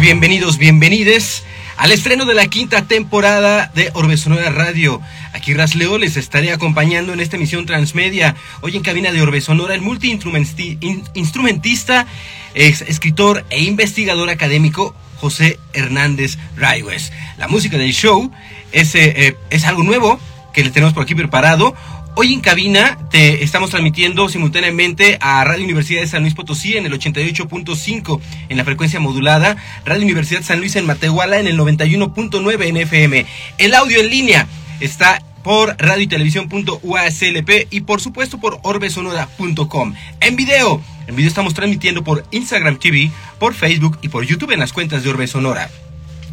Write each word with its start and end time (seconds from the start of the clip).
bienvenidos, 0.00 0.58
bienvenides 0.58 1.44
al 1.76 1.92
estreno 1.92 2.24
de 2.24 2.34
la 2.34 2.48
quinta 2.48 2.88
temporada 2.88 3.70
de 3.72 3.92
Orbe 3.94 4.16
Sonora 4.16 4.50
Radio. 4.50 5.00
Aquí 5.32 5.54
Rasleo 5.54 5.96
les 5.96 6.16
estaré 6.16 6.50
acompañando 6.50 7.12
en 7.12 7.20
esta 7.20 7.36
emisión 7.36 7.66
transmedia. 7.66 8.34
Hoy 8.62 8.76
en 8.76 8.82
cabina 8.82 9.12
de 9.12 9.22
Orbe 9.22 9.40
Sonora, 9.40 9.74
el 9.74 9.82
multiinstrumentista, 9.82 12.08
escritor 12.54 13.46
e 13.48 13.62
investigador 13.62 14.28
académico 14.28 14.92
José 15.18 15.60
Hernández 15.72 16.36
Raiwes. 16.56 17.12
La 17.38 17.46
música 17.46 17.78
del 17.78 17.92
show 17.92 18.32
es, 18.72 18.96
eh, 18.96 19.14
eh, 19.16 19.36
es 19.50 19.66
algo 19.66 19.84
nuevo 19.84 20.18
que 20.52 20.64
le 20.64 20.70
tenemos 20.70 20.94
por 20.94 21.04
aquí 21.04 21.14
preparado. 21.14 21.76
Hoy 22.18 22.32
en 22.32 22.40
cabina 22.40 22.96
te 23.10 23.44
estamos 23.44 23.68
transmitiendo 23.68 24.30
simultáneamente 24.30 25.18
a 25.20 25.44
Radio 25.44 25.64
Universidad 25.64 26.00
de 26.00 26.06
San 26.06 26.22
Luis 26.22 26.32
Potosí 26.32 26.74
en 26.74 26.86
el 26.86 26.98
88.5 26.98 28.20
en 28.48 28.56
la 28.56 28.64
frecuencia 28.64 28.98
modulada, 28.98 29.58
Radio 29.84 30.02
Universidad 30.02 30.42
San 30.42 30.60
Luis 30.60 30.76
en 30.76 30.86
Matehuala 30.86 31.38
en 31.38 31.46
el 31.46 31.58
91.9 31.58 32.68
en 32.68 32.76
FM. 32.78 33.26
El 33.58 33.74
audio 33.74 34.00
en 34.00 34.08
línea 34.08 34.46
está 34.80 35.22
por 35.44 35.76
radio 35.76 36.04
y 36.04 36.06
televisión.uaslp 36.06 37.50
y 37.70 37.82
por 37.82 38.00
supuesto 38.00 38.38
por 38.38 38.60
orbesonora.com. 38.62 39.94
En 40.20 40.36
video, 40.36 40.82
en 41.06 41.16
video 41.16 41.28
estamos 41.28 41.52
transmitiendo 41.52 42.02
por 42.02 42.24
Instagram 42.30 42.78
TV, 42.78 43.10
por 43.38 43.52
Facebook 43.52 43.98
y 44.00 44.08
por 44.08 44.24
YouTube 44.24 44.52
en 44.52 44.60
las 44.60 44.72
cuentas 44.72 45.04
de 45.04 45.10
Orbe 45.10 45.26
Sonora. 45.26 45.68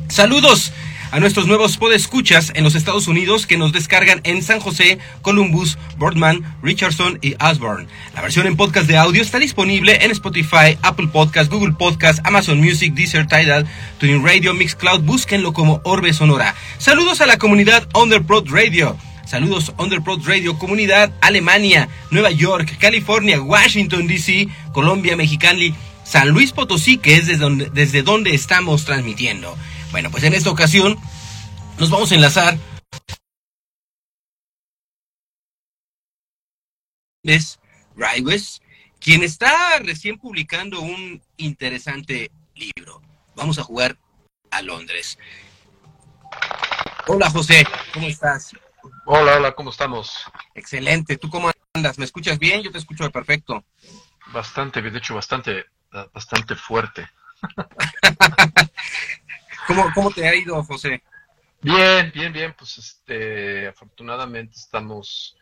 Saludos 0.07 0.71
a 1.13 1.19
nuestros 1.19 1.45
nuevos 1.45 1.77
podescuchas 1.77 2.51
en 2.55 2.63
los 2.63 2.73
Estados 2.73 3.07
Unidos 3.07 3.45
que 3.45 3.55
nos 3.55 3.71
descargan 3.71 4.19
en 4.23 4.41
San 4.41 4.59
José, 4.59 4.97
Columbus, 5.21 5.77
Boardman, 5.95 6.43
Richardson 6.63 7.19
y 7.21 7.35
Osborne. 7.35 7.87
La 8.15 8.23
versión 8.23 8.47
en 8.47 8.57
podcast 8.57 8.87
de 8.87 8.97
audio 8.97 9.21
está 9.21 9.37
disponible 9.37 10.03
en 10.03 10.09
Spotify, 10.09 10.75
Apple 10.81 11.09
Podcast, 11.13 11.51
Google 11.51 11.73
Podcast, 11.73 12.19
Amazon 12.23 12.57
Music, 12.57 12.95
Deezer, 12.95 13.27
Tidal, 13.27 13.67
Tuning 13.99 14.25
Radio, 14.25 14.55
Mixcloud. 14.55 15.01
Búsquenlo 15.01 15.53
como 15.53 15.81
Orbe 15.83 16.13
Sonora. 16.13 16.55
Saludos 16.79 17.21
a 17.21 17.27
la 17.27 17.37
comunidad 17.37 17.87
Underprod 17.93 18.49
Radio. 18.49 18.97
Saludos 19.27 19.71
Underprod 19.77 20.27
Radio, 20.27 20.57
comunidad 20.57 21.13
Alemania, 21.21 21.89
Nueva 22.09 22.31
York, 22.31 22.75
California, 22.79 23.39
Washington 23.39 24.07
DC, 24.07 24.47
Colombia, 24.71 25.15
Mexicali, 25.15 25.75
San 26.03 26.29
Luis 26.29 26.53
Potosí, 26.53 26.97
que 26.97 27.17
es 27.17 27.27
desde 27.27 27.39
donde, 27.39 27.69
desde 27.69 28.01
donde 28.01 28.33
estamos 28.33 28.83
transmitiendo. 28.83 29.55
Bueno, 29.93 30.09
pues 30.09 30.23
en 30.23 30.33
esta 30.33 30.49
ocasión 30.49 30.97
nos 31.77 31.91
vamos 31.91 32.11
a 32.11 32.15
enlazar. 32.15 32.57
Es 37.21 37.59
Raiwes, 37.95 38.63
quien 38.99 39.21
está 39.21 39.77
recién 39.77 40.17
publicando 40.17 40.81
un 40.81 41.21
interesante 41.37 42.31
libro. 42.55 43.03
Vamos 43.35 43.59
a 43.59 43.63
jugar 43.63 43.95
a 44.49 44.63
Londres. 44.63 45.19
Hola 47.05 47.29
José, 47.29 47.63
¿cómo 47.93 48.07
estás? 48.07 48.51
Hola, 49.05 49.35
hola, 49.37 49.51
¿cómo 49.53 49.69
estamos? 49.69 50.25
Excelente, 50.55 51.17
¿tú 51.17 51.29
cómo 51.29 51.51
andas? 51.75 51.99
¿Me 51.99 52.05
escuchas 52.05 52.39
bien? 52.39 52.63
Yo 52.63 52.71
te 52.71 52.79
escucho 52.79 53.11
perfecto. 53.11 53.63
Bastante, 54.33 54.81
de 54.81 54.97
hecho, 54.97 55.13
bastante, 55.13 55.65
bastante 56.11 56.55
fuerte. 56.55 57.07
¿Cómo, 59.67 60.11
te 60.11 60.27
ha 60.27 60.35
ido, 60.35 60.63
José? 60.63 61.01
Bien, 61.61 62.11
bien, 62.13 62.33
bien. 62.33 62.55
Pues 62.57 62.77
este, 62.77 63.67
afortunadamente 63.67 64.55
estamos 64.57 65.37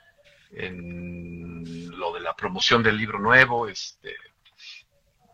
en 0.51 1.89
lo 1.97 2.13
de 2.13 2.19
la 2.19 2.35
promoción 2.35 2.83
del 2.83 2.97
libro 2.97 3.19
nuevo, 3.19 3.67
este, 3.67 4.13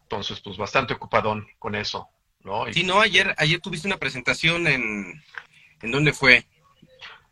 entonces 0.03 0.39
pues 0.41 0.57
bastante 0.57 0.93
ocupadón 0.93 1.47
con 1.57 1.75
eso, 1.75 2.07
¿no? 2.43 2.71
sí, 2.71 2.83
no, 2.83 3.01
ayer, 3.01 3.33
ayer 3.37 3.59
tuviste 3.59 3.87
una 3.87 3.97
presentación 3.97 4.67
en, 4.67 5.23
¿en 5.81 5.91
dónde 5.91 6.13
fue? 6.13 6.45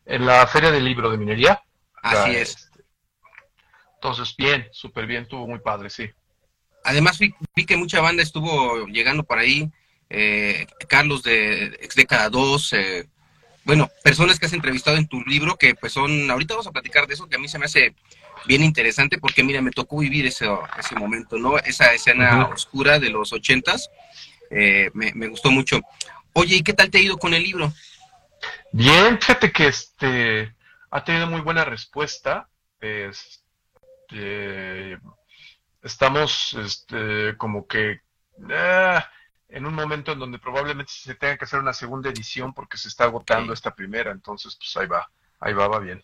En 0.06 0.26
la 0.26 0.46
Feria 0.48 0.72
del 0.72 0.86
Libro 0.86 1.10
de 1.10 1.18
Minería. 1.18 1.62
Así 2.02 2.36
es. 2.36 2.56
Este, 2.56 2.84
entonces, 3.96 4.36
bien, 4.36 4.68
súper 4.72 5.08
bien, 5.08 5.24
estuvo 5.24 5.48
muy 5.48 5.60
padre, 5.60 5.90
sí. 5.90 6.10
Además 6.84 7.18
vi, 7.18 7.34
vi, 7.56 7.66
que 7.66 7.78
mucha 7.78 8.02
banda 8.02 8.22
estuvo 8.22 8.86
llegando 8.86 9.24
por 9.24 9.40
ahí, 9.40 9.72
eh, 10.18 10.66
Carlos 10.88 11.24
de 11.24 11.78
Ex 11.82 11.94
Década 11.94 12.30
2, 12.30 12.74
eh, 12.74 13.10
bueno, 13.66 13.90
personas 14.02 14.40
que 14.40 14.46
has 14.46 14.54
entrevistado 14.54 14.96
en 14.96 15.08
tu 15.08 15.22
libro 15.26 15.58
que 15.58 15.76
pues 15.76 15.92
son, 15.92 16.32
ahorita 16.32 16.54
vamos 16.54 16.68
a 16.68 16.72
platicar 16.72 17.06
de 17.06 17.16
eso, 17.16 17.28
que 17.28 17.36
a 17.36 17.40
mí 17.40 17.50
se 17.50 17.60
me 17.60 17.66
hace 17.66 17.94
bien 18.46 18.64
interesante 18.64 19.18
porque 19.18 19.44
mira, 19.44 19.62
me 19.62 19.72
tocó 19.72 20.00
vivir 20.00 20.26
ese, 20.26 20.48
ese 20.80 20.96
momento, 20.96 21.38
¿no? 21.38 21.58
Esa 21.58 21.94
escena 21.94 22.46
oscura 22.46 22.98
de 22.98 23.10
los 23.10 23.34
ochentas, 23.34 23.90
eh, 24.52 24.90
me, 24.94 25.28
gustó 25.28 25.52
mucho. 25.52 25.82
Oye, 26.32 26.56
¿y 26.56 26.64
qué 26.64 26.72
tal 26.72 26.90
te 26.90 27.00
ha 27.00 27.02
ido 27.02 27.18
con 27.18 27.34
el 27.34 27.44
libro? 27.44 27.74
Bien, 28.72 29.20
fíjate 29.20 29.52
que 29.52 29.68
este 29.68 30.56
ha 30.92 31.04
tenido 31.04 31.28
muy 31.28 31.42
buena 31.42 31.66
respuesta. 31.66 32.48
Este, 32.80 33.38
estamos 35.84 36.56
este, 36.64 37.36
como 37.36 37.68
que 37.68 38.00
ah, 38.50 39.06
en 39.56 39.66
un 39.66 39.74
momento 39.74 40.12
en 40.12 40.20
donde 40.20 40.38
probablemente 40.38 40.92
se 40.94 41.16
tenga 41.16 41.38
que 41.38 41.46
hacer 41.46 41.62
una 41.62 41.72
segunda 41.72 42.10
edición 42.10 42.54
porque 42.54 42.78
se 42.78 42.90
está 42.90 43.06
agotando 43.06 43.54
esta 43.54 43.74
primera, 43.74 44.12
entonces 44.12 44.58
pues 44.58 44.76
ahí 44.76 44.86
va, 44.86 45.10
ahí 45.40 45.54
va, 45.54 45.70
va 45.70 45.80
bien. 45.80 46.04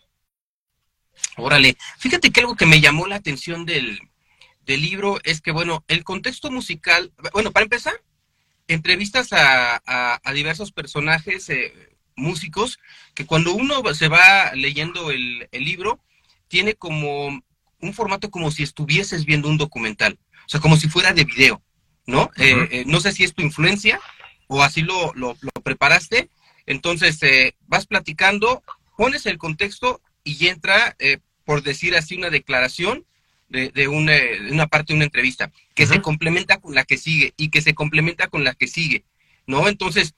Órale, 1.36 1.76
fíjate 1.98 2.30
que 2.30 2.40
algo 2.40 2.56
que 2.56 2.64
me 2.64 2.80
llamó 2.80 3.06
la 3.06 3.16
atención 3.16 3.66
del, 3.66 4.00
libro 4.64 5.18
es 5.22 5.42
que, 5.42 5.50
bueno, 5.50 5.84
el 5.86 6.02
contexto 6.02 6.50
musical, 6.50 7.12
bueno, 7.34 7.52
para 7.52 7.64
empezar, 7.64 7.92
entrevistas 8.68 9.28
a, 9.32 10.18
diversos 10.32 10.72
personajes, 10.72 11.50
eh, 11.50 11.94
músicos, 12.16 12.78
que 13.14 13.26
cuando 13.26 13.52
uno 13.52 13.82
se 13.92 14.08
va 14.08 14.54
leyendo 14.54 15.10
el, 15.10 15.46
el 15.52 15.64
libro, 15.64 16.00
tiene 16.48 16.74
como 16.74 17.42
un 17.80 17.92
formato 17.92 18.30
como 18.30 18.50
si 18.50 18.62
estuvieses 18.62 19.26
viendo 19.26 19.50
un 19.50 19.58
documental, 19.58 20.18
o 20.46 20.48
sea, 20.48 20.60
como 20.60 20.78
si 20.78 20.88
fuera 20.88 21.12
de 21.12 21.24
video. 21.24 21.62
¿No? 22.06 22.30
Eh, 22.36 22.68
eh, 22.70 22.84
no 22.86 23.00
sé 23.00 23.12
si 23.12 23.24
es 23.24 23.34
tu 23.34 23.42
influencia 23.42 24.00
o 24.48 24.62
así 24.62 24.82
lo, 24.82 25.12
lo, 25.14 25.36
preparaste. 25.62 26.28
Entonces, 26.66 27.22
eh, 27.22 27.54
vas 27.66 27.86
platicando, 27.86 28.62
pones 28.96 29.26
el 29.26 29.38
contexto 29.38 30.00
y 30.24 30.48
entra, 30.48 30.96
por 31.44 31.62
decir 31.62 31.96
así, 31.96 32.16
una 32.16 32.30
declaración 32.30 33.04
de, 33.48 33.70
de, 33.70 33.88
una, 33.88 34.14
una, 34.50 34.66
parte 34.66 34.92
de 34.92 34.98
una 34.98 35.04
entrevista, 35.04 35.50
que 35.74 35.86
se 35.86 36.00
complementa 36.00 36.58
con 36.58 36.74
la 36.74 36.84
que 36.84 36.96
sigue 36.96 37.34
y 37.36 37.50
que 37.50 37.60
se 37.60 37.74
complementa 37.74 38.28
con 38.28 38.44
la 38.44 38.54
que 38.54 38.68
sigue, 38.68 39.04
¿no? 39.46 39.68
Entonces, 39.68 40.14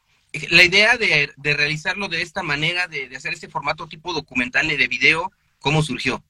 la 0.50 0.62
idea 0.62 0.96
de, 0.96 1.32
de 1.36 1.54
realizarlo 1.54 2.08
de 2.08 2.22
esta 2.22 2.42
manera, 2.42 2.86
de, 2.86 3.08
de, 3.08 3.16
hacer 3.16 3.32
este 3.32 3.48
formato 3.48 3.86
tipo 3.86 4.12
documental 4.12 4.68
de 4.68 4.88
video, 4.88 5.32
¿cómo 5.60 5.82
surgió? 5.82 6.22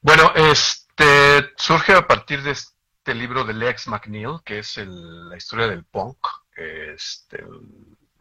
Bueno, 0.00 0.32
este 0.34 1.50
surge 1.56 1.92
a 1.92 2.06
partir 2.06 2.42
de, 2.42 2.54
este 3.06 3.14
libro 3.14 3.44
de 3.44 3.52
Lex 3.52 3.86
McNeil, 3.88 4.38
que 4.46 4.60
es 4.60 4.78
la 4.78 5.36
historia 5.36 5.68
del 5.68 5.84
punk, 5.84 6.26
este, 6.56 7.44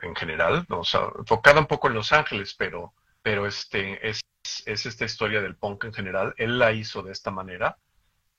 en 0.02 0.14
general, 0.14 0.66
o 0.68 0.84
sea, 0.84 1.08
enfocada 1.18 1.62
un 1.62 1.68
poco 1.68 1.88
en 1.88 1.94
Los 1.94 2.12
Ángeles, 2.12 2.54
pero, 2.54 2.94
pero 3.22 3.48
este, 3.48 4.06
es, 4.06 4.20
es 4.66 4.86
esta 4.86 5.06
historia 5.06 5.42
del 5.42 5.56
punk 5.56 5.86
en 5.86 5.94
general. 5.94 6.34
Él 6.36 6.60
la 6.60 6.74
hizo 6.74 7.02
de 7.02 7.14
esta 7.14 7.32
manera. 7.32 7.78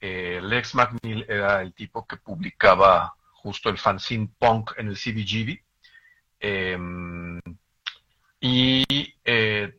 Eh, 0.00 0.38
Lex 0.43 0.75
McNeil 0.75 1.25
era 1.31 1.62
el 1.62 1.73
tipo 1.73 2.06
que 2.06 2.19
publicaba 2.19 3.14
justo 3.32 3.70
el 3.70 3.79
fanzine 3.79 4.29
punk 4.38 4.73
en 4.76 4.88
el 4.88 4.99
CBGB. 4.99 5.62
Em, 6.41 7.41
y 8.38 8.85
eh, 9.25 9.79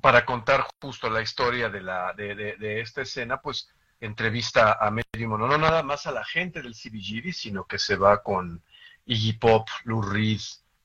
para 0.00 0.24
contar 0.24 0.68
justo 0.80 1.10
la 1.10 1.20
historia 1.20 1.68
de, 1.68 1.80
la, 1.80 2.12
de, 2.12 2.36
de 2.36 2.80
esta 2.80 3.02
escena, 3.02 3.40
pues 3.40 3.68
entrevista 4.00 4.78
a 4.80 4.90
medio 4.90 5.28
no 5.28 5.58
nada 5.58 5.82
más 5.82 6.06
a 6.06 6.12
la 6.12 6.24
gente 6.24 6.62
del 6.62 6.74
CBGB, 6.74 7.32
sino 7.32 7.66
que 7.66 7.78
se 7.78 7.96
va 7.96 8.22
con 8.22 8.62
Iggy 9.04 9.34
Pop, 9.34 9.68
Lou 9.84 10.02
Reed, 10.02 10.40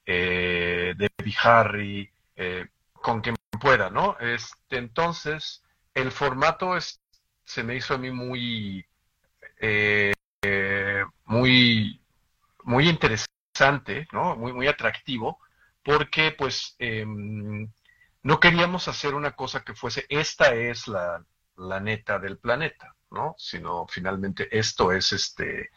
eh, 0.05 0.93
Debbie 0.97 1.35
Harry, 1.43 2.11
eh, 2.35 2.67
con 2.93 3.21
quien 3.21 3.35
pueda, 3.59 3.89
¿no? 3.89 4.17
Este, 4.19 4.77
entonces, 4.77 5.63
el 5.93 6.11
formato 6.11 6.75
es, 6.75 7.01
se 7.45 7.63
me 7.63 7.75
hizo 7.75 7.95
a 7.95 7.97
mí 7.97 8.11
muy, 8.11 8.85
eh, 9.59 10.13
muy, 11.25 12.01
muy 12.63 12.89
interesante, 12.89 14.07
¿no? 14.11 14.35
Muy, 14.35 14.53
muy 14.53 14.67
atractivo, 14.67 15.39
porque 15.83 16.31
pues 16.31 16.75
em, 16.79 17.71
no 18.23 18.39
queríamos 18.39 18.87
hacer 18.87 19.13
una 19.15 19.31
cosa 19.35 19.63
que 19.63 19.75
fuese, 19.75 20.05
esta 20.09 20.53
es 20.53 20.87
la, 20.87 21.23
la 21.57 21.79
neta 21.79 22.19
del 22.19 22.37
planeta, 22.37 22.95
¿no? 23.11 23.35
Sino 23.37 23.87
finalmente 23.87 24.47
esto 24.57 24.91
es 24.91 25.13
este 25.13 25.71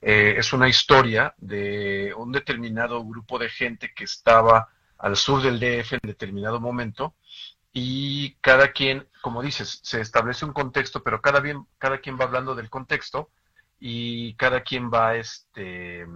eh, 0.00 0.34
es 0.38 0.52
una 0.52 0.68
historia 0.68 1.34
de 1.38 2.12
un 2.16 2.32
determinado 2.32 3.04
grupo 3.04 3.38
de 3.38 3.48
gente 3.48 3.92
que 3.94 4.04
estaba 4.04 4.68
al 4.98 5.16
sur 5.16 5.42
del 5.42 5.58
DF 5.58 5.94
en 5.94 6.00
determinado 6.02 6.60
momento 6.60 7.14
y 7.72 8.34
cada 8.40 8.72
quien, 8.72 9.08
como 9.20 9.42
dices, 9.42 9.80
se 9.82 10.00
establece 10.00 10.44
un 10.44 10.52
contexto, 10.52 11.02
pero 11.02 11.20
cada, 11.20 11.40
bien, 11.40 11.66
cada 11.78 11.98
quien 11.98 12.18
va 12.18 12.24
hablando 12.24 12.54
del 12.54 12.70
contexto 12.70 13.30
y 13.78 14.34
cada 14.34 14.62
quien 14.62 14.90
va 14.90 15.16
este 15.16 16.06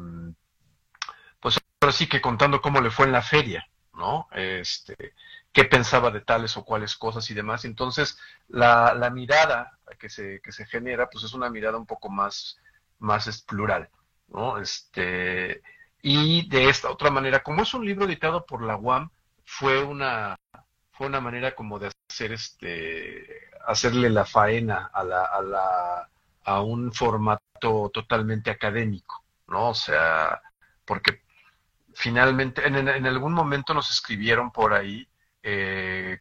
ahora 1.80 1.92
sí 1.92 2.08
que 2.08 2.20
contando 2.20 2.60
cómo 2.60 2.80
le 2.80 2.90
fue 2.90 3.06
en 3.06 3.12
la 3.12 3.22
feria, 3.22 3.66
¿no? 3.94 4.28
Este, 4.32 5.14
qué 5.52 5.64
pensaba 5.64 6.10
de 6.10 6.20
tales 6.20 6.56
o 6.56 6.64
cuales 6.64 6.96
cosas 6.96 7.28
y 7.30 7.34
demás. 7.34 7.64
Entonces, 7.64 8.18
la, 8.48 8.94
la 8.94 9.10
mirada 9.10 9.78
que 9.98 10.08
se, 10.08 10.40
que 10.40 10.52
se 10.52 10.66
genera, 10.66 11.08
pues 11.10 11.24
es 11.24 11.34
una 11.34 11.50
mirada 11.50 11.76
un 11.78 11.86
poco 11.86 12.08
más, 12.08 12.58
más 12.98 13.42
plural, 13.42 13.88
¿no? 14.28 14.58
Este, 14.58 15.62
y 16.02 16.48
de 16.48 16.68
esta 16.68 16.90
otra 16.90 17.10
manera, 17.10 17.42
como 17.42 17.62
es 17.62 17.74
un 17.74 17.84
libro 17.84 18.06
editado 18.06 18.46
por 18.46 18.62
la 18.62 18.76
UAM, 18.76 19.10
fue 19.44 19.82
una, 19.82 20.36
fue 20.92 21.08
una 21.08 21.20
manera 21.20 21.54
como 21.54 21.78
de 21.78 21.90
hacer 22.08 22.32
este, 22.32 23.50
hacerle 23.66 24.10
la 24.10 24.24
faena 24.24 24.90
a 24.92 25.04
la, 25.04 25.24
a 25.24 25.42
la, 25.42 26.10
a 26.44 26.60
un 26.62 26.92
formato 26.92 27.90
totalmente 27.92 28.50
académico, 28.50 29.24
¿no? 29.48 29.70
O 29.70 29.74
sea, 29.74 30.40
porque 30.84 31.22
finalmente, 31.94 32.66
en, 32.66 32.76
en 32.88 33.06
algún 33.06 33.32
momento 33.32 33.74
nos 33.74 33.90
escribieron 33.90 34.52
por 34.52 34.72
ahí 34.72 35.09
eh, 35.42 36.18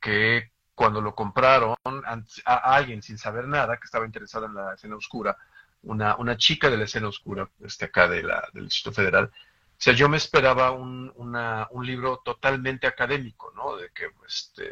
que 0.00 0.50
cuando 0.74 1.00
lo 1.00 1.14
compraron 1.14 1.76
a, 1.84 2.74
alguien 2.74 3.02
sin 3.02 3.18
saber 3.18 3.46
nada, 3.46 3.76
que 3.76 3.84
estaba 3.84 4.06
interesada 4.06 4.46
en 4.46 4.54
la 4.54 4.74
escena 4.74 4.96
oscura, 4.96 5.36
una, 5.82 6.16
una 6.16 6.36
chica 6.36 6.70
de 6.70 6.76
la 6.76 6.84
escena 6.84 7.08
oscura, 7.08 7.48
este 7.60 7.86
acá 7.86 8.08
de 8.08 8.22
la, 8.22 8.48
del 8.52 8.64
Distrito 8.64 8.92
Federal, 8.92 9.26
o 9.26 9.84
sea, 9.84 9.92
yo 9.94 10.08
me 10.08 10.16
esperaba 10.16 10.70
un, 10.70 11.12
una, 11.16 11.66
un 11.70 11.84
libro 11.84 12.22
totalmente 12.24 12.86
académico, 12.86 13.52
¿no? 13.56 13.76
De 13.76 13.90
que, 13.90 14.10
este, 14.26 14.70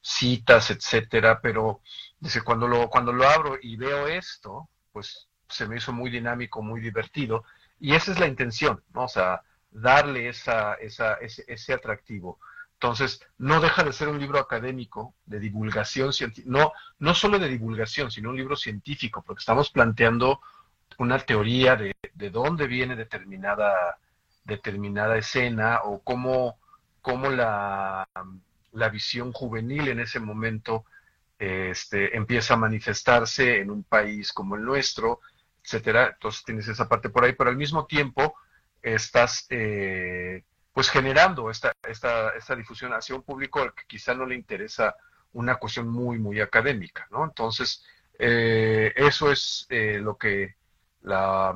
citas, 0.00 0.70
etcétera, 0.70 1.40
pero 1.40 1.80
dice, 2.20 2.42
cuando 2.42 2.68
lo, 2.68 2.88
cuando 2.88 3.12
lo 3.12 3.26
abro 3.28 3.56
y 3.60 3.76
veo 3.76 4.06
esto, 4.06 4.68
pues 4.92 5.28
se 5.48 5.66
me 5.66 5.76
hizo 5.76 5.92
muy 5.92 6.10
dinámico, 6.10 6.62
muy 6.62 6.80
divertido, 6.80 7.44
y 7.80 7.94
esa 7.94 8.12
es 8.12 8.20
la 8.20 8.26
intención, 8.26 8.82
¿no? 8.94 9.04
O 9.04 9.40
darle 9.70 10.28
esa, 10.28 10.74
esa, 10.74 11.14
ese, 11.14 11.44
ese 11.48 11.72
atractivo. 11.72 12.38
Entonces, 12.78 13.22
no 13.38 13.60
deja 13.60 13.84
de 13.84 13.92
ser 13.92 14.08
un 14.08 14.18
libro 14.18 14.38
académico 14.38 15.14
de 15.24 15.40
divulgación 15.40 16.12
científica, 16.12 16.50
no, 16.50 16.72
no 16.98 17.14
solo 17.14 17.38
de 17.38 17.48
divulgación, 17.48 18.10
sino 18.10 18.30
un 18.30 18.36
libro 18.36 18.54
científico, 18.54 19.22
porque 19.22 19.40
estamos 19.40 19.70
planteando 19.70 20.40
una 20.98 21.18
teoría 21.18 21.76
de, 21.76 21.96
de 22.12 22.30
dónde 22.30 22.66
viene 22.66 22.94
determinada, 22.94 23.98
determinada 24.44 25.16
escena 25.16 25.80
o 25.84 26.00
cómo, 26.00 26.58
cómo 27.00 27.30
la, 27.30 28.06
la 28.72 28.88
visión 28.90 29.32
juvenil 29.32 29.88
en 29.88 30.00
ese 30.00 30.20
momento 30.20 30.84
este, 31.38 32.14
empieza 32.14 32.54
a 32.54 32.58
manifestarse 32.58 33.58
en 33.58 33.70
un 33.70 33.84
país 33.84 34.32
como 34.34 34.54
el 34.54 34.64
nuestro, 34.64 35.20
etcétera. 35.64 36.10
Entonces 36.12 36.44
tienes 36.44 36.68
esa 36.68 36.88
parte 36.88 37.08
por 37.08 37.24
ahí, 37.24 37.32
pero 37.32 37.48
al 37.48 37.56
mismo 37.56 37.86
tiempo 37.86 38.36
estás 38.82 39.46
eh, 39.48 40.44
pues 40.76 40.90
generando 40.90 41.50
esta, 41.50 41.72
esta, 41.88 42.36
esta 42.36 42.54
difusión 42.54 42.92
hacia 42.92 43.14
un 43.14 43.22
público 43.22 43.62
al 43.62 43.72
que 43.72 43.84
quizá 43.86 44.12
no 44.12 44.26
le 44.26 44.34
interesa 44.34 44.94
una 45.32 45.54
cuestión 45.54 45.88
muy, 45.88 46.18
muy 46.18 46.38
académica, 46.38 47.08
¿no? 47.10 47.24
Entonces, 47.24 47.82
eh, 48.18 48.92
eso 48.94 49.32
es 49.32 49.66
eh, 49.70 49.98
lo 50.02 50.18
que, 50.18 50.56
la, 51.00 51.54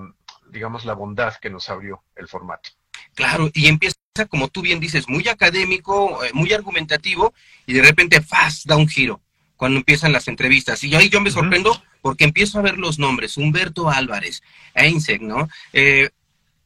digamos, 0.48 0.86
la 0.86 0.94
bondad 0.94 1.34
que 1.34 1.50
nos 1.50 1.68
abrió 1.68 2.02
el 2.16 2.28
formato. 2.28 2.70
Claro, 3.14 3.50
y 3.52 3.66
empieza, 3.66 3.98
como 4.30 4.48
tú 4.48 4.62
bien 4.62 4.80
dices, 4.80 5.06
muy 5.06 5.28
académico, 5.28 6.24
eh, 6.24 6.30
muy 6.32 6.54
argumentativo, 6.54 7.34
y 7.66 7.74
de 7.74 7.82
repente, 7.82 8.22
¡faz!, 8.22 8.64
da 8.64 8.76
un 8.76 8.88
giro 8.88 9.20
cuando 9.54 9.76
empiezan 9.76 10.14
las 10.14 10.28
entrevistas. 10.28 10.82
Y 10.82 10.94
ahí 10.94 11.10
yo 11.10 11.20
me 11.20 11.30
sorprendo 11.30 11.82
porque 12.00 12.24
empiezo 12.24 12.58
a 12.58 12.62
ver 12.62 12.78
los 12.78 12.98
nombres, 12.98 13.36
Humberto 13.36 13.90
Álvarez, 13.90 14.42
Einstein, 14.72 15.28
¿no? 15.28 15.46
Eh, 15.74 16.08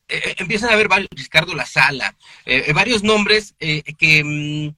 eh, 0.09 0.21
eh, 0.25 0.35
empiezan 0.39 0.71
a 0.71 0.77
ver 0.77 0.89
varios, 0.89 1.11
Ricardo 1.13 1.55
La 1.55 1.67
Sala, 1.67 2.17
eh, 2.45 2.73
varios 2.73 3.03
nombres 3.03 3.55
que 3.59 4.23
mm, 4.25 4.75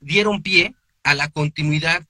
dieron 0.00 0.42
pie 0.42 0.74
a 1.02 1.14
la 1.14 1.28
continuidad 1.28 2.06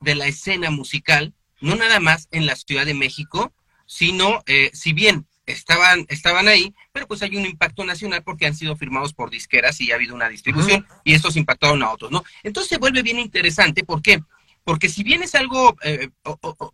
de 0.00 0.14
la 0.14 0.26
escena 0.26 0.70
musical, 0.70 1.32
no 1.60 1.74
nada 1.74 2.00
más 2.00 2.28
en 2.30 2.44
la 2.44 2.56
Ciudad 2.56 2.84
de 2.84 2.94
México, 2.94 3.52
sino, 3.86 4.42
si 4.72 4.92
bien 4.92 5.26
estaban, 5.46 6.06
estaban 6.08 6.48
ahí, 6.48 6.74
pero 6.92 7.06
pues 7.06 7.22
hay 7.22 7.36
un 7.36 7.46
impacto 7.46 7.84
nacional 7.84 8.22
porque 8.22 8.46
han 8.46 8.54
sido 8.54 8.76
firmados 8.76 9.12
por 9.12 9.30
disqueras 9.30 9.80
y 9.80 9.92
ha 9.92 9.94
habido 9.94 10.14
una 10.14 10.28
distribución 10.28 10.86
y 11.04 11.14
estos 11.14 11.36
impactaron 11.36 11.82
a 11.82 11.90
otros, 11.90 12.10
¿no? 12.10 12.24
Entonces 12.42 12.70
se 12.70 12.78
vuelve 12.78 13.02
bien 13.02 13.20
interesante, 13.20 13.84
¿por 13.84 14.02
qué? 14.02 14.22
Porque 14.64 14.88
si 14.88 15.02
bien 15.02 15.22
es 15.22 15.34
algo 15.34 15.76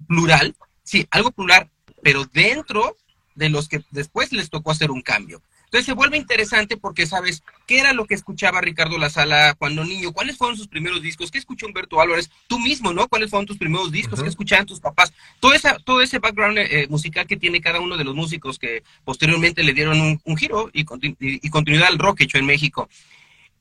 plural, 0.06 0.56
sí, 0.82 1.06
algo 1.10 1.30
plural, 1.32 1.70
pero 2.02 2.24
dentro 2.24 2.96
de 3.38 3.48
los 3.48 3.68
que 3.68 3.82
después 3.90 4.32
les 4.32 4.50
tocó 4.50 4.72
hacer 4.72 4.90
un 4.90 5.00
cambio. 5.00 5.40
Entonces 5.64 5.84
se 5.84 5.92
vuelve 5.92 6.16
interesante 6.16 6.78
porque 6.78 7.06
sabes 7.06 7.42
qué 7.66 7.78
era 7.78 7.92
lo 7.92 8.06
que 8.06 8.14
escuchaba 8.14 8.62
Ricardo 8.62 8.96
La 8.96 9.10
Sala 9.10 9.54
cuando 9.58 9.84
niño, 9.84 10.12
cuáles 10.12 10.38
fueron 10.38 10.56
sus 10.56 10.66
primeros 10.66 11.02
discos, 11.02 11.30
qué 11.30 11.36
escuchó 11.36 11.66
Humberto 11.66 12.00
Álvarez, 12.00 12.30
tú 12.46 12.58
mismo, 12.58 12.94
¿no? 12.94 13.06
¿Cuáles 13.06 13.28
fueron 13.28 13.44
tus 13.44 13.58
primeros 13.58 13.92
discos, 13.92 14.22
qué 14.22 14.28
escuchaban 14.28 14.64
tus 14.64 14.80
papás? 14.80 15.12
Todo, 15.40 15.52
esa, 15.52 15.78
todo 15.78 16.00
ese 16.00 16.18
background 16.18 16.58
eh, 16.58 16.86
musical 16.88 17.26
que 17.26 17.36
tiene 17.36 17.60
cada 17.60 17.80
uno 17.80 17.98
de 17.98 18.04
los 18.04 18.14
músicos 18.14 18.58
que 18.58 18.82
posteriormente 19.04 19.62
le 19.62 19.74
dieron 19.74 20.00
un, 20.00 20.36
giro 20.38 20.70
y, 20.72 20.86
y, 21.20 21.50
continuidad 21.50 21.88
al 21.88 21.98
rock 21.98 22.22
hecho 22.22 22.38
en 22.38 22.46
México. 22.46 22.88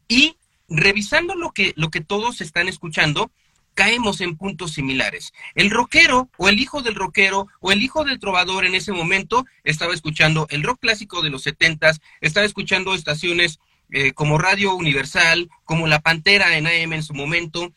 Y 0.08 0.38
revisando 0.70 1.36
lo 1.36 1.52
que, 1.52 1.74
lo 1.76 1.90
que 1.90 2.00
todos 2.00 2.40
están 2.40 2.70
escuchando, 2.70 3.32
caemos 3.78 4.22
en 4.22 4.36
puntos 4.36 4.74
similares. 4.74 5.34
El 5.54 5.70
rockero 5.70 6.30
o 6.38 6.50
el 6.50 6.60
hijo 6.60 6.82
del 6.82 6.96
rockero 6.96 7.48
o 7.60 7.72
el 7.72 7.84
hijo 7.84 8.04
del 8.04 8.20
trovador 8.20 8.66
en 8.66 8.74
ese 8.74 8.92
momento 8.92 9.46
estaba 9.64 9.94
escuchando 9.94 10.48
el 10.50 10.64
rock 10.64 10.80
clásico 10.82 11.22
de 11.22 11.30
los 11.30 11.44
setentas, 11.44 12.02
estaba 12.20 12.48
escuchando 12.48 12.96
estaciones 12.96 13.60
eh, 13.92 14.14
como 14.14 14.40
Radio 14.40 14.74
Universal, 14.74 15.48
como 15.64 15.86
La 15.86 16.00
Pantera 16.00 16.58
en 16.58 16.66
AM 16.66 16.94
en 16.94 17.04
su 17.04 17.14
momento, 17.14 17.72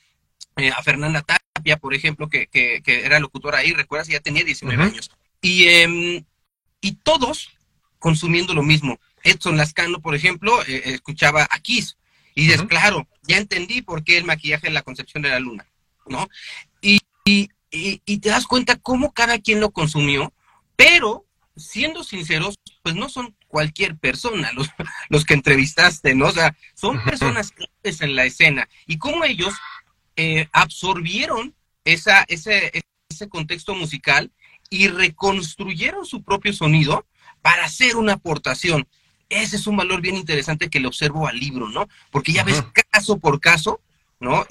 eh, 0.57 0.71
a 0.71 0.83
Fernanda 0.83 1.23
Tapia, 1.23 1.77
por 1.77 1.93
ejemplo, 1.93 2.31
que, 2.31 2.47
que, 2.47 2.83
era 2.87 3.21
locutora 3.21 3.59
ahí, 3.59 3.75
recuerdas, 3.75 4.09
ya 4.09 4.21
tenía 4.21 4.43
19 4.43 4.83
años. 4.83 5.11
Y, 5.43 5.69
em, 5.69 6.25
y 6.81 6.93
todos 6.93 7.51
consumiendo 7.99 8.55
lo 8.55 8.63
mismo. 8.63 8.99
Edson 9.23 9.59
Lascano, 9.59 10.01
por 10.01 10.15
ejemplo, 10.15 10.63
eh, 10.67 10.83
escuchaba 10.87 11.47
a 11.51 11.61
Kiss. 11.61 11.99
Y 12.35 12.47
dices, 12.47 12.63
claro, 12.63 13.07
ya 13.23 13.37
entendí 13.37 13.83
por 13.83 14.03
qué 14.03 14.17
el 14.17 14.25
maquillaje 14.25 14.67
en 14.67 14.75
la 14.75 14.83
concepción 14.83 15.23
de 15.23 15.29
la 15.29 15.41
luna. 15.41 15.67
¿No? 16.11 16.29
Y, 16.83 17.01
y, 17.71 18.19
te 18.19 18.29
das 18.29 18.47
cuenta 18.47 18.77
cómo 18.77 19.13
cada 19.13 19.39
quien 19.39 19.61
lo 19.61 19.71
consumió, 19.71 20.33
pero 20.77 21.25
siendo 21.57 22.03
sinceros, 22.03 22.57
pues 22.83 22.97
no 22.97 23.09
son 23.09 23.37
cualquier 23.47 23.97
persona 23.97 24.51
los, 24.53 24.69
los 25.09 25.25
que 25.25 25.35
entrevistaste, 25.35 26.15
¿no? 26.15 26.27
O 26.27 26.33
sea, 26.33 26.57
son 26.75 27.03
personas 27.05 27.53
claves 27.53 28.01
en 28.01 28.17
la 28.17 28.25
escena 28.25 28.69
y 28.87 28.99
cómo 28.99 29.25
ellos 29.25 29.55
eh, 30.17 30.49
absorbieron 30.53 31.55
esa, 31.85 32.25
ese, 32.29 32.83
ese 33.09 33.29
contexto 33.29 33.75
musical 33.75 34.33
y 34.69 34.89
reconstruyeron 34.89 36.07
su 36.07 36.23
propio 36.23 36.53
sonido 36.53 37.07
para 37.43 37.65
hacer 37.65 37.97
una 37.97 38.15
aportación. 38.15 38.87
Ese 39.29 39.57
es 39.57 39.67
un 39.67 39.77
valor 39.77 40.01
bien 40.01 40.17
interesante 40.17 40.69
que 40.69 40.81
le 40.81 40.89
observo 40.89 41.29
al 41.29 41.39
libro, 41.39 41.69
¿no? 41.69 41.89
Porque 42.11 42.33
ya 42.33 42.43
ves 42.43 42.65
caso 42.91 43.19
por 43.19 43.41
caso, 43.41 43.81
¿no? 44.19 44.45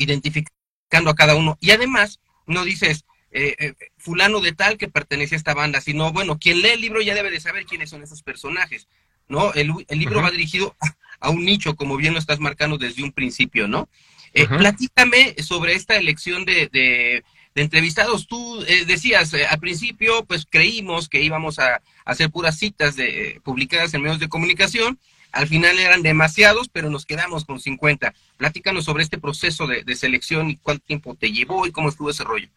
Identificar 0.90 1.08
a 1.08 1.16
cada 1.16 1.36
uno. 1.36 1.58
Y 1.62 1.72
además, 1.72 2.20
no 2.46 2.66
dices, 2.66 3.06
eh, 3.32 3.56
eh, 3.60 3.74
fulano 3.98 4.42
de 4.42 4.54
tal 4.54 4.78
que 4.78 4.88
pertenece 4.88 5.36
a 5.36 5.38
esta 5.38 5.54
banda, 5.54 5.82
sino, 5.82 6.12
bueno, 6.12 6.38
quien 6.40 6.62
lee 6.62 6.70
el 6.70 6.82
libro 6.82 7.02
ya 7.02 7.14
debe 7.14 7.32
de 7.32 7.40
saber 7.40 7.66
quiénes 7.66 7.90
son 7.90 8.04
esos 8.04 8.24
personajes, 8.24 8.88
¿no? 9.28 9.54
El, 9.54 9.74
libro 9.90 10.22
va 10.22 10.32
dirigido 10.32 10.76
a, 11.20 11.30
un 11.30 11.46
nicho, 11.46 11.76
como 11.76 11.98
bien 11.98 12.14
lo 12.14 12.20
estás 12.20 12.40
marcando 12.40 12.78
desde 12.78 13.04
un 13.04 13.12
principio, 13.12 13.68
¿no? 13.68 13.88
Eh, 14.34 14.48
platícame 14.48 15.36
sobre 15.42 15.74
esta 15.74 15.96
elección 15.96 16.46
de, 16.46 16.70
de, 16.72 17.24
entrevistados. 17.56 18.28
Tú 18.28 18.64
decías, 18.88 19.34
al 19.34 19.60
principio, 19.60 20.24
pues 20.24 20.46
creímos 20.50 21.10
que 21.10 21.22
íbamos 21.22 21.60
a, 21.60 21.76
a 21.76 21.82
hacer 22.06 22.30
puras 22.30 22.58
citas 22.58 22.96
de, 22.96 23.42
publicadas 23.44 23.94
en 23.94 24.02
medios 24.02 24.20
de 24.20 24.30
comunicación, 24.30 25.00
al 25.32 25.48
final 25.48 25.78
eran 25.80 26.02
demasiados, 26.02 26.70
pero 26.70 26.90
nos 26.90 27.06
quedamos 27.06 27.46
con 27.46 27.60
50. 27.60 28.14
Platícanos 28.38 28.86
sobre 28.86 29.04
este 29.04 29.18
proceso 29.18 29.68
de, 29.68 29.96
selección 29.96 30.50
y 30.50 30.58
cuánto 30.58 30.86
tiempo 30.86 31.16
te 31.16 31.32
llevó 31.32 31.66
y 31.66 31.72
cómo 31.72 31.90
estuvo 31.90 32.10
ese 32.10 32.24
rollo. 32.24 32.48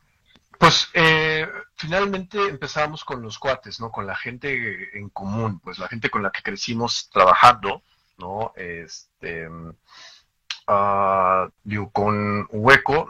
Pues 0.58 0.88
eh, 0.94 1.48
finalmente 1.76 2.38
empezamos 2.38 3.04
con 3.04 3.20
los 3.20 3.38
cuates, 3.38 3.80
¿no? 3.80 3.90
Con 3.90 4.06
la 4.06 4.14
gente 4.14 4.96
en 4.96 5.08
común, 5.08 5.58
pues 5.60 5.78
la 5.78 5.88
gente 5.88 6.08
con 6.08 6.22
la 6.22 6.30
que 6.30 6.42
crecimos 6.42 7.10
trabajando, 7.10 7.82
¿no? 8.18 8.52
Este, 8.56 9.48
Uh, 10.68 11.50
con 11.90 12.46
Hueco, 12.50 13.08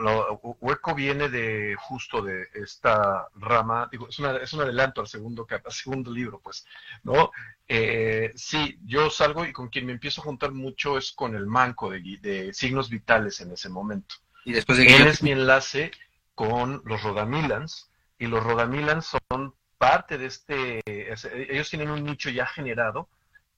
Hueco 0.61 0.94
viene 0.94 1.28
de 1.28 1.76
justo 1.78 2.23
de 2.23 2.47
esta 2.54 3.28
rama, 3.37 3.88
digo, 3.92 4.09
es, 4.09 4.18
es 4.18 4.52
un 4.54 4.62
adelanto 4.62 5.02
al 5.02 5.06
segundo, 5.06 5.47
al 5.50 5.73
segundo 5.73 6.11
libro, 6.11 6.40
pues, 6.42 6.64
¿no? 7.02 7.30
Eh, 7.68 8.32
sí, 8.35 8.78
yo 8.87 9.11
salgo 9.11 9.44
y 9.44 9.52
con 9.52 9.68
quien 9.68 9.87
me 9.87 9.92
empiezo 9.92 10.21
a 10.21 10.25
juntar 10.25 10.52
mucho 10.52 10.97
es 10.97 11.12
con 11.12 11.35
el 11.35 11.47
manco 11.47 11.90
de, 11.90 12.50
signos 12.54 12.88
vitales 12.88 13.40
en 13.40 13.52
ese 13.52 13.68
momento. 13.68 14.14
Y 14.44 14.52
después 14.52 14.78
de 14.78 14.87
Él 14.87 15.06
es 15.06 15.23
mi 15.23 15.32
enlace 15.32 15.90
con 16.35 16.82
los 16.87 17.02
Rodamilans, 17.02 17.90
y 18.18 18.26
los 18.26 18.42
Rodamilans 18.42 19.14
son 19.28 19.54
parte 19.76 20.16
de 20.16 20.26
este, 20.26 20.80
ellos 20.87 21.68
tienen 21.68 21.90
un 21.90 22.04
nicho 22.04 22.30
ya 22.30 22.47
generado, 22.47 23.09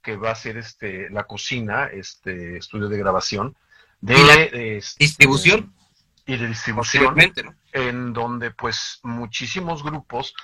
que 0.02 0.16
va 0.16 0.30
a 0.30 0.36
ser 0.36 0.56
este, 0.58 1.10
la 1.10 1.24
cocina, 1.24 1.86
este 1.86 2.58
estudio 2.58 2.88
de 2.88 2.98
grabación, 2.98 3.56
de, 4.04 4.76
este, 4.76 5.04
distribución 5.04 5.74
y 6.26 6.36
de 6.36 6.48
distribución, 6.48 7.16
en 7.72 8.12
donde 8.12 8.50
pues 8.50 9.00
muchísimos 9.02 9.82
grupos, 9.82 10.34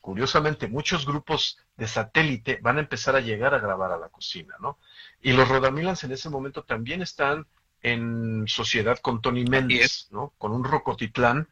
curiosamente 0.00 0.68
muchos 0.68 1.06
grupos 1.06 1.58
de 1.76 1.86
satélite 1.86 2.58
van 2.62 2.78
a 2.78 2.80
empezar 2.80 3.16
a 3.16 3.20
llegar 3.20 3.54
a 3.54 3.58
grabar 3.58 3.92
a 3.92 3.98
la 3.98 4.08
cocina, 4.08 4.54
¿no? 4.60 4.78
Y 5.22 5.32
los 5.32 5.48
Rodamilans 5.48 6.04
en 6.04 6.12
ese 6.12 6.28
momento 6.28 6.62
también 6.64 7.02
están 7.02 7.46
en 7.82 8.44
sociedad 8.46 8.98
con 8.98 9.20
Tony 9.20 9.44
Méndez, 9.44 10.08
¿no? 10.10 10.32
Con 10.38 10.52
un 10.52 10.64
Rocotitlán 10.64 11.48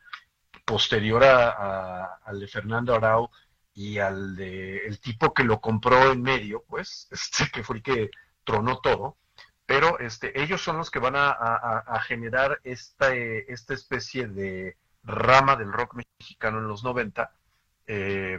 posterior 0.64 1.24
a, 1.24 2.18
al 2.24 2.40
de 2.40 2.48
Fernando 2.48 2.94
Arau 2.94 3.30
y 3.74 3.98
al 3.98 4.36
de 4.36 4.78
el 4.86 5.00
tipo 5.00 5.32
que 5.32 5.44
lo 5.44 5.60
compró 5.60 6.12
en 6.12 6.22
medio, 6.22 6.64
pues, 6.68 7.08
este 7.10 7.50
que 7.52 7.62
fue 7.62 7.76
el 7.76 7.82
que 7.82 8.10
tronó 8.44 8.78
todo, 8.78 9.16
pero 9.72 9.98
este, 10.00 10.38
ellos 10.38 10.60
son 10.60 10.76
los 10.76 10.90
que 10.90 10.98
van 10.98 11.14
a, 11.16 11.98
generar 12.06 12.60
esta, 12.62 13.14
esta 13.14 13.72
especie 13.72 14.26
de 14.26 14.76
rama 15.02 15.56
del 15.56 15.72
rock 15.72 15.94
mexicano 15.94 16.58
en 16.58 16.68
los 16.68 16.84
90, 16.84 17.32
eh, 17.86 18.38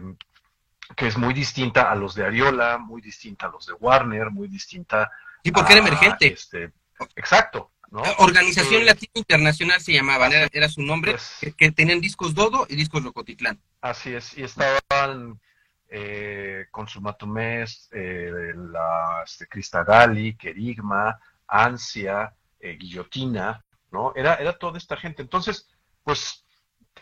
que 0.95 1.07
es 1.07 1.17
muy 1.17 1.33
distinta 1.33 1.91
a 1.91 1.95
los 1.95 2.13
de 2.13 2.23
Ariola, 2.23 2.77
muy 2.77 3.01
distinta 3.01 3.47
a 3.47 3.49
los 3.49 3.65
de 3.65 3.73
Warner, 3.73 4.29
muy 4.29 4.47
distinta. 4.47 5.11
Y 5.41 5.51
porque 5.51 5.73
era 5.73 5.81
emergente. 5.81 6.27
Este, 6.33 6.71
exacto. 7.15 7.71
Organización 8.19 8.83
eh, 8.83 8.85
Latino 8.85 9.13
Internacional 9.15 9.81
se 9.81 9.93
llamaba, 9.93 10.27
era, 10.27 10.69
su 10.69 10.83
nombre, 10.83 11.13
pues 11.13 11.55
que, 11.57 11.71
tenían 11.71 11.99
discos 11.99 12.35
Dodo 12.35 12.67
y 12.69 12.75
discos 12.75 13.01
Locotitlán. 13.01 13.59
Así 13.81 14.13
es, 14.13 14.37
y 14.37 14.43
estaban 14.43 15.39
eh, 15.95 16.65
con 16.71 16.87
su 16.87 17.01
Matumés, 17.01 17.87
eh, 17.91 18.51
la 18.55 19.23
Cristagali, 19.47 20.35
Querigma, 20.35 21.19
Ansia, 21.45 22.33
eh, 22.59 22.75
Guillotina, 22.79 23.63
¿no? 23.91 24.11
Era, 24.15 24.33
era 24.35 24.57
toda 24.57 24.79
esta 24.79 24.97
gente. 24.97 25.21
Entonces, 25.21 25.69
pues 26.03 26.45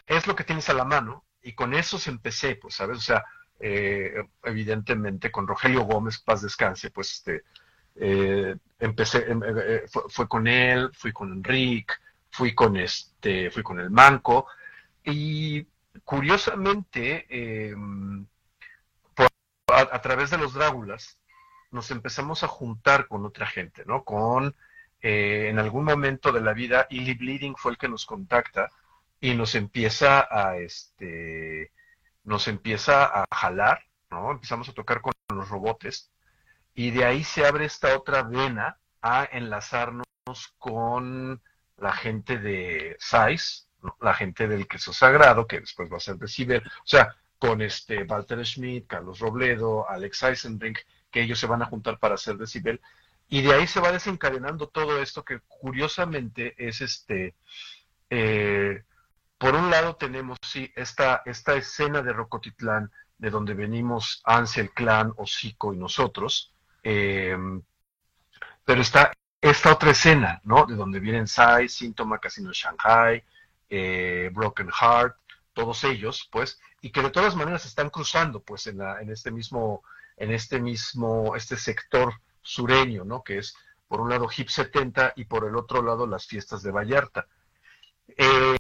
es 0.06 0.28
lo 0.28 0.36
que 0.36 0.44
tienes 0.44 0.68
a 0.70 0.74
la 0.74 0.84
mano 0.84 1.24
y 1.42 1.54
con 1.54 1.74
eso 1.74 1.98
se 1.98 2.10
empecé, 2.10 2.58
pues, 2.58 2.76
¿sabes? 2.76 2.98
O 2.98 3.02
sea, 3.02 3.24
eh, 3.62 4.26
evidentemente 4.44 5.32
con 5.32 5.48
Rogelio 5.48 5.84
Gómez, 5.84 6.20
paz 6.20 6.42
descanse, 6.42 6.92
pues 6.92 7.14
este, 7.14 7.44
eh, 7.96 8.58
empecé, 8.78 9.32
em, 9.32 9.42
fue, 10.10 10.28
con 10.28 10.48
él, 10.48 10.90
fui 10.94 11.14
con 11.14 11.32
Enrique, 11.32 11.94
fui 12.30 12.54
con 12.54 12.76
este, 12.76 13.52
fui 13.52 13.64
con 13.64 13.80
el 13.80 13.90
Manco 13.90 14.48
y 15.06 15.66
curiosamente 16.04 17.26
em, 17.30 18.26
a, 19.74 20.02
través 20.02 20.30
de 20.30 20.38
los 20.38 20.54
Dráculas 20.54 21.20
nos 21.72 21.92
empezamos 21.92 22.44
a 22.44 22.48
juntar 22.48 23.08
con 23.08 23.26
otra 23.26 23.46
gente, 23.46 23.84
¿no? 23.86 24.04
Con 24.04 24.56
en 25.02 25.58
algún 25.58 25.86
momento 25.86 26.32
de 26.32 26.42
la 26.42 26.54
vida, 26.54 26.86
Illy 26.90 27.16
Bleeding 27.16 27.56
fue 27.56 27.72
el 27.72 27.78
que 27.78 27.90
nos 27.90 28.06
contacta 28.06 28.70
y 29.20 29.34
nos 29.34 29.56
empieza 29.56 30.28
a 30.30 30.58
este 30.58 31.72
nos 32.24 32.48
empieza 32.48 33.06
a 33.06 33.26
jalar, 33.34 33.84
¿no? 34.12 34.32
Empezamos 34.32 34.70
a 34.70 34.74
tocar 34.74 35.02
con 35.02 35.14
los 35.34 35.50
robotes 35.50 36.12
y 36.76 36.92
de 36.92 37.06
ahí 37.06 37.24
se 37.24 37.46
abre 37.46 37.66
esta 37.66 37.98
otra 37.98 38.24
vena 38.24 38.78
a 39.02 39.28
enlazarnos 39.32 40.06
con 40.58 41.42
la 41.78 41.94
gente 41.94 42.38
de 42.38 42.96
SAIS, 43.00 43.68
la 44.00 44.14
gente 44.14 44.48
del 44.48 44.68
queso 44.68 44.94
sagrado, 44.94 45.48
que 45.48 45.60
después 45.60 45.92
va 45.92 45.98
a 45.98 46.02
ser 46.02 46.18
de 46.18 46.28
Ciber, 46.28 46.64
o 46.66 46.86
sea, 46.88 47.16
con 47.42 47.64
este 47.64 48.04
Walter 48.04 48.46
Schmidt, 48.46 48.86
Carlos 48.86 49.18
Robledo, 49.18 49.90
Alex 49.90 50.22
Eisenbrink, 50.22 50.78
que 51.10 51.24
ellos 51.24 51.40
se 51.40 51.48
van 51.48 51.64
a 51.64 51.66
juntar 51.66 51.98
para 51.98 52.14
hacer 52.14 52.38
decibel, 52.38 52.80
y 53.28 53.42
de 53.42 53.54
ahí 53.54 53.66
se 53.66 53.80
va 53.80 53.92
desencadenando 53.92 54.68
todo 54.70 55.02
esto 55.02 55.26
que 55.26 55.40
curiosamente 55.48 56.54
es 56.58 56.82
este 56.82 57.34
eh, 58.12 58.84
por 59.42 59.56
un 59.56 59.72
lado 59.72 59.96
tenemos, 59.96 60.38
sí, 60.46 60.72
esta, 60.76 61.24
esta 61.26 61.56
escena 61.56 62.04
de 62.04 62.14
Rocotitlán, 62.14 62.92
de 63.18 63.32
donde 63.32 63.56
venimos 63.56 64.22
Ansel, 64.24 64.70
Clan, 64.70 65.14
Hocico 65.18 65.74
y 65.74 65.78
nosotros, 65.78 66.54
em, 66.84 67.64
pero 68.64 68.82
está 68.82 69.12
esta 69.42 69.74
otra 69.74 69.92
escena, 69.92 70.40
¿no? 70.44 70.68
De 70.68 70.76
donde 70.76 71.00
vienen 71.00 71.28
Sai, 71.28 71.70
Síntoma, 71.70 72.20
Casino 72.20 72.52
Shanghai, 72.54 73.24
eh, 73.68 74.30
Broken 74.32 74.70
Heart, 74.70 75.16
todos 75.54 75.84
ellos, 75.84 76.28
pues, 76.32 76.60
y 76.82 76.92
que 76.92 77.02
de 77.02 77.12
todas 77.12 77.36
maneras 77.36 77.66
están 77.66 77.90
cruzando, 77.90 78.42
pues, 78.42 78.68
en, 78.68 78.78
la, 78.78 79.02
en 79.02 79.12
este 79.12 79.32
mismo, 79.32 79.84
en 80.18 80.32
este 80.32 80.60
mismo, 80.60 81.36
este 81.36 81.58
sector 81.58 82.14
sureño, 82.42 83.04
¿no? 83.04 83.24
Que 83.24 83.40
es, 83.40 83.56
por 83.88 84.02
un 84.02 84.10
lado, 84.10 84.30
Hip 84.36 84.50
70 84.50 85.14
y 85.16 85.26
por 85.26 85.46
el 85.46 85.56
otro 85.56 85.82
lado, 85.82 86.08
las 86.08 86.26
fiestas 86.26 86.64
de 86.64 86.72
Vallarta. 86.72 87.28
Eh, 88.18 88.58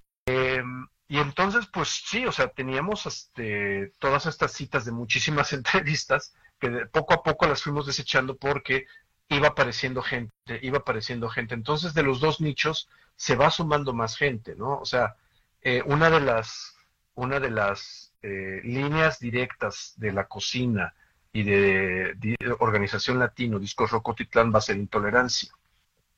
y 1.12 1.20
entonces, 1.20 1.66
pues 1.68 1.90
sí, 2.06 2.26
o 2.26 2.32
sea, 2.32 2.48
teníamos 2.48 3.06
este, 3.06 3.92
todas 4.00 4.26
estas 4.28 4.54
citas 4.54 4.86
de 4.86 4.94
muchísimas 4.94 5.52
entrevistas 5.54 6.34
que 6.58 6.70
poco 6.86 7.14
a 7.14 7.22
poco 7.22 7.48
las 7.48 7.64
fuimos 7.64 7.86
desechando 7.86 8.38
porque 8.38 8.86
iba 9.28 9.50
apareciendo 9.50 10.02
gente, 10.02 10.32
iba 10.62 10.78
apareciendo 10.78 11.28
gente. 11.28 11.54
Entonces, 11.54 11.94
de 11.94 12.04
los 12.04 12.22
dos 12.22 12.40
nichos 12.40 12.88
se 13.18 13.36
va 13.36 13.52
sumando 13.52 13.94
más 13.94 14.16
gente, 14.16 14.56
¿no? 14.56 14.80
O 14.80 14.86
sea, 14.86 15.18
eh, 15.62 15.84
una 15.86 16.10
de 16.10 16.22
las, 16.22 16.71
una 17.16 17.40
de 17.40 17.50
las 17.50 18.14
eh, 18.22 18.62
líneas 18.64 19.20
directas 19.20 19.94
de 19.98 20.12
la 20.12 20.28
cocina 20.28 20.94
y 21.34 21.44
de, 21.44 22.16
Organización 22.60 23.20
Latino, 23.20 23.60
Discos 23.60 23.92
Rocotitlán, 23.92 24.54
va 24.54 24.60
a 24.60 24.62
ser 24.62 24.78
intolerancia. 24.78 25.52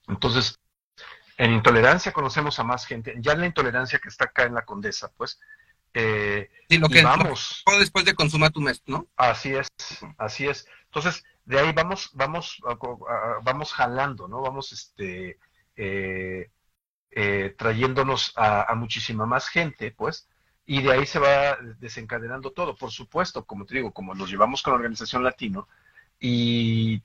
Entonces, 0.08 0.60
en 1.38 1.54
intolerancia 1.54 2.12
conocemos 2.12 2.60
a 2.60 2.64
más 2.64 2.86
gente, 2.86 3.16
ya 3.20 3.34
en 3.34 3.42
la 3.42 3.46
intolerancia 3.46 4.00
que 4.00 4.10
está 4.10 4.26
acá 4.26 4.44
en 4.44 4.56
la 4.56 4.66
Condesa, 4.66 5.12
pues. 5.16 5.40
Eh, 5.94 6.50
sí, 6.68 6.80
lo 6.80 6.90
que 6.90 7.04
vamos. 7.04 7.64
después 7.78 8.06
de 8.06 8.16
consumar 8.16 8.52
tu 8.52 8.62
mes, 8.62 8.82
¿no? 8.88 9.08
Así 9.16 9.54
es, 9.54 9.68
así 10.18 10.48
es. 10.48 10.68
Entonces, 10.86 11.24
de 11.46 11.60
ahí 11.60 11.72
vamos, 11.72 12.10
vamos, 12.14 12.60
vamos 13.44 13.74
jalando, 13.74 14.28
¿no? 14.28 14.42
Vamos, 14.42 14.72
este, 14.72 15.38
eh, 15.76 16.50
eh, 17.12 17.56
trayéndonos 17.58 18.34
a, 18.36 18.72
a, 18.72 18.76
muchísima 18.76 19.26
más 19.28 19.48
gente, 19.48 19.92
pues, 19.92 20.28
y 20.66 20.82
de 20.82 20.94
ahí 20.94 21.06
se 21.06 21.20
va 21.20 21.58
desencadenando 21.80 22.52
todo. 22.52 22.76
Por 22.76 22.92
supuesto, 22.92 23.46
como 23.46 23.66
te 23.66 23.76
digo, 23.76 23.92
como 23.92 24.16
nos 24.16 24.30
llevamos 24.30 24.62
con 24.62 24.72
la 24.72 24.78
Organización 24.78 25.24
Latino, 25.24 25.68
y 26.20 27.04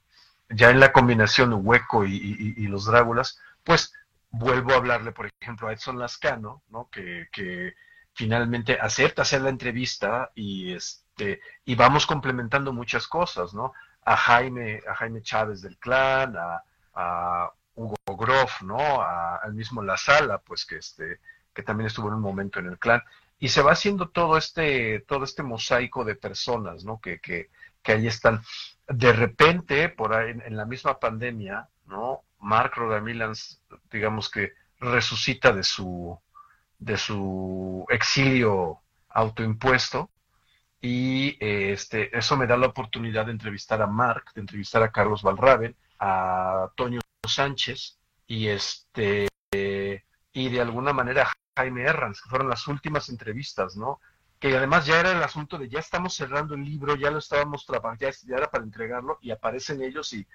ya 0.48 0.70
en 0.70 0.80
la 0.80 0.92
combinación 0.92 1.52
Hueco 1.54 2.04
y, 2.04 2.66
los 2.68 2.86
Dráculas, 2.86 3.40
pues 3.64 3.92
vuelvo 4.30 4.72
a 4.72 4.76
hablarle, 4.76 5.12
por 5.12 5.30
ejemplo, 5.40 5.68
a 5.68 5.72
Edson 5.72 5.98
Lascano, 5.98 6.62
¿no? 6.70 6.88
Que, 6.90 7.28
que 7.32 7.74
finalmente 8.14 8.78
acepta 8.80 9.22
hacer 9.22 9.42
la 9.42 9.50
entrevista 9.50 10.30
y 10.34 10.72
este 10.72 11.40
y 11.64 11.74
vamos 11.74 12.06
complementando 12.06 12.72
muchas 12.72 13.08
cosas, 13.08 13.54
¿no? 13.54 13.72
A 14.04 14.16
Jaime, 14.16 14.82
a 14.88 14.94
Jaime 14.94 15.22
Chávez 15.22 15.62
del 15.62 15.76
clan, 15.78 16.36
a, 16.36 16.62
a 16.94 17.52
Hugo 17.74 17.96
Groff, 18.06 18.62
¿no? 18.62 18.78
A, 18.78 19.36
al 19.36 19.54
mismo 19.54 19.82
La 19.82 19.96
Sala, 19.96 20.38
pues 20.38 20.64
que 20.64 20.76
este 20.76 21.20
que 21.52 21.62
también 21.64 21.88
estuvo 21.88 22.08
en 22.08 22.14
un 22.14 22.20
momento 22.20 22.60
en 22.60 22.66
el 22.66 22.78
clan 22.78 23.02
y 23.38 23.48
se 23.48 23.62
va 23.62 23.72
haciendo 23.72 24.08
todo 24.08 24.36
este 24.36 25.00
todo 25.00 25.24
este 25.24 25.42
mosaico 25.42 26.04
de 26.04 26.16
personas, 26.16 26.84
¿no? 26.84 27.00
Que 27.00 27.20
que, 27.20 27.50
que 27.82 27.92
ahí 27.92 28.06
están. 28.06 28.42
De 28.88 29.12
repente, 29.12 29.88
por 29.90 30.14
ahí 30.14 30.30
en 30.30 30.56
la 30.56 30.64
misma 30.64 30.98
pandemia, 30.98 31.68
¿no? 31.86 32.22
Mark 32.40 32.72
Rodamilans, 32.76 33.62
digamos 33.90 34.30
que 34.30 34.52
resucita 34.80 35.52
de 35.52 35.64
su, 35.64 36.18
de 36.78 36.96
su 36.96 37.84
exilio 37.88 38.80
autoimpuesto 39.08 40.10
y 40.80 41.36
este, 41.40 42.16
eso 42.16 42.36
me 42.36 42.46
da 42.46 42.56
la 42.56 42.68
oportunidad 42.68 43.26
de 43.26 43.32
entrevistar 43.32 43.82
a 43.82 43.86
Mark, 43.86 44.32
de 44.34 44.42
entrevistar 44.42 44.82
a 44.82 44.92
Carlos 44.92 45.22
Valraven, 45.22 45.74
a 45.98 46.68
Toño 46.76 47.00
Sánchez 47.26 47.98
y 48.26 48.48
este 48.48 49.28
y 49.50 50.48
de 50.50 50.60
alguna 50.60 50.92
manera 50.92 51.26
Jaime 51.58 51.82
Herranz, 51.82 52.22
que 52.22 52.30
fueron 52.30 52.48
las 52.48 52.66
últimas 52.68 53.08
entrevistas, 53.08 53.76
¿no? 53.76 54.00
Que 54.38 54.56
además 54.56 54.86
ya 54.86 55.00
era 55.00 55.12
el 55.12 55.22
asunto 55.22 55.58
de 55.58 55.68
ya 55.68 55.80
estamos 55.80 56.14
cerrando 56.14 56.54
el 56.54 56.64
libro, 56.64 56.96
ya 56.96 57.10
lo 57.10 57.18
estábamos 57.18 57.66
trabajando, 57.66 58.06
ya, 58.06 58.10
ya 58.26 58.36
era 58.36 58.50
para 58.50 58.64
entregarlo 58.64 59.18
y 59.20 59.30
aparecen 59.30 59.82
ellos 59.82 60.12
y 60.12 60.26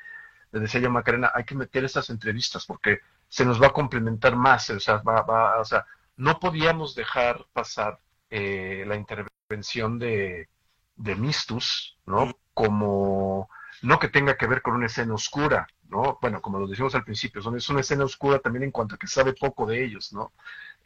le 0.52 0.60
decía 0.60 0.82
yo 0.82 0.90
a 0.90 0.92
Macarena, 0.92 1.32
hay 1.34 1.46
que 1.46 1.56
meter 1.56 1.84
estas 1.84 2.10
entrevistas 2.10 2.66
porque 2.66 3.00
se 3.28 3.46
nos 3.46 3.62
va 3.62 3.68
a 3.68 3.74
complementar 3.74 4.36
más, 4.36 4.70
o 4.70 4.80
sea, 4.80 4.98
va, 4.98 5.60
o 5.60 5.66
sea 5.66 5.86
no 6.18 6.40
podíamos 6.40 6.96
dejar 6.96 7.46
pasar 7.54 8.00
eh, 8.30 8.84
la 8.88 8.96
intervención 8.96 10.00
de, 10.00 10.50
de 10.96 11.16
Mistus, 11.16 11.98
¿no? 12.06 12.38
Como, 12.54 13.50
no 13.82 14.00
que 14.00 14.10
tenga 14.10 14.38
que 14.38 14.48
ver 14.48 14.62
con 14.62 14.76
una 14.76 14.86
escena 14.88 15.14
oscura, 15.14 15.68
¿no? 15.90 16.18
Bueno, 16.22 16.42
como 16.42 16.60
lo 16.60 16.68
decimos 16.68 16.96
al 16.96 17.04
principio, 17.04 17.42
es 17.42 17.70
una 17.70 17.82
escena 17.82 18.06
oscura 18.06 18.40
también 18.40 18.64
en 18.64 18.72
cuanto 18.72 18.96
a 18.96 18.98
que 18.98 19.08
sabe 19.08 19.34
poco 19.34 19.66
de 19.66 19.84
ellos, 19.84 20.14
¿no? 20.14 20.34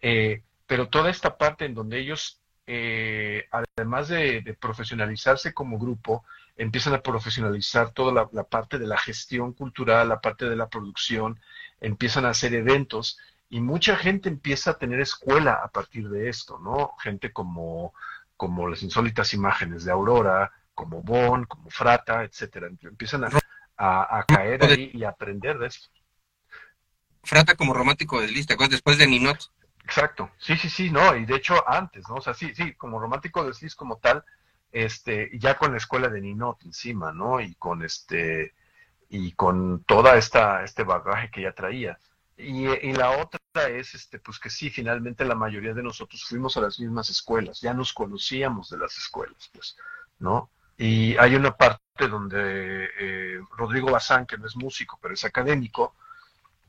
Eh, 0.01 0.44
pero 0.66 0.89
toda 0.89 1.10
esta 1.10 1.38
parte 1.38 1.66
en 1.66 1.74
donde 1.74 2.00
ellos 2.00 2.42
eh, 2.70 3.48
además 3.51 4.10
de, 4.10 4.58
profesionalizarse 4.60 5.54
como 5.54 5.80
grupo, 5.80 6.25
empiezan 6.58 6.94
a 6.94 7.01
profesionalizar 7.01 7.92
toda 7.92 8.27
la, 8.32 8.44
parte 8.44 8.77
de 8.77 8.88
la 8.88 8.98
gestión 8.98 9.54
cultural, 9.54 10.10
la 10.10 10.20
parte 10.20 10.50
de 10.50 10.58
la 10.58 10.68
producción, 10.68 11.39
empiezan 11.80 12.25
a 12.25 12.30
hacer 12.30 12.54
eventos 12.54 13.18
y 13.50 13.62
mucha 13.62 13.96
gente 13.96 14.27
empieza 14.27 14.72
a 14.72 14.77
tener 14.77 15.00
escuela 15.00 15.62
a 15.63 15.70
partir 15.70 16.10
de 16.10 16.27
esto, 16.27 16.60
¿no? 16.60 16.96
Gente 17.01 17.32
como, 17.32 17.94
como 18.36 18.68
las 18.68 18.84
insólitas 18.84 19.34
imágenes 19.34 19.86
de 19.86 19.92
Aurora, 19.94 20.51
como 20.74 21.01
Bon, 21.01 21.46
como 21.46 21.70
Frata, 21.70 22.24
etcétera. 22.24 22.68
Empiezan 22.82 23.24
a, 23.77 24.25
caer 24.27 24.63
ahí 24.66 24.92
y 24.94 25.04
a 25.06 25.10
aprender 25.10 25.58
de 25.58 25.68
esto. 25.68 25.88
Frata 27.24 27.56
como 27.56 27.74
romántico 27.74 28.20
de 28.20 28.27
lista, 28.27 28.56
después 28.70 28.98
de 28.98 29.08
Ninot. 29.08 29.51
Exacto, 29.88 30.32
sí, 30.38 30.58
sí, 30.58 30.70
sí, 30.70 30.91
no, 30.91 31.15
y 31.15 31.25
de 31.25 31.38
hecho 31.38 31.63
antes, 31.65 32.03
¿no? 32.10 32.15
O 32.15 32.22
sea, 32.22 32.34
sí, 32.34 32.53
sí, 32.53 32.74
como 32.74 33.00
romántico 33.00 33.46
de 33.46 33.53
Cis 33.53 33.74
como 33.74 34.00
tal, 34.00 34.22
este, 34.70 35.29
ya 35.39 35.58
con 35.58 35.72
la 35.72 35.77
escuela 35.77 36.10
de 36.10 36.20
Ninot 36.20 36.62
encima, 36.65 37.13
¿no? 37.13 37.39
Y 37.39 37.56
con 37.56 37.82
este, 37.82 38.53
y 39.10 39.32
con 39.32 39.86
toda 39.86 40.17
esta, 40.17 40.65
este 40.65 40.84
bagaje 40.84 41.32
que 41.32 41.44
ya 41.44 41.53
traía. 41.53 41.98
Y, 42.36 42.67
y, 42.67 42.91
la 42.91 43.12
otra 43.12 43.39
es, 43.70 43.96
este, 43.96 44.20
pues 44.20 44.39
que 44.39 44.50
sí, 44.50 44.70
finalmente 44.70 45.24
la 45.24 45.36
mayoría 45.36 45.74
de 45.74 45.84
nosotros 45.84 46.22
fuimos 46.25 46.58
a 46.58 46.62
las 46.62 46.82
mismas 46.82 47.10
escuelas, 47.10 47.62
ya 47.62 47.74
nos 47.74 47.94
conocíamos 47.94 48.70
de 48.70 48.79
las 48.79 48.98
escuelas, 48.98 49.50
pues, 49.53 49.77
¿no? 50.20 50.50
Y 50.77 51.15
hay 51.15 51.36
una 51.36 51.56
parte 51.56 52.10
donde 52.10 52.89
eh, 53.00 53.39
Rodrigo 53.56 53.89
Bazán, 53.89 54.25
que 54.25 54.38
no 54.38 54.48
es 54.48 54.58
músico, 54.58 55.00
pero 55.01 55.13
es 55.13 55.24
académico, 55.24 55.96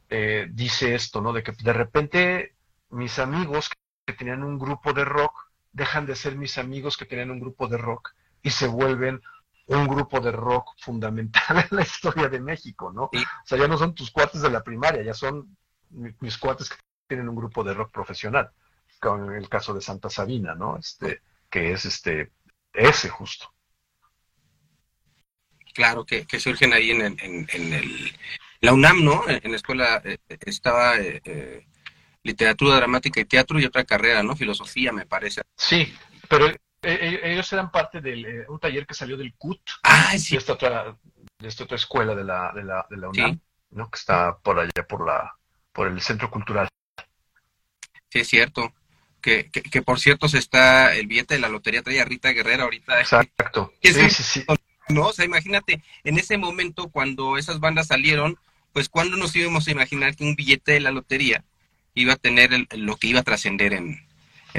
eh, 0.08 0.46
dice 0.52 0.94
esto, 0.94 1.20
¿no? 1.20 1.32
De 1.32 1.42
que 1.42 1.50
de 1.52 1.72
repente 1.72 2.54
mis 2.90 3.18
amigos 3.18 3.70
que 4.06 4.12
tenían 4.12 4.42
un 4.42 4.58
grupo 4.58 4.92
de 4.92 5.04
rock 5.04 5.48
dejan 5.72 6.06
de 6.06 6.16
ser 6.16 6.36
mis 6.36 6.58
amigos 6.58 6.96
que 6.96 7.04
tenían 7.04 7.30
un 7.30 7.40
grupo 7.40 7.68
de 7.68 7.76
rock 7.76 8.14
y 8.42 8.50
se 8.50 8.66
vuelven 8.66 9.22
un 9.66 9.86
grupo 9.86 10.20
de 10.20 10.32
rock 10.32 10.74
fundamental 10.78 11.58
en 11.70 11.76
la 11.76 11.82
historia 11.82 12.28
de 12.28 12.40
México, 12.40 12.90
¿no? 12.92 13.04
O 13.04 13.10
sea, 13.44 13.58
ya 13.58 13.68
no 13.68 13.76
son 13.76 13.94
tus 13.94 14.10
cuates 14.10 14.40
de 14.40 14.50
la 14.50 14.62
primaria, 14.62 15.02
ya 15.02 15.14
son 15.14 15.56
mis 15.90 16.38
cuates 16.38 16.70
que 16.70 16.76
tienen 17.06 17.28
un 17.28 17.36
grupo 17.36 17.62
de 17.64 17.74
rock 17.74 17.92
profesional, 17.92 18.50
con 19.00 19.34
el 19.34 19.48
caso 19.48 19.74
de 19.74 19.80
Santa 19.80 20.10
Sabina, 20.10 20.54
¿no? 20.54 20.76
Este, 20.78 21.22
que 21.50 21.72
es 21.72 21.84
este, 21.84 22.32
ese 22.72 23.08
justo. 23.08 23.52
Claro, 25.74 26.04
que, 26.04 26.26
surgen 26.40 26.72
ahí 26.72 26.90
en, 26.90 27.02
en, 27.02 27.72
el, 27.72 28.12
la 28.60 28.72
UNAM, 28.72 29.04
¿no? 29.04 29.22
En, 29.28 29.50
la 29.50 29.56
escuela 29.56 30.02
eh, 30.04 30.18
estaba 30.40 30.98
eh, 30.98 31.20
eh, 31.24 31.66
literatura 32.22 32.76
dramática 32.76 33.20
y 33.20 33.24
teatro 33.24 33.58
y 33.60 33.64
otra 33.64 33.84
carrera, 33.84 34.22
¿no? 34.22 34.36
Filosofía, 34.36 34.92
me 34.92 35.06
parece. 35.06 35.42
Sí, 35.56 35.94
pero 36.28 36.48
eh, 36.48 36.58
eh, 36.82 37.20
ellos 37.24 37.52
eran 37.52 37.70
parte 37.70 38.00
de 38.00 38.20
eh, 38.20 38.44
un 38.48 38.58
taller 38.58 38.86
que 38.86 38.94
salió 38.94 39.16
del 39.16 39.34
CUT, 39.34 39.60
ah, 39.82 40.16
sí. 40.18 40.34
de, 40.34 40.38
esta 40.38 40.52
otra, 40.52 40.96
de 41.38 41.48
esta 41.48 41.64
otra 41.64 41.76
escuela 41.76 42.14
de 42.14 42.24
la, 42.24 42.52
de 42.54 42.64
la, 42.64 42.86
de 42.88 42.96
la 42.96 43.08
UNAM, 43.08 43.40
¿no? 43.70 43.90
Que 43.90 43.98
está 43.98 44.38
por 44.38 44.58
allá, 44.58 44.86
por, 44.88 45.06
la, 45.06 45.34
por 45.72 45.88
el 45.88 46.00
Centro 46.00 46.30
Cultural. 46.30 46.68
Sí, 48.10 48.20
es 48.20 48.28
cierto. 48.28 48.72
Que, 49.20 49.50
que, 49.50 49.82
por 49.82 49.98
cierto 49.98 50.28
se 50.28 50.38
está 50.38 50.94
el 50.94 51.08
billete 51.08 51.34
de 51.34 51.40
la 51.40 51.48
lotería 51.48 51.82
trae 51.82 52.00
a 52.00 52.04
Rita 52.04 52.30
Guerrera 52.30 52.62
ahorita. 52.64 53.00
Exacto. 53.00 53.72
Sí, 53.82 53.92
sí, 53.92 54.22
sí. 54.22 54.44
No, 54.88 55.08
o 55.08 55.12
sea, 55.12 55.24
imagínate, 55.24 55.82
en 56.04 56.18
ese 56.18 56.38
momento 56.38 56.88
cuando 56.88 57.36
esas 57.36 57.60
bandas 57.60 57.88
salieron, 57.88 58.38
pues 58.72 58.88
cuando 58.88 59.16
nos 59.16 59.34
íbamos 59.34 59.66
a 59.66 59.70
imaginar 59.72 60.14
que 60.14 60.24
un 60.24 60.36
billete 60.36 60.72
de 60.72 60.80
la 60.80 60.92
lotería 60.92 61.44
iba 61.98 62.14
a 62.14 62.16
tener 62.16 62.50
lo 62.72 62.96
que 62.96 63.08
iba 63.08 63.20
a 63.20 63.24
trascender 63.24 63.72
en, 63.72 64.06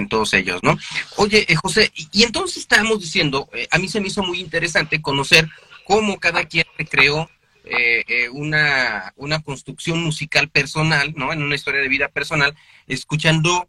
todos 0.07 0.33
ellos, 0.33 0.63
¿no? 0.63 0.77
Oye, 1.17 1.45
eh, 1.49 1.55
José, 1.55 1.91
y, 2.13 2.23
entonces 2.23 2.59
estábamos 2.59 3.01
diciendo, 3.01 3.49
eh, 3.51 3.67
a 3.69 3.77
mí 3.79 3.89
se 3.89 3.99
me 3.99 4.07
hizo 4.07 4.23
muy 4.23 4.39
interesante 4.39 5.01
conocer 5.01 5.49
cómo 5.83 6.21
cada 6.21 6.45
quien 6.45 6.65
creó 6.89 7.29
eh, 7.65 8.29
una, 8.31 9.11
una 9.17 9.41
construcción 9.41 10.01
musical 10.01 10.47
personal, 10.47 11.13
¿no? 11.17 11.33
En 11.33 11.43
una 11.43 11.55
historia 11.55 11.81
de 11.81 11.89
vida 11.89 12.07
personal, 12.07 12.55
escuchando 12.87 13.67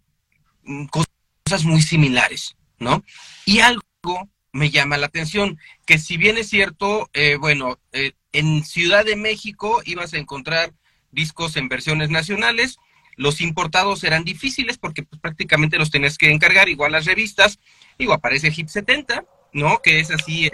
mm, 0.62 0.84
cosas 0.86 1.64
muy 1.64 1.82
similares, 1.82 2.54
¿no? 2.78 3.02
Y 3.44 3.58
algo 3.58 3.82
me 4.52 4.70
llama 4.70 4.98
la 4.98 5.06
atención, 5.06 5.58
que 5.84 5.98
si 5.98 6.16
bien 6.16 6.38
es 6.38 6.48
cierto, 6.48 7.10
bueno, 7.40 7.80
en 8.32 8.64
Ciudad 8.64 9.04
de 9.04 9.16
México 9.16 9.82
ibas 9.84 10.14
a 10.14 10.18
encontrar 10.18 10.72
discos 11.12 11.56
en 11.56 11.68
versiones 11.68 12.10
nacionales, 12.10 12.78
los 13.20 13.42
importados 13.42 14.02
eran 14.02 14.24
difíciles 14.24 14.78
porque 14.78 15.02
pues, 15.02 15.20
prácticamente 15.20 15.76
los 15.76 15.90
tenías 15.90 16.16
que 16.16 16.30
encargar, 16.30 16.70
igual 16.70 16.92
las 16.92 17.04
revistas, 17.04 17.60
digo, 17.98 18.14
aparece 18.14 18.50
Hip 18.56 18.68
70, 18.68 19.24
¿no? 19.52 19.82
Que 19.82 20.00
es 20.00 20.10
así, 20.10 20.46
eh, 20.46 20.52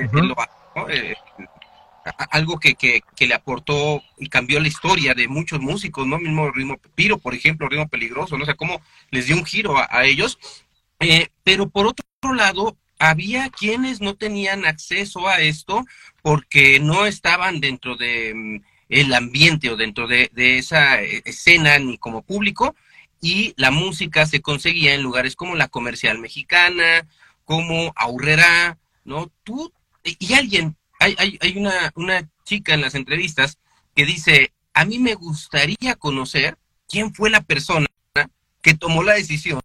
eh, 0.88 1.14
algo 2.32 2.58
que, 2.58 2.74
que, 2.74 3.26
le 3.26 3.34
aportó 3.34 4.02
y 4.18 4.28
cambió 4.28 4.58
la 4.58 4.66
historia 4.66 5.14
de 5.14 5.28
muchos 5.28 5.60
músicos, 5.60 6.08
¿no? 6.08 6.18
Mismo 6.18 6.50
Ritmo 6.50 6.76
Piro, 6.96 7.18
por 7.18 7.34
ejemplo, 7.34 7.68
Ritmo 7.68 7.86
Peligroso, 7.86 8.36
no 8.36 8.44
sé 8.44 8.56
cómo 8.56 8.82
les 9.10 9.26
dio 9.26 9.36
un 9.36 9.44
giro 9.44 9.76
a, 9.78 10.04
ellos. 10.04 10.36
Eh, 10.98 11.28
pero 11.44 11.68
por 11.68 11.86
otro 11.86 12.34
lado, 12.34 12.76
había 12.98 13.48
quienes 13.50 14.00
no 14.00 14.16
tenían 14.16 14.64
acceso 14.64 15.28
a 15.28 15.40
esto 15.40 15.84
porque 16.20 16.80
no 16.80 17.06
estaban 17.06 17.60
dentro 17.60 17.94
de 17.94 18.34
mm, 18.34 18.60
el 18.88 19.12
ambiente 19.14 19.70
o 19.70 19.76
dentro 19.76 20.06
de, 20.06 20.30
esa 20.36 21.02
eh, 21.02 21.22
escena 21.24 21.78
ni 21.78 21.98
como 21.98 22.22
público 22.22 22.74
y 23.20 23.54
la 23.56 23.70
música 23.70 24.26
se 24.26 24.40
conseguía 24.40 24.94
en 24.94 25.02
lugares 25.02 25.36
como 25.36 25.56
la 25.56 25.68
comercial 25.68 26.18
mexicana, 26.18 27.06
como 27.44 27.92
Aurrera, 27.96 28.78
¿no? 29.04 29.30
Tú 29.42 29.72
y 30.04 30.34
alguien, 30.34 30.76
hay, 31.00 31.16
hay, 31.18 31.38
hay 31.40 31.56
una, 31.56 31.92
una 31.96 32.28
chica 32.44 32.74
en 32.74 32.80
las 32.80 32.94
entrevistas 32.94 33.58
que 33.94 34.06
dice, 34.06 34.52
a 34.74 34.84
mí 34.84 34.98
me 34.98 35.14
gustaría 35.14 35.96
conocer 35.96 36.58
quién 36.88 37.12
fue 37.14 37.30
la 37.30 37.40
persona 37.40 37.86
que 38.62 38.74
tomó 38.74 39.02
la 39.02 39.14
decisión 39.14 39.60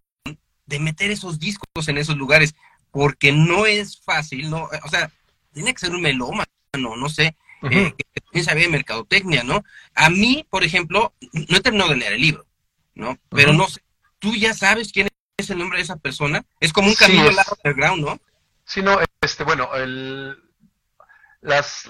de 0.66 0.78
meter 0.78 1.10
esos 1.10 1.38
discos 1.38 1.88
en 1.88 1.98
esos 1.98 2.16
lugares, 2.16 2.54
porque 2.90 3.32
no 3.32 3.66
es 3.66 4.00
fácil, 4.00 4.48
¿no? 4.48 4.68
O 4.84 4.88
sea, 4.88 5.10
tiene 5.52 5.72
que 5.72 5.80
ser 5.80 5.90
un 5.90 6.02
melómano, 6.02 6.46
no 6.72 7.08
sé, 7.08 7.36
eh, 7.70 7.94
que 8.32 8.42
sabía 8.42 8.64
de 8.64 8.72
mercadotecnia, 8.72 9.42
¿no? 9.42 9.64
A 9.94 10.10
mí, 10.10 10.46
por 10.50 10.64
ejemplo, 10.64 11.14
no 11.32 11.56
he 11.56 11.60
terminado 11.60 11.90
de 11.90 11.96
leer 11.96 12.14
el 12.14 12.20
libro, 12.20 12.46
¿no? 12.94 13.18
Pero 13.28 13.52
no 13.52 13.68
sé, 13.68 13.82
tú 14.18 14.34
ya 14.34 14.54
sabes 14.54 14.92
quién 14.92 15.08
es 15.36 15.50
el 15.50 15.58
nombre 15.58 15.78
de 15.78 15.84
esa 15.84 15.96
persona. 15.96 16.44
Es 16.60 16.72
como 16.72 16.88
un 16.88 16.94
camino 16.94 17.30
sí, 17.30 17.36
underground, 17.64 18.04
¿no? 18.04 18.20
Sí, 18.64 18.82
no, 18.82 18.98
este, 19.20 19.44
bueno, 19.44 19.74
el, 19.74 20.38
las, 21.40 21.88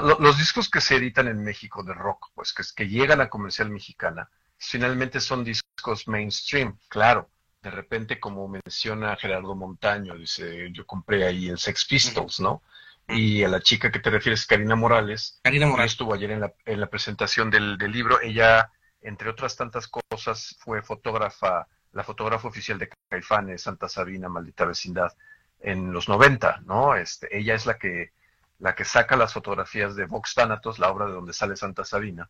los 0.00 0.38
discos 0.38 0.68
que 0.68 0.80
se 0.80 0.96
editan 0.96 1.28
en 1.28 1.42
México 1.42 1.82
de 1.82 1.94
rock, 1.94 2.30
pues 2.34 2.52
que, 2.52 2.62
que 2.76 2.88
llegan 2.88 3.20
a 3.20 3.30
comercial 3.30 3.70
mexicana, 3.70 4.28
finalmente 4.56 5.20
son 5.20 5.44
discos 5.44 6.06
mainstream, 6.06 6.78
claro. 6.88 7.30
De 7.62 7.70
repente, 7.70 8.20
como 8.20 8.46
menciona 8.46 9.16
Gerardo 9.16 9.54
Montaño, 9.56 10.16
dice, 10.16 10.70
yo 10.72 10.86
compré 10.86 11.26
ahí 11.26 11.48
el 11.48 11.58
Sex 11.58 11.86
Pistols, 11.86 12.40
¿no? 12.40 12.62
Y 13.08 13.42
a 13.42 13.48
la 13.48 13.60
chica 13.60 13.90
que 13.90 14.00
te 14.00 14.10
refieres, 14.10 14.46
Karina 14.46 14.76
Morales. 14.76 15.40
Karina 15.42 15.66
Morales. 15.66 15.92
Estuvo 15.92 16.14
ayer 16.14 16.30
en 16.30 16.40
la, 16.40 16.52
en 16.66 16.80
la 16.80 16.88
presentación 16.88 17.50
del, 17.50 17.78
del, 17.78 17.90
libro. 17.90 18.20
Ella, 18.20 18.70
entre 19.00 19.30
otras 19.30 19.56
tantas 19.56 19.88
cosas, 19.88 20.56
fue 20.60 20.82
fotógrafa, 20.82 21.66
la 21.92 22.04
fotógrafa 22.04 22.48
oficial 22.48 22.78
de 22.78 22.90
Caifanes, 23.08 23.62
Santa 23.62 23.88
Sabina, 23.88 24.28
Maldita 24.28 24.66
Vecindad, 24.66 25.12
en 25.60 25.92
los 25.92 26.08
90, 26.08 26.62
¿no? 26.66 26.94
Este, 26.94 27.36
ella 27.36 27.54
es 27.54 27.64
la 27.64 27.78
que, 27.78 28.12
la 28.58 28.74
que 28.74 28.84
saca 28.84 29.16
las 29.16 29.32
fotografías 29.32 29.96
de 29.96 30.04
Vox 30.04 30.34
Thanatos, 30.34 30.78
la 30.78 30.90
obra 30.90 31.06
de 31.06 31.12
donde 31.12 31.32
sale 31.32 31.56
Santa 31.56 31.84
Sabina, 31.84 32.28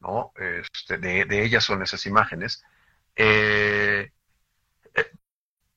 ¿no? 0.00 0.32
Este, 0.36 0.98
de, 0.98 1.24
de 1.24 1.44
ella 1.44 1.60
son 1.60 1.82
esas 1.82 2.04
imágenes. 2.04 2.62
Eh, 3.16 4.10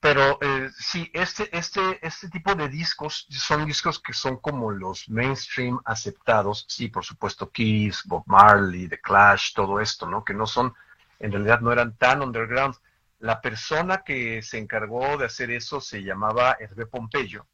pero 0.03 0.37
eh, 0.41 0.69
sí, 0.77 1.09
este, 1.13 1.47
este, 1.57 2.05
este 2.05 2.27
tipo 2.27 2.53
de 2.55 2.67
discos 2.67 3.25
son 3.29 3.65
discos 3.65 4.01
que 4.01 4.11
son 4.11 4.35
como 4.35 4.69
los 4.69 5.07
mainstream 5.07 5.79
aceptados. 5.85 6.65
Sí, 6.67 6.89
por 6.89 7.05
supuesto, 7.05 7.49
Kiss, 7.49 8.03
Bob 8.03 8.23
Marley, 8.25 8.89
The 8.89 8.99
Clash, 8.99 9.53
todo 9.53 9.79
esto, 9.79 10.05
¿no? 10.05 10.25
Que 10.25 10.33
no 10.33 10.45
son, 10.45 10.73
en 11.19 11.31
realidad 11.31 11.61
no 11.61 11.71
eran 11.71 11.95
tan 11.95 12.21
underground. 12.21 12.75
La 13.19 13.39
persona 13.39 14.03
que 14.03 14.41
se 14.41 14.57
encargó 14.57 15.15
de 15.15 15.27
hacer 15.27 15.51
eso 15.51 15.79
se 15.79 16.03
llamaba 16.03 16.57
Hervé 16.59 16.85
Pompeyo, 16.85 17.47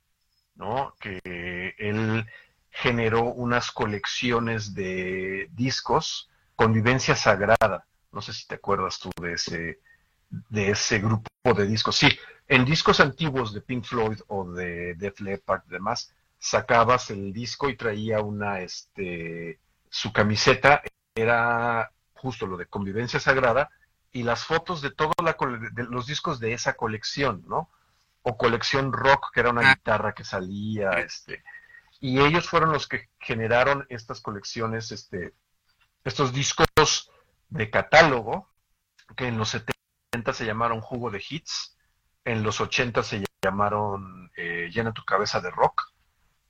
¿no? 0.55 0.95
Que 0.99 1.75
él 1.77 2.25
generó 2.71 3.25
unas 3.25 3.71
colecciones 3.71 4.73
de 4.73 5.49
discos, 5.51 6.31
Convivencia 6.55 7.15
Sagrada. 7.15 7.85
No 8.12 8.23
sé 8.23 8.33
si 8.33 8.47
te 8.47 8.55
acuerdas 8.55 8.97
tú 8.97 9.12
de 9.21 9.33
ese, 9.33 9.81
de 10.31 10.71
ese 10.71 10.97
grupo 10.97 11.29
de 11.43 11.67
discos. 11.67 11.95
Sí, 11.95 12.09
en 12.49 12.65
discos 12.65 12.99
antiguos 12.99 13.53
de 13.53 13.62
Pink 13.62 13.85
Floyd 13.85 14.19
o 14.27 14.51
de 14.51 14.95
Def 14.95 15.21
Leppard 15.21 15.62
y 15.67 15.69
demás, 15.71 16.13
sacabas 16.39 17.12
el 17.12 17.31
disco 17.31 17.69
y 17.69 17.77
traía 17.77 18.21
una, 18.21 18.62
este, 18.62 19.59
su 19.89 20.12
camiseta 20.12 20.81
era 21.15 21.91
justo 22.13 22.47
lo 22.47 22.57
de 22.57 22.65
convivencia 22.65 23.19
sagrada 23.19 23.69
y 24.12 24.23
las 24.23 24.45
fotos 24.45 24.81
de 24.81 24.89
todos 24.89 25.13
los 25.89 26.07
discos 26.07 26.39
de 26.39 26.53
esa 26.53 26.73
colección, 26.73 27.43
¿no? 27.47 27.69
o 28.23 28.35
colección 28.35 28.91
rock, 28.93 29.31
que 29.31 29.41
era 29.41 29.51
una 29.51 29.69
ah. 29.69 29.75
guitarra 29.75 30.13
que 30.13 30.23
salía, 30.23 30.91
este, 30.93 31.43
y 31.99 32.19
ellos 32.19 32.49
fueron 32.49 32.73
los 32.73 32.88
que 32.88 33.09
generaron 33.19 33.85
estas 33.89 34.21
colecciones, 34.21 34.91
este, 34.91 35.33
estos 36.03 36.33
discos 36.33 37.12
de 37.49 37.69
catálogo, 37.69 38.49
que 39.15 39.27
en 39.27 39.38
los 39.38 39.49
70 39.49 40.33
se 40.33 40.45
llamaron 40.45 40.81
Jugo 40.81 41.12
de 41.12 41.23
Hits, 41.27 41.77
en 42.25 42.43
los 42.43 42.62
80 42.62 43.03
se 43.03 43.23
llamaron 43.41 44.32
eh, 44.36 44.69
Llena 44.71 44.93
tu 44.93 45.03
cabeza 45.03 45.41
de 45.41 45.51
rock, 45.51 45.89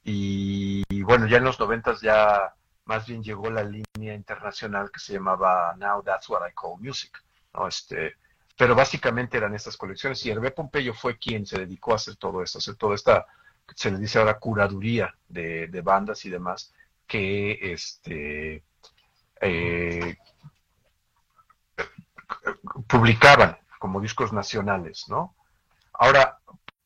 y, 0.04 1.04
bueno, 1.04 1.28
ya 1.28 1.38
en 1.38 1.44
los 1.44 1.60
90 1.60 1.98
ya 2.02 2.54
más 2.86 3.06
bien 3.06 3.22
llegó 3.22 3.52
la 3.52 3.64
línea 3.64 4.16
internacional 4.16 4.90
que 4.92 5.00
se 5.00 5.14
llamaba 5.14 5.76
Now 5.78 6.02
That's 6.02 6.28
What 6.30 6.48
I 6.50 6.54
Call 6.54 6.80
Music, 6.80 7.24
¿no? 7.54 7.68
Este, 7.68 8.16
pero 8.58 8.74
básicamente 8.74 9.38
eran 9.38 9.54
estas 9.54 9.78
colecciones 9.78 10.26
y 10.26 10.32
Hervé 10.32 10.52
Pompeyo 10.52 10.94
fue 10.94 11.18
quien 11.18 11.46
se 11.46 11.60
dedicó 11.60 11.92
a 11.92 11.98
hacer 11.98 12.16
todo 12.16 12.42
esto, 12.42 12.58
hacer 12.58 12.76
toda 12.76 12.96
esta, 12.96 13.28
se 13.76 13.92
le 13.92 14.00
dice 14.00 14.18
ahora 14.18 14.40
curaduría 14.40 15.14
de, 15.28 15.82
bandas 15.84 16.26
y 16.26 16.30
demás 16.32 16.74
que 17.06 17.60
este 17.62 18.64
eh, 19.42 20.18
publicaban 22.88 23.58
como 23.78 24.02
discos 24.02 24.34
nacionales, 24.34 25.06
¿no? 25.08 25.36
Ahora, 26.00 26.40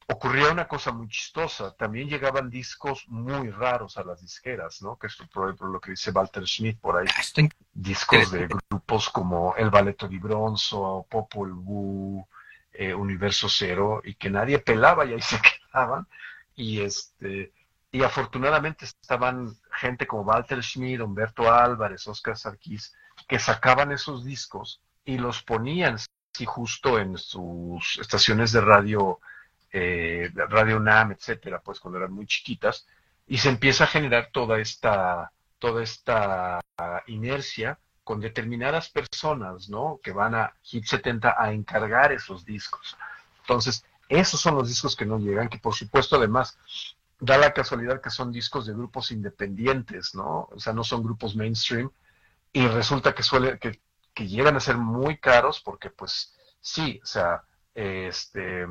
ocurría 0.08 0.52
una 0.52 0.68
cosa 0.68 0.92
muy 0.92 1.08
chistosa, 1.08 1.76
también 1.76 2.10
llegaban 2.10 2.50
discos 2.50 3.06
muy 3.08 3.52
raros 3.52 3.96
a 3.98 4.04
las 4.04 4.22
disqueras, 4.22 4.82
¿no? 4.82 4.98
Que 4.98 5.08
es 5.08 5.16
por 5.32 5.46
ejemplo 5.46 5.68
lo 5.68 5.80
que 5.80 5.92
dice 5.92 6.10
Walter 6.10 6.46
Schmidt 6.48 6.80
por 6.80 6.98
ahí, 6.98 7.06
ah, 7.08 7.44
discos 7.74 8.32
de 8.32 8.48
grupos 8.48 9.10
como 9.10 9.56
El 9.56 9.70
Balletto 9.70 10.08
di 10.08 10.18
Bronzo, 10.18 11.06
Popol 11.08 11.54
Vuh, 11.54 12.26
eh, 12.74 12.94
Universo 12.94 13.48
Cero, 13.50 14.02
y 14.04 14.16
que 14.16 14.32
nadie 14.32 14.58
pelaba 14.58 15.06
y 15.06 15.14
ahí 15.14 15.22
se 15.22 15.40
quedaban, 15.40 16.08
y 16.56 16.82
este 16.82 17.54
y 17.92 18.02
afortunadamente 18.02 18.86
estaban 18.86 19.56
gente 19.72 20.08
como 20.08 20.24
Walter 20.24 20.64
Schmidt, 20.64 21.02
Humberto 21.02 21.54
Álvarez, 21.54 22.08
Oscar 22.08 22.36
Sarkis, 22.36 22.96
que 23.28 23.38
sacaban 23.38 23.92
esos 23.92 24.26
discos 24.26 24.82
y 25.06 25.20
los 25.20 25.44
ponían 25.44 26.00
sí, 26.34 26.46
justo 26.46 27.00
en 27.00 27.18
sus 27.18 27.98
estaciones 28.00 28.52
de 28.52 28.62
radio 28.62 29.20
eh, 29.76 30.30
Radio 30.36 30.80
NAM, 30.80 31.14
etcétera, 31.14 31.60
pues 31.60 31.80
cuando 31.80 31.98
eran 31.98 32.14
muy 32.14 32.28
chiquitas, 32.28 32.86
y 33.26 33.40
se 33.40 33.50
empieza 33.50 33.86
a 33.86 33.88
generar 33.88 34.30
toda 34.32 34.60
esta, 34.60 35.32
toda 35.58 35.82
esta 35.82 36.62
inercia 37.08 37.80
con 38.04 38.20
determinadas 38.20 38.90
personas, 38.90 39.70
¿no? 39.70 40.00
Que 40.04 40.12
van 40.12 40.36
a 40.36 40.54
Hit 40.62 40.86
70 40.86 41.36
a 41.38 41.54
encargar 41.54 42.12
esos 42.12 42.46
discos. 42.46 42.96
Entonces, 43.42 43.84
esos 44.10 44.40
son 44.40 44.56
los 44.56 44.68
discos 44.68 44.96
que 44.96 45.06
no 45.06 45.18
llegan, 45.18 45.50
que 45.50 45.58
por 45.58 45.74
supuesto 45.74 46.18
además 46.18 46.58
da 47.20 47.38
la 47.38 47.54
casualidad 47.54 48.02
que 48.02 48.10
son 48.12 48.32
discos 48.32 48.68
de 48.68 48.74
grupos 48.74 49.12
independientes, 49.12 50.14
¿no? 50.14 50.50
O 50.52 50.60
sea, 50.60 50.74
no 50.74 50.84
son 50.84 51.02
grupos 51.02 51.36
mainstream 51.36 51.90
y 52.52 52.68
resulta 52.68 53.16
que 53.16 53.24
suele 53.24 53.58
que, 53.58 53.80
que 54.14 54.28
llegan 54.28 54.56
a 54.56 54.60
ser 54.60 54.78
muy 54.78 55.18
caros 55.18 55.62
porque 55.62 55.90
pues 55.90 56.36
sí, 56.62 57.00
o 57.04 57.06
sea, 57.06 57.44
este 57.74 58.68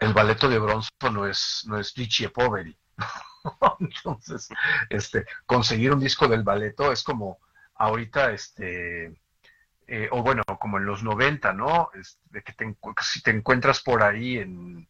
el 0.00 0.12
balleto 0.12 0.48
de 0.48 0.58
bronce 0.58 0.90
no 1.12 1.26
es, 1.26 1.64
no 1.66 1.78
es 1.78 1.94
Richie 1.94 2.28
Poveri. 2.28 2.76
Entonces, 3.80 4.48
este, 4.90 5.26
conseguir 5.46 5.92
un 5.92 6.00
disco 6.00 6.28
del 6.28 6.42
balleto 6.42 6.92
es 6.92 7.02
como 7.02 7.38
ahorita, 7.76 8.32
este, 8.32 9.20
eh, 9.86 10.08
o 10.10 10.22
bueno, 10.22 10.42
como 10.60 10.78
en 10.78 10.86
los 10.86 11.02
90, 11.02 11.52
¿no? 11.52 11.90
de 12.30 12.42
que 12.42 12.54
si 13.02 13.22
te 13.22 13.30
encuentras 13.30 13.80
por 13.80 14.02
ahí 14.02 14.38
en 14.38 14.88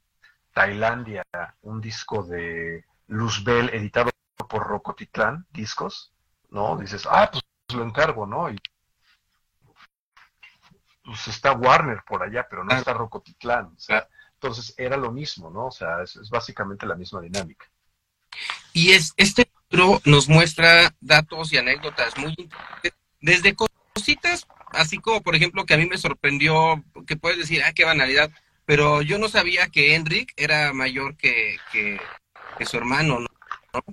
Tailandia 0.53 1.22
un 1.62 1.81
disco 1.81 2.22
de 2.22 2.85
Luzbel 3.07 3.70
editado 3.70 4.11
por 4.48 4.66
Rocotitlán, 4.66 5.46
discos, 5.51 6.12
¿no? 6.51 6.77
Dices, 6.79 7.07
ah, 7.11 7.31
pues 7.31 7.42
lo 7.74 7.85
encargo, 7.85 8.27
¿no? 8.27 8.51
Y 8.51 8.59
pues 11.09 11.27
está 11.29 11.53
Warner 11.53 12.03
por 12.07 12.23
allá, 12.23 12.47
pero 12.49 12.64
no 12.64 12.77
está 12.77 12.92
Rocotitlán. 12.92 13.73
O 13.75 13.79
sea, 13.79 14.07
entonces 14.35 14.75
era 14.77 14.99
lo 14.99 15.11
mismo, 15.11 15.49
¿no? 15.51 15.66
O 15.66 15.71
sea, 15.71 16.03
es, 16.03 16.29
básicamente 16.29 16.85
la 16.85 16.97
misma 16.97 17.23
dinámica. 17.23 17.66
Y 18.75 18.92
es, 18.92 19.14
este 19.16 19.51
libro 19.71 20.03
nos 20.05 20.29
muestra 20.29 20.94
datos 21.01 21.51
y 21.51 21.57
anécdotas 21.57 22.16
muy 22.18 22.35
interesantes, 22.37 22.92
desde 23.21 23.57
cositas, 23.57 24.47
así 24.73 24.99
como 24.99 25.23
por 25.23 25.35
ejemplo 25.35 25.64
que 25.64 25.75
a 25.75 25.79
mí 25.79 25.87
me 25.87 25.97
sorprendió, 25.97 26.85
que 27.07 27.16
puedes 27.16 27.38
decir, 27.38 27.62
ah, 27.64 27.73
qué 27.73 27.87
banalidad, 27.87 28.31
pero 28.66 29.01
yo 29.01 29.18
no 29.18 29.29
sabía 29.29 29.68
que 29.68 29.94
Enric 29.94 30.35
era 30.37 30.75
mayor 30.75 31.16
que, 31.16 31.57
que, 31.73 31.99
su 32.66 32.77
hermano, 32.77 33.21
¿no? 33.21 33.29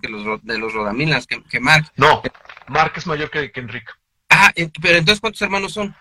Que 0.01 0.09
los, 0.09 0.43
de 0.43 0.57
los 0.57 0.73
Rodamilas, 0.73 1.27
que, 1.27 1.41
que 1.43 1.61
Mark. 1.61 1.93
No, 1.95 2.21
Mark 2.67 2.91
es 2.97 3.07
mayor 3.07 3.29
que, 3.31 3.53
que 3.53 3.61
Enric. 3.61 3.89
Ah, 4.29 4.51
pero 4.81 4.97
entonces, 4.97 5.21
¿cuántos 5.21 5.41
hermanos 5.41 5.71
son? 5.71 5.95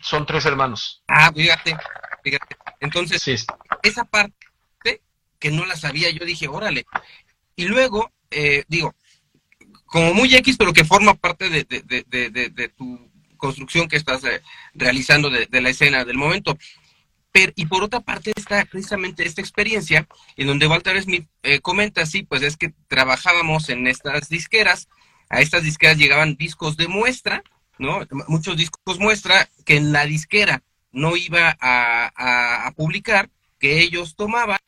Son 0.00 0.26
tres 0.26 0.44
hermanos. 0.46 1.02
Ah, 1.08 1.32
fíjate, 1.34 1.76
fíjate. 2.22 2.56
Entonces, 2.80 3.46
esa 3.82 4.04
parte 4.04 4.34
que 5.38 5.50
no 5.50 5.66
la 5.66 5.76
sabía, 5.76 6.10
yo 6.10 6.24
dije, 6.24 6.48
órale. 6.48 6.86
Y 7.56 7.64
luego, 7.66 8.12
eh, 8.30 8.64
digo, 8.68 8.94
como 9.86 10.14
muy 10.14 10.34
X, 10.34 10.56
pero 10.58 10.72
que 10.72 10.84
forma 10.84 11.14
parte 11.14 11.48
de, 11.48 12.72
tu 12.76 13.10
construcción 13.36 13.88
que 13.88 13.96
estás 13.96 14.24
eh, 14.24 14.42
realizando 14.74 15.30
de, 15.30 15.60
la 15.60 15.70
escena 15.70 16.04
del 16.04 16.16
momento. 16.16 16.58
Pero, 17.32 17.52
y 17.54 17.66
por 17.66 17.82
otra 17.82 18.00
parte 18.00 18.32
está 18.34 18.64
precisamente 18.64 19.26
esta 19.26 19.42
experiencia 19.42 20.08
en 20.36 20.46
donde 20.46 20.66
Walter 20.66 21.00
Smith 21.02 21.28
eh, 21.42 21.60
comenta, 21.60 22.06
sí, 22.06 22.22
pues 22.22 22.42
es 22.42 22.56
que 22.56 22.72
trabajábamos 22.88 23.68
en 23.68 23.86
estas 23.86 24.28
disqueras, 24.28 24.88
a 25.28 25.40
estas 25.40 25.62
disqueras 25.62 25.98
llegaban 25.98 26.36
discos 26.36 26.76
de 26.76 26.88
muestra, 26.88 27.42
¿no? 27.78 28.00
Muchos 28.28 28.56
discos 28.56 28.98
muestra 28.98 29.48
que 29.64 29.76
en 29.76 29.92
la 29.92 30.06
disquera 30.06 30.62
no 30.92 31.16
iba 31.16 31.56
a, 31.60 32.72
publicar, 32.76 33.30
que 33.58 33.80
ellos 33.80 34.16
tomaban, 34.16 34.58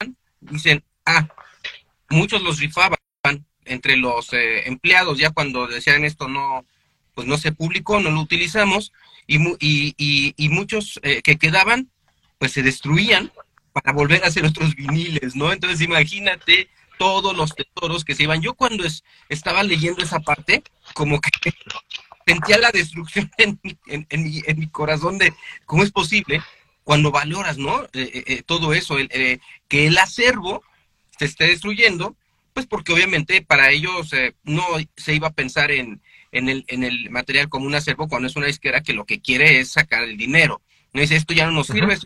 dicen, 0.41 0.85
ah, 1.07 1.29
muchos 2.11 2.43
los 2.43 2.59
rifaban 2.59 2.99
entre 3.65 3.97
los 3.97 4.33
eh, 4.33 4.69
empleados, 4.69 5.19
ya 5.19 5.31
cuando 5.31 5.67
decían 5.67 6.05
esto 6.05 6.29
no, 6.29 6.65
pues 7.15 7.27
no 7.27 7.37
se 7.37 7.53
publicó, 7.53 8.01
no 8.01 8.11
lo 8.11 8.21
utilizamos, 8.21 8.93
y, 9.27 9.37
y, 9.59 10.35
y, 10.37 10.49
muchos 10.49 10.99
eh, 11.03 11.21
que 11.23 11.37
quedaban, 11.37 11.91
pues 12.39 12.53
se 12.53 12.63
destruían 12.63 13.31
para 13.73 13.93
volver 13.93 14.25
a 14.25 14.29
hacer 14.29 14.45
otros 14.47 14.75
viniles, 14.75 15.37
¿no? 15.37 15.53
Entonces 15.53 15.83
imagínate 15.83 16.71
todos 16.99 17.37
los 17.37 17.55
tesoros 17.55 18.05
que 18.05 18.15
se 18.15 18.25
iban. 18.25 18.41
Yo 18.41 18.55
cuando 18.55 18.85
es, 18.85 19.05
estaba 19.29 19.63
leyendo 19.63 20.03
esa 20.03 20.21
parte, 20.21 20.63
como 20.95 21.21
que 21.21 21.31
sentía 22.29 22.59
la 22.59 22.71
destrucción 22.71 23.31
en, 23.39 23.59
en, 23.87 24.59
mi, 24.59 24.69
corazón 24.69 25.19
de 25.19 25.33
cómo 25.65 25.83
es 25.83 25.91
posible 25.91 26.43
cuando 26.85 27.11
valoras, 27.11 27.59
¿no? 27.59 27.85
Eh, 27.85 27.89
eh, 27.95 28.25
eh, 28.27 28.43
todo 28.45 28.73
eso, 28.73 28.97
que 29.69 29.87
el 29.87 29.99
acervo 29.99 30.63
se 31.19 31.27
esté 31.27 31.47
destruyendo, 31.47 32.17
pues 32.55 32.67
porque 32.67 32.93
obviamente 32.93 33.43
para 33.43 33.71
ellos 33.71 34.11
no 34.45 34.65
se 34.97 35.15
iba 35.15 35.29
a 35.29 35.33
pensar 35.33 35.71
en, 35.71 36.01
en, 36.33 36.49
el, 36.49 36.65
en 36.69 36.85
el 36.85 37.11
material 37.11 37.49
como 37.49 37.67
un 37.67 37.75
acervo 37.75 38.09
cuando 38.09 38.29
es 38.29 38.37
una 38.37 38.47
disquera 38.47 38.83
que 38.83 38.95
lo 38.95 39.05
que 39.05 39.21
quiere 39.21 39.61
es 39.61 39.73
sacar 39.73 40.05
el 40.05 40.17
dinero. 40.17 40.61
No 40.93 41.01
dice, 41.01 41.17
esto 41.17 41.35
ya 41.35 41.47
no 41.47 41.53
nos 41.53 41.67
sirve, 41.67 41.99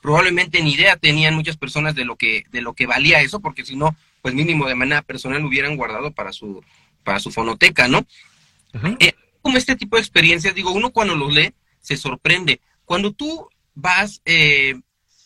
Probablemente 0.00 0.62
ni 0.62 0.72
idea 0.72 0.96
tenían 0.96 1.34
muchas 1.34 1.58
personas 1.58 1.94
de 1.94 2.06
lo 2.06 2.16
que, 2.16 2.44
de 2.50 2.62
lo 2.62 2.72
que 2.72 2.86
valía 2.86 3.20
eso, 3.20 3.40
porque 3.40 3.64
si 3.64 3.76
no, 3.76 3.94
pues 4.22 4.32
mínimo 4.32 4.66
de 4.66 4.74
manera 4.74 5.02
personal 5.02 5.42
lo 5.42 5.48
hubieran 5.48 5.76
guardado 5.76 6.12
para 6.12 6.32
su, 6.32 6.64
para 7.04 7.20
su 7.20 7.30
fonoteca, 7.30 7.86
¿no? 7.86 8.06
Como 9.46 9.58
este 9.58 9.76
tipo 9.76 9.94
de 9.94 10.02
experiencias, 10.02 10.56
digo, 10.56 10.72
uno 10.72 10.90
cuando 10.90 11.14
lo 11.14 11.30
lee 11.30 11.54
se 11.80 11.96
sorprende. 11.96 12.60
Cuando 12.84 13.12
tú 13.12 13.48
vas 13.76 14.20
eh, 14.24 14.74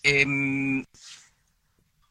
em, 0.02 0.84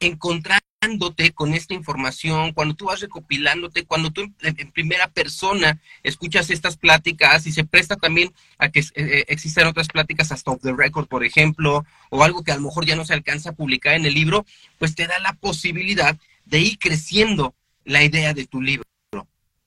encontrándote 0.00 1.30
con 1.30 1.54
esta 1.54 1.72
información, 1.72 2.52
cuando 2.52 2.74
tú 2.74 2.86
vas 2.86 2.98
recopilándote, 2.98 3.84
cuando 3.84 4.10
tú 4.10 4.22
en, 4.40 4.72
primera 4.72 5.06
persona 5.06 5.80
escuchas 6.02 6.50
estas 6.50 6.76
pláticas 6.76 7.46
y 7.46 7.52
se 7.52 7.62
presta 7.62 7.94
también 7.94 8.34
a 8.58 8.70
que 8.70 8.80
eh, 8.96 9.24
existan 9.28 9.68
otras 9.68 9.86
pláticas 9.86 10.32
hasta 10.32 10.50
off 10.50 10.62
the 10.62 10.72
record, 10.72 11.06
por 11.06 11.22
ejemplo, 11.22 11.86
o 12.10 12.24
algo 12.24 12.42
que 12.42 12.50
a 12.50 12.56
lo 12.56 12.62
mejor 12.62 12.86
ya 12.86 12.96
no 12.96 13.04
se 13.04 13.14
alcanza 13.14 13.50
a 13.50 13.54
publicar 13.54 13.94
en 13.94 14.04
el 14.04 14.14
libro, 14.14 14.44
pues 14.80 14.96
te 14.96 15.06
da 15.06 15.20
la 15.20 15.34
posibilidad 15.34 16.18
de 16.44 16.58
ir 16.58 16.76
creciendo 16.80 17.54
la 17.84 18.02
idea 18.02 18.34
de 18.34 18.48
tu 18.48 18.60
libro. 18.60 18.84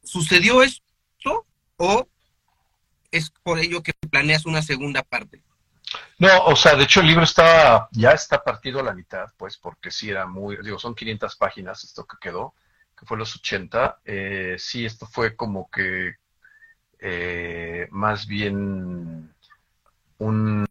¿Sucedió 0.03 0.61
esto 0.61 1.45
o 1.77 2.09
es 3.13 3.31
por 3.43 3.59
ello 3.59 3.83
que 3.83 3.93
planeas 4.09 4.45
una 4.45 4.61
segunda 4.61 5.03
parte. 5.03 5.41
No, 6.17 6.45
o 6.45 6.55
sea, 6.55 6.75
de 6.75 6.83
hecho 6.83 7.01
el 7.01 7.07
libro 7.07 7.23
está, 7.23 7.87
ya 7.91 8.11
está 8.11 8.43
partido 8.43 8.79
a 8.79 8.83
la 8.83 8.93
mitad, 8.93 9.27
pues, 9.37 9.57
porque 9.57 9.91
sí 9.91 10.09
era 10.09 10.25
muy, 10.25 10.57
digo, 10.63 10.79
son 10.79 10.95
500 10.95 11.35
páginas 11.35 11.83
esto 11.83 12.05
que 12.05 12.17
quedó, 12.19 12.53
que 12.97 13.05
fue 13.05 13.17
los 13.17 13.35
80. 13.35 13.99
Eh, 14.03 14.55
sí, 14.57 14.85
esto 14.85 15.05
fue 15.05 15.35
como 15.35 15.69
que 15.69 16.15
eh, 16.99 17.87
más 17.91 18.25
bien 18.25 19.33
un, 20.17 20.65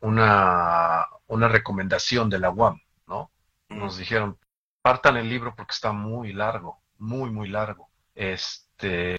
una, 0.00 1.06
una 1.28 1.48
recomendación 1.48 2.28
de 2.28 2.38
la 2.40 2.50
UAM, 2.50 2.80
¿no? 3.06 3.30
nos 3.68 3.98
dijeron, 3.98 4.38
partan 4.82 5.16
el 5.16 5.28
libro 5.28 5.54
porque 5.54 5.72
está 5.72 5.92
muy 5.92 6.32
largo, 6.32 6.80
muy, 6.98 7.30
muy 7.30 7.48
largo. 7.48 7.88
Este, 8.14 9.18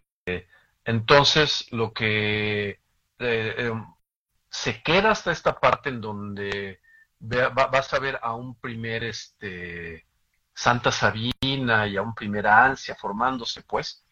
entonces, 0.88 1.68
lo 1.74 1.92
que 1.92 2.70
eh, 2.70 2.80
eh, 3.20 3.74
se 4.50 4.82
queda 4.82 5.12
hasta 5.12 5.34
esta 5.34 5.60
parte 5.60 5.90
en 5.90 6.00
donde 6.00 6.80
vas 7.20 7.94
a 7.94 8.00
ver 8.00 8.18
a 8.22 8.34
un 8.34 8.56
primer 8.56 9.04
este, 9.04 10.06
Santa 10.54 10.90
Sabina 10.94 11.88
y 11.88 11.98
a 11.98 12.02
un 12.02 12.16
primer 12.16 12.48
ansia 12.48 12.96
formándose, 12.96 13.64
pues. 13.64 14.06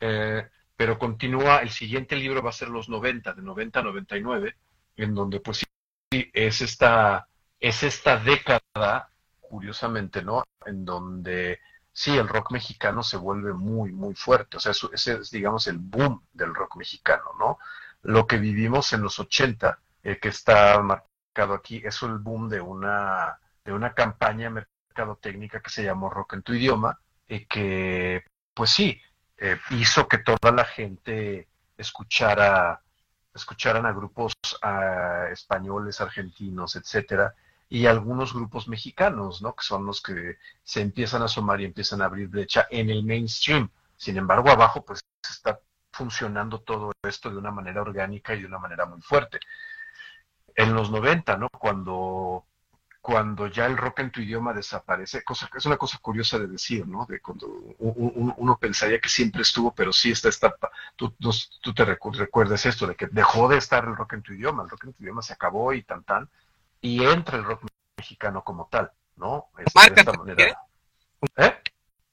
Eh, 0.00 0.44
pero 0.76 0.98
continúa, 0.98 1.58
el 1.58 1.70
siguiente 1.70 2.16
libro 2.16 2.42
va 2.42 2.50
a 2.50 2.52
ser 2.52 2.70
los 2.70 2.88
90, 2.88 3.32
de 3.34 3.42
90 3.42 3.78
a 3.78 3.82
99, 3.84 4.56
en 4.96 5.14
donde 5.14 5.38
pues 5.38 5.58
sí, 5.58 6.30
es 6.32 6.60
esta, 6.60 7.28
es 7.60 7.84
esta 7.84 8.18
década, 8.18 9.10
curiosamente, 9.40 10.22
¿no? 10.22 10.42
En 10.66 10.84
donde 10.84 11.60
sí, 11.96 12.14
el 12.18 12.28
rock 12.28 12.50
mexicano 12.52 13.02
se 13.02 13.16
vuelve 13.16 13.54
muy, 13.54 13.90
muy 13.90 14.14
fuerte. 14.14 14.58
O 14.58 14.60
sea, 14.60 14.72
ese 14.92 15.14
es, 15.14 15.30
digamos, 15.30 15.66
el 15.66 15.78
boom 15.78 16.22
del 16.34 16.54
rock 16.54 16.76
mexicano, 16.76 17.24
¿no? 17.38 17.58
Lo 18.02 18.26
que 18.26 18.36
vivimos 18.36 18.92
en 18.92 19.00
los 19.00 19.18
80, 19.18 19.78
eh, 20.02 20.18
que 20.20 20.28
está 20.28 20.78
marcado 20.82 21.54
aquí, 21.54 21.80
es 21.82 22.02
el 22.02 22.18
boom 22.18 22.50
de 22.50 22.60
una, 22.60 23.38
de 23.64 23.72
una 23.72 23.94
campaña 23.94 24.50
mercadotécnica 24.50 25.60
que 25.60 25.70
se 25.70 25.84
llamó 25.84 26.10
Rock 26.10 26.34
en 26.34 26.42
tu 26.42 26.52
idioma, 26.52 27.00
y 27.26 27.46
que, 27.46 28.24
pues 28.52 28.70
sí, 28.70 29.00
eh, 29.38 29.58
hizo 29.70 30.06
que 30.06 30.18
toda 30.18 30.52
la 30.52 30.66
gente 30.66 31.48
escuchara, 31.78 32.82
escucharan 33.34 33.86
a 33.86 33.92
grupos 33.92 34.34
españoles, 35.32 36.00
argentinos, 36.02 36.76
etcétera, 36.76 37.34
y 37.68 37.86
algunos 37.86 38.32
grupos 38.32 38.68
mexicanos, 38.68 39.42
¿no? 39.42 39.54
Que 39.54 39.64
son 39.64 39.86
los 39.86 40.00
que 40.00 40.38
se 40.62 40.80
empiezan 40.80 41.22
a 41.22 41.26
asomar 41.26 41.60
y 41.60 41.64
empiezan 41.64 42.00
a 42.02 42.06
abrir 42.06 42.28
brecha 42.28 42.66
en 42.70 42.90
el 42.90 43.04
mainstream. 43.04 43.68
Sin 43.96 44.16
embargo, 44.16 44.50
abajo, 44.50 44.84
pues 44.84 45.00
está 45.28 45.60
funcionando 45.92 46.60
todo 46.60 46.92
esto 47.02 47.30
de 47.30 47.38
una 47.38 47.50
manera 47.50 47.80
orgánica 47.80 48.34
y 48.34 48.40
de 48.40 48.46
una 48.46 48.58
manera 48.58 48.86
muy 48.86 49.00
fuerte. 49.00 49.40
En 50.54 50.74
los 50.74 50.90
90, 50.90 51.36
¿no? 51.38 51.48
Cuando, 51.50 52.46
cuando 53.00 53.48
ya 53.48 53.66
el 53.66 53.76
rock 53.76 54.00
en 54.00 54.10
tu 54.12 54.20
idioma 54.20 54.52
desaparece, 54.52 55.24
cosa, 55.24 55.50
es 55.54 55.66
una 55.66 55.76
cosa 55.76 55.98
curiosa 55.98 56.38
de 56.38 56.46
decir, 56.46 56.86
¿no? 56.86 57.04
De 57.06 57.20
cuando 57.20 57.46
uno, 57.78 58.58
pensaría 58.58 59.00
que 59.00 59.08
siempre 59.08 59.42
estuvo, 59.42 59.74
pero 59.74 59.92
sí 59.92 60.12
está 60.12 60.28
esta, 60.28 60.54
tú, 60.94 61.14
tú 61.18 61.74
te 61.74 61.84
recuerdas 61.84 62.64
esto, 62.64 62.86
de 62.86 62.94
que 62.94 63.08
dejó 63.08 63.48
de 63.48 63.58
estar 63.58 63.84
el 63.84 63.96
rock 63.96 64.14
en 64.14 64.22
tu 64.22 64.32
idioma, 64.32 64.62
el 64.62 64.70
rock 64.70 64.84
en 64.84 64.92
tu 64.92 65.02
idioma 65.02 65.22
se 65.22 65.34
acabó 65.34 65.72
y 65.72 65.82
tan 65.82 66.04
tan, 66.04 66.28
y 66.80 67.04
entra 67.04 67.38
el 67.38 67.44
rock 67.44 67.66
mexicano 67.96 68.44
como 68.44 68.68
tal, 68.70 68.92
¿no? 69.16 69.46
Este, 69.58 69.94
de 69.94 70.00
esta 70.00 70.12
manera. 70.12 70.60
¿Eh? 71.36 71.62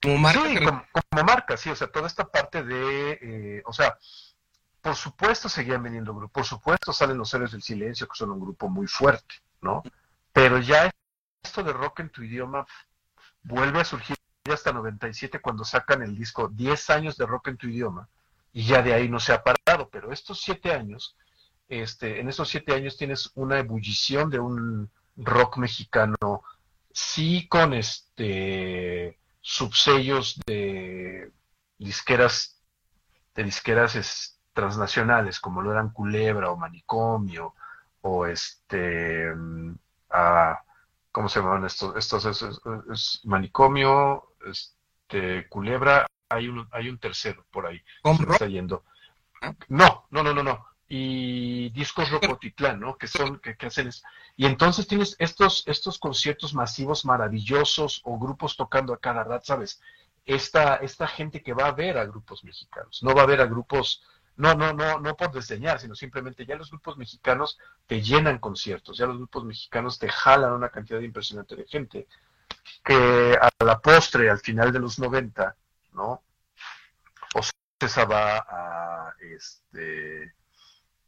Como 0.01 0.17
marca. 0.17 0.49
Sí, 0.49 0.59
como, 0.91 1.23
marca, 1.23 1.57
sí, 1.57 1.69
o 1.69 1.75
sea, 1.75 1.91
toda 1.91 2.07
esta 2.07 2.25
parte 2.25 2.63
de, 2.63 3.19
eh, 3.21 3.63
o 3.65 3.73
sea, 3.73 3.97
por 4.81 4.95
supuesto 4.95 5.47
seguían 5.47 5.83
viniendo 5.83 6.13
grupos, 6.13 6.33
por 6.33 6.45
supuesto 6.45 6.91
salen 6.91 7.17
los 7.17 7.29
seres 7.29 7.51
del 7.51 7.61
silencio, 7.61 8.07
que 8.07 8.17
son 8.17 8.31
un 8.31 8.39
grupo 8.39 8.69
muy 8.69 8.87
fuerte, 8.87 9.35
¿no? 9.61 9.81
Pero 10.33 10.59
ya 10.59 10.91
esto 11.41 11.63
de 11.63 11.71
rock 11.71 12.01
en 12.01 12.09
tu 12.09 12.23
idioma 12.23 12.65
vuelve 13.43 13.79
a 13.79 13.85
surgir 13.85 14.17
hasta 14.51 14.73
97 14.73 15.39
cuando 15.39 15.63
sacan 15.63 16.01
el 16.01 16.17
disco 16.17 16.49
10 16.49 16.89
años 16.89 17.17
de 17.17 17.25
rock 17.25 17.47
en 17.47 17.57
tu 17.57 17.67
idioma 17.67 18.09
y 18.51 18.65
ya 18.65 18.81
de 18.81 18.93
ahí 18.93 19.07
no 19.07 19.19
se 19.19 19.33
ha 19.33 19.41
parado, 19.41 19.89
pero 19.89 20.11
estos 20.11 20.41
7 20.41 20.73
años 20.73 21.15
este, 21.67 22.19
en 22.19 22.29
esos 22.29 22.49
siete 22.49 22.73
años 22.73 22.97
tienes 22.97 23.31
una 23.35 23.59
ebullición 23.59 24.29
de 24.29 24.39
un 24.39 24.89
rock 25.17 25.57
mexicano, 25.57 26.43
sí 26.91 27.47
con 27.47 27.73
este 27.73 29.19
subsellos 29.41 30.39
de 30.45 31.31
disqueras, 31.77 32.61
de 33.35 33.43
disqueras 33.43 34.39
transnacionales, 34.53 35.39
como 35.39 35.61
lo 35.61 35.71
eran 35.71 35.91
Culebra 35.91 36.51
o 36.51 36.57
Manicomio, 36.57 37.55
o 38.01 38.25
este, 38.25 39.33
mm, 39.35 39.75
¿cómo 41.11 41.29
se 41.29 41.39
llaman 41.39 41.65
estos? 41.65 41.95
Estos 41.95 42.61
es, 42.91 43.21
Manicomio, 43.25 44.35
este, 44.45 45.47
Culebra, 45.49 46.05
hay 46.29 46.47
un, 46.47 46.67
hay 46.71 46.89
un 46.89 46.99
tercero 46.99 47.45
por 47.51 47.67
ahí. 47.67 47.81
Se 48.03 48.31
está 48.31 48.47
yendo. 48.47 48.83
No, 49.67 50.05
no, 50.11 50.23
no, 50.23 50.33
no, 50.33 50.43
no 50.43 50.72
y 50.95 51.71
discos 51.71 52.11
Rocotitlán, 52.11 52.79
¿no? 52.79 52.99
Que 52.99 53.07
son, 53.07 53.39
que, 53.39 53.57
hacen 53.65 53.87
eso. 53.87 54.05
Y 54.37 54.45
entonces 54.45 54.85
tienes 54.85 55.15
estos, 55.17 55.63
estos 55.65 55.97
conciertos 55.97 56.53
masivos 56.53 57.03
maravillosos 57.03 58.01
o 58.03 58.19
grupos 58.19 58.55
tocando 58.55 58.93
a 58.93 58.99
cada 58.99 59.23
rato, 59.23 59.43
¿sabes? 59.43 59.81
Esta, 60.23 60.75
esta 60.75 61.07
gente 61.07 61.41
que 61.41 61.53
va 61.53 61.65
a 61.65 61.71
ver 61.71 61.97
a 61.97 62.05
grupos 62.05 62.43
mexicanos, 62.43 63.01
no 63.01 63.15
va 63.15 63.23
a 63.23 63.25
ver 63.25 63.41
a 63.41 63.47
grupos, 63.47 64.03
no, 64.35 64.53
no, 64.53 64.71
no, 64.71 64.99
no 64.99 65.15
por 65.15 65.31
desdeñar, 65.31 65.79
sino 65.79 65.95
simplemente 65.95 66.45
ya 66.45 66.57
los 66.57 66.69
grupos 66.69 66.95
mexicanos 66.95 67.57
te 67.87 67.99
llenan 67.99 68.37
conciertos, 68.37 68.95
ya 68.95 69.07
los 69.07 69.17
grupos 69.17 69.45
mexicanos 69.45 69.97
te 69.97 70.09
jalan 70.09 70.53
una 70.53 70.69
cantidad 70.69 70.99
impresionante 70.99 71.55
de 71.55 71.65
gente, 71.65 72.07
que 72.83 73.35
a 73.41 73.49
la 73.65 73.79
postre, 73.81 74.29
al 74.29 74.39
final 74.41 74.71
de 74.71 74.79
los 74.79 74.99
90, 74.99 75.55
¿no? 75.93 76.21
O 77.33 77.87
sea, 77.87 78.05
va 78.05 78.37
a, 78.37 79.15
este, 79.19 80.31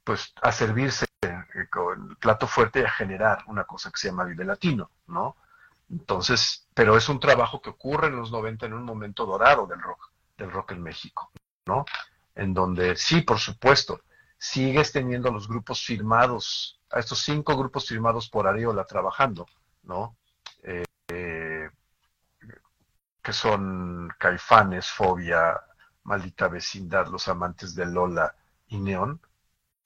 pues 0.05 0.33
a 0.41 0.51
servirse 0.51 1.05
eh, 1.21 1.67
con 1.69 2.11
el 2.11 2.15
plato 2.17 2.47
fuerte 2.47 2.79
y 2.79 2.83
a 2.83 2.89
generar 2.91 3.43
una 3.47 3.65
cosa 3.65 3.91
que 3.91 3.97
se 3.97 4.09
llama 4.09 4.23
Vive 4.23 4.45
Latino, 4.45 4.91
¿no? 5.07 5.35
Entonces, 5.89 6.67
pero 6.73 6.95
es 6.95 7.09
un 7.09 7.19
trabajo 7.19 7.61
que 7.61 7.71
ocurre 7.71 8.07
en 8.07 8.15
los 8.15 8.31
90 8.31 8.67
en 8.67 8.73
un 8.73 8.83
momento 8.83 9.25
dorado 9.25 9.67
del 9.67 9.81
rock, 9.81 10.11
del 10.37 10.51
rock 10.51 10.71
en 10.71 10.83
México, 10.83 11.31
¿no? 11.65 11.85
En 12.35 12.53
donde 12.53 12.95
sí, 12.95 13.21
por 13.21 13.39
supuesto, 13.39 14.01
sigues 14.37 14.91
teniendo 14.91 15.31
los 15.31 15.47
grupos 15.47 15.83
firmados, 15.83 16.79
a 16.91 16.99
estos 16.99 17.19
cinco 17.19 17.57
grupos 17.57 17.87
firmados 17.87 18.29
por 18.29 18.47
Ariola 18.47 18.85
trabajando, 18.85 19.47
¿no? 19.83 20.15
Eh, 20.63 20.85
que 23.25 23.33
son 23.33 24.13
Caifanes, 24.19 24.87
Fobia, 24.87 25.59
Maldita 26.03 26.47
Vecindad, 26.47 27.07
Los 27.07 27.27
Amantes 27.27 27.73
de 27.73 27.87
Lola 27.87 28.35
y 28.67 28.77
Neón, 28.77 29.19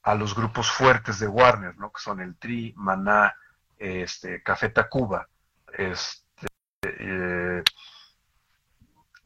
a 0.09 0.15
los 0.15 0.33
grupos 0.33 0.71
fuertes 0.71 1.19
de 1.19 1.27
Warner, 1.27 1.77
¿no? 1.77 1.91
Que 1.91 2.01
son 2.01 2.19
el 2.19 2.35
Tri, 2.35 2.73
Maná, 2.75 3.35
este, 3.77 4.41
Café 4.41 4.69
Tacuba, 4.69 5.29
este, 5.77 6.47
eh, 6.81 7.63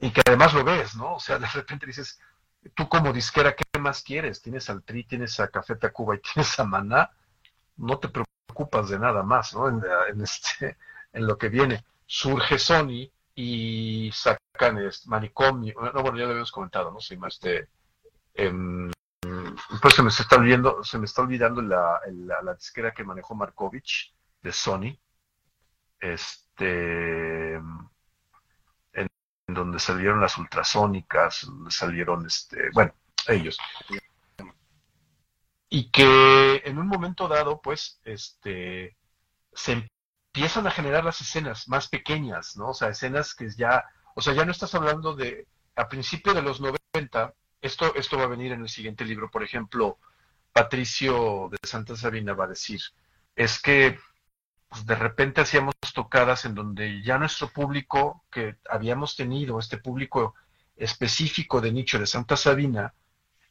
y 0.02 0.12
que 0.12 0.22
además 0.26 0.54
lo 0.54 0.66
ves, 0.66 0.98
¿no? 0.98 1.16
O 1.16 1.20
sea, 1.22 1.40
de 1.40 1.48
repente 1.48 1.86
dices, 1.86 2.20
tú 2.76 2.90
como 2.90 3.14
disquera, 3.14 3.56
¿qué 3.56 3.80
más 3.80 4.04
quieres? 4.04 4.42
Tienes 4.42 4.70
al 4.70 4.84
Tri, 4.84 5.06
tienes 5.06 5.40
a 5.40 5.48
Café 5.48 5.78
Tacuba 5.78 6.16
y 6.16 6.20
tienes 6.20 6.60
a 6.60 6.66
Maná, 6.66 7.12
no 7.78 7.98
te 8.00 8.10
preocupas 8.10 8.90
de 8.90 9.00
nada 9.00 9.24
más, 9.24 9.54
¿no? 9.54 9.70
En, 9.70 10.20
este, 10.22 10.76
en 11.14 11.26
lo 11.26 11.38
que 11.38 11.48
viene. 11.48 11.86
Surge 12.06 12.60
Sony 12.60 13.10
y 13.36 14.12
sacan 14.14 14.80
este, 14.80 15.10
Manicomio, 15.10 15.76
no, 15.94 16.02
bueno, 16.02 16.18
ya 16.18 16.26
lo 16.26 16.32
habíamos 16.32 16.52
comentado, 16.52 16.92
¿no? 16.92 17.00
Sí, 17.00 17.16
más 17.16 17.40
de... 17.40 17.70
Em, 18.34 18.92
pues 19.82 19.94
se 19.96 20.04
me 20.04 20.10
está 20.10 20.36
olvidando, 20.36 20.84
se 20.84 20.98
me 20.98 21.06
está 21.06 21.22
olvidando 21.22 21.62
la, 21.62 22.00
la, 22.42 22.54
disquera 22.54 22.94
que 22.94 23.04
manejó 23.04 23.36
Markovich 23.36 24.14
de 24.42 24.52
Sony, 24.52 24.98
este, 26.00 27.56
en, 27.56 29.08
donde 29.48 29.80
salieron 29.80 30.22
las 30.22 30.38
ultrasónicas, 30.38 31.48
salieron, 31.70 32.26
este, 32.26 32.70
bueno, 32.74 32.94
ellos. 33.28 33.58
Y 35.70 35.90
que 35.90 36.62
en 36.66 36.78
un 36.78 36.88
momento 36.88 37.28
dado, 37.28 37.62
pues, 37.62 38.00
este, 38.04 38.96
se 39.54 39.90
empiezan 40.36 40.68
a 40.68 40.72
generar 40.72 41.04
las 41.04 41.22
escenas 41.22 41.68
más 41.68 41.88
pequeñas, 41.88 42.56
¿no? 42.58 42.70
O 42.70 42.74
sea, 42.74 42.90
escenas 42.90 43.34
que 43.34 43.50
ya, 43.50 43.86
o 44.16 44.22
sea, 44.22 44.34
ya 44.34 44.46
no 44.46 44.52
estás 44.52 44.76
hablando 44.76 45.16
de, 45.16 45.48
a 45.76 45.88
principio 45.88 46.34
de 46.34 46.42
los 46.42 46.62
90, 46.62 47.34
esto, 47.64 47.96
esto 47.96 48.18
va 48.18 48.26
a 48.26 48.28
venir 48.28 48.52
en 48.52 48.62
el 48.62 48.70
siguiente 48.70 49.06
libro, 49.06 49.32
por 49.32 49.42
ejemplo, 49.42 49.98
Patricio 50.52 51.50
de 51.50 51.58
Santa 51.68 51.96
Sabina 51.96 52.34
va 52.34 52.46
a 52.46 52.50
decir, 52.50 52.82
es 53.36 53.60
que 53.60 53.98
pues, 54.68 54.86
de 54.86 54.96
repente 54.96 55.42
hacíamos 55.42 55.74
tocadas 55.94 56.46
en 56.46 56.56
donde 56.56 57.02
ya 57.02 57.18
nuestro 57.18 57.48
público 57.48 58.24
que 58.30 58.58
habíamos 58.70 59.16
tenido, 59.16 59.60
este 59.60 59.78
público 59.78 60.36
específico 60.76 61.62
de 61.62 61.72
nicho 61.72 61.98
de 61.98 62.06
Santa 62.06 62.36
Sabina, 62.36 62.94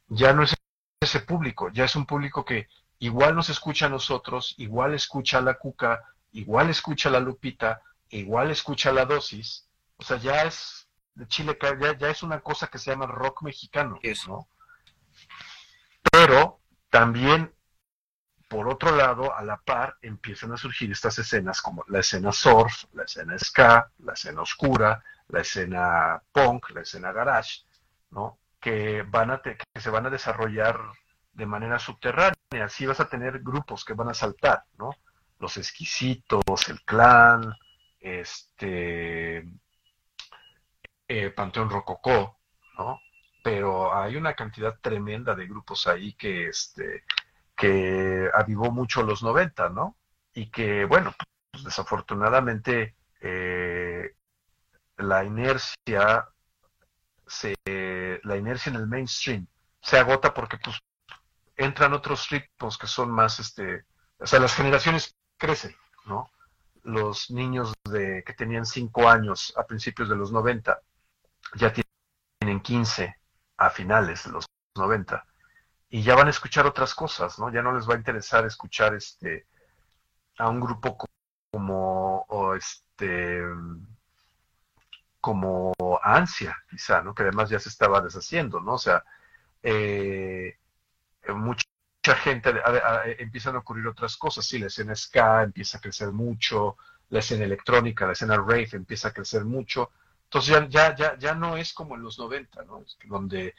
ya 0.08 0.32
no 0.34 0.42
es 0.42 0.54
ese 1.00 1.20
público, 1.20 1.70
ya 1.70 1.84
es 1.86 1.96
un 1.96 2.04
público 2.04 2.44
que 2.44 2.68
igual 2.98 3.34
nos 3.34 3.48
escucha 3.48 3.86
a 3.86 3.88
nosotros, 3.88 4.54
igual 4.58 4.94
escucha 4.94 5.38
a 5.38 5.42
la 5.42 5.54
Cuca, 5.54 6.02
igual 6.32 6.68
escucha 6.68 7.08
a 7.08 7.12
la 7.12 7.20
Lupita, 7.20 7.80
igual 8.10 8.50
escucha 8.50 8.90
a 8.90 8.92
la 8.92 9.06
Dosis, 9.06 9.66
o 9.96 10.02
sea, 10.04 10.18
ya 10.18 10.42
es 10.42 10.81
de 11.14 11.26
Chile 11.28 11.58
ya, 11.80 11.96
ya 11.96 12.08
es 12.08 12.22
una 12.22 12.40
cosa 12.40 12.68
que 12.68 12.78
se 12.78 12.90
llama 12.90 13.06
rock 13.06 13.42
mexicano, 13.42 13.98
¿no? 14.26 14.48
Pero 16.10 16.60
también 16.90 17.54
por 18.52 18.68
otro 18.68 18.94
lado, 18.94 19.34
a 19.34 19.42
la 19.42 19.56
par, 19.56 19.96
empiezan 20.02 20.52
a 20.52 20.58
surgir 20.58 20.92
estas 20.92 21.18
escenas 21.18 21.62
como 21.62 21.86
la 21.88 22.00
escena 22.00 22.32
surf, 22.32 22.84
la 22.92 23.04
escena 23.04 23.38
ska, 23.38 23.90
la 24.00 24.12
escena 24.12 24.42
oscura, 24.42 25.02
la 25.28 25.40
escena 25.40 26.22
punk, 26.30 26.68
la 26.74 26.82
escena 26.82 27.12
garage, 27.12 27.62
¿no? 28.10 28.40
Que, 28.60 29.04
van 29.08 29.30
a 29.30 29.40
que 29.40 29.56
se 29.80 29.88
van 29.88 30.04
a 30.04 30.10
desarrollar 30.10 30.78
de 31.32 31.46
manera 31.46 31.78
subterránea. 31.78 32.34
Así 32.62 32.84
vas 32.84 33.00
a 33.00 33.08
tener 33.08 33.40
grupos 33.42 33.86
que 33.86 33.94
van 33.94 34.10
a 34.10 34.14
saltar, 34.14 34.64
¿no? 34.76 34.90
Los 35.38 35.56
exquisitos, 35.56 36.68
el 36.68 36.82
clan, 36.82 37.54
este, 38.00 39.48
eh, 41.14 41.30
Panteón 41.30 41.68
Rococó, 41.68 42.38
¿no? 42.78 42.98
Pero 43.44 43.94
hay 43.94 44.16
una 44.16 44.34
cantidad 44.34 44.78
tremenda 44.80 45.34
de 45.34 45.46
grupos 45.46 45.86
ahí 45.86 46.14
que, 46.14 46.48
este, 46.48 47.04
que 47.54 48.30
avivó 48.32 48.70
mucho 48.70 49.02
los 49.02 49.22
90, 49.22 49.68
¿no? 49.68 49.98
Y 50.32 50.50
que, 50.50 50.86
bueno, 50.86 51.14
pues 51.50 51.64
desafortunadamente 51.64 52.96
eh, 53.20 54.14
la 54.96 55.22
inercia 55.24 56.28
se, 57.26 57.54
la 58.22 58.36
inercia 58.38 58.70
en 58.70 58.76
el 58.76 58.86
mainstream 58.86 59.46
se 59.82 59.98
agota 59.98 60.32
porque 60.32 60.56
pues 60.56 60.78
entran 61.56 61.92
otros 61.92 62.30
ritmos 62.30 62.78
que 62.78 62.86
son 62.86 63.10
más 63.10 63.38
este 63.38 63.84
o 64.18 64.26
sea 64.26 64.40
las 64.40 64.54
generaciones 64.54 65.14
crecen 65.38 65.74
no 66.06 66.30
los 66.82 67.30
niños 67.30 67.72
de 67.84 68.22
que 68.24 68.32
tenían 68.32 68.66
5 68.66 69.08
años 69.08 69.52
a 69.56 69.64
principios 69.64 70.08
de 70.08 70.16
los 70.16 70.32
90 70.32 70.80
ya 71.54 71.72
tienen 72.40 72.60
15 72.60 73.16
a 73.56 73.70
finales 73.70 74.24
de 74.24 74.32
los 74.32 74.46
90 74.76 75.24
y 75.90 76.02
ya 76.02 76.14
van 76.14 76.26
a 76.28 76.30
escuchar 76.30 76.66
otras 76.66 76.94
cosas, 76.94 77.38
¿no? 77.38 77.52
Ya 77.52 77.62
no 77.62 77.72
les 77.74 77.88
va 77.88 77.94
a 77.94 77.98
interesar 77.98 78.46
escuchar 78.46 78.94
este 78.94 79.46
a 80.38 80.48
un 80.48 80.60
grupo 80.60 80.96
como 81.50 82.54
este 82.54 83.42
como 85.20 85.72
ansia, 86.02 86.56
quizá, 86.68 87.02
¿no? 87.02 87.14
Que 87.14 87.22
además 87.22 87.50
ya 87.50 87.60
se 87.60 87.68
estaba 87.68 88.00
deshaciendo, 88.00 88.60
¿no? 88.60 88.74
O 88.74 88.78
sea, 88.78 89.04
eh, 89.62 90.56
mucha, 91.28 91.64
gente 92.16 92.52
empiezan 93.18 93.54
a 93.54 93.60
ocurrir 93.60 93.86
otras 93.86 94.16
cosas, 94.16 94.44
sí, 94.44 94.58
la 94.58 94.66
escena 94.66 94.94
ska 94.96 95.44
empieza 95.44 95.78
a 95.78 95.80
crecer 95.80 96.10
mucho, 96.10 96.76
la 97.10 97.20
escena 97.20 97.44
electrónica, 97.44 98.06
la 98.06 98.12
escena 98.12 98.36
rave 98.36 98.70
empieza 98.72 99.08
a 99.08 99.12
crecer 99.12 99.44
mucho, 99.44 99.92
entonces 100.32 100.66
ya, 100.70 100.96
ya, 100.96 101.18
ya, 101.18 101.34
no 101.34 101.58
es 101.58 101.74
como 101.74 101.94
en 101.94 102.02
los 102.02 102.18
90, 102.18 102.62
¿no? 102.64 102.86
Donde 103.04 103.54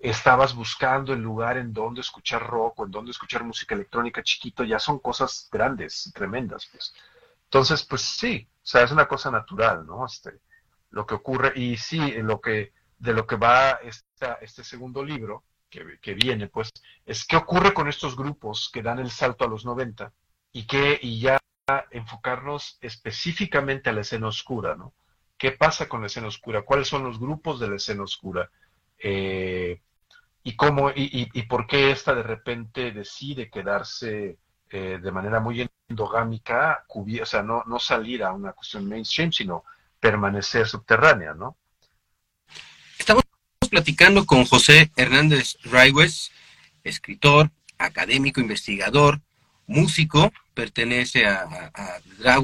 estabas 0.00 0.52
buscando 0.52 1.12
el 1.12 1.20
lugar 1.20 1.56
en 1.58 1.72
donde 1.72 2.00
escuchar 2.00 2.44
rock 2.44 2.80
o 2.80 2.86
en 2.86 2.90
donde 2.90 3.12
escuchar 3.12 3.44
música 3.44 3.76
electrónica 3.76 4.20
chiquito, 4.24 4.64
ya 4.64 4.80
son 4.80 4.98
cosas 4.98 5.48
grandes, 5.52 6.10
tremendas, 6.12 6.66
pues. 6.72 6.92
Entonces, 7.44 7.84
pues 7.84 8.02
sí, 8.02 8.48
o 8.52 8.66
sea, 8.66 8.82
es 8.82 8.90
una 8.90 9.06
cosa 9.06 9.30
natural, 9.30 9.86
¿no? 9.86 10.04
Este, 10.04 10.40
lo 10.90 11.06
que 11.06 11.14
ocurre, 11.14 11.52
y 11.54 11.76
sí, 11.76 12.00
lo 12.20 12.40
que, 12.40 12.72
de 12.98 13.12
lo 13.12 13.24
que 13.24 13.36
va 13.36 13.78
esta, 13.84 14.34
este 14.40 14.64
segundo 14.64 15.04
libro, 15.04 15.44
que, 15.70 16.00
que, 16.00 16.14
viene, 16.14 16.48
pues, 16.48 16.72
es 17.06 17.24
qué 17.24 17.36
ocurre 17.36 17.72
con 17.72 17.86
estos 17.86 18.16
grupos 18.16 18.70
que 18.72 18.82
dan 18.82 18.98
el 18.98 19.12
salto 19.12 19.44
a 19.44 19.48
los 19.48 19.64
90 19.64 20.12
y 20.50 20.66
que, 20.66 20.98
y 21.00 21.20
ya 21.20 21.38
enfocarnos 21.92 22.76
específicamente 22.80 23.88
a 23.88 23.92
la 23.92 24.00
escena 24.00 24.26
oscura, 24.26 24.74
¿no? 24.74 24.94
¿Qué 25.38 25.52
pasa 25.52 25.88
con 25.88 26.00
la 26.00 26.08
escena 26.08 26.26
oscura? 26.26 26.62
¿Cuáles 26.62 26.88
son 26.88 27.04
los 27.04 27.20
grupos 27.20 27.60
de 27.60 27.68
la 27.68 27.76
escena 27.76 28.02
oscura? 28.02 28.50
Eh, 28.98 29.80
y 30.42 30.56
cómo 30.56 30.90
y, 30.94 31.42
por 31.42 31.66
qué 31.66 31.92
esta 31.92 32.14
de 32.14 32.24
repente 32.24 32.90
decide 32.90 33.48
quedarse 33.48 34.38
eh, 34.70 34.98
de 35.00 35.12
manera 35.12 35.38
muy 35.38 35.68
endogámica, 35.88 36.84
o 36.88 37.26
sea, 37.26 37.42
no, 37.42 37.62
no 37.66 37.78
salir 37.78 38.24
a 38.24 38.32
una 38.32 38.52
cuestión 38.52 38.88
mainstream, 38.88 39.30
sino 39.30 39.64
permanecer 40.00 40.66
subterránea, 40.66 41.34
¿no? 41.34 41.56
Estamos 42.98 43.22
platicando 43.70 44.26
con 44.26 44.44
José 44.44 44.90
Hernández 44.96 45.56
Raiwes, 45.64 46.32
escritor, 46.82 47.50
académico, 47.78 48.40
investigador, 48.40 49.20
músico, 49.66 50.32
pertenece 50.54 51.26
a, 51.26 51.70
a 51.74 52.38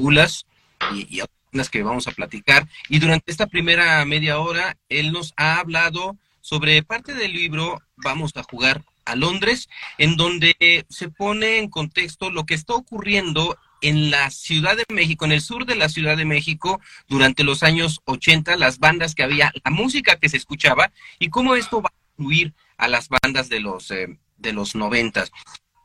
y, 0.93 1.17
y 1.17 1.19
a 1.19 1.25
las 1.55 1.69
que 1.69 1.83
vamos 1.83 2.07
a 2.07 2.11
platicar. 2.11 2.67
Y 2.89 2.99
durante 2.99 3.31
esta 3.31 3.47
primera 3.47 4.03
media 4.05 4.39
hora, 4.39 4.77
él 4.89 5.11
nos 5.11 5.33
ha 5.37 5.59
hablado 5.59 6.17
sobre 6.41 6.83
parte 6.83 7.13
del 7.13 7.33
libro 7.33 7.81
Vamos 7.97 8.33
a 8.35 8.43
jugar 8.43 8.83
a 9.05 9.15
Londres, 9.15 9.69
en 9.97 10.17
donde 10.17 10.85
se 10.89 11.09
pone 11.09 11.59
en 11.59 11.69
contexto 11.69 12.29
lo 12.29 12.45
que 12.45 12.55
está 12.55 12.73
ocurriendo 12.73 13.57
en 13.81 14.09
la 14.09 14.29
Ciudad 14.31 14.75
de 14.75 14.85
México, 14.93 15.25
en 15.25 15.31
el 15.31 15.41
sur 15.41 15.65
de 15.65 15.75
la 15.75 15.89
Ciudad 15.89 16.17
de 16.17 16.25
México, 16.25 16.81
durante 17.07 17.43
los 17.43 17.63
años 17.63 18.01
80, 18.05 18.57
las 18.57 18.79
bandas 18.79 19.15
que 19.15 19.23
había, 19.23 19.51
la 19.63 19.71
música 19.71 20.17
que 20.17 20.29
se 20.29 20.37
escuchaba 20.37 20.91
y 21.19 21.29
cómo 21.29 21.55
esto 21.55 21.81
va 21.81 21.89
a 21.89 22.11
influir 22.17 22.53
a 22.77 22.87
las 22.87 23.07
bandas 23.09 23.47
de 23.47 23.59
los, 23.59 23.91
eh, 23.91 24.17
de 24.37 24.53
los 24.53 24.75
90. 24.75 25.25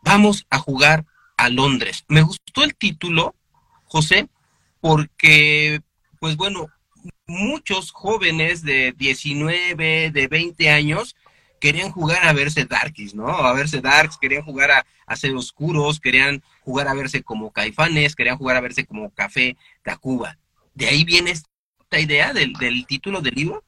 Vamos 0.03 0.47
a 0.51 0.59
jugar 0.59 1.05
a 1.37 1.49
Londres. 1.49 2.05
Me 2.09 2.23
gustó 2.23 2.65
el 2.65 2.75
título, 2.75 3.35
José, 3.85 4.29
porque, 4.81 5.81
pues 6.19 6.37
bueno, 6.37 6.69
muchos 7.27 7.91
jóvenes 7.93 8.63
de 8.63 8.93
19, 8.97 10.11
de 10.11 10.29
20 10.29 10.71
años 10.71 11.17
querían 11.61 11.93
jugar 11.93 12.27
a 12.27 12.33
verse 12.33 12.65
darkies, 12.65 13.15
¿no? 13.15 13.29
A 13.29 13.53
verse 13.53 13.81
darks, 13.81 14.17
querían 14.17 14.43
jugar 14.43 14.71
a, 15.07 15.17
ser 15.17 15.35
oscuros, 15.35 16.01
querían 16.01 16.43
jugar 16.63 16.89
a 16.89 16.95
verse 16.95 17.23
como 17.23 17.53
caifanes, 17.53 18.17
querían 18.17 18.39
jugar 18.39 18.57
a 18.57 18.61
verse 18.61 18.87
como 18.87 19.11
café 19.11 19.57
Tacuba. 19.83 20.39
¿De 20.75 20.89
ahí 20.89 21.05
viene 21.05 21.33
esta 21.33 21.99
idea 21.99 22.33
del, 22.33 22.55
título 22.87 23.21
del 23.21 23.35
libro? 23.35 23.63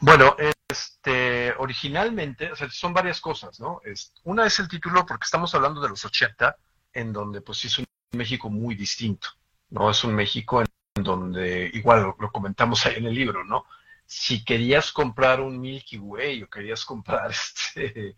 Bueno, 0.00 0.36
este, 0.68 1.52
originalmente, 1.58 2.52
o 2.52 2.56
sea, 2.56 2.70
son 2.70 2.94
varias 2.94 3.20
cosas, 3.20 3.58
¿no? 3.58 3.80
Es, 3.84 4.12
una 4.24 4.46
es 4.46 4.58
el 4.58 4.68
título 4.68 5.04
porque 5.04 5.24
estamos 5.24 5.54
hablando 5.54 5.80
de 5.80 5.88
los 5.88 6.04
80, 6.04 6.56
en 6.94 7.12
donde 7.12 7.40
pues 7.40 7.64
es 7.64 7.78
un 7.78 7.84
México 8.12 8.50
muy 8.50 8.74
distinto, 8.74 9.28
¿no? 9.72 9.90
Es 9.90 10.04
un 10.04 10.14
México 10.14 10.62
en 10.62 11.02
donde 11.02 11.70
igual 11.72 12.14
lo, 12.18 12.30
comentamos 12.30 12.86
ahí 12.86 12.96
en 12.96 13.06
el 13.06 13.14
libro, 13.14 13.42
¿no? 13.44 13.64
Si 14.06 14.44
querías 14.44 14.92
comprar 14.92 15.40
un 15.40 15.58
Milky 15.58 15.98
Way 15.98 16.42
o 16.42 16.50
querías 16.50 16.84
comprar 16.84 17.30
este 17.30 18.14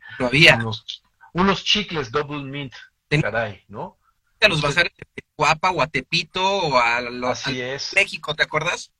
Unos, 1.32 1.64
chicles 1.64 2.10
Double 2.10 2.42
Mint, 2.42 2.74
caray, 3.08 3.64
¿no? 3.68 3.98
A 4.40 4.48
los 4.48 4.60
bazares 4.60 4.92
de 4.96 5.24
Guapa 5.38 5.70
o 5.70 5.80
a 5.80 5.86
Tepito 5.86 6.44
o 6.44 6.76
a, 6.76 6.98
así 7.30 7.60
es. 7.60 7.94
México, 7.94 8.34
¿te 8.34 8.42
acuerdas? 8.42 8.92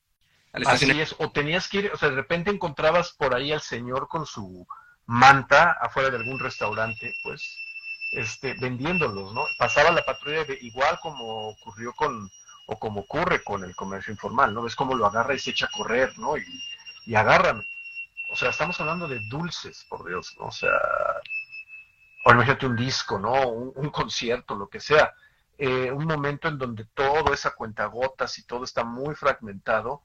Así 0.52 0.88
es, 0.88 1.14
o 1.18 1.30
tenías 1.30 1.68
que 1.68 1.78
ir, 1.78 1.90
o 1.92 1.96
sea, 1.96 2.10
de 2.10 2.14
repente 2.14 2.50
encontrabas 2.50 3.12
por 3.12 3.34
ahí 3.34 3.52
al 3.52 3.60
señor 3.60 4.06
con 4.08 4.24
su 4.24 4.66
manta 5.04 5.72
afuera 5.72 6.10
de 6.10 6.16
algún 6.16 6.38
restaurante, 6.38 7.12
pues, 7.24 7.58
este, 8.12 8.54
vendiéndolos, 8.54 9.34
¿no? 9.34 9.44
Pasaba 9.58 9.90
la 9.90 10.04
patrulla 10.04 10.44
de, 10.44 10.56
igual 10.62 10.98
como 11.02 11.48
ocurrió 11.48 11.92
con 11.94 12.30
o 12.66 12.78
como 12.78 13.00
ocurre 13.00 13.42
con 13.42 13.64
el 13.64 13.76
comercio 13.76 14.12
informal, 14.12 14.54
¿no? 14.54 14.62
Ves 14.62 14.76
cómo 14.76 14.94
lo 14.94 15.06
agarra 15.06 15.34
y 15.34 15.38
se 15.38 15.50
echa 15.50 15.66
a 15.66 15.76
correr, 15.76 16.18
¿no? 16.18 16.36
Y, 16.36 16.44
y 17.06 17.14
agarran. 17.14 17.62
O 18.32 18.36
sea, 18.36 18.50
estamos 18.50 18.80
hablando 18.80 19.06
de 19.06 19.20
dulces, 19.28 19.84
por 19.88 20.06
Dios, 20.06 20.34
¿no? 20.38 20.46
O 20.46 20.52
sea, 20.52 20.70
o 22.24 22.32
imagínate 22.32 22.66
un 22.66 22.76
disco, 22.76 23.18
¿no? 23.18 23.48
Un, 23.48 23.90
concierto, 23.90 24.56
lo 24.56 24.68
que 24.68 24.80
sea. 24.80 25.12
Eh, 25.58 25.90
un 25.92 26.06
momento 26.06 26.48
en 26.48 26.58
donde 26.58 26.86
todo 26.86 27.32
esa 27.32 27.54
cuentagotas 27.54 28.38
y 28.38 28.44
todo 28.44 28.64
está 28.64 28.82
muy 28.82 29.14
fragmentado. 29.14 30.02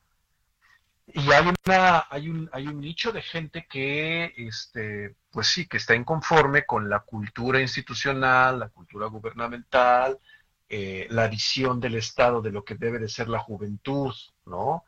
Y 1.08 1.32
hay 1.32 1.52
una, 1.66 2.06
hay 2.10 2.30
un, 2.30 2.50
hay 2.54 2.68
un 2.68 2.82
nicho 2.82 3.12
de 3.12 3.22
gente 3.22 3.66
que, 3.68 4.34
este, 4.38 5.16
pues 5.32 5.48
sí, 5.48 5.68
que 5.68 5.78
está 5.78 5.96
inconforme 5.96 6.66
con 6.66 6.90
la 6.90 7.00
cultura 7.00 7.62
institucional, 7.62 8.60
la 8.60 8.70
cultura 8.70 9.08
gubernamental, 9.08 10.20
eh, 10.70 11.08
la 11.10 11.28
visión 11.28 11.80
del 11.80 11.96
Estado 11.96 12.42
de 12.44 12.52
lo 12.52 12.64
que 12.64 12.76
debe 12.76 13.00
de 13.00 13.10
ser 13.10 13.28
la 13.28 13.40
juventud, 13.40 14.14
¿no? 14.46 14.84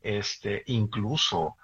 Este, 0.00 0.62
incluso 0.66 1.56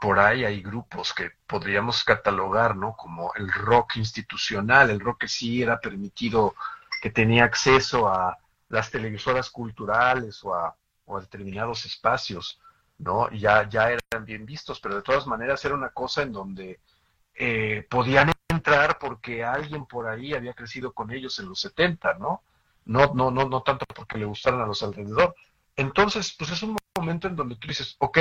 por 0.00 0.18
ahí 0.18 0.44
hay 0.44 0.60
grupos 0.62 1.14
que 1.14 1.30
podríamos 1.46 2.04
catalogar, 2.04 2.76
¿no? 2.76 2.96
Como 2.96 3.32
el 3.34 3.50
rock 3.50 3.96
institucional, 3.96 4.90
el 4.90 5.00
rock 5.00 5.22
que 5.22 5.28
sí 5.28 5.62
era 5.62 5.80
permitido, 5.80 6.54
que 7.00 7.10
tenía 7.10 7.44
acceso 7.44 8.08
a 8.08 8.38
las 8.68 8.90
televisoras 8.90 9.50
culturales 9.50 10.44
o 10.44 10.54
a, 10.54 10.76
determinados 11.20 11.86
espacios, 11.86 12.60
¿no? 12.98 13.30
Ya, 13.32 13.68
ya 13.68 13.90
eran 13.90 14.24
bien 14.24 14.46
vistos, 14.46 14.80
pero 14.80 14.96
de 14.96 15.02
todas 15.02 15.26
maneras 15.26 15.64
era 15.64 15.74
una 15.74 15.88
cosa 15.88 16.22
en 16.22 16.32
donde 16.32 16.78
eh, 17.34 17.86
podían 17.90 18.30
entrar 18.48 18.98
porque 18.98 19.42
alguien 19.44 19.86
por 19.86 20.08
ahí 20.08 20.34
había 20.34 20.54
crecido 20.54 20.92
con 20.92 21.10
ellos 21.10 21.38
en 21.40 21.48
los 21.48 21.60
70, 21.60 22.14
¿no? 22.14 22.42
No, 22.84 23.12
no, 23.14 23.30
no, 23.30 23.48
no 23.48 23.62
tanto 23.62 23.84
porque 23.94 24.18
le 24.18 24.24
gustaran 24.24 24.60
a 24.60 24.66
los 24.66 24.82
alrededor. 24.82 25.34
Entonces, 25.76 26.34
pues 26.38 26.50
es 26.50 26.62
un 26.62 26.76
momento 26.96 27.28
en 27.28 27.36
donde 27.36 27.56
tú 27.56 27.68
dices, 27.68 27.96
ok, 27.98 28.18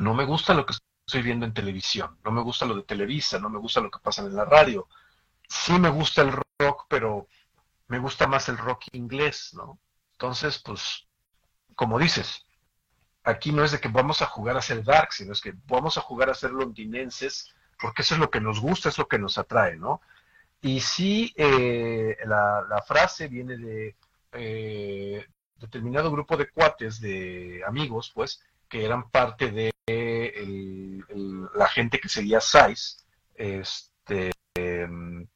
no 0.00 0.14
me 0.14 0.24
gusta 0.24 0.54
lo 0.54 0.66
que 0.66 0.74
estoy 1.06 1.22
viendo 1.22 1.46
en 1.46 1.54
televisión, 1.54 2.18
no 2.24 2.30
me 2.30 2.42
gusta 2.42 2.66
lo 2.66 2.74
de 2.74 2.82
Televisa, 2.82 3.38
no 3.38 3.48
me 3.48 3.58
gusta 3.58 3.80
lo 3.80 3.90
que 3.90 3.98
pasa 3.98 4.22
en 4.22 4.34
la 4.34 4.44
radio, 4.44 4.88
sí 5.48 5.72
me 5.78 5.88
gusta 5.88 6.22
el 6.22 6.32
rock, 6.60 6.86
pero 6.88 7.26
me 7.88 7.98
gusta 7.98 8.26
más 8.26 8.48
el 8.48 8.58
rock 8.58 8.84
inglés, 8.92 9.54
¿no? 9.54 9.78
Entonces, 10.12 10.58
pues, 10.58 11.06
como 11.74 11.98
dices, 11.98 12.44
aquí 13.24 13.52
no 13.52 13.64
es 13.64 13.72
de 13.72 13.80
que 13.80 13.88
vamos 13.88 14.20
a 14.20 14.26
jugar 14.26 14.56
a 14.56 14.62
ser 14.62 14.84
dark, 14.84 15.12
sino 15.12 15.32
es 15.32 15.40
que 15.40 15.54
vamos 15.66 15.96
a 15.96 16.02
jugar 16.02 16.28
a 16.28 16.34
ser 16.34 16.50
londinenses, 16.50 17.54
porque 17.80 18.02
eso 18.02 18.14
es 18.14 18.20
lo 18.20 18.30
que 18.30 18.40
nos 18.40 18.60
gusta, 18.60 18.88
es 18.88 18.98
lo 18.98 19.08
que 19.08 19.18
nos 19.18 19.38
atrae, 19.38 19.76
¿no? 19.76 20.00
Y 20.60 20.80
sí, 20.80 21.32
eh, 21.36 22.16
la, 22.26 22.82
frase 22.86 23.28
viene 23.28 23.56
de 23.56 23.96
eh, 24.32 25.26
determinado 25.56 26.10
grupo 26.10 26.36
de 26.36 26.50
cuates, 26.50 27.00
de 27.00 27.62
amigos, 27.66 28.10
pues, 28.14 28.42
que 28.68 28.84
eran 28.84 29.10
parte 29.10 29.50
de 29.50 29.70
la 31.54 31.68
gente 31.68 31.98
que 31.98 32.08
seguía 32.08 32.40
Size, 32.40 33.04
este, 33.34 34.30
em, 34.54 35.26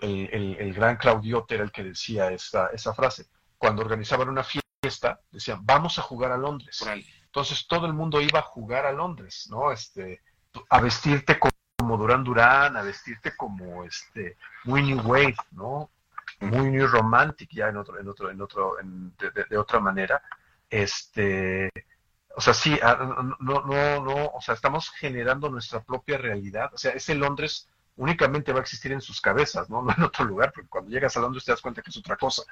el, 0.00 0.74
gran 0.74 0.96
Claudiote 0.96 1.54
era 1.54 1.64
el 1.64 1.72
que 1.72 1.84
decía 1.84 2.30
esa, 2.30 2.68
esa 2.68 2.94
frase. 2.94 3.26
Cuando 3.56 3.82
organizaban 3.82 4.28
una 4.28 4.44
fiesta, 4.44 5.20
decían, 5.30 5.64
vamos 5.64 5.98
a 5.98 6.02
jugar 6.02 6.32
a 6.32 6.36
Londres. 6.36 6.84
Entonces 7.24 7.66
todo 7.66 7.86
el 7.86 7.94
mundo 7.94 8.20
iba 8.20 8.38
a 8.40 8.42
jugar 8.42 8.86
a 8.86 8.92
Londres, 8.92 9.48
¿no? 9.50 9.72
Este, 9.72 10.22
a 10.70 10.80
vestirte 10.80 11.38
como 11.78 11.96
Durán 11.96 12.24
Durán, 12.24 12.76
a 12.76 12.82
vestirte 12.82 13.36
como 13.36 13.84
este, 13.84 14.36
muy 14.64 14.82
New 14.82 15.00
Wave, 15.00 15.36
¿no? 15.52 15.90
Muy 16.40 16.70
New 16.70 16.88
Romantic, 16.88 17.50
ya 17.52 17.68
en 17.68 17.76
otro, 17.76 17.98
en 18.00 18.08
otro, 18.08 18.30
en 18.30 18.40
otro, 18.40 18.76
de, 19.48 19.56
otra 19.56 19.78
manera. 19.78 20.20
Este, 20.68 21.70
o 22.34 22.40
sea, 22.40 22.52
sí, 22.52 22.78
ah, 22.82 23.36
no, 23.38 23.62
no, 23.62 24.04
no, 24.04 24.26
o 24.26 24.40
sea, 24.40 24.54
estamos 24.54 24.90
generando 24.90 25.48
nuestra 25.48 25.80
propia 25.80 26.18
realidad. 26.18 26.70
O 26.74 26.78
sea, 26.78 26.92
ese 26.92 27.14
Londres 27.14 27.68
únicamente 27.96 28.52
va 28.52 28.58
a 28.58 28.62
existir 28.62 28.90
en 28.90 29.00
sus 29.00 29.20
cabezas, 29.20 29.70
¿no? 29.70 29.80
No 29.82 29.94
en 29.96 30.02
otro 30.02 30.24
lugar, 30.24 30.52
porque 30.52 30.68
cuando 30.68 30.90
llegas 30.90 31.16
a 31.16 31.20
Londres 31.20 31.44
te 31.44 31.52
das 31.52 31.62
cuenta 31.62 31.80
que 31.80 31.90
es 31.90 31.96
otra 31.96 32.16
cosa. 32.16 32.42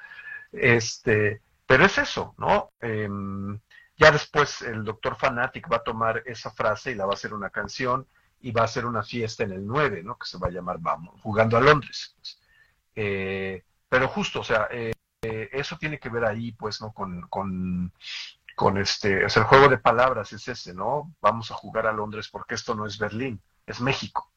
Este, 0.53 1.41
pero 1.65 1.85
es 1.85 1.97
eso, 1.97 2.33
¿no? 2.37 2.71
Em, 2.79 3.59
ya 3.97 4.09
después 4.11 4.61
el 4.61 4.85
doctor 4.85 5.17
Fanatic 5.17 5.69
va 5.71 5.77
a 5.77 5.83
tomar 5.83 6.23
esa 6.25 6.49
frase 6.51 6.91
y 6.91 6.95
la 6.95 7.05
va 7.05 7.11
a 7.11 7.15
hacer 7.15 7.33
una 7.33 7.49
canción 7.49 8.07
y 8.39 8.51
va 8.51 8.61
a 8.61 8.65
hacer 8.65 8.85
una 8.85 9.03
fiesta 9.03 9.43
en 9.43 9.51
el 9.51 9.65
9, 9.65 10.03
¿no? 10.03 10.17
Que 10.17 10.27
se 10.27 10.37
va 10.37 10.47
a 10.47 10.51
llamar 10.51 10.77
Vamos, 10.79 11.19
jugando 11.21 11.57
a 11.57 11.61
Londres. 11.61 12.15
Pues. 12.17 12.39
Eh, 12.95 13.63
pero 13.89 14.07
justo, 14.07 14.41
o 14.41 14.43
sea, 14.43 14.67
eh, 14.71 14.91
eso 15.21 15.77
tiene 15.77 15.99
que 15.99 16.09
ver 16.09 16.25
ahí, 16.25 16.51
pues, 16.51 16.81
¿no? 16.81 16.91
Con, 16.91 17.21
con, 17.29 17.91
con 18.55 18.77
este, 18.77 19.25
o 19.25 19.29
sea, 19.29 19.43
el 19.43 19.47
juego 19.47 19.69
de 19.69 19.77
palabras 19.77 20.33
es 20.33 20.47
ese, 20.47 20.73
¿no? 20.73 21.13
Vamos 21.21 21.51
a 21.51 21.55
jugar 21.55 21.87
a 21.87 21.91
Londres 21.91 22.29
porque 22.29 22.55
esto 22.55 22.75
no 22.75 22.85
es 22.85 22.97
Berlín, 22.97 23.41
es 23.65 23.81
México, 23.81 24.31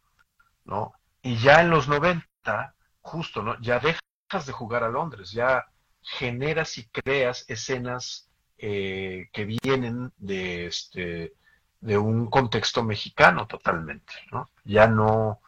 ¿no? 0.65 0.93
Y 1.23 1.37
ya 1.37 1.61
en 1.61 1.71
los 1.71 1.89
90, 1.89 2.75
justo, 3.01 3.43
¿no? 3.43 3.61
Ya 3.61 3.79
dejas 3.79 4.47
de 4.47 4.53
jugar 4.53 4.85
a 4.85 4.89
Londres, 4.89 5.33
ya 5.33 5.67
generas 6.03 6.79
y 6.79 6.89
creas 6.89 7.45
escenas 7.49 8.31
eh, 8.59 9.29
que 9.33 9.45
vienen 9.45 10.13
de, 10.17 10.67
este, 10.67 11.35
de 11.81 11.99
un 11.99 12.29
contexto 12.29 12.83
mexicano 12.83 13.47
totalmente, 13.47 14.13
¿no? 14.33 14.51
Ya 14.65 14.87
no, 14.87 15.41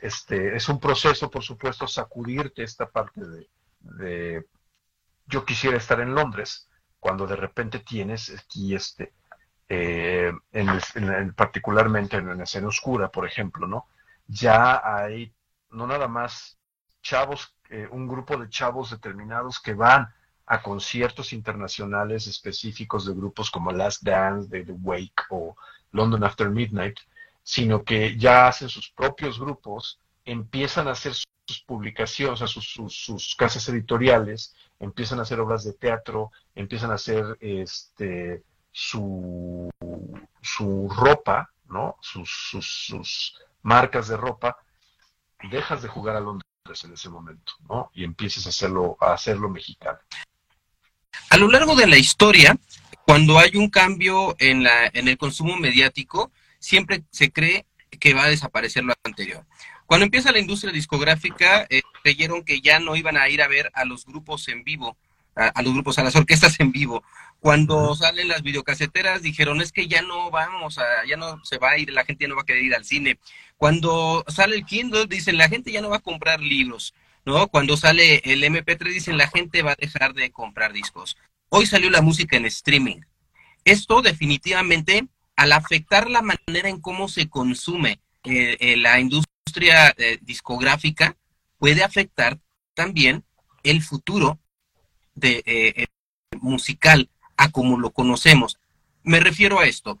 este, 0.00 0.56
es 0.56 0.68
un 0.68 0.78
proceso, 0.78 1.30
por 1.30 1.42
supuesto, 1.42 1.86
sacudirte 1.86 2.62
esta 2.62 2.88
parte 2.88 3.20
de, 3.80 4.46
yo 5.26 5.44
quisiera 5.44 5.76
estar 5.76 6.00
en 6.00 6.14
Londres, 6.14 6.68
cuando 6.98 7.26
de 7.26 7.36
repente 7.36 7.80
tienes 7.80 8.30
aquí 8.30 8.74
este, 8.74 9.14
eh, 9.68 10.32
en, 10.52 11.34
particularmente 11.34 12.16
en 12.16 12.36
la 12.36 12.44
escena 12.44 12.68
oscura, 12.68 13.10
por 13.10 13.26
ejemplo, 13.26 13.66
¿no? 13.66 13.86
ya 14.30 14.80
hay 14.84 15.34
no 15.70 15.86
nada 15.86 16.08
más 16.08 16.58
chavos, 17.02 17.56
eh, 17.68 17.88
un 17.90 18.06
grupo 18.06 18.36
de 18.36 18.48
chavos 18.48 18.90
determinados 18.90 19.60
que 19.60 19.74
van 19.74 20.12
a 20.50 20.60
conciertos 20.62 21.32
internacionales 21.32 22.26
específicos 22.26 23.06
de 23.06 23.14
grupos 23.14 23.52
como 23.52 23.70
Last 23.70 24.02
Dance, 24.02 24.48
The 24.50 24.72
Wake 24.72 25.22
o 25.30 25.54
London 25.92 26.24
After 26.24 26.50
Midnight, 26.50 26.98
sino 27.40 27.84
que 27.84 28.18
ya 28.18 28.48
hacen 28.48 28.68
sus 28.68 28.90
propios 28.90 29.38
grupos, 29.38 30.00
empiezan 30.24 30.88
a 30.88 30.90
hacer 30.90 31.14
sus 31.14 31.62
publicaciones, 31.64 32.40
sus, 32.50 32.68
sus, 32.88 33.36
casas 33.36 33.68
editoriales, 33.68 34.52
empiezan 34.80 35.20
a 35.20 35.22
hacer 35.22 35.38
obras 35.38 35.62
de 35.62 35.72
teatro, 35.72 36.32
empiezan 36.56 36.90
a 36.90 36.94
hacer 36.94 37.38
este, 37.40 38.42
su, 38.72 39.70
su 40.42 40.88
ropa, 40.88 41.48
¿no? 41.68 41.94
sus, 42.00 42.28
sus 42.50 43.38
marcas 43.62 44.08
de 44.08 44.16
ropa, 44.16 44.56
dejas 45.48 45.80
de 45.82 45.88
jugar 45.88 46.16
a 46.16 46.20
Londres 46.20 46.44
en 46.82 46.92
ese 46.92 47.08
momento, 47.08 47.52
¿no? 47.68 47.92
Y 47.94 48.02
empiezas 48.02 48.46
a 48.46 48.48
hacerlo, 48.48 48.96
a 49.00 49.12
hacerlo 49.12 49.48
mexicano. 49.48 50.00
A 51.30 51.36
lo 51.36 51.48
largo 51.48 51.76
de 51.76 51.86
la 51.86 51.96
historia, 51.96 52.56
cuando 53.06 53.38
hay 53.38 53.56
un 53.56 53.70
cambio 53.70 54.36
en, 54.38 54.62
la, 54.62 54.90
en 54.92 55.08
el 55.08 55.16
consumo 55.18 55.56
mediático, 55.56 56.30
siempre 56.58 57.02
se 57.10 57.32
cree 57.32 57.66
que 57.98 58.14
va 58.14 58.24
a 58.24 58.30
desaparecer 58.30 58.84
lo 58.84 58.94
anterior. 59.04 59.44
Cuando 59.86 60.04
empieza 60.04 60.30
la 60.30 60.38
industria 60.38 60.72
discográfica, 60.72 61.66
eh, 61.68 61.82
creyeron 62.04 62.44
que 62.44 62.60
ya 62.60 62.78
no 62.78 62.94
iban 62.94 63.16
a 63.16 63.28
ir 63.28 63.42
a 63.42 63.48
ver 63.48 63.72
a 63.74 63.84
los 63.84 64.06
grupos 64.06 64.46
en 64.46 64.62
vivo, 64.62 64.96
a, 65.34 65.62
los 65.62 65.72
grupos, 65.72 65.98
a 65.98 66.04
las 66.04 66.14
orquestas 66.14 66.60
en 66.60 66.70
vivo. 66.70 67.02
Cuando 67.40 67.96
salen 67.96 68.28
las 68.28 68.42
videocaseteras, 68.42 69.22
dijeron, 69.22 69.60
es 69.60 69.72
que 69.72 69.88
ya 69.88 70.02
no 70.02 70.30
vamos 70.30 70.78
a, 70.78 70.84
ya 71.08 71.16
no 71.16 71.44
se 71.44 71.58
va 71.58 71.70
a 71.70 71.78
ir, 71.78 71.92
la 71.92 72.04
gente 72.04 72.24
ya 72.24 72.28
no 72.28 72.36
va 72.36 72.42
a 72.42 72.46
querer 72.46 72.62
ir 72.62 72.74
al 72.74 72.84
cine. 72.84 73.18
Cuando 73.56 74.24
sale 74.28 74.54
el 74.54 74.64
Kindle, 74.64 75.06
dicen, 75.08 75.36
la 75.36 75.48
gente 75.48 75.72
ya 75.72 75.80
no 75.80 75.90
va 75.90 75.96
a 75.96 76.00
comprar 76.00 76.40
libros, 76.40 76.94
¿no? 77.24 77.48
Cuando 77.48 77.76
sale 77.76 78.22
el 78.24 78.42
MP3, 78.42 78.92
dicen, 78.92 79.18
la 79.18 79.28
gente 79.28 79.62
va 79.62 79.72
a 79.72 79.76
dejar 79.78 80.14
de 80.14 80.30
comprar 80.30 80.72
discos. 80.72 81.16
Hoy 81.48 81.66
salió 81.66 81.90
la 81.90 82.02
música 82.02 82.36
en 82.36 82.46
streaming. 82.46 83.00
Esto 83.64 84.02
definitivamente, 84.02 85.08
al 85.36 85.52
afectar 85.52 86.10
la 86.10 86.22
manera 86.22 86.68
en 86.68 86.80
cómo 86.80 87.08
se 87.08 87.28
consume 87.28 88.00
eh, 88.24 88.56
eh, 88.60 88.76
la 88.76 89.00
industria 89.00 89.94
eh, 89.96 90.18
discográfica, 90.22 91.16
puede 91.58 91.82
afectar 91.82 92.38
también 92.74 93.24
el 93.62 93.82
futuro 93.82 94.38
de, 95.14 95.88
musical 96.40 97.10
a 97.36 97.50
como 97.50 97.78
lo 97.78 97.90
conocemos. 97.90 98.58
Me 99.02 99.20
refiero 99.20 99.58
a 99.60 99.66
esto. 99.66 99.98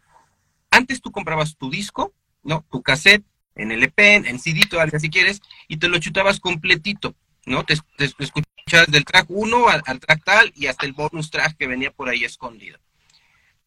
Antes 0.70 1.00
tú 1.00 1.10
comprabas 1.10 1.56
tu 1.56 1.70
disco, 1.70 2.14
¿no? 2.42 2.64
Tu 2.70 2.82
cassette, 2.82 3.24
en 3.60 3.72
LP, 3.72 4.14
en 4.16 4.38
CD 4.38 4.66
todavía 4.68 4.98
si 4.98 5.10
quieres, 5.10 5.40
y 5.68 5.76
te 5.76 5.88
lo 5.88 5.98
chutabas 5.98 6.40
completito, 6.40 7.14
¿no? 7.46 7.64
Te, 7.64 7.74
escuchabas 8.18 8.86
del 8.88 9.04
track 9.04 9.26
1 9.28 9.68
al, 9.68 10.00
track 10.00 10.24
tal 10.24 10.52
y 10.54 10.66
hasta 10.66 10.86
el 10.86 10.92
bonus 10.92 11.30
track 11.30 11.56
que 11.56 11.66
venía 11.66 11.90
por 11.90 12.08
ahí 12.08 12.24
escondido. 12.24 12.78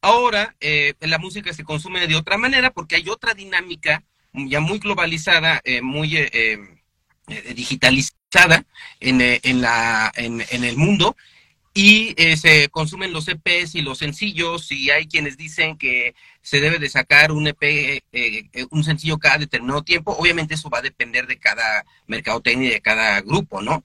Ahora 0.02 0.56
eh, 0.60 0.96
la 1.00 1.18
música 1.18 1.54
se 1.54 1.64
consume 1.64 2.08
de 2.08 2.16
otra 2.16 2.38
manera 2.38 2.72
porque 2.72 2.96
hay 2.96 3.08
otra 3.10 3.34
dinámica 3.34 4.04
ya 4.34 4.60
muy 4.60 4.80
globalizada, 4.80 5.62
eh, 5.64 5.82
muy 5.82 6.18
eh, 6.18 6.60
digitalizada 7.56 8.66
en, 9.00 9.22
en, 9.22 9.62
la, 9.62 10.12
en 10.16 10.64
el 10.64 10.76
mundo 10.76 11.16
y 11.74 12.14
eh, 12.18 12.38
se 12.38 12.70
consumen 12.70 13.14
los 13.14 13.28
EPs 13.28 13.74
y 13.74 13.82
los 13.82 13.98
sencillos 13.98 14.72
y 14.72 14.92
hay 14.92 15.08
quienes 15.08 15.38
dicen 15.38 15.78
que 15.78 16.14
se 16.42 16.62
debe 16.62 16.78
de 16.78 16.88
sacar 16.88 17.32
un 17.32 17.48
EP, 17.48 17.64
eh, 17.64 18.04
eh, 18.12 18.66
un 18.70 18.84
sencillo 18.84 19.18
cada 19.18 19.40
determinado 19.40 19.82
tiempo. 19.82 20.12
Obviamente 20.12 20.54
eso 20.54 20.70
va 20.70 20.80
a 20.80 20.84
depender 20.84 21.26
de 21.26 21.40
cada 21.40 21.84
mercadotecnia 22.06 22.70
y 22.70 22.74
de 22.74 22.82
cada 22.82 23.22
grupo, 23.22 23.62
¿no? 23.62 23.84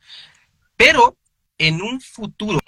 Pero 0.77 1.17
en 1.57 1.81
un 1.81 2.01
futuro, 2.03 2.61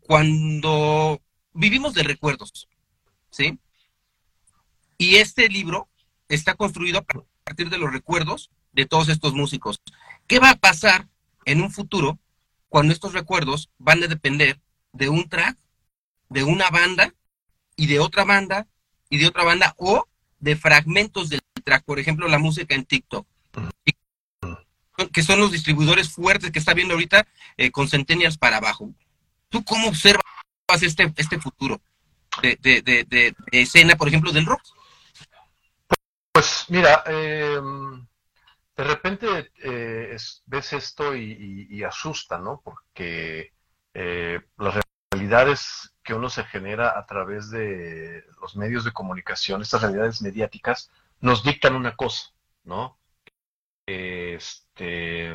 cuando 0.00 1.22
vivimos 1.54 1.94
de 1.94 2.02
recuerdos, 2.02 2.68
¿sí? 3.30 3.58
Y 4.98 5.16
este 5.16 5.48
libro 5.48 5.88
está 6.28 6.54
construido 6.54 6.98
a 6.98 7.04
partir 7.44 7.70
de 7.70 7.78
los 7.78 7.90
recuerdos 7.90 8.50
de 8.72 8.84
todos 8.84 9.08
estos 9.08 9.32
músicos. 9.32 9.80
¿Qué 10.26 10.38
va 10.38 10.50
a 10.50 10.56
pasar 10.56 11.08
en 11.46 11.62
un 11.62 11.70
futuro 11.70 12.18
cuando 12.70 12.94
estos 12.94 13.12
recuerdos 13.12 13.68
van 13.78 14.02
a 14.02 14.06
depender 14.06 14.58
de 14.92 15.10
un 15.10 15.28
track, 15.28 15.58
de 16.30 16.44
una 16.44 16.70
banda 16.70 17.12
y 17.76 17.88
de 17.88 17.98
otra 17.98 18.24
banda 18.24 18.66
y 19.10 19.18
de 19.18 19.26
otra 19.26 19.44
banda 19.44 19.74
o 19.76 20.06
de 20.38 20.56
fragmentos 20.56 21.28
del 21.28 21.40
track, 21.64 21.84
por 21.84 21.98
ejemplo, 21.98 22.28
la 22.28 22.38
música 22.38 22.74
en 22.74 22.86
TikTok, 22.86 23.26
que 25.12 25.22
son 25.22 25.40
los 25.40 25.50
distribuidores 25.50 26.10
fuertes 26.10 26.52
que 26.52 26.60
está 26.60 26.72
viendo 26.72 26.94
ahorita 26.94 27.26
eh, 27.56 27.70
con 27.70 27.88
Centennials 27.88 28.38
para 28.38 28.58
abajo. 28.58 28.94
¿Tú 29.48 29.64
cómo 29.64 29.88
observas 29.88 30.22
este, 30.80 31.12
este 31.16 31.40
futuro 31.40 31.82
de, 32.40 32.56
de, 32.62 32.82
de, 32.82 33.34
escena, 33.50 33.96
por 33.96 34.06
ejemplo, 34.06 34.30
del 34.30 34.46
rock? 34.46 34.62
Pues 36.32 36.66
mira, 36.68 37.02
eh, 37.06 37.58
de 38.80 38.84
repente 38.84 39.52
eh, 39.62 40.16
ves 40.46 40.72
esto 40.72 41.14
y, 41.14 41.84
asusta, 41.84 42.38
¿no? 42.38 42.62
Porque 42.64 43.52
eh, 43.92 44.40
las 44.56 44.80
realidades 45.12 45.94
que 46.02 46.14
uno 46.14 46.30
se 46.30 46.44
genera 46.44 46.98
a 46.98 47.04
través 47.04 47.50
de 47.50 48.24
los 48.40 48.56
medios 48.56 48.84
de 48.84 48.92
comunicación, 48.92 49.60
estas 49.60 49.82
realidades 49.82 50.22
mediáticas, 50.22 50.90
nos 51.20 51.44
dictan 51.44 51.74
una 51.74 51.94
cosa, 51.94 52.30
¿no? 52.64 52.98
este, 53.84 55.34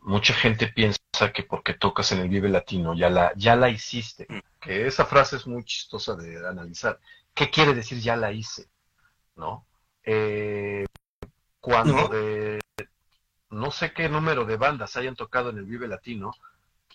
mucha 0.00 0.34
gente 0.34 0.66
piensa 0.68 0.98
que 1.32 1.44
porque 1.44 1.72
tocas 1.72 2.12
en 2.12 2.18
el 2.18 2.28
Vive 2.28 2.50
Latino 2.50 2.94
ya 2.94 3.08
la, 3.08 3.32
ya 3.36 3.56
la 3.56 3.70
hiciste. 3.70 4.26
Mm. 4.28 4.38
Que 4.60 4.86
esa 4.86 5.06
frase 5.06 5.36
es 5.36 5.46
muy 5.46 5.64
chistosa 5.64 6.14
de 6.14 6.46
analizar. 6.46 7.00
¿Qué 7.32 7.48
quiere 7.48 7.72
decir 7.72 8.00
ya 8.00 8.16
la 8.16 8.32
hice? 8.32 8.68
¿No? 9.34 9.66
Eh, 10.02 10.84
cuando 11.60 11.94
¿No? 11.94 12.08
de 12.08 12.60
no 13.50 13.70
sé 13.70 13.92
qué 13.92 14.08
número 14.08 14.44
de 14.44 14.56
bandas 14.56 14.96
hayan 14.96 15.16
tocado 15.16 15.50
en 15.50 15.58
el 15.58 15.64
Vive 15.64 15.88
Latino, 15.88 16.32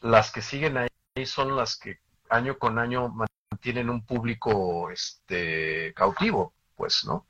las 0.01 0.31
que 0.31 0.41
siguen 0.41 0.77
ahí 0.77 1.25
son 1.25 1.55
las 1.55 1.77
que 1.77 1.99
año 2.29 2.57
con 2.57 2.79
año 2.79 3.13
mantienen 3.51 3.89
un 3.89 4.05
público 4.05 4.89
este 4.89 5.93
cautivo, 5.93 6.53
pues, 6.75 7.05
¿no? 7.05 7.27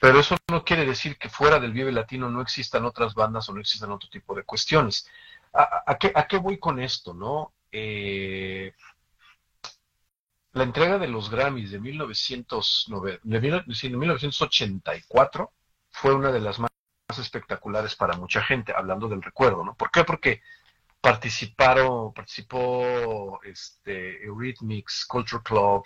Pero 0.00 0.20
eso 0.20 0.36
no 0.48 0.64
quiere 0.64 0.84
decir 0.84 1.16
que 1.18 1.28
fuera 1.28 1.58
del 1.58 1.72
Vive 1.72 1.92
Latino 1.92 2.28
no 2.30 2.40
existan 2.40 2.84
otras 2.84 3.14
bandas 3.14 3.48
o 3.48 3.52
no 3.52 3.60
existan 3.60 3.90
otro 3.90 4.08
tipo 4.08 4.34
de 4.34 4.44
cuestiones. 4.44 5.08
¿A, 5.52 5.96
qué, 5.98 6.12
a 6.14 6.26
qué, 6.28 6.36
voy 6.36 6.58
con 6.58 6.78
esto, 6.78 7.14
no? 7.14 7.52
Eh, 7.72 8.72
la 10.52 10.62
entrega 10.62 10.98
de 10.98 11.08
los 11.08 11.30
Grammys 11.30 11.70
de, 11.72 11.80
1909, 11.80 13.20
de 13.22 13.96
1984 13.96 15.52
fue 16.00 16.14
una 16.14 16.30
de 16.30 16.40
las 16.40 16.58
más 16.60 16.70
espectaculares 17.18 17.96
para 17.96 18.16
mucha 18.16 18.40
gente, 18.42 18.72
hablando 18.72 19.08
del 19.08 19.22
recuerdo, 19.22 19.64
¿no? 19.64 19.74
¿Por 19.74 19.90
qué? 19.90 20.04
Porque 20.04 20.42
participaron, 21.00 22.12
participó 22.12 23.40
este, 23.42 24.24
Eurythmics, 24.24 25.04
Culture 25.06 25.42
Club, 25.42 25.84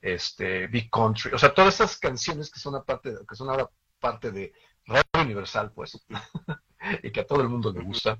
este, 0.00 0.66
Big 0.66 0.90
Country, 0.90 1.32
o 1.32 1.38
sea, 1.38 1.54
todas 1.54 1.74
esas 1.74 1.96
canciones 1.96 2.50
que 2.50 2.58
son, 2.58 2.82
parte, 2.84 3.14
que 3.28 3.36
son 3.36 3.50
ahora 3.50 3.68
parte 4.00 4.32
de 4.32 4.52
Radio 4.86 5.04
Universal, 5.14 5.70
pues, 5.72 6.04
y 7.02 7.10
que 7.12 7.20
a 7.20 7.26
todo 7.26 7.42
el 7.42 7.48
mundo 7.48 7.72
le 7.72 7.84
gusta, 7.84 8.18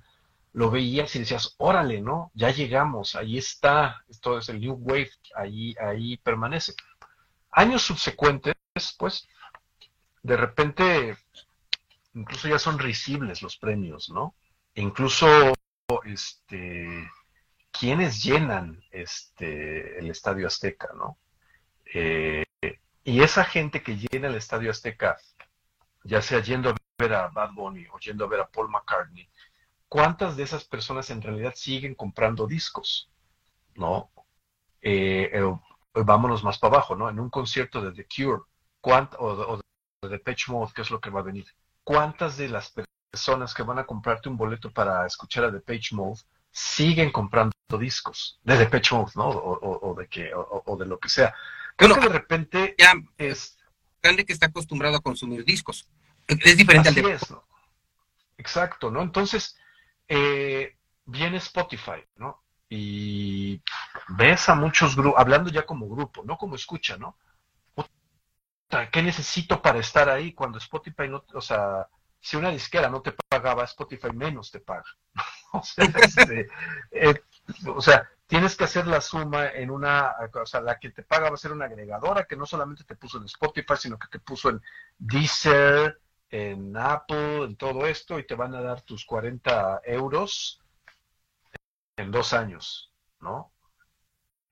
lo 0.53 0.71
veías 0.71 1.15
y 1.17 1.21
decías, 1.21 1.57
órale, 1.59 2.01
¿no? 2.01 2.31
Ya 2.35 2.51
llegamos, 2.51 3.17
ahí 3.17 3.39
está, 3.39 4.05
esto 4.09 4.39
es 4.39 4.49
el 4.49 4.61
New 4.61 4.75
Wave, 4.75 5.11
ahí, 5.35 5.75
ahí 5.81 6.19
permanece. 6.19 6.75
Años 7.51 7.83
subsecuentes, 7.83 8.55
pues, 8.97 9.27
de 10.23 10.37
repente, 10.37 11.17
incluso 12.15 12.49
ya 12.49 12.59
son 12.59 12.79
risibles 12.79 13.43
los 13.43 13.57
premios, 13.57 14.11
¿no? 14.11 14.35
E 14.75 14.83
incluso, 14.83 15.27
este, 16.05 17.11
quienes 17.71 18.23
llenan 18.23 18.83
este, 18.91 19.99
el 19.99 20.11
Estadio 20.11 20.47
Azteca, 20.47 20.91
¿no? 20.95 21.19
Eh, 21.95 22.45
y 23.05 23.23
esa 23.23 23.45
gente 23.45 23.83
que 23.83 23.97
llena 23.97 24.29
el 24.29 24.37
Estadio 24.37 24.71
Azteca, 24.71 25.19
ya 26.05 26.23
sea 26.23 26.41
yendo 26.41 26.71
a 26.71 26.77
ver 26.99 27.15
a 27.15 27.29
Bad 27.29 27.53
Bunny 27.53 27.87
o 27.93 27.99
yendo 27.99 28.25
a 28.25 28.29
ver 28.29 28.41
a 28.41 28.49
Paul 28.49 28.71
McCartney, 28.71 29.29
¿cuántas 29.89 30.37
de 30.37 30.45
esas 30.45 30.65
personas 30.65 31.11
en 31.11 31.21
realidad 31.21 31.55
siguen 31.57 31.95
comprando 31.95 32.47
discos? 32.47 33.11
¿No? 33.75 34.11
Eh, 34.81 35.31
eh, 35.33 35.59
vámonos 35.95 36.45
más 36.45 36.59
para 36.59 36.77
abajo, 36.77 36.97
¿no? 36.97 37.09
En 37.09 37.19
un 37.19 37.31
concierto 37.31 37.81
de 37.83 37.93
The 37.93 38.07
Cure, 38.07 38.43
o, 39.19 39.61
de 40.09 40.19
Pitch 40.19 40.49
Mode, 40.49 40.73
que 40.75 40.83
es 40.83 40.91
lo 40.91 41.01
que 41.01 41.11
va 41.11 41.21
a 41.21 41.25
venir, 41.25 41.47
¿cuántas 41.85 42.37
de 42.37 42.49
las 42.49 42.73
personas 43.11 43.55
que 43.55 43.63
van 43.63 43.79
a 43.79 43.85
comprarte 43.85 44.29
un 44.29 44.37
boleto 44.37 44.71
para 44.71 45.07
escuchar 45.07 45.45
a 45.45 45.53
The 45.53 45.61
Page 45.61 45.95
Mode 45.95 46.21
siguen 46.51 47.11
comprando 47.11 47.53
discos 47.79 48.39
de 48.43 48.57
The 48.57 48.67
Page 48.67 48.95
Mode, 48.95 49.13
¿no? 49.15 49.29
O, 49.29 49.95
de 49.99 50.09
que, 50.09 50.31
o, 50.35 50.77
de 50.77 50.87
lo 50.87 50.99
que 50.99 51.09
sea. 51.09 51.35
Creo 51.77 51.95
que 51.95 52.09
de 52.09 52.09
repente 52.09 52.75
ya 52.79 52.93
es 53.17 53.57
grande 54.03 54.25
que 54.25 54.33
está 54.33 54.47
acostumbrado 54.47 54.97
a 54.97 55.01
consumir 55.01 55.45
discos. 55.45 55.89
Es 56.27 56.57
diferente 56.57 56.89
al 56.89 56.95
de... 56.95 57.19
Exacto, 58.39 58.91
¿no? 58.91 59.03
Entonces, 59.03 59.57
eh, 60.09 60.77
viene 61.07 61.39
Spotify, 61.39 62.05
¿no? 62.17 62.43
Y 62.69 63.63
ves 64.09 64.49
a 64.49 64.55
muchos 64.55 64.97
grupos, 64.97 65.21
hablando 65.21 65.51
ya 65.51 65.65
como 65.65 65.89
grupo, 65.89 66.23
no 66.25 66.37
como 66.37 66.57
escucha, 66.57 66.97
¿no? 66.97 67.17
¿Qué 68.91 69.03
necesito 69.03 69.61
para 69.61 69.79
estar 69.79 70.09
ahí 70.09 70.33
cuando 70.33 70.59
Spotify 70.59 71.09
no, 71.09 71.25
o 71.35 71.41
sea, 71.41 71.89
si 72.21 72.37
una 72.37 72.51
disquera 72.51 72.89
no 72.89 73.03
te 73.03 73.13
pagaba, 73.29 73.65
Spotify 73.65 74.13
menos 74.15 74.51
te 74.51 74.61
paga. 74.61 74.85
o, 75.53 75.63
sea, 75.63 75.85
este, 75.85 76.49
eh, 76.93 77.23
o 77.67 77.83
sea, 77.83 78.09
tienes 78.27 78.57
que 78.57 78.65
hacer 78.65 78.87
la 78.87 79.01
suma 79.01 79.49
en 79.49 79.71
una, 79.71 80.15
o 80.33 80.47
sea, 80.47 80.61
la 80.61 80.79
que 80.79 80.91
te 80.91 81.03
paga 81.03 81.29
va 81.29 81.35
a 81.35 81.39
ser 81.39 81.53
una 81.53 81.67
agregadora 81.67 82.25
que 82.25 82.37
no 82.37 82.47
solamente 82.47 82.85
te 82.85 82.97
puso 82.97 83.19
en 83.19 83.25
Spotify, 83.25 83.75
sino 83.79 83.99
que 83.99 84.09
te 84.09 84.21
puso 84.21 84.49
en 84.51 84.63
Deezer, 84.99 86.01
en 86.31 86.75
Apple, 86.77 87.45
en 87.45 87.57
todo 87.57 87.87
esto, 87.87 88.19
y 88.19 88.27
te 88.27 88.35
van 88.35 88.55
a 88.55 88.63
dar 88.63 88.81
tus 88.83 89.05
40 89.05 89.83
euros 89.85 90.63
en 91.97 92.11
dos 92.11 92.33
años, 92.33 92.91
¿no? 93.21 93.53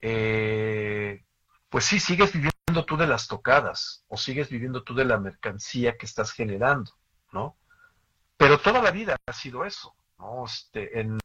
Eh, 0.03 1.25
pues 1.71 1.85
sí, 1.85 2.01
sigues 2.01 2.33
viviendo 2.33 2.60
tú 2.85 2.97
de 2.97 3.07
las 3.07 3.29
tocadas, 3.29 4.05
o 4.09 4.17
sigues 4.17 4.49
viviendo 4.49 4.83
tú 4.83 4.95
de 4.95 5.05
la 5.05 5.19
mercancía 5.19 5.97
que 5.97 6.07
estás 6.07 6.33
generando, 6.33 6.93
¿no? 7.33 7.57
Pero 8.37 8.59
toda 8.59 8.83
la 8.83 8.91
vida 8.91 9.17
ha 9.27 9.33
sido 9.33 9.65
eso, 9.65 9.95
¿no? 10.19 10.45
Este, 10.47 11.01
en, 11.01 11.19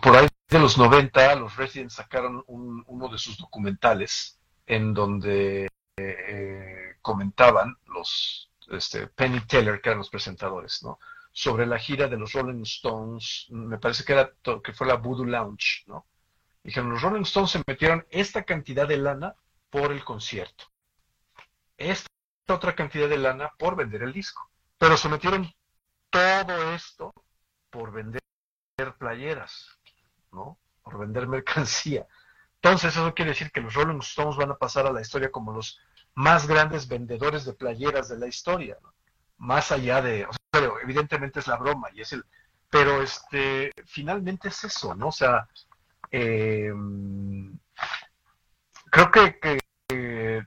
por 0.00 0.16
ahí 0.16 0.28
de 0.48 0.58
los 0.58 0.78
90, 0.78 1.34
los 1.36 1.56
Residents 1.56 1.94
sacaron 1.94 2.44
uno 2.46 3.08
de 3.08 3.18
sus 3.18 3.36
documentales 3.38 4.38
en 4.66 4.94
donde 4.94 5.68
eh, 5.96 6.96
comentaban 7.02 7.76
los 7.86 8.50
este, 8.70 9.06
Penny 9.08 9.40
Taylor, 9.40 9.80
que 9.80 9.90
eran 9.90 9.98
los 9.98 10.10
presentadores, 10.10 10.82
¿no? 10.82 10.98
Sobre 11.32 11.66
la 11.66 11.78
gira 11.78 12.08
de 12.08 12.16
los 12.16 12.32
Rolling 12.32 12.62
Stones, 12.62 13.46
me 13.50 13.78
parece 13.78 14.04
que, 14.04 14.12
era 14.12 14.30
que 14.62 14.72
fue 14.72 14.86
la 14.86 14.96
Voodoo 14.96 15.24
Lounge, 15.24 15.84
¿no? 15.86 16.06
Dijeron, 16.64 16.90
los 16.90 17.02
Rolling 17.02 17.22
Stones 17.22 17.50
se 17.50 17.62
metieron 17.66 18.06
esta 18.10 18.44
cantidad 18.44 18.86
de 18.86 18.96
lana 18.96 19.34
por 19.70 19.92
el 19.92 20.04
concierto. 20.04 20.64
Esta 21.76 22.08
otra 22.48 22.74
cantidad 22.74 23.08
de 23.08 23.18
lana 23.18 23.50
por 23.58 23.76
vender 23.76 24.02
el 24.02 24.12
disco. 24.12 24.48
Pero 24.78 24.96
se 24.96 25.08
metieron 25.08 25.52
todo 26.10 26.74
esto 26.74 27.12
por 27.70 27.92
vender 27.92 28.20
playeras, 28.98 29.78
¿no? 30.30 30.58
Por 30.82 30.98
vender 30.98 31.26
mercancía. 31.26 32.06
Entonces 32.56 32.94
eso 32.94 33.14
quiere 33.14 33.30
decir 33.30 33.50
que 33.50 33.60
los 33.60 33.74
Rolling 33.74 33.98
Stones 34.00 34.36
van 34.36 34.50
a 34.50 34.56
pasar 34.56 34.86
a 34.86 34.92
la 34.92 35.00
historia 35.00 35.32
como 35.32 35.52
los 35.52 35.80
más 36.14 36.46
grandes 36.46 36.86
vendedores 36.86 37.44
de 37.44 37.54
playeras 37.54 38.08
de 38.08 38.18
la 38.18 38.26
historia, 38.26 38.76
¿no? 38.82 38.94
Más 39.38 39.72
allá 39.72 40.00
de, 40.00 40.28
pero 40.50 40.78
evidentemente 40.80 41.40
es 41.40 41.48
la 41.48 41.56
broma 41.56 41.88
y 41.92 42.02
es 42.02 42.12
el, 42.12 42.24
pero 42.70 43.02
este, 43.02 43.72
finalmente 43.86 44.48
es 44.48 44.62
eso, 44.64 44.94
¿no? 44.94 45.08
O 45.08 45.12
sea, 45.12 45.48
eh, 46.12 46.72
creo 48.90 49.10
que, 49.10 49.48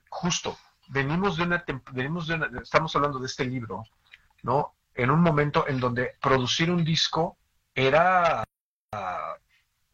justo 0.08 0.56
venimos 0.88 1.36
de 1.36 1.42
una, 1.42 1.64
venimos 1.92 2.28
de 2.28 2.38
estamos 2.62 2.94
hablando 2.94 3.18
de 3.18 3.26
este 3.26 3.44
libro, 3.44 3.82
¿no? 4.42 4.74
En 4.94 5.10
un 5.10 5.20
momento 5.20 5.66
en 5.68 5.80
donde 5.80 6.12
producir 6.20 6.70
un 6.70 6.84
disco 6.84 7.36
era 7.74 8.44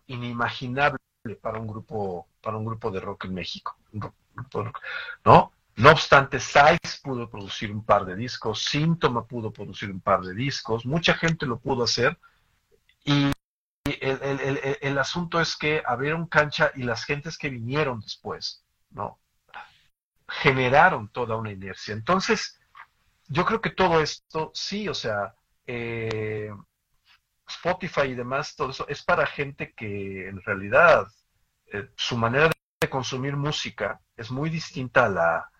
inimaginable 0.07 0.99
para 1.41 1.59
un 1.59 1.67
grupo 1.67 2.29
para 2.43 2.57
un 2.57 2.67
grupo 2.67 2.91
de 2.91 3.01
rock 3.01 3.25
en 3.25 3.35
México, 3.35 3.77
¿no? 5.25 5.53
No 5.75 5.91
obstante, 5.91 6.39
Size 6.39 7.01
pudo 7.03 7.31
producir 7.31 7.73
un 7.73 7.83
par 7.83 8.05
de 8.05 8.15
discos, 8.15 8.63
Síntoma 8.63 9.25
pudo 9.25 9.51
producir 9.51 9.91
un 9.91 10.01
par 10.01 10.21
de 10.21 10.35
discos, 10.35 10.85
mucha 10.85 11.15
gente 11.15 11.47
lo 11.47 11.59
pudo 11.59 11.85
hacer 11.85 12.19
y 13.05 13.33
el, 13.85 14.99
asunto 14.99 15.41
es 15.41 15.57
que 15.57 15.83
abrieron 15.85 16.27
cancha 16.27 16.71
y 16.75 16.83
las 16.83 17.05
gentes 17.05 17.37
que 17.37 17.51
vinieron 17.51 18.01
después, 18.01 18.65
¿no? 18.91 19.19
Generaron 20.29 21.09
toda 21.09 21.37
una 21.37 21.51
inercia. 21.51 21.93
Entonces, 21.93 22.61
yo 23.29 23.45
creo 23.45 23.61
que 23.61 23.71
todo 23.71 24.01
esto, 24.01 24.51
sí, 24.55 24.89
o 24.89 24.95
sea, 24.95 25.35
eh, 25.67 26.51
Spotify 27.49 28.03
y 28.03 28.15
demás, 28.15 28.55
todo 28.57 28.71
eso 28.71 28.87
es 28.89 29.03
para 29.03 29.27
gente 29.27 29.73
que 29.75 30.29
en 30.29 30.41
realidad 30.43 31.07
eh, 31.67 31.91
su 31.97 32.17
manera 32.17 32.51
de 32.81 32.89
consumir 32.91 33.37
música 33.37 34.01
es 34.17 34.31
muy 34.31 34.49
distinta 34.49 35.07
a 35.07 35.09
la, 35.09 35.52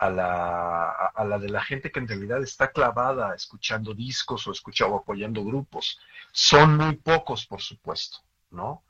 a 0.00 0.08
la, 0.08 0.90
a 1.14 1.24
la 1.26 1.38
de 1.38 1.50
la 1.50 1.62
gente 1.62 1.92
que 1.92 1.98
en 1.98 2.08
realidad 2.08 2.42
está 2.42 2.72
clavada 2.72 3.34
escuchando 3.34 3.92
discos 3.92 4.46
o, 4.46 4.52
escuchando, 4.52 4.94
o 4.94 4.98
apoyando 5.00 5.44
grupos. 5.44 6.00
Son 6.32 6.78
muy 6.78 6.96
pocos, 6.96 7.44
por 7.44 7.60
supuesto, 7.60 8.18
¿no? 8.50 8.82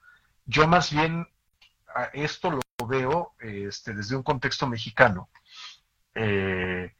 Yo 0.46 0.68
más 0.68 0.92
bien 0.92 1.26
esto 2.12 2.52
lo 2.52 2.86
veo 2.86 3.34
este, 3.40 3.92
desde 3.92 4.14
un 4.14 4.22
contexto 4.22 4.68
mexicano, 4.68 5.28
eh, 6.14 6.94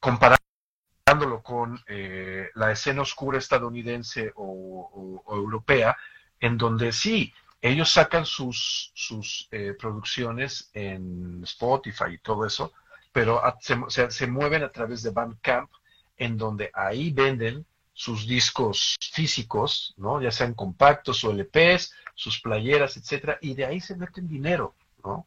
comparándolo 0.00 1.40
con 1.44 1.80
eh, 1.86 2.48
la 2.56 2.72
escena 2.72 3.02
oscura 3.02 3.38
estadounidense 3.38 4.32
o, 4.34 5.22
europea, 5.28 5.96
en 6.40 6.58
donde 6.58 6.90
sí, 6.90 7.32
ellos 7.60 7.92
sacan 7.92 8.26
sus, 8.26 8.90
sus 8.96 9.46
eh, 9.52 9.76
producciones 9.78 10.68
en 10.74 11.44
Spotify 11.44 12.14
y 12.14 12.18
todo 12.18 12.44
eso, 12.44 12.72
pero 13.12 13.42
se, 13.60 14.10
se, 14.10 14.26
mueven 14.26 14.62
a 14.62 14.70
través 14.70 15.02
de 15.02 15.10
Bandcamp 15.10 15.70
en 16.16 16.36
donde 16.36 16.70
ahí 16.72 17.12
venden 17.12 17.66
sus 17.92 18.26
discos 18.26 18.96
físicos, 19.12 19.94
¿no? 19.98 20.20
Ya 20.20 20.30
sean 20.30 20.54
compactos 20.54 21.24
o 21.24 21.32
LPs, 21.32 21.92
sus 22.14 22.40
playeras, 22.40 22.96
etcétera, 22.96 23.38
y 23.40 23.54
de 23.54 23.66
ahí 23.66 23.80
se 23.80 23.96
meten 23.96 24.26
dinero, 24.26 24.74
¿no? 25.04 25.26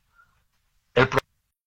El 0.94 1.10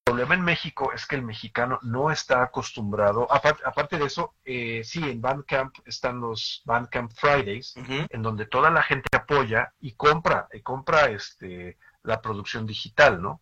problema 0.03 0.33
en 0.33 0.41
México 0.41 0.91
es 0.91 1.05
que 1.05 1.15
el 1.15 1.21
mexicano 1.21 1.79
no 1.83 2.11
está 2.11 2.41
acostumbrado, 2.43 3.27
aparte, 3.31 3.97
de 3.97 4.05
eso, 4.05 4.33
eh, 4.43 4.81
sí, 4.83 5.01
en 5.03 5.21
Bandcamp 5.21 5.75
están 5.85 6.19
los 6.19 6.63
Bandcamp 6.65 7.11
Fridays, 7.13 7.75
en 7.77 8.21
donde 8.21 8.47
toda 8.47 8.71
la 8.71 8.83
gente 8.83 9.07
apoya 9.15 9.73
y 9.79 9.93
compra, 9.93 10.47
y 10.51 10.61
compra 10.61 11.05
este, 11.11 11.77
la 12.03 12.21
producción 12.21 12.65
digital, 12.65 13.21
¿no? 13.21 13.41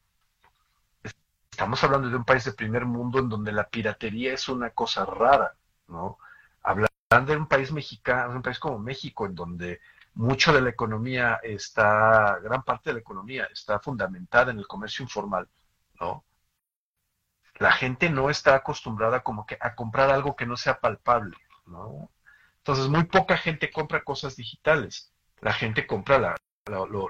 Estamos 1.57 1.83
hablando 1.83 2.07
de 2.07 2.15
un 2.15 2.23
país 2.23 2.45
de 2.45 2.51
primer 2.51 2.85
mundo 2.85 3.17
en 3.17 3.29
donde 3.29 3.51
la 3.51 3.67
piratería 3.67 4.31
es 4.31 4.47
una 4.47 4.69
cosa 4.69 5.05
rara, 5.05 5.55
¿no? 5.87 6.19
Hablando 6.61 7.31
de 7.31 7.35
un 7.35 7.47
país 7.47 7.71
mexicano, 7.71 8.35
un 8.35 8.43
país 8.43 8.59
como 8.59 8.77
México, 8.77 9.25
en 9.25 9.33
donde 9.33 9.81
mucho 10.13 10.53
de 10.53 10.61
la 10.61 10.69
economía 10.69 11.39
está, 11.41 12.37
gran 12.43 12.61
parte 12.61 12.91
de 12.91 12.93
la 12.93 12.99
economía 12.99 13.45
está 13.51 13.79
fundamentada 13.79 14.51
en 14.51 14.59
el 14.59 14.67
comercio 14.67 15.01
informal, 15.01 15.49
¿no? 15.99 16.23
La 17.55 17.71
gente 17.71 18.11
no 18.11 18.29
está 18.29 18.53
acostumbrada 18.53 19.21
como 19.23 19.47
que 19.47 19.57
a 19.59 19.73
comprar 19.73 20.11
algo 20.11 20.35
que 20.35 20.45
no 20.45 20.57
sea 20.57 20.79
palpable, 20.79 21.37
¿no? 21.65 22.11
Entonces, 22.59 22.87
muy 22.87 23.05
poca 23.05 23.35
gente 23.35 23.71
compra 23.71 24.03
cosas 24.03 24.35
digitales. 24.35 25.11
La 25.41 25.53
gente 25.53 25.87
compra 25.87 26.19
la, 26.19 26.35
lo, 26.67 27.09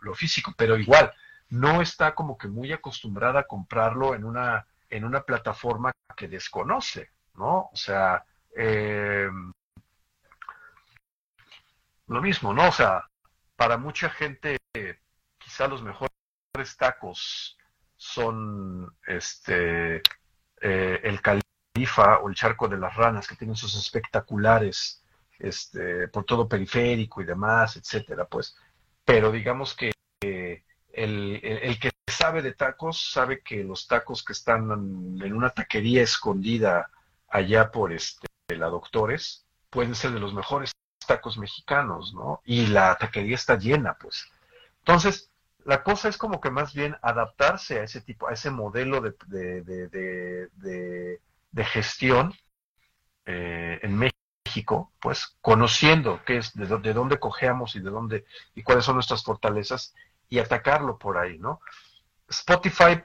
lo, 0.00 0.14
físico, 0.14 0.52
pero 0.56 0.76
igual, 0.76 1.12
no 1.48 1.80
está 1.80 2.14
como 2.14 2.36
que 2.36 2.48
muy 2.48 2.72
acostumbrada 2.72 3.40
a 3.40 3.46
comprarlo 3.46 4.14
en 4.14 4.24
una, 4.24 4.66
en 4.90 5.04
una 5.04 5.22
plataforma 5.22 5.92
que 6.16 6.28
desconoce, 6.28 7.10
¿no? 7.34 7.70
O 7.72 7.76
sea, 7.76 8.24
eh, 8.56 9.28
lo 12.08 12.22
mismo, 12.22 12.52
¿no? 12.52 12.68
O 12.68 12.72
sea, 12.72 13.08
para 13.56 13.78
mucha 13.78 14.10
gente, 14.10 14.58
quizá 15.38 15.68
los 15.68 15.82
mejores 15.82 16.10
tacos 16.76 17.56
son 17.96 18.94
este 19.06 20.02
eh, 20.60 21.00
el 21.02 21.20
Califa 21.20 22.18
o 22.18 22.28
el 22.28 22.34
Charco 22.34 22.68
de 22.68 22.78
las 22.78 22.94
Ranas, 22.94 23.26
que 23.26 23.36
tienen 23.36 23.56
sus 23.56 23.74
espectaculares 23.74 25.02
este, 25.38 26.08
por 26.08 26.24
todo 26.24 26.48
periférico 26.48 27.20
y 27.20 27.24
demás, 27.24 27.76
etcétera, 27.76 28.24
pues. 28.26 28.56
Pero 29.04 29.30
digamos 29.30 29.74
que 29.74 29.92
sabe 32.16 32.42
de 32.42 32.52
tacos 32.52 33.10
sabe 33.12 33.42
que 33.42 33.62
los 33.62 33.86
tacos 33.86 34.24
que 34.24 34.32
están 34.32 34.70
en 35.22 35.32
una 35.32 35.50
taquería 35.50 36.02
escondida 36.02 36.90
allá 37.28 37.70
por 37.70 37.92
este, 37.92 38.26
la 38.48 38.68
Doctores 38.68 39.46
pueden 39.70 39.94
ser 39.94 40.12
de 40.12 40.20
los 40.20 40.32
mejores 40.32 40.72
tacos 41.06 41.38
mexicanos, 41.38 42.14
¿no? 42.14 42.40
Y 42.44 42.66
la 42.66 42.96
taquería 42.96 43.34
está 43.34 43.56
llena, 43.56 43.94
pues. 43.94 44.28
Entonces, 44.78 45.30
la 45.64 45.82
cosa 45.82 46.08
es 46.08 46.16
como 46.16 46.40
que 46.40 46.50
más 46.50 46.72
bien 46.74 46.96
adaptarse 47.02 47.80
a 47.80 47.84
ese 47.84 48.00
tipo, 48.00 48.28
a 48.28 48.32
ese 48.32 48.50
modelo 48.50 49.00
de, 49.00 49.14
de, 49.62 50.48
de, 51.50 51.64
gestión 51.64 52.32
eh, 53.24 53.80
en 53.82 53.96
México, 53.96 54.92
pues 55.00 55.36
conociendo 55.40 56.20
qué 56.24 56.38
es, 56.38 56.54
de, 56.54 56.66
dónde 56.66 57.18
cogeamos 57.18 57.74
y 57.74 57.80
de 57.80 57.90
dónde, 57.90 58.24
y 58.54 58.62
cuáles 58.62 58.84
son 58.84 58.94
nuestras 58.94 59.24
fortalezas, 59.24 59.94
y 60.28 60.38
atacarlo 60.38 60.98
por 60.98 61.18
ahí, 61.18 61.38
¿no? 61.38 61.60
Spotify 62.28 63.02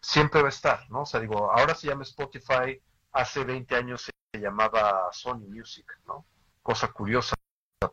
siempre 0.00 0.42
va 0.42 0.48
a 0.48 0.50
estar, 0.50 0.90
¿no? 0.90 1.02
O 1.02 1.06
sea, 1.06 1.20
digo, 1.20 1.50
ahora 1.50 1.74
se 1.74 1.88
llama 1.88 2.02
Spotify, 2.02 2.80
hace 3.12 3.44
20 3.44 3.74
años 3.76 4.02
se 4.02 4.40
llamaba 4.40 5.08
Sony 5.12 5.46
Music, 5.48 5.86
¿no? 6.06 6.26
Cosa 6.62 6.88
curiosa, 6.88 7.34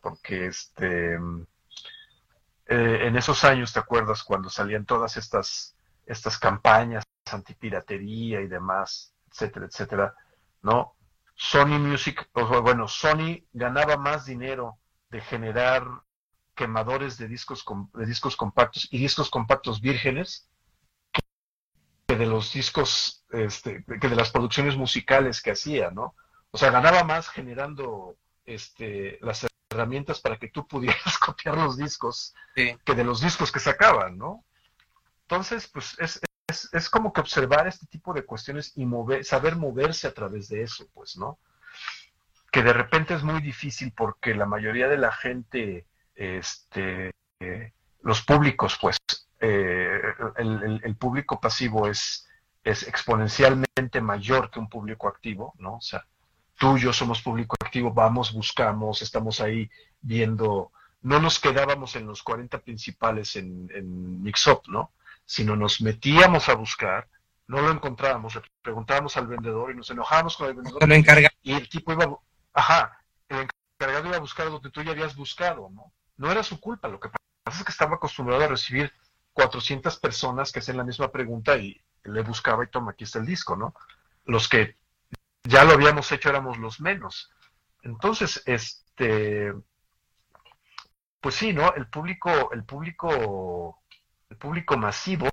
porque 0.01 0.47
este, 0.47 1.15
eh, 2.67 2.99
en 3.07 3.15
esos 3.15 3.43
años, 3.43 3.73
¿te 3.73 3.79
acuerdas 3.79 4.23
cuando 4.23 4.49
salían 4.49 4.85
todas 4.85 5.17
estas, 5.17 5.75
estas 6.05 6.37
campañas 6.37 7.03
antipiratería 7.31 8.41
y 8.41 8.47
demás, 8.47 9.13
etcétera, 9.31 9.65
etcétera, 9.65 10.15
¿no? 10.61 10.95
Sony 11.35 11.79
Music, 11.79 12.29
bueno, 12.33 12.87
Sony 12.87 13.43
ganaba 13.51 13.97
más 13.97 14.25
dinero 14.25 14.77
de 15.09 15.21
generar 15.21 15.85
quemadores 16.55 17.17
de 17.17 17.27
discos, 17.27 17.63
de 17.93 18.05
discos 18.05 18.35
compactos 18.35 18.87
y 18.91 18.97
discos 18.97 19.29
compactos 19.29 19.81
vírgenes 19.81 20.49
que 22.07 22.15
de 22.15 22.25
los 22.25 22.53
discos, 22.53 23.25
este, 23.31 23.83
que 23.83 24.09
de 24.09 24.15
las 24.15 24.31
producciones 24.31 24.75
musicales 24.75 25.41
que 25.41 25.51
hacía, 25.51 25.91
¿no? 25.91 26.15
O 26.51 26.57
sea, 26.57 26.71
ganaba 26.71 27.03
más 27.03 27.29
generando 27.29 28.17
este, 28.45 29.19
las 29.21 29.45
herramientas 29.69 30.21
para 30.21 30.37
que 30.37 30.49
tú 30.49 30.67
pudieras 30.67 31.17
copiar 31.19 31.57
los 31.57 31.77
discos 31.77 32.33
que 32.53 32.95
de 32.95 33.03
los 33.03 33.21
discos 33.21 33.51
que 33.51 33.59
sacaban, 33.59 34.17
¿no? 34.17 34.45
Entonces, 35.23 35.67
pues 35.67 35.97
es, 35.99 36.21
es, 36.47 36.69
es, 36.71 36.89
como 36.89 37.11
que 37.11 37.21
observar 37.21 37.67
este 37.67 37.87
tipo 37.87 38.13
de 38.13 38.23
cuestiones 38.23 38.71
y 38.75 38.85
mover, 38.85 39.25
saber 39.25 39.55
moverse 39.55 40.07
a 40.07 40.13
través 40.13 40.47
de 40.49 40.61
eso, 40.61 40.87
pues, 40.93 41.17
¿no? 41.17 41.39
Que 42.51 42.61
de 42.61 42.73
repente 42.73 43.15
es 43.15 43.23
muy 43.23 43.41
difícil 43.41 43.91
porque 43.91 44.35
la 44.35 44.45
mayoría 44.45 44.87
de 44.87 44.97
la 44.97 45.11
gente, 45.11 45.87
este, 46.15 47.11
eh, 47.39 47.71
los 48.01 48.21
públicos, 48.21 48.77
pues, 48.79 48.97
eh, 49.39 49.99
el, 50.37 50.95
público 50.95 51.39
pasivo 51.39 51.87
es, 51.87 52.27
es 52.63 52.87
exponencialmente 52.87 54.01
mayor 54.01 54.49
que 54.49 54.59
un 54.59 54.69
público 54.69 55.07
activo, 55.07 55.53
¿no? 55.57 55.75
O 55.75 55.81
sea, 55.81 56.05
tú 56.57 56.77
y 56.77 56.81
yo 56.81 56.93
somos 56.93 57.21
público 57.21 57.55
activo, 57.59 57.91
vamos, 57.93 58.33
buscamos, 58.33 59.01
estamos 59.01 59.41
ahí 59.41 59.69
viendo, 60.01 60.71
no 61.01 61.19
nos 61.19 61.39
quedábamos 61.39 61.95
en 61.95 62.07
los 62.07 62.23
40 62.23 62.59
principales 62.59 63.35
en, 63.35 63.69
en 63.73 64.23
Mixup, 64.23 64.67
¿no? 64.67 64.91
Sino 65.25 65.55
nos 65.55 65.81
metíamos 65.81 66.49
a 66.49 66.55
buscar, 66.55 67.07
no 67.47 67.61
lo 67.61 67.71
encontrábamos, 67.71 68.35
le 68.35 68.41
preguntábamos 68.61 69.17
al 69.17 69.27
vendedor 69.27 69.71
y 69.71 69.75
nos 69.75 69.89
enojábamos 69.89 70.37
con 70.37 70.47
el 70.47 70.55
vendedor. 70.55 70.79
Y 71.43 71.53
el 71.53 71.69
tipo 71.69 71.91
iba, 71.91 72.17
ajá, 72.53 72.99
el 73.29 73.47
encargado 73.79 74.07
iba 74.07 74.17
a 74.17 74.21
buscar 74.21 74.49
donde 74.49 74.71
tú 74.71 74.81
ya 74.81 74.91
habías 74.91 75.15
buscado, 75.15 75.69
¿no? 75.69 75.91
No 76.17 76.31
era 76.31 76.43
su 76.43 76.59
culpa, 76.59 76.87
lo 76.87 76.99
que 76.99 77.09
pasa 77.09 77.59
es 77.59 77.65
que 77.65 77.71
estaba 77.71 77.95
acostumbrado 77.95 78.43
a 78.43 78.47
recibir 78.47 78.91
400 79.33 79.99
personas 79.99 80.51
que 80.51 80.59
hacen 80.59 80.77
la 80.77 80.83
misma 80.83 81.11
pregunta 81.11 81.57
y 81.57 81.79
le 82.03 82.21
buscaba 82.21 82.63
y 82.63 82.67
toma, 82.67 82.91
aquí 82.91 83.03
está 83.03 83.19
el 83.19 83.25
disco, 83.25 83.55
¿no? 83.55 83.73
Los 84.25 84.47
que 84.47 84.77
ya 85.43 85.63
lo 85.63 85.73
habíamos 85.73 86.11
hecho 86.11 86.29
éramos 86.29 86.57
los 86.57 86.79
menos. 86.79 87.31
Entonces, 87.81 88.41
este, 88.45 89.53
pues 91.19 91.35
sí, 91.35 91.53
¿no? 91.53 91.73
El 91.75 91.87
público, 91.87 92.51
el 92.53 92.63
público, 92.63 93.81
el 94.29 94.37
público 94.37 94.77
masivo, 94.77 95.29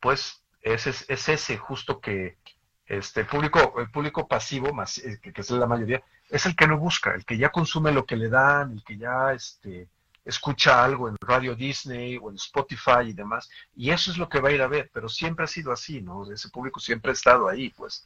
pues 0.00 0.42
es, 0.60 0.86
es, 0.86 1.28
ese 1.28 1.56
justo 1.56 2.00
que, 2.00 2.38
este, 2.86 3.20
el 3.20 3.26
público, 3.26 3.74
el 3.78 3.90
público 3.90 4.26
pasivo, 4.26 4.68
eh, 4.68 5.18
que, 5.22 5.32
que, 5.32 5.40
es 5.40 5.50
la 5.50 5.66
mayoría, 5.66 6.02
es 6.28 6.46
el 6.46 6.56
que 6.56 6.66
no 6.66 6.78
busca, 6.78 7.14
el 7.14 7.24
que 7.24 7.38
ya 7.38 7.50
consume 7.50 7.92
lo 7.92 8.04
que 8.04 8.16
le 8.16 8.28
dan, 8.28 8.72
el 8.72 8.84
que 8.84 8.96
ya, 8.98 9.32
este, 9.32 9.88
escucha 10.26 10.84
algo 10.84 11.08
en 11.08 11.16
Radio 11.20 11.54
Disney 11.54 12.18
o 12.18 12.30
en 12.30 12.36
Spotify 12.36 13.06
y 13.06 13.12
demás, 13.12 13.48
y 13.74 13.90
eso 13.90 14.10
es 14.10 14.18
lo 14.18 14.28
que 14.28 14.40
va 14.40 14.48
a 14.48 14.52
ir 14.52 14.60
a 14.60 14.66
ver, 14.66 14.90
pero 14.92 15.08
siempre 15.08 15.44
ha 15.44 15.48
sido 15.48 15.72
así, 15.72 16.02
¿no? 16.02 16.30
Ese 16.30 16.50
público 16.50 16.80
siempre 16.80 17.10
ha 17.12 17.14
estado 17.14 17.48
ahí, 17.48 17.70
pues. 17.70 18.04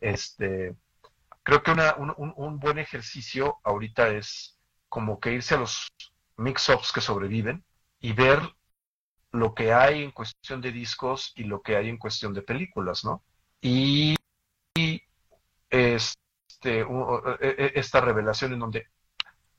Este, 0.00 0.76
creo 1.42 1.62
que 1.62 1.70
una, 1.70 1.94
un, 1.96 2.14
un, 2.36 2.58
buen 2.60 2.78
ejercicio 2.78 3.58
ahorita 3.64 4.08
es 4.08 4.58
como 4.88 5.18
que 5.18 5.32
irse 5.32 5.54
a 5.54 5.58
los 5.58 5.88
mix-ups 6.36 6.92
que 6.92 7.00
sobreviven 7.00 7.64
y 8.00 8.12
ver 8.12 8.40
lo 9.30 9.54
que 9.54 9.72
hay 9.72 10.02
en 10.02 10.10
cuestión 10.10 10.60
de 10.60 10.72
discos 10.72 11.32
y 11.36 11.44
lo 11.44 11.62
que 11.62 11.76
hay 11.76 11.88
en 11.88 11.96
cuestión 11.96 12.34
de 12.34 12.42
películas, 12.42 13.04
¿no? 13.04 13.22
Y, 13.62 14.16
y 14.74 15.02
este, 15.70 16.80
e, 16.80 16.84
e, 17.40 17.72
esta 17.76 18.00
revelación 18.02 18.52
en 18.52 18.58
donde 18.58 18.88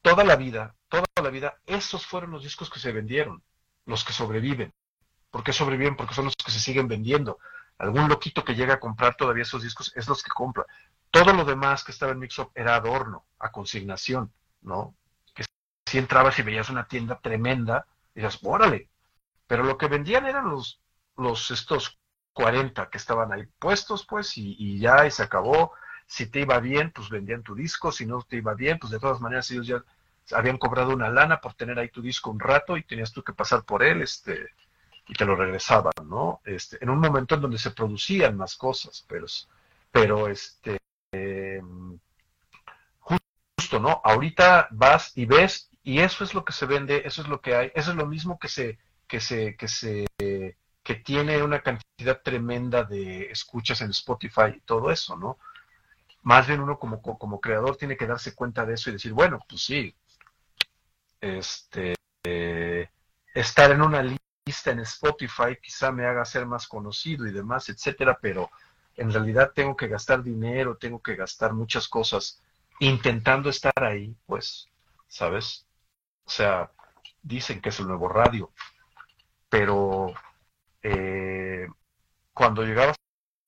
toda 0.04 0.24
la 0.24 0.36
vida, 0.36 0.76
toda 0.90 1.06
la 1.24 1.30
vida, 1.30 1.58
esos 1.66 2.06
fueron 2.06 2.32
los 2.32 2.44
discos 2.44 2.70
que 2.70 2.80
se 2.80 2.92
vendieron, 2.92 3.44
los 3.86 4.04
que 4.04 4.14
sobreviven. 4.14 4.74
¿Por 5.32 5.44
qué 5.44 5.54
sobreviven? 5.54 5.96
Porque 5.96 6.14
son 6.14 6.26
los 6.26 6.36
que 6.36 6.52
se 6.52 6.60
siguen 6.60 6.88
vendiendo. 6.88 7.40
Algún 7.78 8.08
loquito 8.08 8.44
que 8.44 8.56
llega 8.56 8.76
a 8.76 8.80
comprar 8.80 9.16
todavía 9.16 9.44
esos 9.44 9.64
discos 9.64 9.92
es 9.96 10.08
los 10.08 10.22
que 10.22 10.30
compra. 10.30 10.66
Todo 11.10 11.34
lo 11.34 11.46
demás 11.46 11.84
que 11.84 11.92
estaba 11.92 12.12
en 12.12 12.20
Mixup 12.20 12.52
era 12.56 12.76
adorno, 12.76 13.26
a 13.40 13.52
consignación, 13.52 14.32
¿no? 14.62 14.96
Que 15.34 15.44
si 15.88 15.98
entrabas 15.98 16.38
y 16.40 16.44
veías 16.44 16.70
una 16.70 16.88
tienda 16.88 17.20
tremenda, 17.20 17.88
dices, 18.14 18.40
órale. 18.44 18.90
Pero 19.48 19.64
lo 19.64 19.78
que 19.78 19.88
vendían 19.88 20.26
eran 20.26 20.50
los, 20.50 20.82
los 21.18 21.52
estos 21.52 22.00
40 22.34 22.90
que 22.90 22.98
estaban 22.98 23.32
ahí 23.32 23.46
puestos, 23.60 24.06
pues, 24.06 24.38
y, 24.38 24.56
y 24.58 24.80
ya, 24.80 25.06
y 25.06 25.12
se 25.12 25.24
acabó 25.24 25.74
si 26.06 26.28
te 26.28 26.42
iba 26.42 26.60
bien, 26.60 26.92
pues 26.92 27.10
vendían 27.10 27.44
tu 27.44 27.56
disco, 27.56 27.92
si 27.92 28.06
no 28.06 28.22
te 28.22 28.38
iba 28.38 28.54
bien, 28.54 28.78
pues 28.80 28.92
de 28.92 29.00
todas 29.00 29.20
maneras 29.20 29.50
ellos 29.52 29.68
ya 29.68 29.84
habían 30.32 30.58
cobrado 30.58 30.94
una 30.94 31.10
lana 31.10 31.42
por 31.42 31.54
tener 31.54 31.78
ahí 31.80 31.90
tu 31.90 32.02
disco 32.02 32.32
un 32.32 32.40
rato 32.40 32.78
y 32.78 32.84
tenías 32.84 33.12
tú 33.12 33.24
que 33.24 33.34
pasar 33.34 33.64
por 33.64 33.84
él, 33.84 34.02
este, 34.02 34.50
y 35.08 35.14
te 35.14 35.26
lo 35.26 35.36
regresaban, 35.36 35.94
¿no? 36.06 36.42
Este, 36.46 36.78
en 36.82 36.90
un 36.90 37.00
momento 37.00 37.36
en 37.36 37.42
donde 37.42 37.58
se 37.58 37.72
producían 37.72 38.38
más 38.38 38.56
cosas, 38.56 39.06
pero, 39.08 39.28
pero 39.92 40.28
este, 40.28 40.80
justo, 43.00 43.80
¿no? 43.80 44.02
Ahorita 44.04 44.68
vas 44.72 45.12
y 45.18 45.26
ves 45.26 45.70
y 45.84 46.00
eso 46.00 46.24
es 46.24 46.34
lo 46.34 46.46
que 46.46 46.54
se 46.54 46.66
vende, 46.66 47.04
eso 47.06 47.22
es 47.22 47.28
lo 47.28 47.42
que 47.42 47.56
hay, 47.56 47.72
eso 47.76 47.92
es 47.92 47.98
lo 47.98 48.06
mismo 48.06 48.40
que 48.40 48.48
se, 48.48 48.80
que 49.08 49.20
se, 49.20 49.56
que 49.58 49.68
se, 49.68 50.06
que 50.18 50.96
tiene 50.96 51.44
una 51.44 51.62
cantidad 51.62 52.22
tremenda 52.22 52.84
de 52.84 53.32
escuchas 53.32 53.82
en 53.82 53.90
Spotify 53.92 54.54
y 54.56 54.62
todo 54.62 54.92
eso, 54.92 55.18
¿no? 55.18 55.38
Más 56.22 56.48
bien 56.48 56.62
uno 56.62 56.80
como, 56.80 57.02
como 57.02 57.42
creador 57.42 57.76
tiene 57.76 57.98
que 57.98 58.08
darse 58.08 58.34
cuenta 58.34 58.66
de 58.66 58.76
eso 58.76 58.90
y 58.90 58.94
decir, 58.94 59.12
bueno, 59.12 59.40
pues 59.48 59.62
sí, 59.64 59.94
este, 61.24 61.96
estar 63.34 63.72
en 63.72 63.82
una 63.82 64.04
lista 64.04 64.72
en 64.72 64.80
Spotify 64.80 65.58
quizá 65.62 65.92
me 65.92 66.06
haga 66.06 66.26
ser 66.26 66.46
más 66.46 66.68
conocido 66.68 67.26
y 67.26 67.32
demás, 67.32 67.70
etcétera, 67.70 68.18
pero 68.22 68.50
en 68.98 69.12
realidad 69.12 69.54
tengo 69.56 69.76
que 69.76 69.88
gastar 69.88 70.22
dinero, 70.22 70.76
tengo 70.76 71.02
que 71.02 71.16
gastar 71.16 71.54
muchas 71.54 71.88
cosas 71.88 72.42
intentando 72.80 73.50
estar 73.50 73.74
ahí, 73.82 74.16
pues, 74.26 74.68
¿sabes? 75.08 75.66
O 76.26 76.30
sea, 76.30 76.72
dicen 77.22 77.62
que 77.62 77.70
es 77.70 77.80
el 77.80 77.88
nuevo 77.88 78.10
radio, 78.10 78.52
pero 79.50 80.14
eh, 80.82 81.68
cuando 82.34 82.64
llegabas 82.64 82.98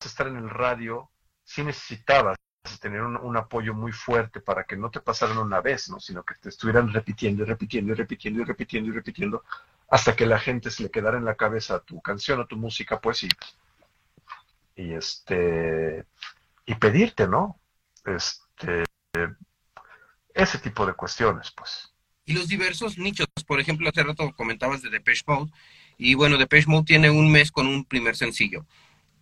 a 0.02 0.08
estar 0.08 0.28
en 0.28 0.38
el 0.38 0.50
radio, 0.50 1.12
sí 1.44 1.64
necesitabas 1.64 2.38
tener 2.80 3.02
un, 3.02 3.38
apoyo 3.38 3.74
muy 3.74 3.92
fuerte 3.92 4.40
para 4.40 4.64
que 4.64 4.78
no 4.78 4.90
te 4.90 5.00
pasaran 5.00 5.38
una 5.38 5.62
vez, 5.62 5.90
¿no? 5.90 6.00
sino 6.00 6.24
que 6.24 6.36
te 6.36 6.50
estuvieran 6.50 6.92
repitiendo 6.92 7.44
y 7.44 7.46
repitiendo 7.46 7.94
y 7.94 7.96
repitiendo 7.96 8.42
y 8.42 8.46
repitiendo 8.46 8.90
y 8.90 8.94
repitiendo 8.94 9.44
hasta 9.90 10.16
que 10.16 10.26
la 10.26 10.40
gente 10.40 10.72
se 10.72 10.84
le 10.84 10.92
quedara 10.92 11.18
en 11.18 11.26
la 11.26 11.36
cabeza 11.36 11.80
tu 11.80 12.02
canción 12.02 12.40
o 12.40 12.48
tu 12.48 12.58
música, 12.58 13.00
pues 13.00 13.24
y, 13.24 13.30
y 14.76 14.94
este 14.94 16.06
y 16.66 16.76
pedirte, 16.76 17.28
¿no? 17.28 17.60
Este 18.04 18.84
ese 20.34 20.58
tipo 20.60 20.86
de 20.86 20.94
cuestiones, 20.94 21.52
pues 21.52 21.96
y 22.26 22.34
los 22.34 22.48
diversos 22.48 22.98
nichos. 22.98 23.28
Por 23.48 23.60
ejemplo, 23.60 23.88
hace 23.88 24.04
rato 24.04 24.32
comentabas 24.36 24.82
de 24.82 24.90
Depeche 24.90 25.24
Mode, 25.28 25.52
y 25.98 26.16
bueno, 26.16 26.38
Depeche 26.38 26.68
Mode 26.68 26.86
tiene 26.86 27.10
un 27.10 27.32
mes 27.32 27.52
con 27.52 27.68
un 27.68 27.86
primer 27.86 28.16
sencillo. 28.16 28.66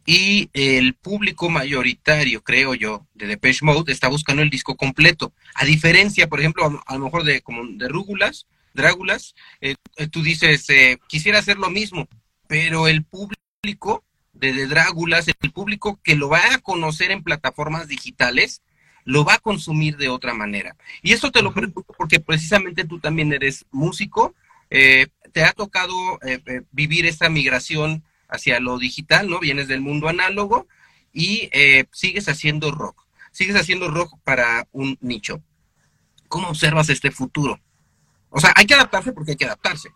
Y 0.05 0.49
el 0.53 0.95
público 0.95 1.49
mayoritario, 1.49 2.43
creo 2.43 2.75
yo, 2.75 3.07
de 3.13 3.27
Depeche 3.27 3.65
Mode 3.65 3.91
está 3.91 4.07
buscando 4.09 4.41
el 4.41 4.49
disco 4.49 4.75
completo. 4.75 5.33
A 5.55 5.65
diferencia, 5.65 6.27
por 6.27 6.39
ejemplo, 6.39 6.81
a, 6.85 6.97
lo 6.97 7.05
mejor 7.05 7.23
de, 7.23 7.41
como 7.41 7.65
de 7.65 7.87
Rúgulas, 7.87 8.47
Drágulas, 8.73 9.35
eh, 9.61 9.75
eh, 9.97 10.07
tú 10.07 10.23
dices, 10.23 10.67
eh, 10.69 10.97
quisiera 11.07 11.39
hacer 11.39 11.57
lo 11.57 11.69
mismo, 11.69 12.07
pero 12.47 12.87
el 12.87 13.03
público 13.03 14.03
de, 14.33 14.51
de 14.51 14.67
Drágulas, 14.67 15.27
el 15.27 15.51
público 15.51 15.99
que 16.03 16.15
lo 16.15 16.27
va 16.27 16.53
a 16.53 16.57
conocer 16.57 17.11
en 17.11 17.23
plataformas 17.23 17.87
digitales, 17.87 18.61
lo 19.05 19.25
va 19.25 19.35
a 19.35 19.39
consumir 19.39 19.97
de 19.97 20.09
otra 20.09 20.33
manera. 20.33 20.75
Y 21.01 21.13
esto 21.13 21.31
te 21.31 21.41
lo 21.41 21.53
pregunto 21.53 21.85
porque 21.97 22.19
precisamente 22.19 22.85
tú 22.85 22.99
también 22.99 23.33
eres 23.33 23.65
músico, 23.71 24.33
eh, 24.69 25.07
te 25.31 25.43
ha 25.43 25.53
tocado 25.53 25.93
eh, 26.25 26.39
eh, 26.45 26.61
vivir 26.71 27.05
esta 27.05 27.29
migración 27.29 28.03
hacia 28.33 28.59
lo 28.59 28.77
digital, 28.77 29.29
¿no? 29.29 29.39
Vienes 29.39 29.67
del 29.67 29.81
mundo 29.81 30.09
análogo 30.09 30.67
y 31.13 31.49
sigues 31.91 32.27
haciendo 32.27 32.71
rock, 32.71 33.05
sigues 33.31 33.55
haciendo 33.55 33.89
rock 33.89 34.19
para 34.23 34.67
un 34.71 34.97
nicho. 34.99 35.41
¿Cómo 36.27 36.49
observas 36.49 36.89
este 36.89 37.11
futuro? 37.11 37.59
O 38.29 38.39
sea, 38.39 38.51
hay 38.55 38.65
que 38.65 38.73
adaptarse 38.73 39.13
porque 39.13 39.31
hay 39.31 39.37
que 39.37 39.45
adaptarse. 39.45 39.89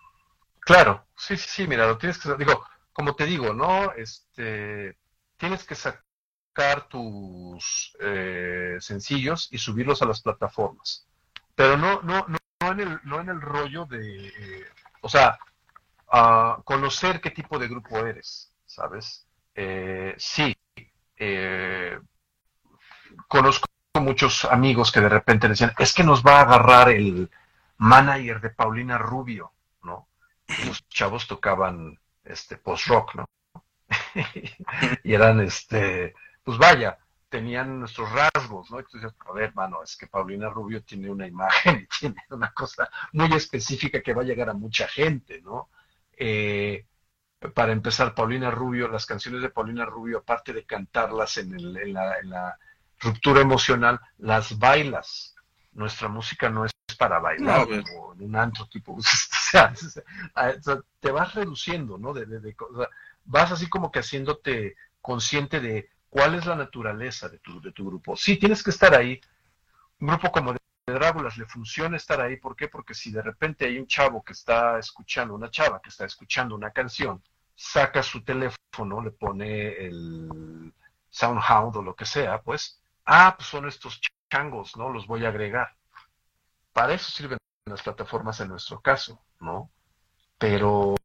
Claro, 0.59 1.07
sí, 1.15 1.35
sí, 1.37 1.47
sí, 1.49 1.67
mira, 1.67 1.87
lo 1.87 1.97
tienes 1.97 2.19
que, 2.19 2.35
digo, 2.35 2.63
como 2.93 3.15
te 3.15 3.25
digo, 3.25 3.53
¿no? 3.53 3.93
Este, 3.93 4.97
tienes 5.37 5.63
que 5.63 5.75
sacar 5.75 6.87
tus 6.89 7.95
eh, 8.01 8.77
sencillos 8.79 9.47
y 9.51 9.57
subirlos 9.57 10.01
a 10.01 10.05
las 10.05 10.21
plataformas. 10.21 11.07
Pero 11.55 11.77
no, 11.77 12.01
no, 12.01 12.25
no, 12.27 12.37
no 12.59 12.71
en, 12.71 12.79
el, 12.81 12.99
no 13.03 13.21
en 13.21 13.29
el 13.29 13.41
rollo 13.41 13.85
de, 13.85 14.27
eh, 14.27 14.65
o 15.01 15.09
sea, 15.09 15.39
conocer 16.63 17.21
qué 17.21 17.31
tipo 17.31 17.59
de 17.59 17.67
grupo 17.67 17.97
eres, 17.97 18.53
¿sabes? 18.65 19.27
Eh, 19.53 20.15
sí, 20.17 20.55
conozco 23.27 23.67
muchos 23.99 24.45
amigos 24.45 24.91
que 24.91 25.01
de 25.01 25.09
repente 25.09 25.47
decían, 25.47 25.73
es 25.77 25.93
que 25.93 26.03
nos 26.03 26.23
va 26.23 26.39
a 26.39 26.41
agarrar 26.41 26.89
el 26.89 27.29
manager 27.77 28.41
de 28.41 28.49
Paulina 28.51 28.97
Rubio, 28.97 29.51
¿no? 29.83 30.07
los 30.65 30.87
chavos 30.89 31.27
tocaban 31.27 31.99
este 32.23 32.57
post-rock, 32.57 33.15
¿no? 33.15 33.25
y 35.03 35.13
eran 35.13 35.41
este 35.41 36.13
pues 36.47 36.57
vaya, 36.57 36.97
tenían 37.27 37.79
nuestros 37.81 38.09
rasgos, 38.11 38.71
¿no? 38.71 38.79
Entonces, 38.79 39.11
a 39.19 39.33
ver, 39.33 39.53
mano, 39.53 39.83
es 39.83 39.97
que 39.97 40.07
Paulina 40.07 40.49
Rubio 40.49 40.81
tiene 40.83 41.09
una 41.09 41.27
imagen 41.27 41.81
y 41.81 41.87
tiene 41.99 42.23
una 42.29 42.53
cosa 42.53 42.89
muy 43.11 43.33
específica 43.33 44.01
que 44.01 44.13
va 44.13 44.21
a 44.21 44.25
llegar 44.25 44.49
a 44.49 44.53
mucha 44.53 44.87
gente, 44.87 45.41
¿no? 45.41 45.69
Eh, 46.17 46.85
para 47.53 47.71
empezar, 47.71 48.15
Paulina 48.15 48.49
Rubio, 48.49 48.87
las 48.87 49.05
canciones 49.05 49.41
de 49.41 49.49
Paulina 49.49 49.85
Rubio, 49.85 50.19
aparte 50.19 50.53
de 50.53 50.65
cantarlas 50.65 51.37
en, 51.37 51.53
en, 51.53 51.93
la, 51.93 52.57
ruptura 52.99 53.41
emocional, 53.41 53.99
las 54.17 54.57
bailas. 54.57 55.35
Nuestra 55.73 56.07
música 56.07 56.49
no 56.49 56.65
es 56.65 56.71
para 56.97 57.19
bailar 57.19 57.67
o 57.95 58.13
en 58.13 58.23
un 58.23 58.35
antro 58.35 58.65
tipo, 58.67 58.93
o 58.97 59.01
sea, 59.01 59.71
te 60.99 61.11
vas 61.11 61.35
reduciendo, 61.35 61.99
¿no? 61.99 62.11
De, 62.13 62.55
vas 63.25 63.51
así 63.51 63.69
como 63.69 63.91
que 63.91 63.99
haciéndote 63.99 64.75
consciente 64.99 65.59
de 65.59 65.89
cuál 66.09 66.33
es 66.33 66.47
la 66.47 66.55
naturaleza 66.55 67.29
de 67.29 67.37
tu, 67.37 67.61
de 67.61 67.71
tu 67.71 67.85
grupo. 67.85 68.15
Sí, 68.15 68.37
tienes 68.37 68.63
que 68.63 68.71
estar 68.71 68.95
ahí. 68.95 69.21
Un 69.99 70.07
grupo 70.07 70.31
como 70.31 70.53
de 70.53 70.59
Dráculas 70.93 71.37
le 71.37 71.45
funciona 71.45 71.97
estar 71.97 72.21
ahí. 72.21 72.37
¿Por 72.37 72.55
qué? 72.55 72.69
Porque 72.69 72.93
si 72.93 73.11
de 73.11 73.21
repente 73.21 73.65
hay 73.65 73.77
un 73.77 73.87
chavo 73.87 74.23
que 74.23 74.31
está 74.33 74.79
escuchando, 74.79 75.35
una 75.35 75.51
chava 75.51 75.81
que 75.81 75.89
está 75.89 76.05
escuchando 76.05 76.55
una 76.55 76.71
canción, 76.71 77.21
saca 77.55 78.01
su 78.01 78.23
teléfono, 78.23 79.01
le 79.01 79.11
pone 79.11 79.85
el 79.85 80.73
SoundHound 81.09 81.75
o 81.75 81.81
lo 81.81 81.95
que 81.95 82.05
sea, 82.05 82.41
pues, 82.41 82.81
ah, 83.05 83.33
pues 83.37 83.49
son 83.49 83.67
estos 83.67 83.99
changos, 84.31 84.77
¿no? 84.77 84.89
Los 84.89 85.07
voy 85.07 85.25
a 85.25 85.29
agregar. 85.29 85.75
Para 86.71 86.93
eso 86.93 87.11
sirven 87.11 87.37
las 87.65 87.81
plataformas 87.81 88.39
en 88.39 88.49
nuestro 88.49 88.79
caso, 88.79 89.21
¿no? 89.41 89.69
Pero 90.37 90.95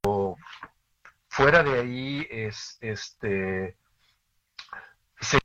fuera 1.28 1.62
de 1.64 1.80
ahí 1.80 2.26
es 2.30 2.78
este 2.80 3.76
seguir 5.18 5.42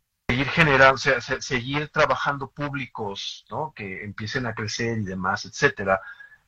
sea, 0.97 1.21
seguir 1.21 1.89
trabajando 1.89 2.49
públicos, 2.49 3.45
¿no? 3.49 3.73
Que 3.75 4.03
empiecen 4.03 4.45
a 4.47 4.55
crecer 4.55 4.97
y 4.99 5.03
demás, 5.03 5.45
etcétera, 5.45 6.01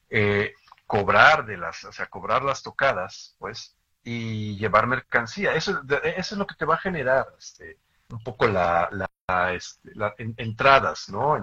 eh, 0.09 0.53
cobrar 0.87 1.45
de 1.45 1.57
las, 1.57 1.83
o 1.83 1.91
sea, 1.91 2.07
cobrar 2.07 2.43
las 2.43 2.63
tocadas, 2.63 3.35
pues, 3.39 3.77
y 4.03 4.57
llevar 4.57 4.87
mercancía. 4.87 5.53
Eso, 5.53 5.81
eso 6.03 6.35
es 6.35 6.39
lo 6.39 6.47
que 6.47 6.55
te 6.55 6.65
va 6.65 6.75
a 6.75 6.79
generar, 6.79 7.27
este, 7.37 7.79
un 8.09 8.23
poco 8.23 8.47
la, 8.47 8.89
la, 8.91 9.53
este, 9.53 9.91
entradas, 10.37 11.09
¿no? 11.09 11.37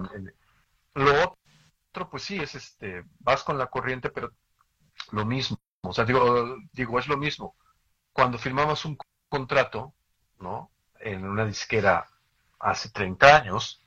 lo 0.95 1.25
otro, 1.25 2.11
pues 2.11 2.25
sí, 2.25 2.39
es 2.39 2.55
este, 2.55 3.05
vas 3.21 3.45
con 3.45 3.59
la 3.59 3.67
corriente, 3.67 4.11
pero 4.11 4.33
lo 5.13 5.25
mismo, 5.25 5.59
o 5.83 5.93
sea, 5.93 6.05
digo, 6.05 6.57
digo, 6.73 6.99
es 6.99 7.07
lo 7.09 7.17
mismo. 7.17 7.55
Cuando 8.13 8.39
firmamos 8.39 8.85
un 8.85 8.99
contrato, 9.29 9.95
¿no? 10.41 10.71
En 11.01 11.25
una 11.27 11.45
disquera 11.45 12.07
hace 12.67 12.91
30 12.91 13.37
años, 13.37 13.81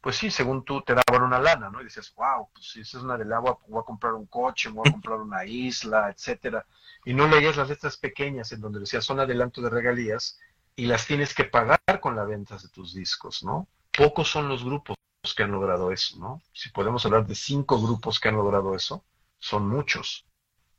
pues 0.00 0.16
sí, 0.16 0.30
según 0.30 0.64
tú 0.64 0.82
te 0.82 0.94
daban 0.94 1.24
una 1.24 1.40
lana, 1.40 1.68
¿no? 1.68 1.80
Y 1.80 1.84
dices, 1.84 2.14
wow, 2.14 2.48
pues 2.52 2.70
si 2.70 2.80
esa 2.80 2.98
es 2.98 3.04
una 3.04 3.18
del 3.18 3.32
agua, 3.32 3.58
voy 3.68 3.80
a 3.80 3.84
comprar 3.84 4.14
un 4.14 4.26
coche, 4.26 4.70
voy 4.70 4.88
a 4.88 4.92
comprar 4.92 5.18
una 5.18 5.44
isla, 5.44 6.10
etcétera. 6.10 6.64
Y 7.04 7.12
no 7.12 7.26
leías 7.26 7.56
las 7.56 7.68
letras 7.68 7.96
pequeñas 7.96 8.52
en 8.52 8.60
donde 8.60 8.80
decía 8.80 9.00
son 9.00 9.20
adelanto 9.20 9.60
de 9.60 9.68
regalías 9.68 10.38
y 10.76 10.86
las 10.86 11.06
tienes 11.06 11.34
que 11.34 11.44
pagar 11.44 11.80
con 12.00 12.16
la 12.16 12.24
venta 12.24 12.56
de 12.56 12.68
tus 12.68 12.94
discos, 12.94 13.42
¿no? 13.42 13.68
Pocos 13.96 14.28
son 14.28 14.48
los 14.48 14.64
grupos 14.64 14.96
que 15.36 15.42
han 15.42 15.50
logrado 15.50 15.90
eso, 15.90 16.16
¿no? 16.18 16.40
Si 16.52 16.70
podemos 16.70 17.04
hablar 17.04 17.26
de 17.26 17.34
cinco 17.34 17.82
grupos 17.82 18.20
que 18.20 18.28
han 18.28 18.36
logrado 18.36 18.74
eso, 18.74 19.04
son 19.38 19.68
muchos. 19.68 20.24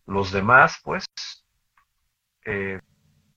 Los 0.08 0.32
demás, 0.32 0.80
pues, 0.84 1.06
eh, 2.46 2.80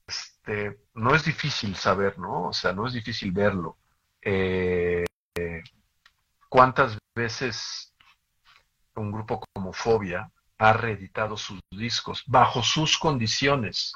este, 0.07 0.79
no 0.95 1.15
es 1.15 1.25
difícil 1.25 1.75
saber, 1.77 2.19
¿no? 2.19 2.45
O 2.45 2.53
sea, 2.53 2.73
no 2.73 2.87
es 2.87 2.93
difícil 2.95 3.33
verlo 3.33 3.77
eh, 4.25 5.05
cuántas 6.49 6.99
veces 7.14 7.93
un 8.97 9.12
grupo 9.12 9.45
como 9.53 9.72
Fobia 9.72 10.31
ha 10.59 10.72
reeditado 10.72 11.37
sus 11.37 11.61
discos 11.70 12.22
bajo 12.27 12.62
sus 12.62 12.97
condiciones. 12.97 13.93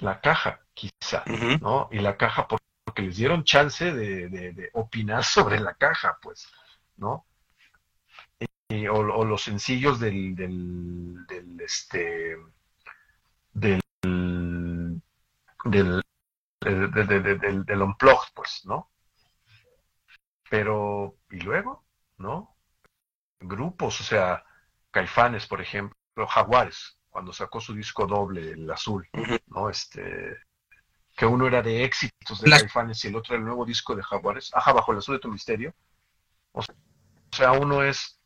La 0.00 0.20
caja, 0.20 0.60
quizá, 0.74 1.22
¿no? 1.60 1.88
Y 1.92 1.98
la 1.98 2.16
caja 2.16 2.48
porque 2.48 3.02
les 3.02 3.16
dieron 3.16 3.44
chance 3.44 3.92
de, 3.92 4.70
opinar 4.72 5.22
sobre 5.24 5.60
la 5.60 5.74
caja, 5.74 6.18
pues, 6.20 6.48
¿no? 6.96 7.26
o, 8.90 9.24
los 9.24 9.42
sencillos 9.42 10.00
del, 10.00 10.34
del, 10.34 11.26
del 11.26 11.60
este 11.60 12.38
del, 13.52 13.82
del 15.64 16.02
del, 16.64 16.90
del, 16.90 17.64
del, 17.64 17.82
unplugged, 17.82 18.32
pues, 18.34 18.62
¿no? 18.64 18.90
Pero, 20.48 21.16
¿y 21.30 21.40
luego? 21.40 21.84
¿no? 22.22 22.56
Grupos, 23.40 24.00
o 24.00 24.04
sea, 24.04 24.44
Caifanes, 24.90 25.46
por 25.46 25.60
ejemplo, 25.60 26.26
Jaguares, 26.28 26.98
cuando 27.10 27.32
sacó 27.32 27.60
su 27.60 27.74
disco 27.74 28.06
doble, 28.06 28.52
el 28.52 28.70
azul, 28.70 29.08
¿no? 29.48 29.68
Este, 29.68 30.36
que 31.16 31.26
uno 31.26 31.46
era 31.46 31.60
de 31.60 31.84
éxitos 31.84 32.40
de 32.40 32.50
Caifanes 32.50 33.04
y 33.04 33.08
el 33.08 33.16
otro 33.16 33.34
era 33.34 33.40
el 33.40 33.46
nuevo 33.46 33.66
disco 33.66 33.94
de 33.94 34.02
Jaguares, 34.02 34.50
ajá, 34.54 34.72
bajo 34.72 34.92
el 34.92 34.98
azul 34.98 35.16
de 35.16 35.20
tu 35.20 35.28
misterio. 35.28 35.74
O 36.52 36.62
sea, 37.32 37.52
uno 37.52 37.82
es, 37.82 38.20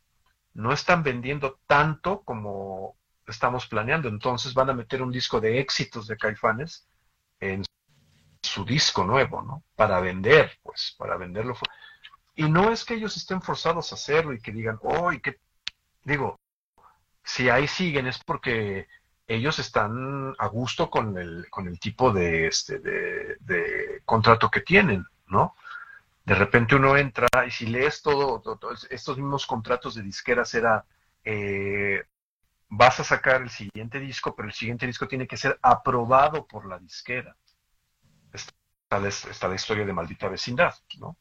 no 0.53 0.71
están 0.71 1.03
vendiendo 1.03 1.59
tanto 1.65 2.21
como 2.23 2.97
estamos 3.25 3.67
planeando, 3.67 4.07
entonces 4.07 4.53
van 4.53 4.69
a 4.69 4.73
meter 4.73 5.01
un 5.01 5.11
disco 5.11 5.41
de 5.41 5.59
éxitos 5.59 6.07
de 6.07 6.17
Caifanes 6.17 6.87
en 7.39 7.63
su 8.47 8.65
disco 8.65 9.03
nuevo, 9.03 9.41
¿no? 9.41 9.63
Para 9.75 9.99
vender, 9.99 10.59
pues, 10.63 10.95
para 10.97 11.17
venderlo. 11.17 11.55
Y 12.35 12.49
no 12.49 12.71
es 12.71 12.85
que 12.85 12.95
ellos 12.95 13.17
estén 13.17 13.41
forzados 13.41 13.91
a 13.91 13.95
hacerlo 13.95 14.33
y 14.33 14.39
que 14.39 14.51
digan, 14.51 14.79
oh, 14.83 15.11
y 15.11 15.21
digo, 16.03 16.39
si 17.23 17.49
ahí 17.49 17.67
siguen 17.67 18.07
es 18.07 18.23
porque 18.23 18.87
ellos 19.27 19.59
están 19.59 20.33
a 20.37 20.47
gusto 20.47 20.89
con 20.89 21.17
el, 21.17 21.49
con 21.49 21.67
el 21.67 21.79
tipo 21.79 22.11
de, 22.11 22.47
este, 22.47 22.79
de, 22.79 24.01
contrato 24.05 24.49
que 24.49 24.61
tienen, 24.61 25.05
¿no? 25.27 25.55
De 26.23 26.35
repente 26.35 26.75
uno 26.75 26.95
entra 26.95 27.27
y 27.45 27.51
si 27.51 27.67
lees 27.67 28.01
todo, 28.01 28.41
estos 28.89 29.17
mismos 29.17 29.45
contratos 29.45 29.95
de 29.95 30.03
disqueras 30.03 30.53
era, 30.53 30.85
eh, 31.25 32.03
vas 32.69 32.99
a 32.99 33.03
sacar 33.03 33.41
el 33.41 33.49
siguiente 33.49 33.99
disco, 33.99 34.35
pero 34.35 34.47
el 34.47 34.53
siguiente 34.53 34.85
disco 34.87 35.07
tiene 35.07 35.27
que 35.27 35.37
ser 35.37 35.59
aprobado 35.61 36.45
por 36.45 36.65
la 36.65 36.79
disquera. 36.79 37.35
Está, 38.89 39.07
está 39.07 39.47
la 39.49 39.55
historia 39.55 39.85
de 39.85 39.91
Maldita 39.91 40.29
Vecindad, 40.29 40.73
¿no? 40.99 41.17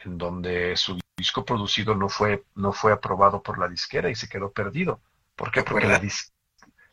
En 0.00 0.18
donde 0.18 0.76
su 0.76 0.98
disco 1.16 1.44
producido 1.44 1.94
no 1.94 2.08
fue, 2.08 2.44
no 2.56 2.72
fue 2.72 2.92
aprobado 2.92 3.42
por 3.42 3.58
la 3.58 3.68
disquera 3.68 4.10
y 4.10 4.14
se 4.14 4.28
quedó 4.28 4.50
perdido. 4.50 5.00
¿Por 5.36 5.50
qué? 5.50 5.62
Porque 5.62 5.86
la, 5.86 6.00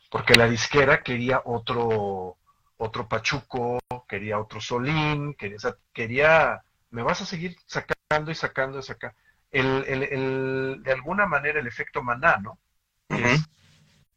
porque 0.09 0.35
la 0.35 0.47
disquera 0.47 1.01
quería 1.01 1.41
otro, 1.45 2.37
otro 2.77 3.07
Pachuco, 3.07 3.79
quería 4.07 4.39
otro 4.39 4.61
Solín, 4.61 5.33
quería, 5.33 5.57
quería, 5.91 6.63
me 6.91 7.01
vas 7.01 7.21
a 7.21 7.25
seguir 7.25 7.57
sacando 7.65 8.29
y 8.29 8.35
sacando 8.35 8.79
y 8.79 8.83
sacando. 8.83 9.17
El, 9.49 9.83
el, 9.87 10.03
el, 10.03 10.83
de 10.83 10.91
alguna 10.91 11.25
manera 11.25 11.59
el 11.59 11.67
efecto 11.67 12.03
maná, 12.03 12.37
¿no? 12.37 12.59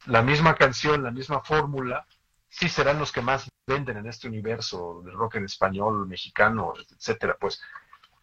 la 0.05 0.21
misma 0.21 0.55
canción, 0.55 1.03
la 1.03 1.11
misma 1.11 1.41
fórmula, 1.41 2.05
sí 2.49 2.69
serán 2.69 2.99
los 2.99 3.11
que 3.11 3.21
más 3.21 3.47
venden 3.65 3.97
en 3.97 4.07
este 4.07 4.27
universo 4.27 5.01
del 5.03 5.15
rock 5.15 5.35
en 5.35 5.45
español, 5.45 6.07
mexicano, 6.07 6.73
etcétera, 6.89 7.37
pues, 7.39 7.61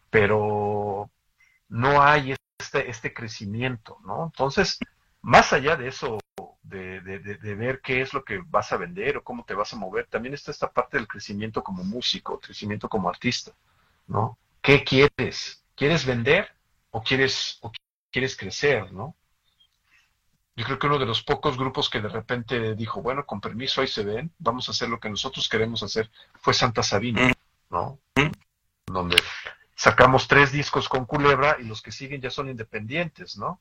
pero 0.09 1.09
no 1.69 2.01
hay 2.01 2.35
este, 2.59 2.89
este 2.89 3.13
crecimiento, 3.13 3.99
¿no? 4.03 4.25
Entonces, 4.25 4.79
más 5.21 5.53
allá 5.53 5.75
de 5.75 5.87
eso, 5.87 6.19
de, 6.63 6.99
ver 7.55 7.81
qué 7.81 8.01
es 8.01 8.13
lo 8.13 8.23
que 8.23 8.41
vas 8.45 8.71
a 8.71 8.77
vender 8.77 9.17
o 9.17 9.23
cómo 9.23 9.43
te 9.45 9.53
vas 9.53 9.73
a 9.73 9.77
mover, 9.77 10.07
también 10.07 10.33
está 10.33 10.51
esta 10.51 10.71
parte 10.71 10.97
del 10.97 11.07
crecimiento 11.07 11.63
como 11.63 11.83
músico, 11.83 12.39
crecimiento 12.39 12.89
como 12.89 13.09
artista, 13.09 13.51
¿no? 14.07 14.37
¿Qué 14.61 14.83
quieres? 14.83 15.63
¿Quieres 15.75 16.05
vender 16.05 16.49
o 16.91 17.03
quieres, 17.03 17.59
o 17.61 17.71
quieres 18.11 18.35
crecer, 18.35 18.91
¿no? 18.91 19.15
Yo 20.55 20.65
creo 20.65 20.79
que 20.79 20.87
uno 20.87 20.99
de 20.99 21.05
los 21.05 21.21
pocos 21.21 21.57
grupos 21.57 21.89
que 21.89 22.01
de 22.01 22.07
repente 22.07 22.75
dijo, 22.75 23.01
bueno, 23.01 23.25
con 23.25 23.41
permiso 23.41 23.81
ahí 23.81 23.87
se 23.87 24.03
ven, 24.03 24.31
vamos 24.39 24.67
a 24.67 24.71
hacer 24.71 24.89
lo 24.89 24.99
que 24.99 25.09
nosotros 25.09 25.49
queremos 25.49 25.83
hacer, 25.83 26.09
fue 26.39 26.53
Santa 26.53 26.81
Sabina, 26.81 27.33
¿no? 27.69 27.99
Donde 28.85 29.17
sacamos 29.75 30.27
tres 30.27 30.51
discos 30.51 30.87
con 30.87 31.05
Culebra 31.05 31.57
y 31.59 31.65
los 31.65 31.81
que 31.81 31.91
siguen 31.91 32.21
ya 32.21 32.29
son 32.29 32.49
independientes, 32.49 33.37
¿no? 33.37 33.59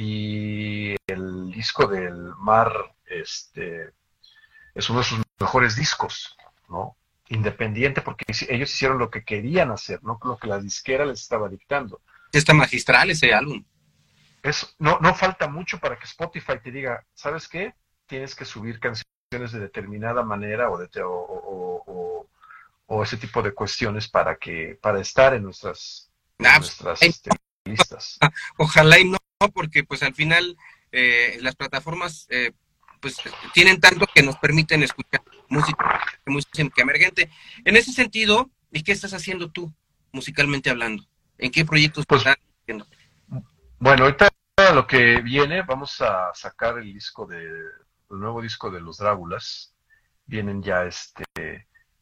y 0.00 0.94
el 1.08 1.50
disco 1.50 1.88
del 1.88 2.32
mar 2.38 2.72
este 3.04 3.90
es 4.72 4.88
uno 4.90 5.00
de 5.00 5.04
sus 5.04 5.20
mejores 5.40 5.74
discos, 5.74 6.36
¿no? 6.68 6.96
Independiente 7.30 8.00
porque 8.00 8.24
ellos 8.28 8.72
hicieron 8.72 8.98
lo 8.98 9.10
que 9.10 9.24
querían 9.24 9.72
hacer, 9.72 10.00
no 10.04 10.20
lo 10.22 10.38
que 10.38 10.46
la 10.46 10.60
disquera 10.60 11.04
les 11.04 11.22
estaba 11.22 11.48
dictando. 11.48 12.00
Está 12.30 12.54
magistral 12.54 13.10
ese 13.10 13.34
álbum. 13.34 13.64
Es, 14.42 14.74
no, 14.78 14.98
no 15.00 15.14
falta 15.14 15.48
mucho 15.48 15.78
para 15.78 15.98
que 15.98 16.04
Spotify 16.04 16.54
te 16.62 16.70
diga, 16.70 17.04
¿sabes 17.14 17.48
qué? 17.48 17.74
Tienes 18.06 18.34
que 18.34 18.44
subir 18.44 18.78
canciones 18.78 19.52
de 19.52 19.60
determinada 19.60 20.22
manera 20.22 20.70
o, 20.70 20.78
de, 20.78 20.88
o, 21.04 22.26
o, 22.86 23.02
ese 23.02 23.16
tipo 23.16 23.42
de 23.42 23.52
cuestiones 23.52 24.08
para 24.08 24.36
que 24.36 24.78
para 24.80 25.00
estar 25.00 25.34
en 25.34 25.44
nuestras, 25.44 26.10
ah, 26.40 26.56
pues, 26.58 26.80
nuestras 26.82 27.02
este, 27.02 27.30
listas. 27.64 28.18
Ojalá 28.56 28.98
y 28.98 29.04
no 29.04 29.18
porque 29.52 29.84
pues 29.84 30.02
al 30.02 30.14
final 30.14 30.56
eh, 30.90 31.38
las 31.40 31.54
plataformas 31.54 32.26
eh, 32.30 32.52
pues 33.00 33.16
tienen 33.54 33.80
tanto 33.80 34.06
que 34.12 34.22
nos 34.22 34.36
permiten 34.36 34.82
escuchar 34.82 35.22
música, 35.48 36.00
música 36.26 36.82
emergente. 36.82 37.30
En 37.64 37.76
ese 37.76 37.92
sentido, 37.92 38.50
¿y 38.72 38.82
qué 38.82 38.92
estás 38.92 39.14
haciendo 39.14 39.50
tú 39.50 39.72
musicalmente 40.12 40.70
hablando? 40.70 41.04
¿En 41.38 41.50
qué 41.50 41.64
proyectos 41.64 42.04
pues, 42.06 42.22
estás 42.22 42.36
haciendo? 42.62 42.86
Bueno, 43.80 44.04
ahorita 44.04 44.28
lo 44.74 44.86
que 44.88 45.20
viene, 45.20 45.62
vamos 45.62 46.00
a 46.00 46.34
sacar 46.34 46.78
el 46.78 46.92
disco 46.92 47.26
de, 47.26 47.44
el 47.44 48.18
nuevo 48.18 48.42
disco 48.42 48.70
de 48.72 48.80
los 48.80 48.98
Dráculas. 48.98 49.72
Vienen 50.26 50.62
ya 50.62 50.84
este 50.84 51.24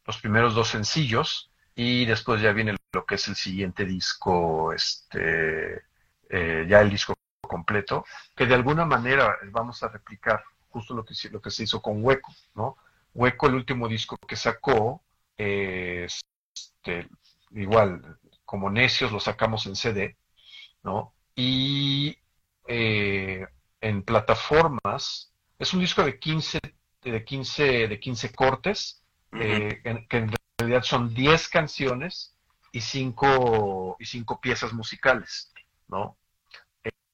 los 0.07 0.19
primeros 0.19 0.55
dos 0.55 0.69
sencillos 0.69 1.51
y 1.75 2.07
después 2.07 2.41
ya 2.41 2.53
viene 2.53 2.77
lo 2.93 3.05
que 3.05 3.17
es 3.17 3.29
el 3.29 3.37
siguiente 3.37 3.85
disco, 3.85 4.73
este 4.73 5.83
eh, 6.31 6.67
ya 6.67 6.81
el 6.81 6.91
disco 6.91 7.15
completo, 7.43 8.07
que 8.35 8.47
de 8.47 8.55
alguna 8.55 8.87
manera 8.87 9.37
vamos 9.51 9.83
a 9.83 9.89
replicar 9.89 10.43
justo 10.71 10.95
lo 10.95 11.05
que, 11.05 11.15
lo 11.31 11.43
que 11.43 11.51
se 11.51 11.65
hizo 11.65 11.83
con 11.83 12.03
Hueco, 12.03 12.33
¿no? 12.55 12.79
Hueco, 13.15 13.49
el 13.49 13.55
último 13.55 13.87
disco 13.89 14.17
que 14.17 14.37
sacó, 14.37 15.03
este, 15.37 17.09
igual, 17.51 18.19
como 18.47 18.71
necios 18.71 19.13
lo 19.13 19.21
sacamos 19.21 19.67
en 19.67 19.77
CD, 19.77 20.17
¿no? 20.83 21.13
Y 21.37 22.19
eh, 22.67 23.47
en 23.81 24.03
plataformas, 24.03 25.33
es 25.59 25.73
un 25.75 25.81
disco 25.81 26.03
de 26.03 26.19
15, 26.19 26.59
de 27.03 27.25
15, 27.25 27.89
de 27.89 28.01
15 28.01 28.33
cortes, 28.33 29.03
eh, 29.33 29.81
que 30.09 30.17
en 30.17 30.33
realidad 30.59 30.83
son 30.83 31.15
10 31.15 31.49
canciones 31.49 32.35
y 32.73 32.81
5 32.81 33.97
y 34.01 34.05
cinco 34.07 34.41
piezas 34.41 34.73
musicales, 34.73 35.53
¿no? 35.89 36.17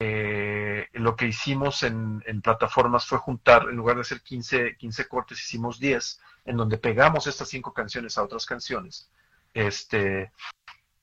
Eh, 0.04 0.88
lo 0.94 1.14
que 1.14 1.28
hicimos 1.28 1.84
en, 1.84 2.22
plataformas 2.42 3.06
fue 3.06 3.18
juntar, 3.18 3.68
en 3.68 3.76
lugar 3.76 3.94
de 3.94 4.02
hacer 4.02 4.20
15, 4.20 4.76
15 4.76 5.06
cortes, 5.06 5.40
hicimos 5.40 5.78
10, 5.78 6.20
en 6.46 6.56
donde 6.56 6.76
pegamos 6.76 7.28
estas 7.28 7.48
cinco 7.48 7.72
canciones 7.72 8.18
a 8.18 8.24
otras 8.24 8.44
canciones. 8.44 9.08
Este, 9.54 10.32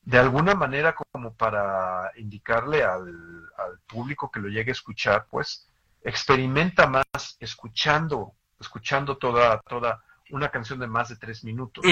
de 0.10 0.18
alguna 0.18 0.56
manera 0.56 0.96
como 0.96 1.36
para 1.36 2.12
indicarle 2.18 2.84
al, 2.84 3.48
público 3.86 4.32
que 4.32 4.40
lo 4.40 4.48
llegue 4.48 4.72
a 4.72 4.74
escuchar, 4.74 5.28
pues 5.30 5.68
experimenta 6.04 6.88
más 6.88 7.06
escuchando, 7.40 8.34
escuchando 8.60 9.18
toda, 9.18 9.60
toda 9.62 10.04
una 10.32 10.50
canción 10.50 10.80
de 10.80 10.88
más 10.88 11.10
de 11.10 11.18
tres 11.18 11.44
minutos. 11.44 11.86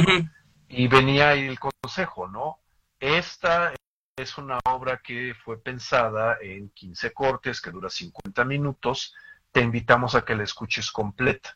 Y 0.68 0.88
venía 0.88 1.30
ahí 1.30 1.46
el 1.46 1.60
consejo, 1.60 2.28
¿no? 2.28 2.58
Esta 3.00 3.74
es 4.16 4.38
una 4.40 4.58
obra 4.66 5.00
que 5.04 5.36
fue 5.44 5.62
pensada 5.62 6.38
en 6.42 6.70
15 6.70 7.14
cortes, 7.14 7.62
que 7.62 7.70
dura 7.70 7.90
50 7.90 8.46
minutos. 8.46 9.14
Te 9.52 9.62
invitamos 9.62 10.16
a 10.16 10.26
que 10.26 10.36
la 10.36 10.44
escuches 10.44 10.92
completa. 10.92 11.56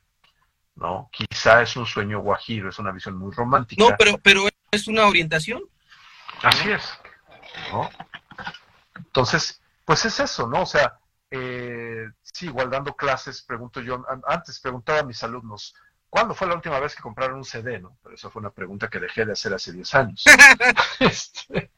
¿no? 0.75 1.09
Quizá 1.11 1.63
es 1.63 1.75
un 1.75 1.87
sueño 1.87 2.19
guajiro, 2.19 2.69
es 2.69 2.77
una 2.77 2.91
visión 2.91 3.17
muy 3.17 3.33
romántica. 3.33 3.83
No, 3.83 3.95
pero, 3.97 4.19
pero 4.21 4.47
es 4.71 4.87
una 4.87 5.07
orientación. 5.07 5.63
Así 6.43 6.71
es. 6.71 6.91
¿no? 7.71 7.89
Entonces, 8.95 9.61
pues 9.85 10.05
es 10.05 10.19
eso, 10.19 10.47
¿no? 10.47 10.63
O 10.63 10.65
sea, 10.65 10.99
eh, 11.29 12.07
sí, 12.21 12.47
igual 12.47 12.69
dando 12.69 12.95
clases, 12.95 13.41
pregunto 13.41 13.81
yo, 13.81 14.03
antes 14.27 14.59
preguntaba 14.59 14.99
a 14.99 15.03
mis 15.03 15.23
alumnos, 15.23 15.75
¿cuándo 16.09 16.33
fue 16.33 16.47
la 16.47 16.55
última 16.55 16.79
vez 16.79 16.95
que 16.95 17.01
compraron 17.01 17.37
un 17.37 17.43
CD, 17.43 17.79
no? 17.79 17.97
Pero 18.01 18.15
esa 18.15 18.29
fue 18.29 18.41
una 18.41 18.51
pregunta 18.51 18.89
que 18.89 18.99
dejé 18.99 19.25
de 19.25 19.33
hacer 19.33 19.53
hace 19.53 19.71
10 19.71 19.95
años. 19.95 20.23
este, 20.99 21.71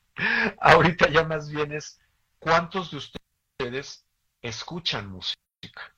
Ahorita 0.59 1.09
ya 1.09 1.23
más 1.23 1.49
bien 1.49 1.71
es 1.71 1.99
cuántos 2.39 2.91
de 2.91 2.97
ustedes 2.97 4.05
escuchan 4.41 5.09
música. 5.09 5.95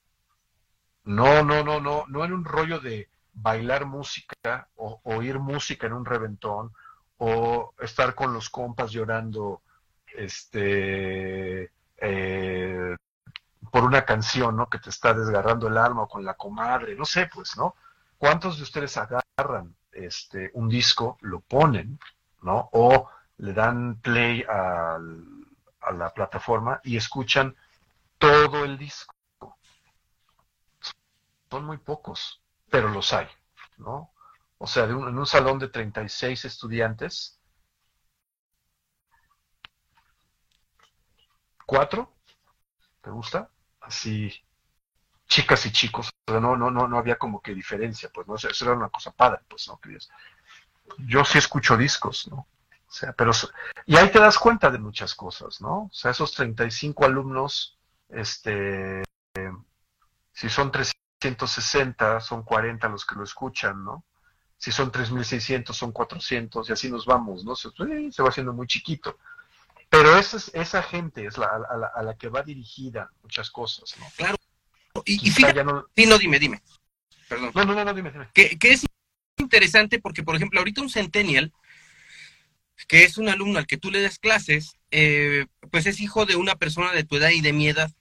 No, 1.04 1.44
no, 1.44 1.64
no, 1.64 1.80
no, 1.80 2.06
no 2.08 2.26
en 2.26 2.34
un 2.34 2.46
rollo 2.46 2.80
de 2.80 3.10
bailar 3.34 3.86
música 3.86 4.70
o 4.76 5.02
oír 5.04 5.40
música 5.40 5.88
en 5.88 5.94
un 5.94 6.06
reventón 6.06 6.72
o 7.18 7.74
estar 7.80 8.16
con 8.16 8.34
los 8.34 8.50
compas 8.50 8.92
llorando 8.92 9.62
este 10.08 11.72
eh, 11.98 12.96
por 13.72 13.84
una 13.84 14.06
canción 14.06 14.56
¿no? 14.56 14.70
que 14.70 14.80
te 14.80 14.90
está 14.90 15.14
desgarrando 15.14 15.68
el 15.68 15.78
alma 15.78 16.04
o 16.04 16.08
con 16.08 16.24
la 16.24 16.36
comadre, 16.36 16.96
no 16.96 17.06
sé, 17.06 17.30
pues, 17.34 17.58
¿no? 17.58 17.76
¿Cuántos 18.18 18.58
de 18.58 18.64
ustedes 18.64 18.96
agarran 18.98 19.76
este 19.92 20.52
un 20.54 20.70
disco, 20.70 21.18
lo 21.22 21.42
ponen, 21.42 22.00
¿no? 22.42 22.70
O 22.72 23.10
le 23.38 23.54
dan 23.54 24.00
play 24.02 24.46
a 24.48 24.98
la 25.92 26.14
plataforma 26.14 26.80
y 26.84 26.98
escuchan 26.98 27.56
todo 28.18 28.64
el 28.64 28.78
disco. 28.78 29.14
Son 31.50 31.66
muy 31.66 31.78
pocos, 31.78 32.42
pero 32.70 32.90
los 32.90 33.14
hay, 33.14 33.28
¿no? 33.78 34.12
O 34.58 34.68
sea, 34.68 34.86
en 34.86 34.96
un 34.96 35.26
salón 35.26 35.60
de 35.60 35.68
36 35.68 36.46
estudiantes, 36.46 37.40
¿cuatro? 41.66 42.14
¿Te 43.02 43.10
gusta? 43.10 43.50
Así, 43.82 44.32
chicas 45.28 45.66
y 45.66 45.72
chicos, 45.72 46.10
no, 46.28 46.40
no, 46.40 46.72
no, 46.72 46.88
no 46.88 46.98
había 46.98 47.18
como 47.18 47.42
que 47.42 47.54
diferencia, 47.54 48.10
pues, 48.14 48.28
¿no? 48.28 48.36
eso 48.36 48.66
era 48.66 48.74
una 48.74 48.90
cosa 48.90 49.12
padre, 49.12 49.42
pues, 49.48 49.68
¿no? 49.68 49.80
Yo 51.00 51.26
sí 51.26 51.38
escucho 51.38 51.76
discos, 51.78 52.28
¿no? 52.30 52.48
O 52.88 52.92
sea, 52.92 53.14
pero, 53.14 53.32
y 53.86 53.98
ahí 53.98 54.10
te 54.12 54.20
das 54.20 54.38
cuenta 54.38 54.70
de 54.70 54.78
muchas 54.78 55.16
cosas, 55.16 55.60
¿no? 55.60 55.84
O 55.86 55.90
sea, 55.92 56.12
esos 56.12 56.34
35 56.34 57.06
alumnos, 57.06 57.78
este, 58.10 59.04
si 60.32 60.50
son 60.50 60.72
360, 60.72 62.22
son 62.22 62.44
40 62.44 62.88
los 62.88 63.06
que 63.06 63.16
lo 63.16 63.24
escuchan, 63.24 63.84
¿no? 63.84 64.04
Si 64.58 64.72
son 64.72 64.92
3.600, 64.92 65.74
son 65.74 65.92
400, 65.92 66.70
y 66.70 66.74
así 66.74 66.90
nos 66.90 67.06
vamos, 67.06 67.44
¿no? 67.44 67.56
Se, 67.56 67.70
se 68.12 68.24
va 68.24 68.30
haciendo 68.30 68.54
muy 68.54 68.68
chiquito. 68.68 69.18
Pero 69.90 70.18
esa, 70.18 70.38
es, 70.38 70.52
esa 70.54 70.82
gente 70.82 71.26
es 71.26 71.38
la, 71.38 71.48
a, 71.48 72.04
la, 72.04 72.16
que 72.16 72.30
va 72.30 72.42
dirigida 72.42 73.10
muchas 73.22 73.52
cosas, 73.52 73.96
¿no? 74.00 74.06
Claro. 74.16 74.38
Y, 75.06 75.30
fíjate, 75.30 75.64
no... 75.64 75.86
Sí, 75.96 76.06
no, 76.06 76.18
dime, 76.18 76.40
dime. 76.40 76.62
Perdón. 77.28 77.52
No, 77.54 77.66
no, 77.66 77.86
no, 77.86 77.94
dime, 77.94 78.12
dime. 78.12 78.30
Que, 78.34 78.58
que 78.58 78.72
es 78.72 78.86
interesante 79.38 80.00
porque, 80.00 80.24
por 80.24 80.36
ejemplo, 80.36 80.60
ahorita 80.60 80.82
un 80.82 80.90
centennial 80.90 81.54
que 82.88 83.04
es 83.04 83.18
un 83.18 83.30
alumno 83.30 83.60
al 83.60 83.68
que 83.68 83.78
tú 83.78 83.90
le 83.90 84.02
das 84.02 84.20
clases, 84.20 84.78
eh, 84.92 85.46
pues 85.72 85.86
es 85.86 86.00
hijo 86.00 86.26
de 86.26 86.36
una 86.36 86.56
persona 86.56 86.92
de 86.92 87.04
tu 87.04 87.16
edad 87.16 87.30
y 87.30 87.42
de 87.42 87.54
mi 87.54 87.68
edad. 87.68 87.92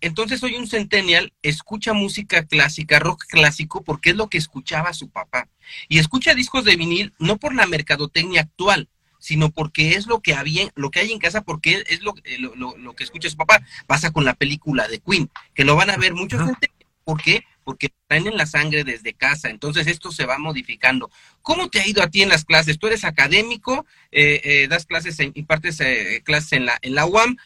Entonces 0.00 0.42
hoy 0.42 0.56
un 0.56 0.66
centennial 0.66 1.32
escucha 1.42 1.92
música 1.92 2.44
clásica, 2.44 2.98
rock 2.98 3.24
clásico, 3.28 3.82
porque 3.82 4.10
es 4.10 4.16
lo 4.16 4.28
que 4.28 4.38
escuchaba 4.38 4.92
su 4.92 5.10
papá. 5.10 5.48
Y 5.88 5.98
escucha 5.98 6.34
discos 6.34 6.64
de 6.64 6.76
vinil 6.76 7.14
no 7.18 7.36
por 7.36 7.54
la 7.54 7.66
mercadotecnia 7.66 8.42
actual, 8.42 8.88
sino 9.18 9.50
porque 9.50 9.94
es 9.94 10.06
lo 10.06 10.20
que 10.20 10.34
había, 10.34 10.70
lo 10.74 10.90
que 10.90 11.00
hay 11.00 11.12
en 11.12 11.18
casa, 11.18 11.42
porque 11.42 11.84
es 11.88 12.02
lo, 12.02 12.14
lo, 12.56 12.76
lo 12.76 12.94
que 12.94 13.04
escucha 13.04 13.30
su 13.30 13.36
papá. 13.36 13.62
Pasa 13.86 14.10
con 14.10 14.24
la 14.24 14.34
película 14.34 14.88
de 14.88 14.98
Queen, 14.98 15.30
que 15.54 15.64
lo 15.64 15.76
van 15.76 15.90
a 15.90 15.96
ver 15.96 16.14
muchos 16.14 16.40
centennials. 16.40 16.90
¿Por 17.04 17.20
qué? 17.20 17.44
porque 17.64 17.92
traen 18.06 18.26
en 18.26 18.36
la 18.36 18.46
sangre 18.46 18.84
desde 18.84 19.14
casa, 19.14 19.50
entonces 19.50 19.86
esto 19.86 20.10
se 20.10 20.26
va 20.26 20.38
modificando. 20.38 21.10
¿Cómo 21.42 21.68
te 21.68 21.80
ha 21.80 21.86
ido 21.86 22.02
a 22.02 22.10
ti 22.10 22.22
en 22.22 22.28
las 22.28 22.44
clases? 22.44 22.78
Tú 22.78 22.86
eres 22.86 23.04
académico, 23.04 23.86
eh, 24.10 24.40
eh, 24.44 24.68
das 24.68 24.86
clases, 24.86 25.18
en, 25.20 25.32
impartes 25.34 25.80
eh, 25.80 26.22
clases 26.24 26.52
en 26.52 26.66
la, 26.66 26.78
en 26.82 26.94
la 26.94 27.06
UAM, 27.06 27.36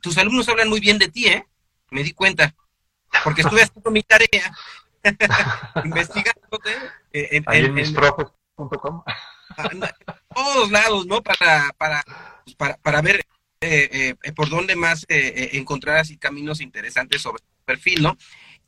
tus 0.00 0.18
alumnos 0.18 0.48
hablan 0.48 0.68
muy 0.68 0.80
bien 0.80 0.98
de 0.98 1.08
ti, 1.08 1.26
¿eh? 1.26 1.44
Me 1.94 2.02
di 2.02 2.12
cuenta, 2.12 2.52
porque 3.22 3.42
estuve 3.42 3.62
haciendo 3.62 3.90
mi 3.92 4.02
tarea, 4.02 4.52
investigándote. 5.84 6.70
en, 7.12 7.44
Ahí 7.46 7.64
en, 7.64 7.78
en 7.78 7.94
todos 10.34 10.70
lados, 10.72 11.06
¿no? 11.06 11.22
Para, 11.22 11.72
para, 11.78 12.02
pues, 12.44 12.56
para, 12.56 12.76
para 12.78 13.00
ver 13.00 13.24
por 14.34 14.50
dónde 14.50 14.76
más 14.76 15.06
encontrar 15.08 15.98
así 15.98 16.18
caminos 16.18 16.60
interesantes 16.60 17.22
sobre 17.22 17.42
tu 17.42 17.64
perfil, 17.64 18.02
¿no? 18.02 18.18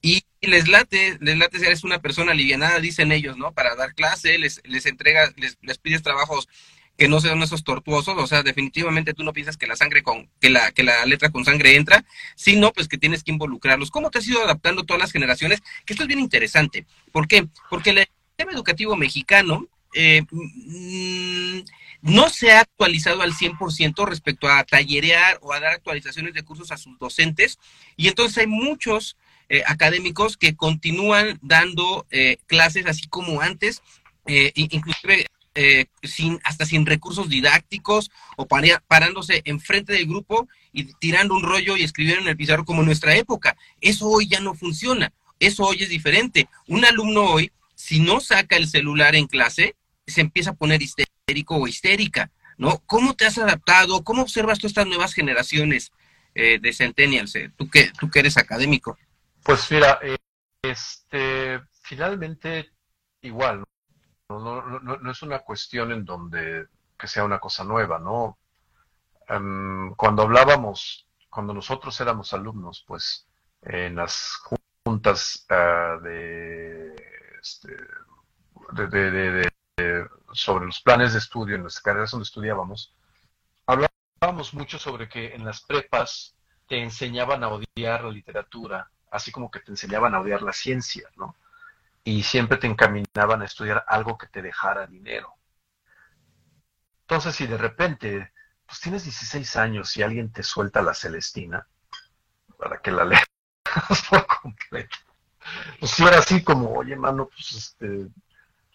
Y 0.00 0.24
les 0.40 0.68
late, 0.68 1.18
les 1.20 1.36
late 1.36 1.58
ser 1.58 1.76
una 1.82 2.00
persona 2.00 2.30
alivianada, 2.30 2.78
dicen 2.78 3.10
ellos, 3.10 3.36
¿no? 3.36 3.52
Para 3.52 3.74
dar 3.74 3.92
clase, 3.94 4.38
les, 4.38 4.62
les 4.64 4.86
entregas, 4.86 5.34
les, 5.36 5.58
les 5.62 5.78
pides 5.78 6.02
trabajos 6.02 6.48
que 6.96 7.08
no 7.08 7.20
sean 7.20 7.42
esos 7.42 7.64
tortuosos, 7.64 8.16
o 8.16 8.26
sea, 8.26 8.42
definitivamente 8.42 9.14
tú 9.14 9.22
no 9.22 9.32
piensas 9.32 9.56
que 9.56 9.66
la 9.66 9.76
sangre 9.76 10.02
con, 10.02 10.30
que 10.40 10.50
la, 10.50 10.72
que 10.72 10.82
la 10.82 11.04
letra 11.04 11.30
con 11.30 11.44
sangre 11.44 11.76
entra, 11.76 12.04
sino 12.34 12.72
pues 12.72 12.88
que 12.88 12.98
tienes 12.98 13.22
que 13.22 13.32
involucrarlos. 13.32 13.90
¿Cómo 13.90 14.10
te 14.10 14.18
has 14.18 14.28
ido 14.28 14.42
adaptando 14.42 14.84
todas 14.84 15.00
las 15.00 15.12
generaciones? 15.12 15.62
Que 15.84 15.92
esto 15.92 16.04
es 16.04 16.08
bien 16.08 16.20
interesante. 16.20 16.86
¿Por 17.12 17.28
qué? 17.28 17.46
Porque 17.68 17.90
el 17.90 18.08
sistema 18.28 18.52
educativo 18.52 18.96
mexicano 18.96 19.66
eh, 19.94 20.22
mm, 20.30 21.60
no 22.02 22.28
se 22.28 22.52
ha 22.52 22.60
actualizado 22.60 23.22
al 23.22 23.32
100% 23.32 24.06
respecto 24.06 24.48
a 24.48 24.64
tallerear 24.64 25.38
o 25.42 25.52
a 25.52 25.60
dar 25.60 25.72
actualizaciones 25.72 26.34
de 26.34 26.42
cursos 26.42 26.70
a 26.70 26.76
sus 26.76 26.98
docentes, 26.98 27.58
y 27.96 28.08
entonces 28.08 28.38
hay 28.38 28.46
muchos 28.46 29.16
eh, 29.48 29.62
académicos 29.66 30.36
que 30.36 30.56
continúan 30.56 31.38
dando 31.40 32.06
eh, 32.10 32.38
clases 32.46 32.86
así 32.86 33.06
como 33.06 33.40
antes, 33.40 33.82
eh, 34.26 34.50
inclusive 34.56 35.26
sin, 36.02 36.40
hasta 36.44 36.66
sin 36.66 36.86
recursos 36.86 37.28
didácticos 37.28 38.10
o 38.36 38.46
parándose 38.46 39.42
enfrente 39.44 39.92
del 39.92 40.06
grupo 40.06 40.48
y 40.72 40.92
tirando 40.94 41.34
un 41.34 41.42
rollo 41.42 41.76
y 41.76 41.82
escribiendo 41.82 42.22
en 42.22 42.28
el 42.28 42.36
pizarro 42.36 42.64
como 42.64 42.80
en 42.80 42.86
nuestra 42.86 43.16
época. 43.16 43.56
Eso 43.80 44.08
hoy 44.08 44.28
ya 44.28 44.40
no 44.40 44.54
funciona, 44.54 45.12
eso 45.40 45.64
hoy 45.64 45.82
es 45.82 45.88
diferente. 45.88 46.48
Un 46.66 46.84
alumno 46.84 47.24
hoy, 47.24 47.52
si 47.74 48.00
no 48.00 48.20
saca 48.20 48.56
el 48.56 48.68
celular 48.68 49.14
en 49.16 49.26
clase, 49.26 49.76
se 50.06 50.20
empieza 50.20 50.50
a 50.50 50.54
poner 50.54 50.82
histérico 50.82 51.56
o 51.56 51.66
histérica, 51.66 52.30
¿no? 52.58 52.82
¿Cómo 52.86 53.14
te 53.14 53.26
has 53.26 53.38
adaptado? 53.38 54.04
¿Cómo 54.04 54.22
observas 54.22 54.58
tú 54.58 54.66
estas 54.66 54.86
nuevas 54.86 55.14
generaciones 55.14 55.90
de 56.34 56.72
centennials? 56.74 57.32
tú, 57.56 57.70
que, 57.70 57.90
tú 57.98 58.10
que 58.10 58.18
eres 58.20 58.36
académico. 58.36 58.98
Pues 59.46 59.70
mira, 59.70 60.00
eh, 60.02 60.16
este, 60.62 61.60
finalmente 61.82 62.72
igual, 63.22 63.64
¿no? 64.28 64.80
No, 64.80 65.10
es 65.10 65.22
una 65.22 65.40
cuestión 65.40 65.92
en 65.92 66.04
donde 66.04 66.66
que 66.98 67.08
sea 67.08 67.24
una 67.24 67.38
cosa 67.38 67.64
nueva, 67.64 67.98
¿no? 67.98 68.38
Em, 69.28 69.94
cuando 69.94 70.22
hablábamos, 70.22 71.06
cuando 71.30 71.52
nosotros 71.52 72.00
éramos 72.00 72.32
alumnos, 72.32 72.84
pues 72.86 73.26
en 73.62 73.96
las 73.96 74.40
juntas 74.84 75.46
ah, 75.50 75.98
este, 77.40 77.76
de, 78.72 79.48
sobre 80.32 80.66
los 80.66 80.80
planes 80.80 81.12
de 81.12 81.18
estudio 81.18 81.56
en 81.56 81.64
las 81.64 81.80
carreras 81.80 82.10
donde 82.10 82.24
estudiábamos, 82.24 82.94
hablábamos 83.66 84.54
mucho 84.54 84.78
sobre 84.78 85.08
que 85.08 85.34
en 85.34 85.44
las 85.44 85.60
prepas 85.62 86.34
te 86.66 86.82
enseñaban 86.82 87.44
a 87.44 87.48
odiar 87.48 88.04
la 88.04 88.10
literatura 88.10 88.90
así 89.10 89.32
como 89.32 89.50
que 89.50 89.60
te 89.60 89.70
enseñaban 89.70 90.14
a 90.14 90.20
odiar 90.20 90.42
la 90.42 90.52
ciencia, 90.52 91.08
¿no? 91.16 91.34
Y 92.06 92.22
siempre 92.22 92.56
te 92.56 92.68
encaminaban 92.68 93.42
a 93.42 93.46
estudiar 93.46 93.84
algo 93.88 94.16
que 94.16 94.28
te 94.28 94.40
dejara 94.40 94.86
dinero. 94.86 95.34
Entonces, 97.00 97.34
si 97.34 97.48
de 97.48 97.58
repente, 97.58 98.32
pues 98.64 98.80
tienes 98.80 99.02
16 99.02 99.56
años 99.56 99.96
y 99.96 100.04
alguien 100.04 100.30
te 100.30 100.44
suelta 100.44 100.82
la 100.82 100.94
Celestina, 100.94 101.66
para 102.56 102.80
que 102.80 102.92
la 102.92 103.04
leas 103.04 103.26
por 104.08 104.24
completo, 104.24 104.96
pues 105.80 105.90
si 105.90 106.04
era 106.04 106.20
así 106.20 106.44
como, 106.44 106.74
oye, 106.74 106.94
mano, 106.94 107.26
pues 107.26 107.52
este, 107.52 108.06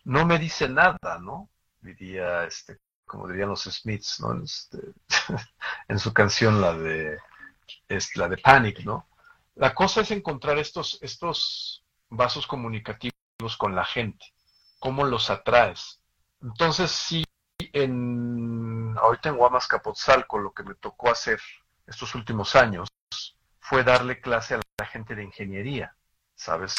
no 0.03 0.25
me 0.25 0.37
dice 0.37 0.67
nada, 0.67 1.17
¿no? 1.21 1.49
Diría, 1.79 2.43
este, 2.43 2.79
como 3.05 3.29
dirían 3.29 3.47
los 3.47 3.63
Smiths, 3.63 4.19
¿no? 4.19 4.43
Este, 4.43 4.77
en 5.87 5.99
su 5.99 6.13
canción, 6.13 6.59
la 6.59 6.73
de, 6.73 7.17
es, 7.87 8.13
la 8.17 8.27
de 8.27 8.37
Panic, 8.37 8.83
¿no? 8.83 9.07
La 9.55 9.73
cosa 9.73 10.01
es 10.01 10.11
encontrar 10.11 10.57
estos, 10.57 10.99
estos 11.01 11.85
vasos 12.09 12.45
comunicativos 12.45 13.10
con 13.57 13.75
la 13.75 13.85
gente, 13.85 14.25
cómo 14.79 15.03
los 15.03 15.29
atraes. 15.29 16.01
Entonces, 16.41 16.91
sí, 16.91 17.23
en, 17.73 18.95
ahorita 18.97 19.29
en 19.29 19.37
Guamas 19.37 19.67
Capotzalco 19.67 20.39
lo 20.39 20.53
que 20.53 20.63
me 20.63 20.75
tocó 20.75 21.09
hacer 21.09 21.39
estos 21.87 22.15
últimos 22.15 22.55
años 22.55 22.89
fue 23.59 23.83
darle 23.83 24.19
clase 24.19 24.55
a 24.55 24.61
la 24.79 24.85
gente 24.85 25.15
de 25.15 25.23
ingeniería, 25.23 25.95
¿sabes? 26.35 26.75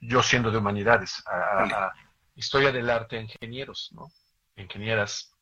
Yo 0.00 0.22
siendo 0.22 0.50
de 0.50 0.58
humanidades, 0.58 1.22
a, 1.26 1.92
historia 2.34 2.72
del 2.72 2.90
arte, 2.90 3.20
ingenieros, 3.20 3.90
¿no? 3.92 4.12
Ingenieras, 4.56 5.32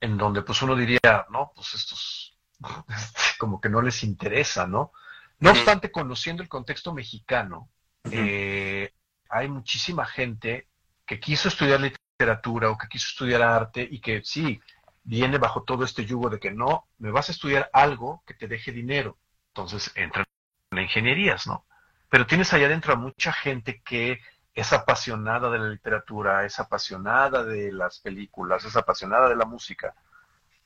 en 0.00 0.16
donde 0.16 0.42
pues 0.42 0.62
uno 0.62 0.74
diría, 0.74 1.26
no, 1.30 1.52
pues 1.54 1.74
estos 1.74 2.38
como 3.38 3.60
que 3.60 3.68
no 3.68 3.82
les 3.82 4.02
interesa, 4.02 4.66
¿no? 4.66 4.92
No 5.38 5.50
obstante, 5.50 5.90
conociendo 5.90 6.42
el 6.42 6.48
contexto 6.48 6.94
mexicano, 6.94 7.68
eh, 8.10 8.92
hay 9.28 9.48
muchísima 9.48 10.04
gente 10.06 10.68
que 11.06 11.20
quiso 11.20 11.48
estudiar 11.48 11.80
literatura 11.80 12.70
o 12.70 12.78
que 12.78 12.88
quiso 12.88 13.08
estudiar 13.08 13.42
arte 13.42 13.86
y 13.90 14.00
que 14.00 14.22
sí, 14.24 14.60
viene 15.02 15.38
bajo 15.38 15.62
todo 15.62 15.84
este 15.84 16.04
yugo 16.04 16.30
de 16.30 16.38
que 16.38 16.50
no, 16.50 16.88
me 16.98 17.10
vas 17.10 17.28
a 17.28 17.32
estudiar 17.32 17.70
algo 17.72 18.22
que 18.26 18.34
te 18.34 18.48
deje 18.48 18.72
dinero. 18.72 19.18
Entonces 19.48 19.92
entran 19.94 20.24
en 20.70 20.78
ingenierías, 20.78 21.46
¿no? 21.46 21.66
Pero 22.08 22.26
tienes 22.26 22.52
allá 22.52 22.66
adentro 22.66 22.92
a 22.92 22.96
mucha 22.96 23.32
gente 23.32 23.82
que 23.82 24.20
es 24.54 24.72
apasionada 24.72 25.50
de 25.50 25.58
la 25.58 25.68
literatura, 25.68 26.44
es 26.44 26.58
apasionada 26.58 27.44
de 27.44 27.72
las 27.72 28.00
películas, 28.00 28.64
es 28.64 28.76
apasionada 28.76 29.28
de 29.28 29.36
la 29.36 29.44
música. 29.44 29.94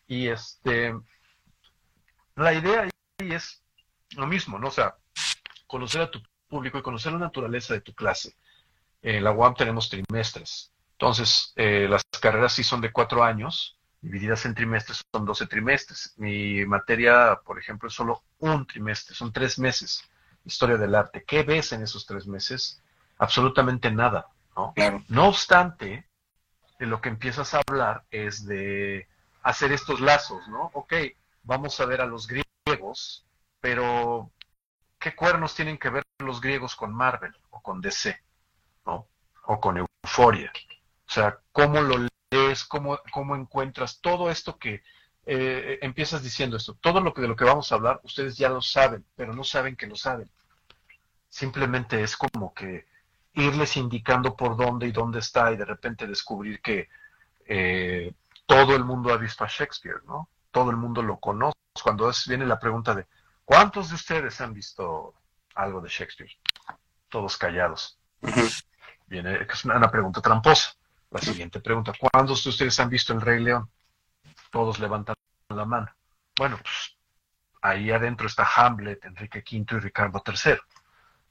Y 0.07 0.29
este, 0.29 0.95
la 2.37 2.53
idea 2.53 2.83
ahí 2.83 3.33
es 3.33 3.63
lo 4.17 4.27
mismo, 4.27 4.59
¿no? 4.59 4.69
O 4.69 4.71
sea, 4.71 4.97
conocer 5.67 6.03
a 6.03 6.11
tu 6.11 6.23
público 6.49 6.79
y 6.79 6.83
conocer 6.83 7.13
la 7.13 7.19
naturaleza 7.19 7.75
de 7.75 7.81
tu 7.81 7.95
clase. 7.95 8.35
En 9.03 9.23
la 9.23 9.33
UAM 9.33 9.55
tenemos 9.55 9.89
trimestres. 9.89 10.73
Entonces, 10.93 11.53
eh, 11.57 11.87
las 11.89 12.03
carreras 12.21 12.53
sí 12.53 12.65
son 12.65 12.81
de 12.81 12.91
cuatro 12.91 13.23
años 13.23 13.79
divididas 14.01 14.45
en 14.47 14.55
trimestres 14.55 15.03
son 15.13 15.25
12 15.25 15.47
trimestres. 15.47 16.15
Mi 16.17 16.65
materia, 16.65 17.41
por 17.45 17.59
ejemplo, 17.59 17.89
es 17.89 17.95
solo 17.95 18.23
un 18.39 18.67
trimestre, 18.67 19.15
son 19.15 19.33
tres 19.33 19.59
meses. 19.59 20.03
Historia 20.45 20.77
del 20.77 20.95
arte. 20.95 21.25
¿Qué 21.27 21.43
ves 21.43 21.73
en 21.73 21.83
esos 21.83 22.07
tres 22.07 22.27
meses? 22.27 22.83
Absolutamente 23.19 23.91
nada, 23.91 24.29
¿no? 24.57 24.73
Claro. 24.75 25.03
No 25.09 25.29
obstante, 25.29 26.07
de 26.79 26.87
lo 26.87 27.01
que 27.01 27.09
empiezas 27.09 27.55
a 27.55 27.61
hablar 27.67 28.05
es 28.11 28.47
de 28.47 29.09
hacer 29.43 29.73
estos 29.73 30.01
lazos, 30.01 30.47
¿no? 30.49 30.71
Ok, 30.75 30.95
vamos 31.43 31.79
a 31.81 31.87
ver 31.87 32.01
a 32.01 32.07
los 32.07 32.29
griegos, 32.29 33.27
pero 33.61 34.31
¿qué 34.99 35.15
cuernos 35.15 35.55
tienen 35.55 35.79
que 35.79 35.91
ver 35.91 36.05
los 36.19 36.41
griegos 36.41 36.75
con 36.77 36.93
Marvel 36.95 37.35
o 37.51 37.61
con 37.63 37.81
DC, 37.81 38.21
¿no? 38.87 39.07
O 39.45 39.61
con 39.61 39.79
Euforia. 39.79 40.53
O 41.07 41.11
sea, 41.11 41.39
¿cómo 41.53 41.81
lo 41.81 42.07
lees? 42.31 42.65
¿Cómo, 42.65 42.99
cómo 43.13 43.37
encuentras 43.37 44.01
todo 44.01 44.31
esto 44.31 44.59
que 44.59 44.83
eh, 45.25 45.79
empiezas 45.83 46.23
diciendo 46.23 46.57
esto? 46.57 46.75
Todo 46.75 47.01
lo 47.01 47.15
que 47.15 47.23
de 47.23 47.29
lo 47.29 47.37
que 47.37 47.45
vamos 47.45 47.71
a 47.71 47.77
hablar, 47.77 48.01
ustedes 48.03 48.37
ya 48.37 48.49
lo 48.49 48.61
saben, 48.61 49.05
pero 49.15 49.33
no 49.33 49.45
saben 49.45 49.77
que 49.77 49.87
lo 49.87 49.97
saben. 49.97 50.31
Simplemente 51.29 52.03
es 52.03 52.17
como 52.17 52.53
que 52.53 52.87
irles 53.35 53.77
indicando 53.77 54.37
por 54.37 54.57
dónde 54.57 54.87
y 54.87 54.93
dónde 54.93 55.21
está 55.21 55.53
y 55.53 55.57
de 55.57 55.65
repente 55.65 56.07
descubrir 56.07 56.61
que 56.61 56.89
eh, 57.47 58.13
todo 58.47 58.75
el 58.75 58.85
mundo 58.85 59.13
ha 59.13 59.17
visto 59.17 59.45
a 59.45 59.49
Shakespeare, 59.49 60.03
¿no? 60.07 60.29
Todo 60.51 60.71
el 60.71 60.77
mundo 60.77 61.03
lo 61.03 61.19
conoce. 61.19 61.55
Cuando 61.83 62.11
viene 62.27 62.45
la 62.45 62.59
pregunta 62.59 62.95
de 62.95 63.07
¿cuántos 63.49 63.89
de 63.89 63.95
ustedes 63.95 64.39
han 64.43 64.53
visto 64.53 65.15
algo 65.55 65.81
de 65.81 65.89
Shakespeare? 65.89 66.31
Todos 67.09 67.39
callados. 67.39 67.99
Viene, 69.07 69.47
es 69.51 69.65
una 69.65 69.91
pregunta 69.91 70.21
tramposa. 70.21 70.75
La 71.11 71.21
siguiente 71.21 71.59
pregunta, 71.61 71.93
¿cuántos 71.99 72.45
de 72.45 72.51
ustedes 72.51 72.79
han 72.79 72.91
visto 72.91 73.15
el 73.15 73.23
Rey 73.23 73.43
León? 73.43 73.71
Todos 74.51 74.79
levantan 74.79 75.17
la 75.49 75.65
mano. 75.65 75.89
Bueno, 76.37 76.59
pues 76.59 76.99
ahí 77.63 77.91
adentro 77.91 78.27
está 78.27 78.47
Hamlet, 78.57 79.03
Enrique 79.07 79.39
V 79.39 79.77
y 79.77 79.81
Ricardo 79.81 80.23
III, 80.27 80.59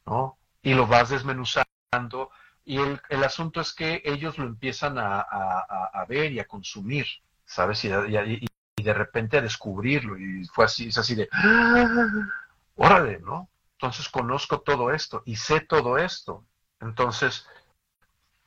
¿no? 0.07 0.39
Y 0.63 0.73
lo 0.73 0.87
vas 0.87 1.09
desmenuzando 1.09 2.31
y 2.65 2.79
el, 2.79 2.99
el 3.09 3.23
asunto 3.23 3.61
es 3.61 3.73
que 3.73 4.01
ellos 4.03 4.39
lo 4.39 4.45
empiezan 4.45 4.97
a, 4.97 5.19
a, 5.21 6.05
ver 6.09 6.31
y 6.31 6.39
a 6.39 6.47
consumir, 6.47 7.05
¿sabes? 7.45 7.85
Y, 7.85 7.89
y, 7.89 8.47
y, 8.77 8.83
de 8.83 8.93
repente 8.93 9.37
a 9.37 9.41
descubrirlo 9.41 10.17
y 10.17 10.45
fue 10.45 10.65
así, 10.65 10.87
es 10.87 10.97
así 10.97 11.15
de, 11.15 11.27
¡Ah! 11.31 12.27
órale, 12.75 13.19
¿no? 13.19 13.49
Entonces 13.73 14.09
conozco 14.09 14.61
todo 14.61 14.91
esto 14.91 15.21
y 15.25 15.35
sé 15.35 15.59
todo 15.61 15.97
esto. 15.97 16.45
Entonces, 16.79 17.45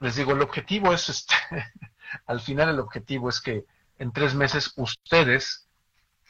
les 0.01 0.17
digo, 0.17 0.33
el 0.33 0.43
objetivo 0.43 0.93
es, 0.93 1.09
este, 1.09 1.35
al 2.27 2.41
final 2.41 2.71
el 2.71 2.81
objetivo 2.81 3.29
es 3.29 3.41
que 3.41 3.65
en 3.99 4.13
tres 4.13 4.35
meses 4.35 4.73
ustedes, 4.77 5.69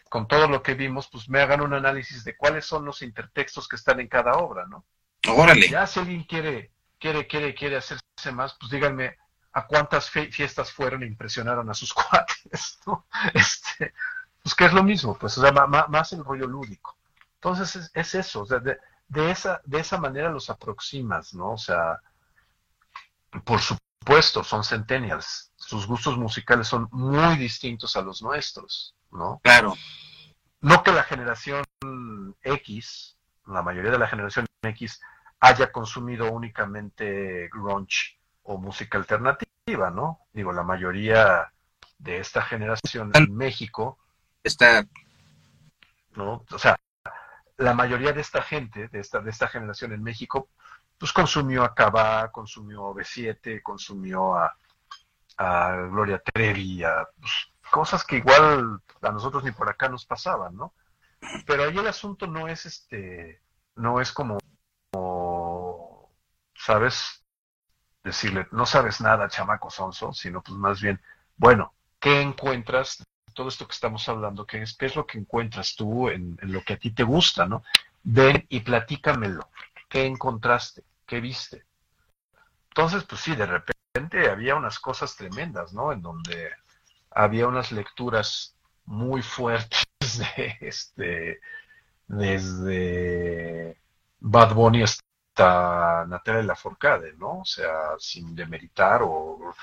con 0.09 0.27
todo 0.27 0.49
lo 0.49 0.63
que 0.63 0.75
vimos, 0.75 1.09
pues 1.09 1.29
me 1.29 1.41
hagan 1.41 1.61
un 1.61 1.73
análisis 1.73 2.25
de 2.25 2.37
cuáles 2.37 2.67
son 2.67 2.85
los 2.85 3.01
intertextos 3.01 3.69
que 3.69 3.77
están 3.77 4.01
en 4.01 4.09
cada 4.09 4.33
obra, 4.33 4.67
¿no? 4.67 4.85
Órale. 5.29 5.69
Ya 5.69 5.87
si 5.87 6.01
alguien 6.01 6.25
quiere, 6.25 6.73
quiere, 6.99 7.27
quiere, 7.27 7.55
quiere 7.55 7.77
hacerse 7.77 8.33
más, 8.33 8.57
pues 8.59 8.73
díganme 8.73 9.17
a 9.53 9.67
cuántas 9.67 10.11
fiestas 10.11 10.71
fueron 10.73 11.03
e 11.03 11.07
impresionaron 11.07 11.69
a 11.71 11.75
sus 11.75 11.93
cuates, 11.95 12.81
¿no? 12.87 13.07
Este, 13.35 13.93
pues 14.43 14.55
que 14.55 14.65
es 14.65 14.73
lo 14.73 14.83
mismo, 14.83 15.17
pues, 15.19 15.37
o 15.39 15.43
sea, 15.43 15.53
más, 15.53 16.13
el 16.13 16.25
rollo 16.25 16.47
lúdico. 16.47 16.97
Entonces 17.35 17.91
es, 17.95 18.15
eso, 18.15 18.43
o 18.43 18.47
sea, 18.47 18.59
de, 18.59 18.79
de, 19.09 19.31
esa, 19.31 19.61
de 19.65 19.81
esa 19.81 19.99
manera 19.99 20.31
los 20.31 20.51
aproximas, 20.51 21.35
¿no? 21.35 21.53
O 21.53 21.59
sea, 21.59 22.01
por 23.45 23.61
supuesto, 23.61 24.45
son 24.45 24.65
centennials. 24.65 25.53
Sus 25.57 25.87
gustos 25.87 26.17
musicales 26.17 26.69
son 26.69 26.89
muy 26.93 27.37
distintos 27.37 27.97
a 27.97 28.03
los 28.03 28.23
nuestros, 28.23 28.95
¿no? 29.11 29.41
Claro. 29.43 29.75
No 30.61 30.83
que 30.83 30.93
la 30.93 31.05
generación 31.05 31.65
X, 32.43 33.17
la 33.47 33.63
mayoría 33.63 33.91
de 33.91 33.99
la 33.99 34.09
generación 34.09 34.47
X, 34.63 35.01
haya 35.41 35.73
consumido 35.73 36.31
únicamente 36.31 37.49
grunge 37.49 38.20
o 38.43 38.59
música 38.59 38.99
alternativa, 38.99 39.91
¿no? 39.91 40.21
Digo, 40.33 40.53
la 40.53 40.63
mayoría 40.63 41.53
de 41.99 42.19
esta 42.19 42.43
generación 42.43 43.13
en 43.15 43.35
México 43.37 43.99
está, 44.43 44.85
¿no? 46.17 46.45
O 46.51 46.59
sea, 46.59 46.79
la 47.57 47.75
mayoría 47.75 48.13
de 48.13 48.23
esta 48.23 48.43
gente, 48.43 48.89
de 48.89 49.01
esta, 49.01 49.21
de 49.21 49.31
esta 49.31 49.49
generación 49.49 49.93
en 49.93 50.03
México, 50.03 50.49
pues 50.99 51.13
consumió 51.13 51.63
a 51.63 51.75
Cabá, 51.75 52.31
consumió 52.31 52.89
a 52.89 52.95
B7, 52.95 53.63
consumió 53.63 54.35
a, 54.35 54.55
Gloria 55.91 56.19
Trevi, 56.19 56.85
a 56.85 57.09
pues, 57.19 57.33
cosas 57.71 58.05
que 58.05 58.17
igual 58.17 58.79
a 59.01 59.11
nosotros 59.11 59.43
ni 59.43 59.53
por 59.53 59.71
acá 59.71 59.89
nos 59.89 60.05
pasaban, 60.05 60.55
¿no? 60.55 60.75
Pero 61.47 61.65
ahí 61.65 61.79
el 61.79 61.87
asunto 61.87 62.27
no 62.27 62.47
es 62.47 62.67
este, 62.67 63.41
no 63.77 64.03
es 64.03 64.13
como, 64.13 64.39
¿sabes? 66.55 67.20
Decirle, 68.03 68.47
no 68.53 68.67
sabes 68.67 69.01
nada, 69.01 69.29
chamaco 69.29 69.71
sonso, 69.71 70.13
sino 70.13 70.43
pues 70.43 70.57
más 70.57 70.81
bien, 70.81 71.01
bueno, 71.37 71.75
¿qué 71.99 72.21
encuentras? 72.21 73.05
Todo 73.35 73.49
esto 73.49 73.67
que 73.67 73.75
estamos 73.75 74.09
hablando, 74.09 74.47
¿qué 74.47 74.63
es, 74.63 74.77
qué 74.77 74.87
es 74.87 74.97
lo 74.97 75.07
que 75.07 75.19
encuentras 75.19 75.75
tú 75.77 76.09
en, 76.09 76.39
lo 76.43 76.63
que 76.63 76.75
a 76.75 76.79
ti 76.79 76.91
te 76.91 77.03
gusta, 77.03 77.47
¿no? 77.47 77.63
Ven 78.03 78.45
y 78.49 78.61
platícamelo. 78.61 79.49
¿Qué 79.89 80.07
encontraste? 80.07 80.83
¿qué 81.11 81.21
viste? 81.21 81.65
Entonces, 82.69 83.03
pues 83.03 83.21
sí, 83.21 83.35
de 83.35 83.45
repente 83.45 84.31
había 84.31 84.55
unas 84.55 84.79
cosas 84.79 85.17
tremendas, 85.17 85.73
¿no? 85.73 85.93
En 85.93 86.01
donde 86.01 86.51
había 87.11 87.49
unas 87.49 87.73
lecturas 87.73 88.55
muy 88.85 89.21
fuertes 89.21 89.85
de 90.01 90.57
este, 90.61 91.41
desde 92.07 93.77
Bad 94.21 94.55
Bunny 94.55 94.85
hasta 94.85 95.03
Natalia 96.07 96.43
Lafourcade, 96.43 97.15
¿no? 97.15 97.41
O 97.41 97.45
sea, 97.45 97.95
sin 97.99 98.35
demeritar 98.35 99.03
o 99.03 99.55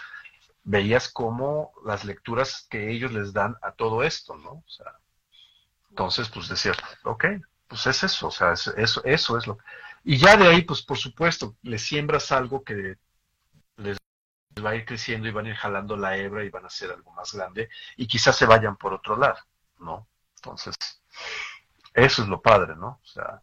veías 0.64 1.10
como 1.10 1.72
las 1.86 2.04
lecturas 2.04 2.68
que 2.70 2.92
ellos 2.92 3.12
les 3.14 3.34
dan 3.34 3.56
a 3.62 3.72
todo 3.72 4.04
esto, 4.04 4.36
¿no? 4.38 4.52
O 4.52 4.66
sea, 4.68 4.94
entonces, 5.90 6.30
pues 6.30 6.48
decía, 6.50 6.74
ok, 7.04 7.26
pues 7.68 7.88
es 7.88 8.04
eso, 8.04 8.28
o 8.28 8.32
sea, 8.32 8.54
eso, 8.54 9.04
eso 9.06 9.38
es 9.38 9.48
lo 9.48 9.58
y 10.04 10.18
ya 10.18 10.38
de 10.38 10.48
ahí, 10.48 10.62
pues 10.62 10.82
por 10.84 10.98
supuesto, 10.98 11.58
le 11.64 11.78
siembras 11.78 12.32
algo 12.32 12.64
que 12.64 12.98
les 13.76 13.98
va 14.64 14.70
a 14.72 14.76
ir 14.76 14.86
creciendo 14.86 15.28
y 15.28 15.32
van 15.32 15.48
a 15.48 15.50
ir 15.50 15.56
jalando 15.56 15.98
la 15.98 16.16
hebra 16.18 16.46
y 16.46 16.50
van 16.50 16.66
a 16.66 16.70
ser 16.70 16.92
algo 16.92 17.12
más 17.12 17.34
grande 17.34 17.70
y 17.98 18.08
quizás 18.08 18.38
se 18.38 18.46
vayan 18.46 18.78
por 18.78 18.94
otro 18.94 19.18
lado, 19.18 19.40
¿no? 19.80 20.08
Entonces, 20.38 20.76
eso 21.94 22.22
es 22.22 22.28
lo 22.30 22.42
padre, 22.42 22.76
¿no? 22.78 23.02
O 23.04 23.06
sea, 23.06 23.42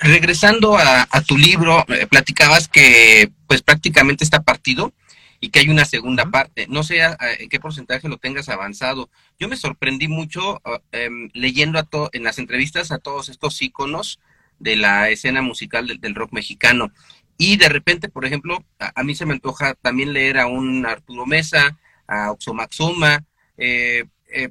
regresando 0.00 0.76
a, 0.76 1.06
tu 1.26 1.36
libro, 1.36 1.84
eh, 1.88 2.06
platicabas 2.06 2.68
que 2.68 3.30
pues 3.46 3.62
prácticamente 3.62 4.24
está 4.24 4.42
partido 4.42 4.92
y 5.40 5.50
que 5.50 5.60
hay 5.60 5.68
una 5.68 5.84
segunda 5.84 6.30
parte. 6.30 6.66
No 6.68 6.82
sé 6.82 7.00
en 7.02 7.48
qué 7.48 7.60
porcentaje 7.60 8.08
lo 8.08 8.18
tengas 8.18 8.48
avanzado. 8.48 9.10
Yo 9.38 9.48
me 9.48 9.56
sorprendí 9.56 10.08
mucho 10.08 10.60
ah, 10.64 10.80
em, 10.92 11.28
leyendo 11.34 11.78
a 11.78 11.86
en 12.12 12.24
las 12.24 12.38
entrevistas 12.38 12.90
a 12.92 12.98
todos 12.98 13.28
estos 13.28 13.60
íconos 13.60 14.20
de 14.58 14.76
la 14.76 15.10
escena 15.10 15.42
musical 15.42 15.86
del, 16.00 16.14
rock 16.14 16.32
mexicano. 16.32 16.92
Y 17.36 17.56
de 17.56 17.68
repente, 17.68 18.08
por 18.08 18.24
ejemplo, 18.24 18.64
a, 18.78 19.02
mí 19.02 19.14
se 19.14 19.26
me 19.26 19.34
antoja 19.34 19.74
también 19.74 20.12
leer 20.12 20.38
a 20.38 20.46
un 20.46 20.86
Arturo 20.86 21.26
Mesa, 21.26 21.76
a 22.06 22.30
Oxomaxuma, 22.30 23.24
eh, 23.58 24.04
eh, 24.32 24.50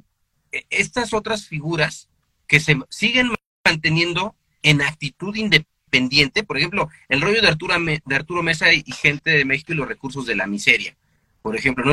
estas 0.70 1.12
otras 1.12 1.46
figuras 1.46 2.08
que 2.46 2.60
se 2.60 2.76
siguen 2.90 3.34
manteniendo 3.64 4.36
en 4.64 4.82
actitud 4.82 5.36
independiente 5.36 5.74
pendiente, 5.94 6.42
por 6.42 6.58
ejemplo, 6.58 6.88
el 7.08 7.20
rollo 7.20 7.40
de 7.40 7.46
Arturo, 7.46 7.76
de 7.78 8.16
Arturo 8.16 8.42
Mesa 8.42 8.72
y, 8.72 8.82
gente 8.90 9.30
de 9.30 9.44
México 9.44 9.72
y 9.72 9.76
los 9.76 9.86
recursos 9.86 10.26
de 10.26 10.34
la 10.34 10.48
miseria, 10.48 10.96
por 11.40 11.54
ejemplo, 11.54 11.84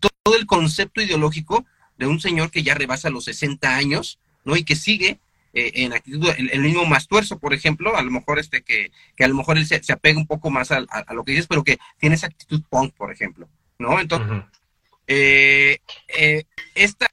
todo 0.00 0.36
el 0.38 0.46
concepto 0.46 1.02
ideológico 1.02 1.66
de 1.98 2.06
un 2.06 2.20
señor 2.20 2.50
que 2.50 2.62
ya 2.62 2.72
rebasa 2.74 3.10
los 3.10 3.24
60 3.24 3.76
años, 3.76 4.18
¿no? 4.46 4.56
Y 4.56 4.64
que 4.64 4.76
sigue 4.76 5.20
eh, 5.52 5.72
en 5.74 5.92
actitud, 5.92 6.30
el, 6.38 6.60
mismo 6.62 6.86
Mastuerzo, 6.86 7.38
por 7.38 7.52
ejemplo, 7.52 7.94
a 7.96 8.02
lo 8.02 8.10
mejor 8.10 8.38
este 8.38 8.62
que, 8.62 8.92
que 9.14 9.24
a 9.24 9.28
lo 9.28 9.34
mejor 9.34 9.58
él 9.58 9.66
se, 9.66 9.92
apega 9.92 10.18
un 10.18 10.26
poco 10.26 10.48
más 10.48 10.70
a, 10.70 10.86
lo 11.12 11.22
que 11.22 11.32
dices, 11.32 11.46
pero 11.46 11.62
que 11.62 11.78
tiene 11.98 12.14
esa 12.14 12.28
actitud 12.28 12.62
punk, 12.70 12.94
por 12.94 13.12
ejemplo, 13.12 13.46
¿no? 13.78 14.00
Entonces, 14.00 14.42
eh, 15.06 15.80
eh, 16.16 16.44
esta 16.74 17.10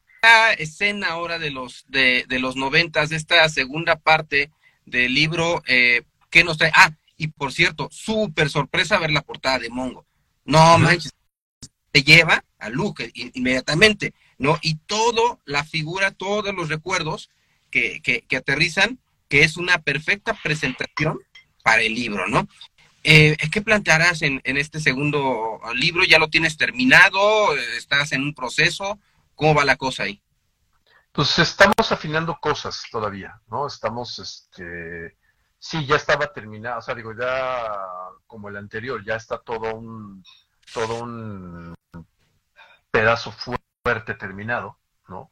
escena 0.57 1.07
ahora 1.07 1.39
de 1.39 1.51
los 1.51 1.83
de, 1.89 2.23
de 2.29 2.39
los 2.39 2.55
noventas, 2.55 3.09
de 3.09 3.17
esta 3.17 3.49
segunda 3.49 3.97
parte 3.97 4.49
del 4.87 5.13
libro, 5.13 5.61
eh, 5.67 6.01
¿Qué 6.29 6.43
nos 6.43 6.57
trae? 6.57 6.71
Ah, 6.73 6.91
y 7.15 7.27
por 7.27 7.53
cierto, 7.53 7.89
súper 7.91 8.49
sorpresa 8.49 8.99
ver 8.99 9.11
la 9.11 9.21
portada 9.21 9.59
de 9.59 9.69
Mongo. 9.69 10.05
No 10.45 10.77
manches, 10.77 11.13
te 11.91 12.03
lleva 12.03 12.43
a 12.59 12.69
Luke 12.69 13.11
inmediatamente, 13.13 14.13
¿no? 14.37 14.57
Y 14.61 14.75
todo, 14.75 15.39
la 15.45 15.63
figura, 15.63 16.11
todos 16.11 16.53
los 16.53 16.69
recuerdos 16.69 17.29
que, 17.71 18.01
que, 18.01 18.37
aterrizan, 18.37 18.99
que 19.29 19.43
es 19.43 19.57
una 19.57 19.79
perfecta 19.79 20.33
presentación 20.33 21.19
para 21.63 21.81
el 21.81 21.93
libro, 21.93 22.27
¿no? 22.27 22.47
Eh, 23.03 23.37
¿Qué 23.51 23.61
plantearás 23.61 24.21
en, 24.21 24.41
en, 24.43 24.57
este 24.57 24.79
segundo 24.79 25.59
libro? 25.75 26.03
¿Ya 26.03 26.19
lo 26.19 26.29
tienes 26.29 26.57
terminado? 26.57 27.55
¿Estás 27.77 28.11
en 28.11 28.23
un 28.23 28.33
proceso? 28.33 28.99
¿Cómo 29.35 29.53
va 29.53 29.65
la 29.65 29.77
cosa 29.77 30.03
ahí? 30.03 30.21
Pues 31.17 31.39
estamos 31.39 31.91
afinando 31.91 32.37
cosas 32.39 32.83
todavía, 32.91 33.41
¿no? 33.47 33.65
Estamos, 33.65 34.19
este, 34.19 35.17
sí, 35.57 35.83
ya 35.83 35.95
estaba 35.95 36.31
terminado, 36.31 36.77
o 36.77 36.81
sea, 36.83 36.93
digo, 36.93 37.11
ya 37.19 37.73
como 38.27 38.49
el 38.49 38.55
anterior, 38.55 39.03
ya 39.03 39.15
está 39.15 39.39
todo 39.39 39.73
un, 39.73 40.23
todo 40.71 41.01
un 41.01 41.73
pedazo 42.91 43.31
fuerte 43.31 44.13
terminado, 44.13 44.77
¿no? 45.07 45.31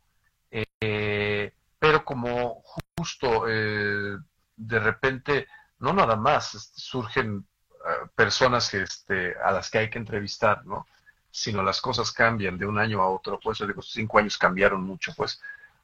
Eh, 0.49 1.53
pero 1.77 2.03
como 2.03 2.63
justo 2.97 3.45
eh, 3.47 4.17
de 4.55 4.79
repente, 4.79 5.47
no 5.77 5.93
nada 5.93 6.15
más, 6.15 6.55
este, 6.55 6.81
surgen 6.81 7.45
eh, 7.71 8.07
personas 8.15 8.71
que, 8.71 8.81
este, 8.81 9.35
a 9.37 9.51
las 9.51 9.69
que 9.69 9.77
hay 9.77 9.91
que 9.91 9.99
entrevistar, 9.99 10.65
¿no? 10.65 10.87
Sino 11.29 11.61
las 11.61 11.79
cosas 11.79 12.11
cambian 12.11 12.57
de 12.57 12.65
un 12.65 12.79
año 12.79 13.03
a 13.03 13.09
otro, 13.09 13.39
pues 13.39 13.59
digo, 13.59 13.83
cinco 13.83 14.17
años 14.17 14.35
cambiaron 14.39 14.81
mucho, 14.81 15.13
pues 15.15 15.39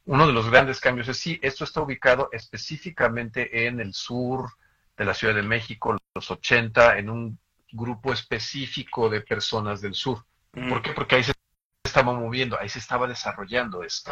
uno 0.06 0.28
de 0.28 0.34
los 0.34 0.50
grandes 0.50 0.80
cambios 0.80 1.08
es 1.08 1.18
sí, 1.18 1.40
esto 1.42 1.64
está 1.64 1.82
ubicado 1.82 2.30
específicamente 2.32 3.68
en 3.68 3.80
el 3.80 3.94
sur 3.94 4.50
de 4.98 5.06
la 5.06 5.14
Ciudad 5.14 5.36
de 5.36 5.44
México, 5.44 5.96
los 6.14 6.32
80, 6.32 6.98
en 6.98 7.10
un 7.10 7.40
grupo 7.72 8.12
específico 8.12 9.10
de 9.10 9.22
personas 9.22 9.82
del 9.82 9.94
sur. 9.94 10.26
¿Por 10.52 10.82
qué? 10.82 10.92
Porque 10.92 11.16
ahí 11.16 11.24
se 11.24 11.34
estaba 11.84 12.14
moviendo, 12.14 12.60
ahí 12.60 12.70
se 12.70 12.80
estaba 12.80 13.08
desarrollando 13.08 13.84
esto. 13.84 14.12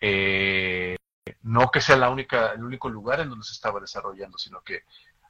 Eh, 0.00 0.96
no 1.42 1.70
que 1.70 1.80
sea 1.80 1.96
la 1.96 2.10
única, 2.10 2.52
el 2.52 2.64
único 2.64 2.88
lugar 2.88 3.20
en 3.20 3.30
donde 3.30 3.44
se 3.44 3.52
estaba 3.52 3.80
desarrollando, 3.80 4.38
sino 4.38 4.60
que 4.62 4.84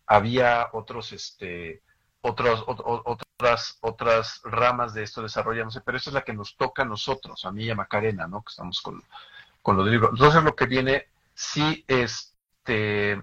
había 0.06 0.68
otros, 0.72 1.12
este, 1.12 1.82
otros, 2.20 2.64
otras, 2.66 3.78
otras 3.80 4.40
ramas 4.44 4.92
de 4.92 5.02
esto 5.02 5.22
desarrollándose, 5.22 5.80
pero 5.80 5.96
esa 5.96 6.10
es 6.10 6.14
la 6.14 6.22
que 6.22 6.34
nos 6.34 6.56
toca 6.56 6.82
a 6.82 6.86
nosotros, 6.86 7.44
a 7.44 7.52
mí 7.52 7.64
y 7.64 7.70
a 7.70 7.74
Macarena, 7.74 8.26
¿no? 8.26 8.42
Que 8.42 8.50
estamos 8.50 8.80
con, 8.80 9.02
con 9.62 9.76
los. 9.76 9.88
Entonces 9.88 10.42
lo 10.42 10.54
que 10.54 10.66
viene 10.66 11.08
sí 11.34 11.84
este, 11.88 13.22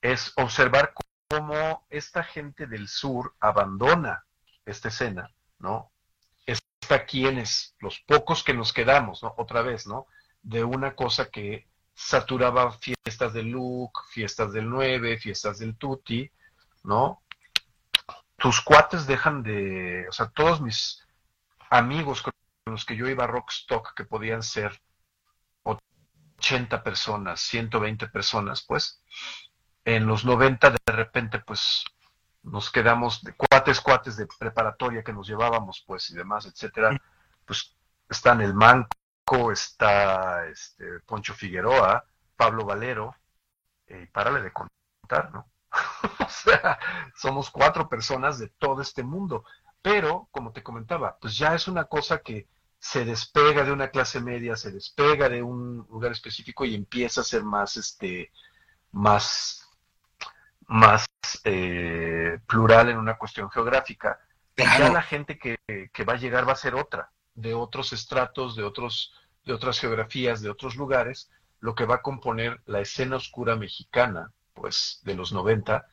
es 0.00 0.32
observar 0.36 0.92
cómo 1.28 1.86
esta 1.90 2.24
gente 2.24 2.66
del 2.66 2.88
sur 2.88 3.34
abandona 3.40 4.24
esta 4.64 4.88
escena, 4.88 5.30
¿no? 5.58 5.90
Está 6.46 7.04
quienes, 7.06 7.76
los 7.80 8.00
pocos 8.00 8.42
que 8.42 8.54
nos 8.54 8.72
quedamos, 8.72 9.22
¿no? 9.22 9.34
Otra 9.36 9.62
vez, 9.62 9.86
¿no? 9.86 10.06
De 10.42 10.64
una 10.64 10.94
cosa 10.94 11.30
que 11.30 11.68
saturaba 11.94 12.72
fiestas 12.72 13.32
del 13.34 13.50
Luke, 13.50 14.00
fiestas 14.10 14.52
del 14.52 14.68
9, 14.68 15.18
fiestas 15.18 15.58
del 15.58 15.76
Tutti, 15.76 16.30
¿no? 16.82 17.22
Tus 18.36 18.60
cuates 18.62 19.06
dejan 19.06 19.42
de, 19.42 20.06
o 20.08 20.12
sea, 20.12 20.30
todos 20.30 20.62
mis 20.62 21.06
amigos 21.68 22.22
con 22.22 22.32
los 22.66 22.86
que 22.86 22.96
yo 22.96 23.06
iba 23.06 23.24
a 23.24 23.26
Rockstock, 23.26 23.94
que 23.94 24.04
podían 24.04 24.42
ser 24.42 24.80
80 26.40 26.82
personas, 26.82 27.40
120 27.42 28.08
personas, 28.08 28.64
pues, 28.66 29.02
en 29.84 30.06
los 30.06 30.24
90 30.24 30.70
de 30.70 30.92
repente, 30.92 31.38
pues, 31.40 31.84
nos 32.42 32.70
quedamos 32.70 33.22
de 33.22 33.34
cuates, 33.34 33.80
cuates 33.80 34.16
de 34.16 34.26
preparatoria 34.26 35.04
que 35.04 35.12
nos 35.12 35.28
llevábamos, 35.28 35.84
pues, 35.86 36.10
y 36.10 36.14
demás, 36.14 36.46
etcétera, 36.46 36.98
pues, 37.44 37.76
están 38.08 38.40
el 38.40 38.54
Manco, 38.54 39.52
está 39.52 40.46
este, 40.46 41.00
Poncho 41.06 41.34
Figueroa, 41.34 42.04
Pablo 42.36 42.64
Valero, 42.64 43.14
y 43.86 44.06
párale 44.06 44.40
de 44.40 44.52
contar, 44.52 45.30
¿no? 45.32 45.46
o 46.26 46.28
sea, 46.28 46.78
somos 47.14 47.50
cuatro 47.50 47.88
personas 47.88 48.38
de 48.38 48.48
todo 48.48 48.80
este 48.80 49.02
mundo, 49.02 49.44
pero, 49.82 50.28
como 50.30 50.52
te 50.52 50.62
comentaba, 50.62 51.18
pues 51.20 51.36
ya 51.36 51.54
es 51.54 51.68
una 51.68 51.84
cosa 51.84 52.18
que 52.22 52.48
se 52.80 53.04
despega 53.04 53.62
de 53.62 53.72
una 53.72 53.90
clase 53.90 54.20
media, 54.20 54.56
se 54.56 54.72
despega 54.72 55.28
de 55.28 55.42
un 55.42 55.86
lugar 55.90 56.12
específico 56.12 56.64
y 56.64 56.74
empieza 56.74 57.20
a 57.20 57.24
ser 57.24 57.44
más, 57.44 57.76
este, 57.76 58.32
más, 58.92 59.68
más 60.66 61.06
eh, 61.44 62.38
plural 62.46 62.88
en 62.88 62.96
una 62.96 63.18
cuestión 63.18 63.50
geográfica. 63.50 64.18
Ya 64.56 64.90
la 64.90 65.02
gente 65.02 65.38
que, 65.38 65.58
que, 65.92 66.04
va 66.04 66.14
a 66.14 66.18
llegar 66.18 66.48
va 66.48 66.52
a 66.52 66.56
ser 66.56 66.74
otra, 66.74 67.12
de 67.34 67.54
otros 67.54 67.92
estratos, 67.92 68.56
de 68.56 68.64
otros, 68.64 69.12
de 69.44 69.52
otras 69.52 69.78
geografías, 69.78 70.40
de 70.40 70.50
otros 70.50 70.76
lugares, 70.76 71.30
lo 71.60 71.74
que 71.74 71.84
va 71.84 71.96
a 71.96 72.02
componer 72.02 72.62
la 72.64 72.80
escena 72.80 73.16
oscura 73.16 73.56
mexicana, 73.56 74.32
pues, 74.54 75.00
de 75.04 75.14
los 75.14 75.32
90, 75.32 75.86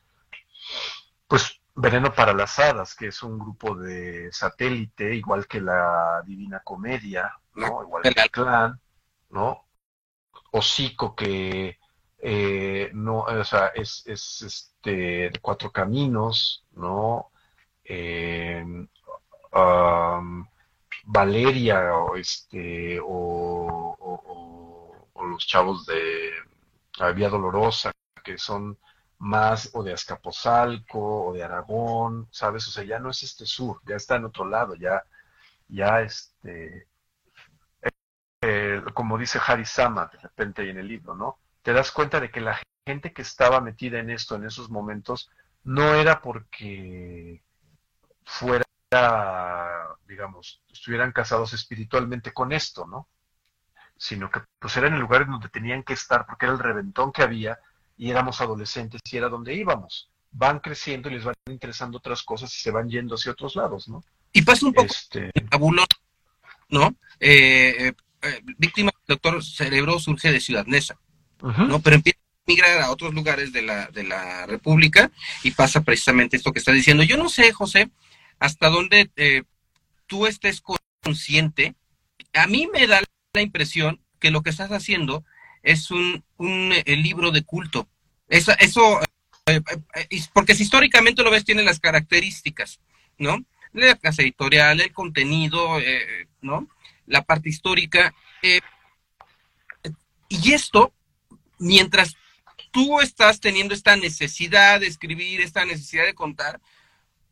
pues 1.26 1.60
Veneno 1.80 2.12
para 2.12 2.32
las 2.32 2.58
Hadas, 2.58 2.96
que 2.96 3.06
es 3.06 3.22
un 3.22 3.38
grupo 3.38 3.76
de 3.76 4.32
satélite, 4.32 5.14
igual 5.14 5.46
que 5.46 5.60
la 5.60 6.22
Divina 6.26 6.60
Comedia, 6.64 7.32
¿no? 7.54 7.82
Igual 7.84 8.02
que 8.02 8.08
el 8.08 8.30
Clan, 8.32 8.80
¿no? 9.30 9.64
Hocico 10.50 11.14
que 11.14 11.78
eh, 12.18 12.90
no, 12.94 13.20
o 13.20 13.44
sea, 13.44 13.68
es, 13.68 14.04
es 14.06 14.42
este 14.42 15.30
de 15.30 15.38
cuatro 15.40 15.70
caminos, 15.70 16.64
¿no? 16.72 17.30
Eh, 17.84 18.64
Valeria 21.04 21.94
o 21.94 22.16
este 22.16 22.98
o, 23.00 23.96
o, 25.14 25.26
los 25.26 25.46
chavos 25.46 25.86
de 25.86 26.32
Vía 27.14 27.28
Dolorosa, 27.28 27.92
que 28.24 28.36
son 28.36 28.76
más 29.18 29.70
o 29.74 29.82
de 29.82 29.92
Azcapotzalco 29.92 31.26
o 31.26 31.32
de 31.32 31.42
Aragón, 31.42 32.28
¿sabes? 32.30 32.66
O 32.68 32.70
sea, 32.70 32.84
ya 32.84 32.98
no 32.98 33.10
es 33.10 33.22
este 33.22 33.46
sur, 33.46 33.80
ya 33.86 33.96
está 33.96 34.16
en 34.16 34.26
otro 34.26 34.44
lado, 34.44 34.74
ya, 34.76 35.02
ya 35.68 36.00
este, 36.02 36.88
eh, 38.40 38.82
como 38.94 39.18
dice 39.18 39.40
Harry 39.44 39.64
Sama 39.64 40.06
de 40.12 40.18
repente 40.18 40.62
ahí 40.62 40.70
en 40.70 40.78
el 40.78 40.88
libro, 40.88 41.14
¿no? 41.14 41.38
Te 41.62 41.72
das 41.72 41.90
cuenta 41.90 42.20
de 42.20 42.30
que 42.30 42.40
la 42.40 42.60
gente 42.86 43.12
que 43.12 43.22
estaba 43.22 43.60
metida 43.60 43.98
en 43.98 44.10
esto 44.10 44.36
en 44.36 44.44
esos 44.46 44.70
momentos 44.70 45.30
no 45.64 45.94
era 45.94 46.22
porque 46.22 47.42
fuera, 48.24 48.64
digamos, 50.06 50.62
estuvieran 50.70 51.12
casados 51.12 51.52
espiritualmente 51.52 52.32
con 52.32 52.52
esto, 52.52 52.86
¿no? 52.86 53.08
Sino 53.96 54.30
que 54.30 54.40
pues 54.58 54.76
eran 54.76 54.94
en 54.94 55.00
lugares 55.00 55.28
donde 55.28 55.48
tenían 55.48 55.82
que 55.82 55.94
estar 55.94 56.24
porque 56.26 56.46
era 56.46 56.54
el 56.54 56.60
reventón 56.60 57.12
que 57.12 57.22
había 57.22 57.58
y 57.98 58.10
éramos 58.10 58.40
adolescentes 58.40 59.00
y 59.10 59.16
era 59.16 59.28
donde 59.28 59.54
íbamos. 59.54 60.08
Van 60.30 60.60
creciendo 60.60 61.10
y 61.10 61.14
les 61.14 61.24
van 61.24 61.34
interesando 61.50 61.98
otras 61.98 62.22
cosas 62.22 62.54
y 62.54 62.60
se 62.60 62.70
van 62.70 62.88
yendo 62.88 63.16
hacia 63.16 63.32
otros 63.32 63.56
lados, 63.56 63.88
¿no? 63.88 64.02
Y 64.32 64.42
pasa 64.42 64.66
un 64.66 64.72
poco 64.72 64.86
este... 64.86 65.32
¿no? 66.70 66.94
Eh, 67.18 67.92
eh, 68.22 68.40
víctima 68.58 68.92
del 68.92 69.16
doctor 69.16 69.42
Cerebro 69.42 69.98
surge 69.98 70.30
de 70.30 70.40
Ciudad 70.40 70.66
Neza, 70.66 70.98
¿no? 71.40 71.80
Pero 71.80 71.96
empieza 71.96 72.18
a 72.18 72.42
migrar 72.46 72.80
a 72.82 72.90
otros 72.90 73.14
lugares 73.14 73.52
de 73.52 73.62
la, 73.62 73.86
de 73.86 74.04
la 74.04 74.46
República 74.46 75.10
y 75.42 75.50
pasa 75.50 75.82
precisamente 75.82 76.36
esto 76.36 76.52
que 76.52 76.58
está 76.58 76.72
diciendo. 76.72 77.02
Yo 77.02 77.16
no 77.16 77.28
sé, 77.28 77.52
José, 77.52 77.90
hasta 78.38 78.68
dónde 78.68 79.10
eh, 79.16 79.42
tú 80.06 80.26
estés 80.26 80.62
consciente. 81.02 81.74
A 82.34 82.46
mí 82.46 82.68
me 82.72 82.86
da 82.86 83.00
la 83.32 83.42
impresión 83.42 84.00
que 84.20 84.30
lo 84.30 84.42
que 84.42 84.50
estás 84.50 84.70
haciendo 84.70 85.24
es 85.62 85.90
un, 85.90 86.24
un 86.36 86.72
eh, 86.72 86.96
libro 86.96 87.30
de 87.30 87.42
culto. 87.42 87.88
Eso, 88.28 88.52
eso 88.58 89.00
eh, 89.46 89.60
eh, 89.94 90.20
porque 90.32 90.54
si 90.54 90.62
históricamente 90.62 91.22
lo 91.22 91.30
ves, 91.30 91.44
tiene 91.44 91.62
las 91.62 91.80
características, 91.80 92.80
¿no? 93.18 93.38
La 93.72 93.96
casa 93.96 94.22
editorial, 94.22 94.80
el 94.80 94.92
contenido, 94.92 95.78
¿no? 96.40 96.68
La 97.06 97.22
parte 97.22 97.48
histórica. 97.48 98.14
y 100.28 100.52
esto, 100.52 100.92
mientras 101.58 102.16
tú 102.70 103.00
estás 103.00 103.40
teniendo 103.40 103.74
esta 103.74 103.96
necesidad 103.96 104.80
de 104.80 104.86
escribir, 104.86 105.40
esta 105.40 105.64
necesidad 105.64 106.04
de 106.04 106.14
contar, 106.14 106.60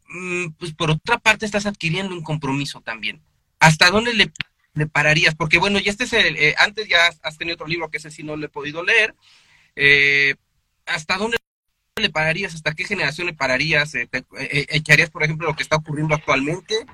mm, 0.08 0.48
pues 0.58 0.72
por 0.74 0.90
otra 0.90 1.18
parte 1.18 1.46
estás 1.46 1.66
adquiriendo 1.66 2.14
un 2.14 2.22
compromiso 2.22 2.80
también. 2.80 3.22
¿Hasta 3.60 3.90
dónde 3.90 4.14
le 4.14 4.32
le 4.76 4.86
pararías? 4.86 5.34
Porque 5.34 5.58
bueno, 5.58 5.80
ya 5.80 5.90
este 5.90 6.04
es 6.04 6.12
el, 6.12 6.36
eh, 6.36 6.54
antes 6.58 6.86
ya 6.86 7.08
has 7.22 7.38
tenido 7.38 7.54
otro 7.54 7.66
libro 7.66 7.90
que 7.90 7.96
ese 7.96 8.10
sí 8.10 8.22
no 8.22 8.36
le 8.36 8.46
he 8.46 8.50
podido 8.50 8.84
leer. 8.84 9.14
Eh, 9.74 10.36
¿Hasta 10.86 11.16
dónde 11.16 11.38
le 11.96 12.10
pararías? 12.10 12.54
¿Hasta 12.54 12.74
qué 12.74 12.84
generación 12.84 13.26
le 13.26 13.34
pararías? 13.34 13.94
Eh, 13.94 14.08
¿Echarías, 14.68 15.10
por 15.10 15.24
ejemplo, 15.24 15.48
lo 15.48 15.56
que 15.56 15.62
está 15.62 15.76
ocurriendo 15.76 16.14
actualmente? 16.14 16.86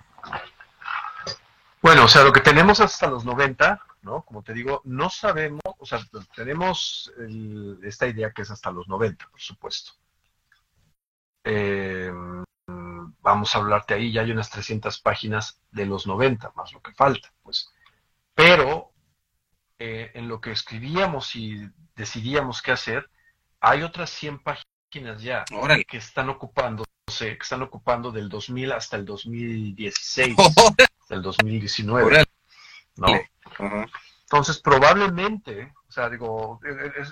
Bueno, 1.83 2.05
o 2.05 2.09
sea, 2.09 2.23
lo 2.23 2.33
que 2.33 2.41
tenemos 2.41 2.81
hasta 2.81 3.09
los 3.09 3.25
90, 3.25 3.85
¿no? 4.03 4.23
Como 4.23 4.43
te 4.43 4.55
digo, 4.55 4.81
no 4.85 5.11
sabemos, 5.11 5.61
o 5.65 5.85
sea, 5.85 6.01
tenemos 6.37 7.13
esta 7.83 8.07
idea 8.07 8.31
que 8.31 8.43
es 8.43 8.51
hasta 8.53 8.71
los 8.71 8.87
90, 8.87 9.29
por 9.29 9.41
supuesto. 9.41 9.93
Vamos 13.23 13.55
a 13.55 13.59
hablarte 13.59 13.95
ahí, 13.95 14.13
ya 14.13 14.23
hay 14.23 14.31
unas 14.33 14.51
300 14.51 15.01
páginas 15.01 15.61
de 15.71 15.87
los 15.87 16.07
90, 16.07 16.53
más 16.55 16.73
lo 16.73 16.83
que 16.83 16.93
falta, 16.93 17.33
pues. 17.43 17.71
Pero 18.35 18.93
eh, 19.79 20.11
en 20.15 20.29
lo 20.29 20.41
que 20.41 20.53
escribíamos 20.53 21.35
y 21.37 21.69
decidíamos 21.95 22.63
qué 22.63 22.73
hacer, 22.73 23.09
hay 23.61 23.83
otras 23.83 24.11
100 24.11 24.43
páginas 24.43 25.23
ya 25.23 25.45
que 25.89 25.97
están 25.97 26.29
ocupando 26.29 26.85
que 27.19 27.39
están 27.41 27.63
ocupando 27.63 28.11
del 28.11 28.29
2000 28.29 28.73
hasta 28.73 28.97
el 28.97 29.05
2016, 29.05 30.37
hasta 30.39 31.15
el 31.15 31.23
2019. 31.23 32.25
¿no? 32.97 33.09
Entonces, 34.23 34.61
probablemente, 34.61 35.73
o 35.89 35.93
sea, 35.93 36.09
digo, 36.09 36.59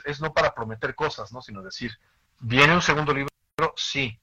es, 0.04 0.20
no 0.20 0.32
para 0.32 0.54
prometer 0.54 0.94
cosas, 0.94 1.32
¿no? 1.32 1.42
Sino 1.42 1.62
decir, 1.62 1.92
¿viene 2.38 2.74
un 2.74 2.82
segundo 2.82 3.12
libro? 3.12 3.30
Sí. 3.76 4.18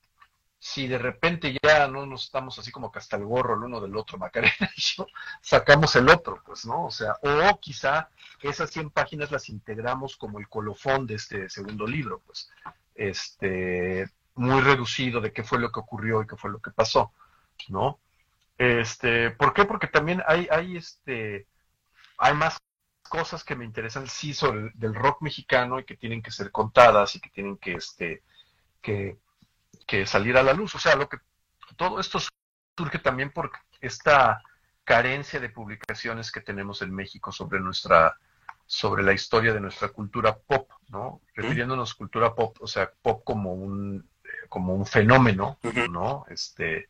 Si 0.59 0.87
de 0.87 0.97
repente 0.97 1.55
ya 1.61 1.87
no 1.87 2.05
nos 2.05 2.25
estamos 2.25 2.57
así 2.57 2.71
como 2.71 2.91
hasta 2.93 3.15
el 3.15 3.25
gorro 3.25 3.53
el 3.53 3.63
uno 3.63 3.79
del 3.79 3.95
otro, 3.95 4.17
Macarena 4.17 4.53
y 4.75 4.81
yo, 4.81 5.07
sacamos 5.41 5.95
el 5.95 6.09
otro, 6.09 6.41
pues, 6.45 6.65
¿no? 6.65 6.85
O 6.85 6.91
sea, 6.91 7.15
o 7.21 7.59
quizá 7.59 8.09
esas 8.41 8.71
100 8.71 8.89
páginas 8.89 9.31
las 9.31 9.49
integramos 9.49 10.17
como 10.17 10.39
el 10.39 10.47
colofón 10.47 11.05
de 11.05 11.15
este 11.15 11.49
segundo 11.49 11.85
libro, 11.85 12.21
pues, 12.25 12.49
este, 12.95 14.09
muy 14.35 14.61
reducido 14.61 15.21
de 15.21 15.31
qué 15.31 15.43
fue 15.43 15.59
lo 15.59 15.71
que 15.71 15.79
ocurrió 15.79 16.21
y 16.21 16.27
qué 16.27 16.35
fue 16.35 16.51
lo 16.51 16.59
que 16.59 16.71
pasó, 16.71 17.13
¿no? 17.69 17.99
Este, 18.57 19.31
¿por 19.31 19.53
qué? 19.53 19.65
Porque 19.65 19.87
también 19.87 20.23
hay, 20.27 20.47
hay 20.49 20.77
este, 20.77 21.47
hay 22.17 22.33
más 22.33 22.57
cosas 23.07 23.43
que 23.43 23.55
me 23.55 23.65
interesan, 23.65 24.07
sí, 24.07 24.33
sobre 24.33 24.59
el, 24.61 24.71
del 24.73 24.95
rock 24.95 25.21
mexicano 25.21 25.79
y 25.79 25.85
que 25.85 25.95
tienen 25.95 26.21
que 26.21 26.31
ser 26.31 26.51
contadas 26.51 27.15
y 27.15 27.19
que 27.19 27.29
tienen 27.29 27.57
que, 27.57 27.73
este, 27.73 28.23
que, 28.81 29.17
que 29.87 30.05
salir 30.05 30.37
a 30.37 30.43
la 30.43 30.53
luz. 30.53 30.75
O 30.75 30.79
sea, 30.79 30.95
lo 30.95 31.09
que 31.09 31.17
todo 31.75 31.99
esto 31.99 32.19
surge 32.77 32.99
también 32.99 33.31
por 33.31 33.51
esta 33.81 34.41
carencia 34.83 35.39
de 35.39 35.49
publicaciones 35.49 36.31
que 36.31 36.41
tenemos 36.41 36.81
en 36.81 36.93
México 36.93 37.31
sobre 37.31 37.59
nuestra 37.59 38.17
sobre 38.69 39.01
la 39.01 39.13
historia 39.13 39.53
de 39.53 39.61
nuestra 39.61 39.87
cultura 39.87 40.37
pop, 40.37 40.69
¿no? 40.89 41.21
Refiriéndonos 41.33 41.95
cultura 41.95 42.35
pop, 42.35 42.57
o 42.59 42.67
sea, 42.67 42.91
pop 43.01 43.23
como 43.23 43.53
un 43.53 44.07
como 44.49 44.75
un 44.75 44.85
fenómeno, 44.85 45.57
¿no? 45.89 46.25
Este 46.29 46.89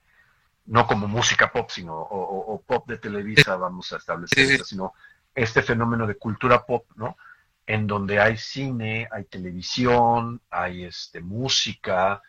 no 0.66 0.86
como 0.86 1.08
música 1.08 1.52
pop, 1.52 1.70
sino 1.70 1.96
o, 1.96 2.62
pop 2.62 2.88
de 2.88 2.98
Televisa, 2.98 3.56
vamos 3.56 3.94
a 3.94 3.98
establecer, 3.98 4.64
sino 4.66 4.94
este 5.34 5.62
fenómeno 5.62 6.06
de 6.06 6.18
cultura 6.18 6.66
pop, 6.66 6.86
¿no? 6.96 7.18
En 7.66 7.88
donde 7.88 8.20
hay 8.20 8.38
cine, 8.38 9.08
hay 9.12 9.26
televisión, 9.26 10.42
hay 10.50 10.84
este, 10.84 11.22
música, 11.22 12.22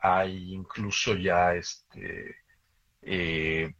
hay 0.00 0.54
incluso 0.54 1.14
ya 1.14 1.54
este, 1.54 2.36
eh, 3.02 3.74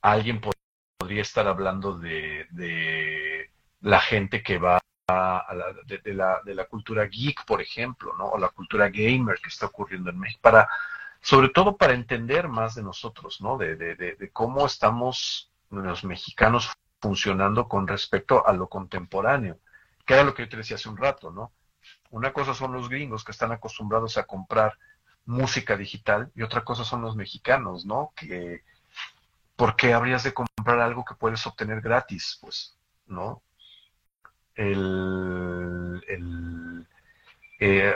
alguien 0.00 0.40
podría 0.40 1.22
estar 1.22 1.46
hablando 1.46 1.98
de, 1.98 3.50
la 3.80 4.00
gente 4.00 4.42
que 4.42 4.58
va 4.58 4.80
a 5.06 5.54
la, 5.54 5.72
de, 5.86 6.14
la, 6.14 6.40
de 6.44 6.54
la 6.54 6.66
cultura 6.66 7.06
geek, 7.06 7.44
por 7.44 7.62
ejemplo, 7.62 8.14
¿no? 8.18 8.26
O 8.26 8.38
la 8.38 8.48
cultura 8.48 8.88
gamer 8.88 9.38
que 9.40 9.48
está 9.48 9.66
ocurriendo 9.66 10.10
en 10.10 10.18
México, 10.18 10.40
para, 10.42 10.68
sobre 11.20 11.50
todo 11.50 11.76
para 11.76 11.94
entender 11.94 12.48
más 12.48 12.74
de 12.74 12.82
nosotros, 12.82 13.40
¿no? 13.40 13.56
De, 13.56 13.76
de, 13.76 13.94
de 13.94 14.30
cómo 14.30 14.66
estamos 14.66 15.52
los 15.70 16.04
mexicanos 16.04 16.70
funcionando 17.00 17.68
con 17.68 17.86
respecto 17.86 18.46
a 18.46 18.52
lo 18.52 18.68
contemporáneo, 18.68 19.58
que 20.04 20.14
era 20.14 20.24
lo 20.24 20.34
que 20.34 20.42
yo 20.42 20.48
te 20.48 20.56
decía 20.56 20.76
hace 20.76 20.88
un 20.88 20.96
rato, 20.96 21.30
¿no? 21.30 21.52
Una 22.10 22.32
cosa 22.32 22.54
son 22.54 22.72
los 22.72 22.88
gringos 22.88 23.24
que 23.24 23.32
están 23.32 23.52
acostumbrados 23.52 24.18
a 24.18 24.24
comprar 24.24 24.78
música 25.28 25.76
digital 25.76 26.32
y 26.34 26.42
otra 26.42 26.64
cosa 26.64 26.84
son 26.84 27.02
los 27.02 27.14
mexicanos, 27.14 27.84
¿no? 27.84 28.12
Que, 28.16 28.62
¿por 29.56 29.76
qué 29.76 29.92
habrías 29.92 30.24
de 30.24 30.32
comprar 30.32 30.80
algo 30.80 31.04
que 31.04 31.14
puedes 31.14 31.46
obtener 31.46 31.82
gratis? 31.82 32.38
Pues, 32.40 32.74
¿no? 33.06 33.42
El, 34.54 36.02
eh, 37.60 37.94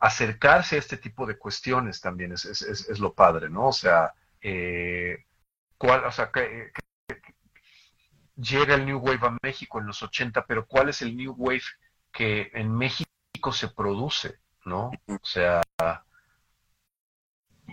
acercarse 0.00 0.74
a 0.76 0.80
este 0.80 0.96
tipo 0.96 1.24
de 1.24 1.38
cuestiones 1.38 2.00
también 2.00 2.32
es, 2.32 2.44
es, 2.44 2.98
lo 2.98 3.14
padre, 3.14 3.48
¿no? 3.48 3.68
O 3.68 3.72
sea, 3.72 4.12
eh, 4.42 5.24
¿cuál, 5.78 6.04
o 6.04 6.10
sea, 6.10 6.32
¿qué, 6.32 6.72
llega 8.34 8.74
el 8.74 8.86
New 8.86 8.98
Wave 8.98 9.26
a 9.26 9.38
México 9.40 9.78
en 9.78 9.86
los 9.86 10.02
80, 10.02 10.44
pero 10.46 10.66
¿cuál 10.66 10.88
es 10.88 11.00
el 11.00 11.16
New 11.16 11.32
Wave 11.38 11.62
que 12.12 12.50
en 12.54 12.74
México 12.76 13.52
se 13.52 13.68
produce? 13.68 14.40
¿No? 14.64 14.90
O 15.06 15.24
sea, 15.24 15.62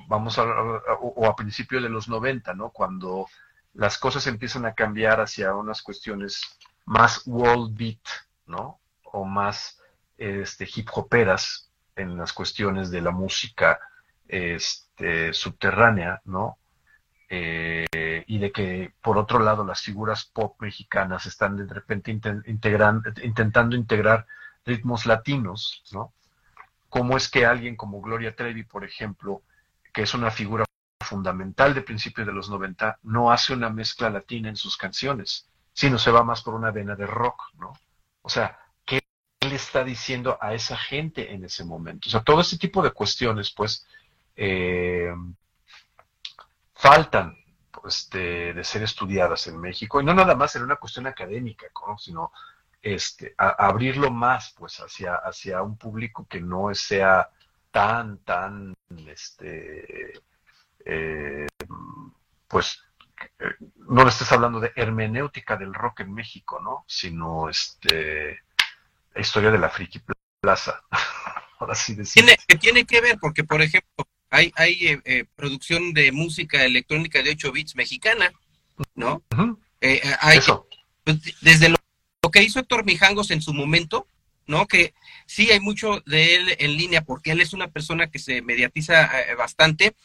vamos 0.08 0.40
a, 0.40 0.44
o 0.44 1.26
a 1.28 1.36
principios 1.36 1.84
de 1.84 1.90
los 1.90 2.08
90, 2.08 2.54
¿no? 2.54 2.72
Cuando 2.72 3.28
las 3.74 3.98
cosas 3.98 4.26
empiezan 4.26 4.66
a 4.66 4.74
cambiar 4.74 5.22
hacia 5.22 5.54
unas 5.54 5.84
cuestiones 5.84 6.42
más 6.86 7.22
world 7.28 7.78
beat, 7.78 8.02
¿no? 8.48 8.80
O 9.04 9.24
más 9.24 9.80
este, 10.18 10.68
hip 10.74 10.90
hoperas 10.94 11.70
en 11.96 12.18
las 12.18 12.34
cuestiones 12.34 12.90
de 12.90 13.02
la 13.02 13.12
música 13.12 13.80
este, 14.28 15.34
subterránea, 15.34 16.22
¿no? 16.26 16.58
Eh, 17.30 18.24
y 18.26 18.40
de 18.40 18.52
que 18.54 18.94
por 19.02 19.18
otro 19.18 19.40
lado 19.40 19.66
las 19.66 19.82
figuras 19.82 20.26
pop 20.26 20.56
mexicanas 20.62 21.26
están 21.26 21.58
de 21.58 21.74
repente 21.74 22.10
intentando 22.10 23.76
integrar 23.76 24.26
ritmos 24.66 25.06
latinos, 25.06 25.84
¿no? 25.92 26.14
¿Cómo 26.90 27.18
es 27.18 27.30
que 27.30 27.46
alguien 27.46 27.76
como 27.76 28.02
Gloria 28.02 28.36
Trevi, 28.36 28.64
por 28.64 28.86
ejemplo, 28.86 29.44
que 29.98 30.04
es 30.04 30.14
una 30.14 30.30
figura 30.30 30.64
fundamental 31.04 31.74
de 31.74 31.82
principios 31.82 32.28
de 32.28 32.32
los 32.32 32.52
90, 32.52 33.00
no 33.02 33.32
hace 33.32 33.52
una 33.52 33.72
mezcla 33.72 34.12
latina 34.12 34.48
en 34.48 34.56
sus 34.56 34.78
canciones, 34.78 35.50
sino 35.74 35.98
se 35.98 36.12
va 36.12 36.24
más 36.24 36.44
por 36.44 36.54
una 36.54 36.70
vena 36.70 36.96
de 36.96 37.08
rock, 37.08 37.42
¿no? 37.58 37.74
O 38.22 38.30
sea, 38.30 38.60
¿qué 38.86 39.00
le 39.40 39.56
está 39.56 39.84
diciendo 39.84 40.38
a 40.40 40.54
esa 40.54 40.78
gente 40.78 41.34
en 41.34 41.46
ese 41.46 41.66
momento? 41.66 42.10
O 42.10 42.12
sea, 42.12 42.22
todo 42.22 42.42
este 42.42 42.60
tipo 42.60 42.84
de 42.84 42.92
cuestiones, 42.92 43.50
pues, 43.50 43.88
eh, 44.36 45.12
faltan 46.76 47.36
pues, 47.72 48.08
de, 48.12 48.64
ser 48.64 48.84
estudiadas 48.84 49.48
en 49.48 49.60
México, 49.60 50.00
y 50.00 50.06
no 50.06 50.14
nada 50.14 50.36
más 50.36 50.56
en 50.56 50.62
una 50.62 50.76
cuestión 50.76 51.08
académica, 51.08 51.66
sino 51.98 52.32
este, 52.84 53.34
abrirlo 53.36 54.12
más 54.12 54.54
pues, 54.56 54.80
hacia, 54.80 55.16
hacia 55.16 55.64
un 55.64 55.76
público 55.76 56.28
que 56.30 56.40
no 56.40 56.72
sea 56.76 57.32
tan, 57.72 58.20
tan, 58.20 58.76
este, 59.08 60.14
eh, 60.86 61.48
pues, 62.48 62.82
no 63.90 64.04
le 64.04 64.10
estés 64.10 64.32
hablando 64.32 64.60
de 64.60 64.72
hermenéutica 64.76 65.58
del 65.58 65.74
rock 65.74 66.02
en 66.02 66.14
México, 66.14 66.60
¿no? 66.62 66.84
Sino 66.88 67.50
este, 67.50 68.42
la 69.14 69.22
historia 69.22 69.52
de 69.52 69.58
la 69.58 69.70
Friki 69.70 70.02
Plaza. 70.40 70.84
Ahora 71.60 71.74
sí 71.74 71.98
Tiene, 72.14 72.38
que 72.48 72.58
tiene 72.58 72.86
que 72.86 73.02
ver, 73.02 73.18
porque, 73.20 73.44
por 73.44 73.62
ejemplo, 73.62 74.08
hay, 74.30 74.52
hay 74.56 74.88
eh, 74.88 75.02
eh, 75.06 75.26
producción 75.36 75.94
de 75.94 76.12
música 76.12 76.64
electrónica 76.64 77.24
de 77.24 77.32
8 77.32 77.52
bits 77.52 77.76
mexicana, 77.76 78.32
¿no? 78.94 79.24
Eh, 79.82 80.02
hay, 80.20 80.40
pues, 81.04 81.18
desde 81.42 81.70
lo, 81.70 81.78
que 82.32 82.44
hizo 82.44 82.60
Héctor 82.60 82.86
Mijangos 82.86 83.32
en 83.32 83.42
su 83.42 83.54
momento, 83.54 84.08
¿no? 84.46 84.68
Que 84.68 84.94
sí 85.28 85.52
hay 85.52 85.60
mucho 85.60 86.02
de 86.08 86.36
él 86.36 86.56
en 86.58 86.76
línea 86.76 87.04
porque 87.04 87.32
él 87.32 87.42
es 87.42 87.54
una 87.54 87.68
persona 87.68 88.08
que 88.10 88.18
se 88.18 88.42
mediatiza 88.42 89.12
bastante, 89.38 89.96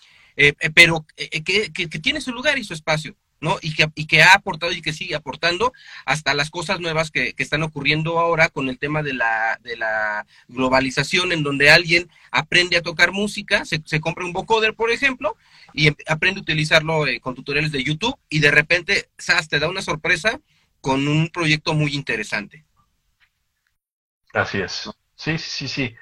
pero 0.74 1.06
que, 1.16 1.72
que, 1.72 1.98
tiene 1.98 2.20
su 2.20 2.32
lugar 2.32 2.58
y 2.58 2.64
su 2.64 2.74
espacio. 2.74 3.16
¿no? 3.42 3.58
Y 3.60 3.74
que, 3.74 3.90
y 3.96 4.06
que 4.06 4.22
ha 4.22 4.34
aportado 4.34 4.72
y 4.72 4.80
que 4.80 4.92
sigue 4.92 5.16
aportando 5.16 5.72
hasta 6.06 6.32
las 6.32 6.48
cosas 6.48 6.78
nuevas 6.80 7.10
que, 7.10 7.34
están 7.36 7.64
ocurriendo 7.64 8.20
ahora 8.20 8.48
con 8.48 8.68
el 8.68 8.78
tema 8.78 9.02
de 9.02 9.12
la, 9.14 9.58
de 9.62 9.76
la 9.76 10.24
globalización, 10.46 11.32
en 11.32 11.42
donde 11.42 11.68
alguien 11.68 12.08
aprende 12.30 12.76
a 12.76 12.82
tocar 12.82 13.10
música, 13.10 13.64
se, 13.64 14.00
compra 14.00 14.24
un 14.24 14.32
vocoder, 14.32 14.74
por 14.74 14.92
ejemplo, 14.92 15.36
y 15.74 15.88
em, 15.88 15.96
aprende 16.06 16.38
a 16.38 16.42
utilizarlo 16.42 17.06
eh, 17.08 17.18
con 17.18 17.34
tutoriales 17.34 17.72
de 17.72 17.82
YouTube, 17.82 18.16
y 18.28 18.38
de 18.38 18.52
repente, 18.52 19.10
SAS 19.18 19.48
te 19.48 19.58
da 19.58 19.68
una 19.68 19.82
sorpresa 19.82 20.40
con 20.80 21.08
un 21.08 21.28
proyecto 21.28 21.74
muy 21.74 21.94
interesante. 21.94 22.64
Así 24.32 24.60
es. 24.60 24.88
Sí, 25.22 25.38
sí, 25.38 25.68
sí. 25.68 25.96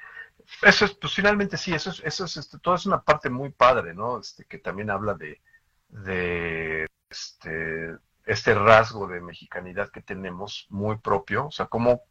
Eso 0.63 0.85
es, 0.85 0.95
pues 0.95 1.13
finalmente 1.13 1.57
sí, 1.57 1.73
eso 1.73 1.91
es, 1.91 2.01
eso 2.03 2.25
es, 2.25 2.37
este, 2.37 2.57
todo 2.59 2.75
es 2.75 2.85
una 2.87 3.03
parte 3.03 3.29
muy 3.29 3.51
padre, 3.51 3.93
¿no? 3.93 4.19
Este, 4.19 4.45
que 4.45 4.57
también 4.57 4.89
habla 4.89 5.13
de, 5.13 5.41
de 5.89 6.87
este, 7.09 7.97
este 8.25 8.55
rasgo 8.55 9.07
de 9.07 9.21
mexicanidad 9.21 9.91
que 9.91 10.01
tenemos 10.01 10.65
muy 10.69 10.97
propio, 10.97 11.47
o 11.47 11.51
sea, 11.51 11.67
cómo, 11.67 12.01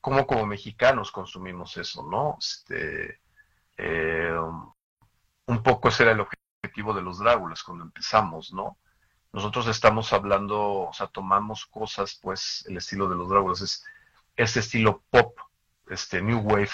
cómo 0.00 0.26
como 0.26 0.46
mexicanos 0.46 1.10
consumimos 1.12 1.76
eso, 1.78 2.04
¿no? 2.08 2.36
Este, 2.38 3.20
eh, 3.78 4.32
un 5.46 5.62
poco 5.62 5.88
ese 5.88 6.04
era 6.04 6.12
el 6.12 6.20
objetivo 6.20 6.94
de 6.94 7.02
los 7.02 7.18
Dráculas 7.18 7.62
cuando 7.64 7.84
empezamos, 7.84 8.52
¿no? 8.52 8.78
Nosotros 9.32 9.66
estamos 9.66 10.12
hablando, 10.12 10.60
o 10.88 10.92
sea, 10.92 11.08
tomamos 11.08 11.66
cosas, 11.66 12.18
pues, 12.22 12.64
el 12.68 12.76
estilo 12.76 13.08
de 13.08 13.16
los 13.16 13.28
Dráculas 13.28 13.62
es 13.62 13.84
este 14.36 14.60
estilo 14.60 15.02
pop, 15.10 15.36
este 15.92 16.22
New 16.22 16.40
Wave, 16.40 16.70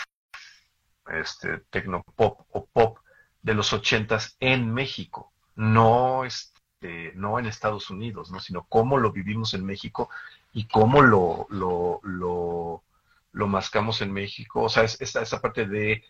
este 1.06 1.58
tecno 1.70 2.02
pop 2.16 2.46
o 2.50 2.66
pop 2.66 2.98
de 3.42 3.54
los 3.54 3.72
ochentas 3.72 4.36
en 4.40 4.72
México, 4.72 5.32
no 5.54 6.24
este 6.24 7.12
no 7.14 7.38
en 7.38 7.46
Estados 7.46 7.90
Unidos, 7.90 8.30
¿no? 8.30 8.38
sino 8.38 8.64
cómo 8.68 8.98
lo 8.98 9.10
vivimos 9.10 9.52
en 9.54 9.64
México 9.64 10.10
y 10.52 10.68
cómo 10.68 11.02
lo, 11.02 11.46
lo, 11.50 12.00
lo, 12.02 13.46
mascamos 13.48 14.00
en 14.00 14.12
México. 14.12 14.62
O 14.62 14.68
sea, 14.68 14.84
es, 14.84 15.00
esa, 15.00 15.22
esa 15.22 15.40
parte 15.40 15.66
de 15.66 16.04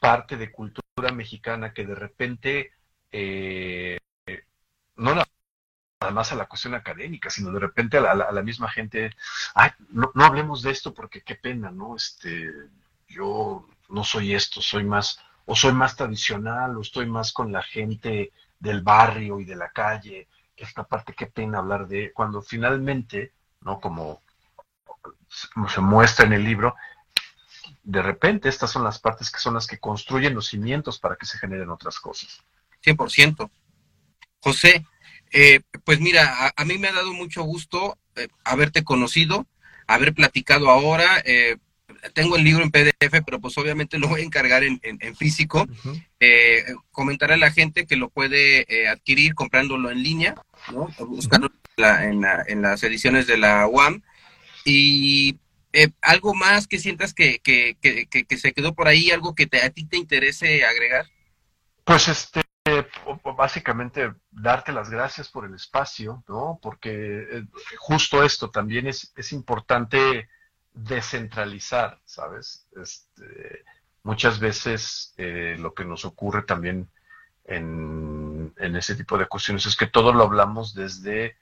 parte 0.00 0.36
de 0.36 0.52
cultura 0.52 1.12
mexicana 1.12 1.72
que 1.72 1.86
de 1.86 1.94
repente, 1.94 2.72
eh, 3.12 3.98
no 4.96 5.14
nada 6.00 6.12
más 6.12 6.32
a 6.32 6.34
la 6.34 6.46
cuestión 6.46 6.74
académica, 6.74 7.28
sino 7.28 7.52
de 7.52 7.60
repente 7.60 7.98
a 7.98 8.14
la, 8.14 8.42
misma 8.42 8.70
gente, 8.70 9.14
ay, 9.54 9.70
no, 9.90 10.10
no, 10.14 10.24
hablemos 10.24 10.62
de 10.62 10.70
esto 10.70 10.94
porque 10.94 11.20
qué 11.20 11.34
pena, 11.34 11.70
¿no? 11.70 11.94
Este, 11.94 12.50
yo 13.06 13.68
no 13.90 14.02
soy 14.02 14.34
esto, 14.34 14.62
soy 14.62 14.82
más, 14.82 15.20
o 15.44 15.54
soy 15.54 15.72
más 15.72 15.96
tradicional, 15.96 16.74
o 16.78 16.80
estoy 16.80 17.04
más 17.04 17.34
con 17.34 17.52
la 17.52 17.62
gente 17.62 18.32
del 18.58 18.80
barrio 18.80 19.40
y 19.40 19.44
de 19.44 19.56
la 19.56 19.68
calle. 19.72 20.26
Esta 20.56 20.84
parte, 20.84 21.12
qué 21.14 21.26
pena 21.26 21.58
hablar 21.58 21.86
de, 21.86 22.12
cuando 22.14 22.40
finalmente, 22.40 23.34
¿no? 23.60 23.78
Como 23.78 24.22
se 25.28 25.80
muestra 25.82 26.24
en 26.24 26.32
el 26.32 26.44
libro, 26.44 26.76
de 27.82 28.00
repente 28.00 28.48
estas 28.48 28.70
son 28.70 28.84
las 28.84 28.98
partes 28.98 29.30
que 29.30 29.38
son 29.38 29.52
las 29.52 29.66
que 29.66 29.78
construyen 29.78 30.34
los 30.34 30.46
cimientos 30.46 30.98
para 30.98 31.16
que 31.16 31.26
se 31.26 31.36
generen 31.36 31.68
otras 31.68 32.00
cosas. 32.00 32.42
100%. 32.82 33.50
José, 34.40 34.86
eh, 35.32 35.60
pues 35.84 36.00
mira, 36.00 36.52
a, 36.54 36.64
mí 36.64 36.78
me 36.78 36.88
ha 36.88 36.92
dado 36.92 37.12
mucho 37.12 37.42
gusto 37.42 37.98
eh, 38.16 38.28
haberte 38.44 38.84
conocido, 38.84 39.46
haber 39.86 40.14
platicado 40.14 40.70
ahora. 40.70 41.22
Eh, 41.24 41.56
tengo 42.14 42.36
el 42.36 42.44
libro 42.44 42.62
en 42.62 42.70
PDF, 42.70 43.22
pero 43.24 43.40
pues 43.40 43.58
obviamente 43.58 43.98
lo 43.98 44.08
voy 44.08 44.22
a 44.22 44.24
encargar 44.24 44.62
en, 44.62 44.80
físico. 45.16 45.66
comentar 46.92 47.32
a 47.32 47.36
la 47.36 47.50
gente 47.50 47.86
que 47.86 47.96
lo 47.96 48.08
puede 48.08 48.64
adquirir 48.88 49.34
comprándolo 49.34 49.90
en 49.90 50.02
línea, 50.02 50.34
¿no? 50.72 50.88
buscarlo 51.06 51.50
en, 51.76 52.24
en, 52.46 52.62
las 52.62 52.82
ediciones 52.84 53.26
de 53.26 53.36
la 53.36 53.66
UAM. 53.66 54.02
Y 54.64 55.36
eh, 55.72 55.88
¿Algo 56.02 56.34
más 56.34 56.66
que 56.66 56.78
sientas 56.78 57.14
que, 57.14 57.38
que, 57.38 57.76
que, 57.80 58.38
se 58.38 58.52
quedó 58.52 58.74
por 58.74 58.88
ahí? 58.88 59.10
¿Algo 59.10 59.34
que 59.34 59.46
te, 59.46 59.62
a 59.62 59.70
ti 59.70 59.84
te 59.84 59.96
interese 59.96 60.64
agregar? 60.64 61.06
Pues 61.84 62.08
este, 62.08 62.42
básicamente 63.36 64.12
darte 64.30 64.72
las 64.72 64.90
gracias 64.90 65.28
por 65.28 65.44
el 65.44 65.54
espacio, 65.54 66.24
¿no? 66.28 66.58
Porque 66.62 67.26
eh, 67.30 67.44
justo 67.78 68.22
esto 68.22 68.50
también 68.50 68.86
es, 68.86 69.12
es 69.16 69.32
importante 69.32 70.28
descentralizar, 70.72 72.00
¿sabes? 72.04 72.66
Este, 72.80 73.64
muchas 74.02 74.38
veces 74.38 75.14
eh, 75.16 75.56
lo 75.58 75.74
que 75.74 75.84
nos 75.84 76.04
ocurre 76.04 76.42
también 76.42 76.88
en, 77.44 78.52
en 78.56 78.76
ese 78.76 78.94
tipo 78.94 79.18
de 79.18 79.26
cuestiones 79.26 79.66
es 79.66 79.76
que 79.76 79.86
todo 79.86 80.12
lo 80.12 80.24
hablamos 80.24 80.74
desde 80.74 81.36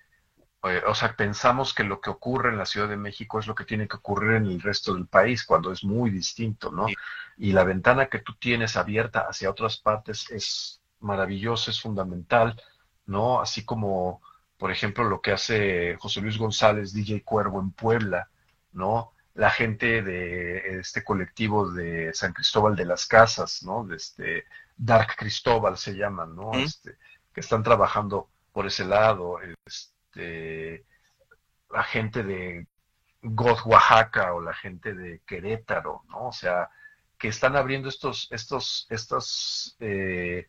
eh, 0.65 0.83
o 0.87 0.95
sea, 0.95 1.15
pensamos 1.15 1.73
que 1.73 1.85
lo 1.85 2.01
que 2.01 2.11
ocurre 2.11 2.51
en 2.51 2.59
la 2.59 2.67
Ciudad 2.67 2.89
de 2.89 2.97
México 2.97 3.39
es 3.39 3.47
lo 3.47 3.55
que 3.55 3.65
tiene 3.65 3.87
que 3.87 3.97
ocurrir 3.97 4.33
en 4.33 4.47
el 4.47 4.61
resto 4.61 4.93
del 4.95 5.07
país, 5.07 5.45
cuando 5.45 5.71
es 5.71 5.85
muy 5.85 6.11
distinto, 6.11 6.73
¿no? 6.73 6.87
Y 7.37 7.53
la 7.53 7.63
ventana 7.63 8.07
que 8.09 8.19
tú 8.19 8.35
tienes 8.35 8.77
abierta 8.77 9.21
hacia 9.21 9.51
otras 9.51 9.77
partes 9.77 10.29
es 10.31 10.83
maravillosa, 11.01 11.71
es 11.71 11.81
fundamental, 11.81 12.61
¿no? 13.07 13.41
Así 13.41 13.65
como, 13.65 14.23
por 14.57 14.71
ejemplo, 14.71 15.05
lo 15.05 15.21
que 15.21 15.33
hace 15.33 15.97
José 15.99 16.21
Luis 16.21 16.39
González, 16.39 16.93
DJ 16.93 17.23
Cuervo 17.23 17.61
en 17.61 17.71
Puebla, 17.73 18.31
¿no? 18.73 19.13
La 19.35 19.51
gente 19.51 20.03
de 20.03 20.81
este 20.81 21.05
colectivo 21.05 21.71
de 21.71 22.13
San 22.15 22.33
Cristóbal 22.33 22.77
de 22.77 22.85
las 22.85 23.07
Casas, 23.07 23.63
¿no? 23.63 23.85
De 23.85 23.97
este 23.97 24.45
Dark 24.77 25.15
Cristóbal 25.17 25.79
se 25.79 25.95
llaman, 25.97 26.35
¿no? 26.35 26.53
Este, 26.55 26.97
que 27.33 27.41
están 27.41 27.63
trabajando 27.63 28.29
por 28.53 28.67
ese 28.67 28.85
lado. 28.85 29.39
Este, 29.65 30.85
la 31.71 31.85
gente 31.85 32.23
de 32.23 32.67
God 33.23 33.59
Oaxaca 33.67 34.35
o 34.35 34.41
la 34.41 34.55
gente 34.55 34.95
de 34.95 35.21
Querétaro, 35.27 36.03
¿no? 36.09 36.29
O 36.29 36.33
sea, 36.33 36.71
que 37.19 37.29
están 37.29 37.57
abriendo 37.57 37.89
estos, 37.89 38.29
estos, 38.31 38.87
estos 38.91 39.77
eh, 39.81 40.49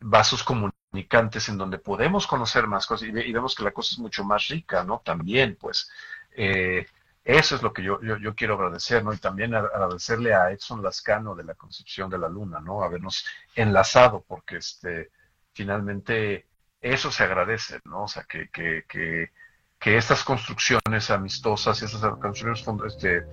vasos 0.00 0.42
comunicantes 0.42 1.48
en 1.48 1.58
donde 1.58 1.78
podemos 1.78 2.26
conocer 2.26 2.66
más 2.66 2.86
cosas 2.86 3.08
y, 3.08 3.12
vemos 3.12 3.54
que 3.54 3.64
la 3.64 3.72
cosa 3.72 3.94
es 3.94 3.98
mucho 3.98 4.24
más 4.24 4.48
rica, 4.48 4.84
¿no? 4.84 5.02
También, 5.04 5.56
pues, 5.60 5.90
eh, 6.36 6.86
eso 7.24 7.56
es 7.56 7.62
lo 7.62 7.72
que 7.72 7.82
yo, 7.82 8.00
yo, 8.00 8.34
quiero 8.34 8.54
agradecer, 8.54 9.02
¿no? 9.02 9.12
Y 9.12 9.18
también 9.18 9.54
agradecerle 9.54 10.32
a 10.34 10.50
Edson 10.52 10.82
Lascano 10.82 11.34
de 11.34 11.44
la 11.44 11.54
Concepción 11.54 12.08
de 12.08 12.18
la 12.18 12.28
Luna, 12.28 12.60
¿no? 12.60 12.82
Habernos 12.82 13.26
enlazado, 13.54 14.24
porque 14.26 14.58
este, 14.58 15.10
finalmente 15.52 16.46
eso 16.80 17.10
se 17.10 17.24
agradece, 17.24 17.80
¿no? 17.84 18.04
O 18.04 18.08
sea, 18.08 18.24
que, 18.24 18.48
que, 18.50 18.84
que, 18.88 19.32
que 19.78 19.96
estas 19.96 20.22
construcciones 20.22 21.10
amistosas, 21.10 21.82
estas 21.82 22.00
construcciones 22.18 22.64
este, 22.94 23.26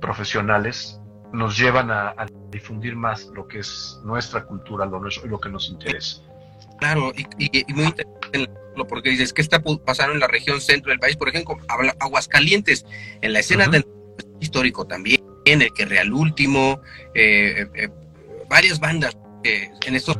profesionales 0.00 1.00
nos 1.36 1.56
llevan 1.58 1.90
a, 1.90 2.14
difundir 2.50 2.96
más 2.96 3.26
lo 3.34 3.46
que 3.46 3.58
es 3.58 4.00
nuestra 4.04 4.44
cultura, 4.44 4.86
lo, 4.86 5.00
lo 5.00 5.40
que 5.40 5.48
nos 5.48 5.68
interesa. 5.68 6.22
Claro, 6.78 7.12
y, 7.16 7.72
muy 7.72 7.84
interesante 7.84 8.50
porque 8.88 9.10
dices 9.10 9.32
que 9.32 9.42
está 9.42 9.62
pasando 9.62 10.14
en 10.14 10.20
la 10.20 10.26
región 10.26 10.60
centro 10.60 10.90
del 10.90 10.98
país, 10.98 11.16
por 11.16 11.28
ejemplo, 11.28 11.56
Aguascalientes, 12.00 12.84
en 13.22 13.32
la 13.32 13.40
escena 13.40 13.66
del 13.68 13.86
histórico 14.40 14.86
también, 14.86 15.22
el 15.44 15.72
que 15.72 15.84
Real 15.84 16.12
Último, 16.12 16.80
eh, 17.14 17.62
eh, 17.62 17.68
eh, 17.74 17.88
varias 18.48 18.80
bandas 18.80 19.16
en 19.44 19.94
estos 19.94 20.18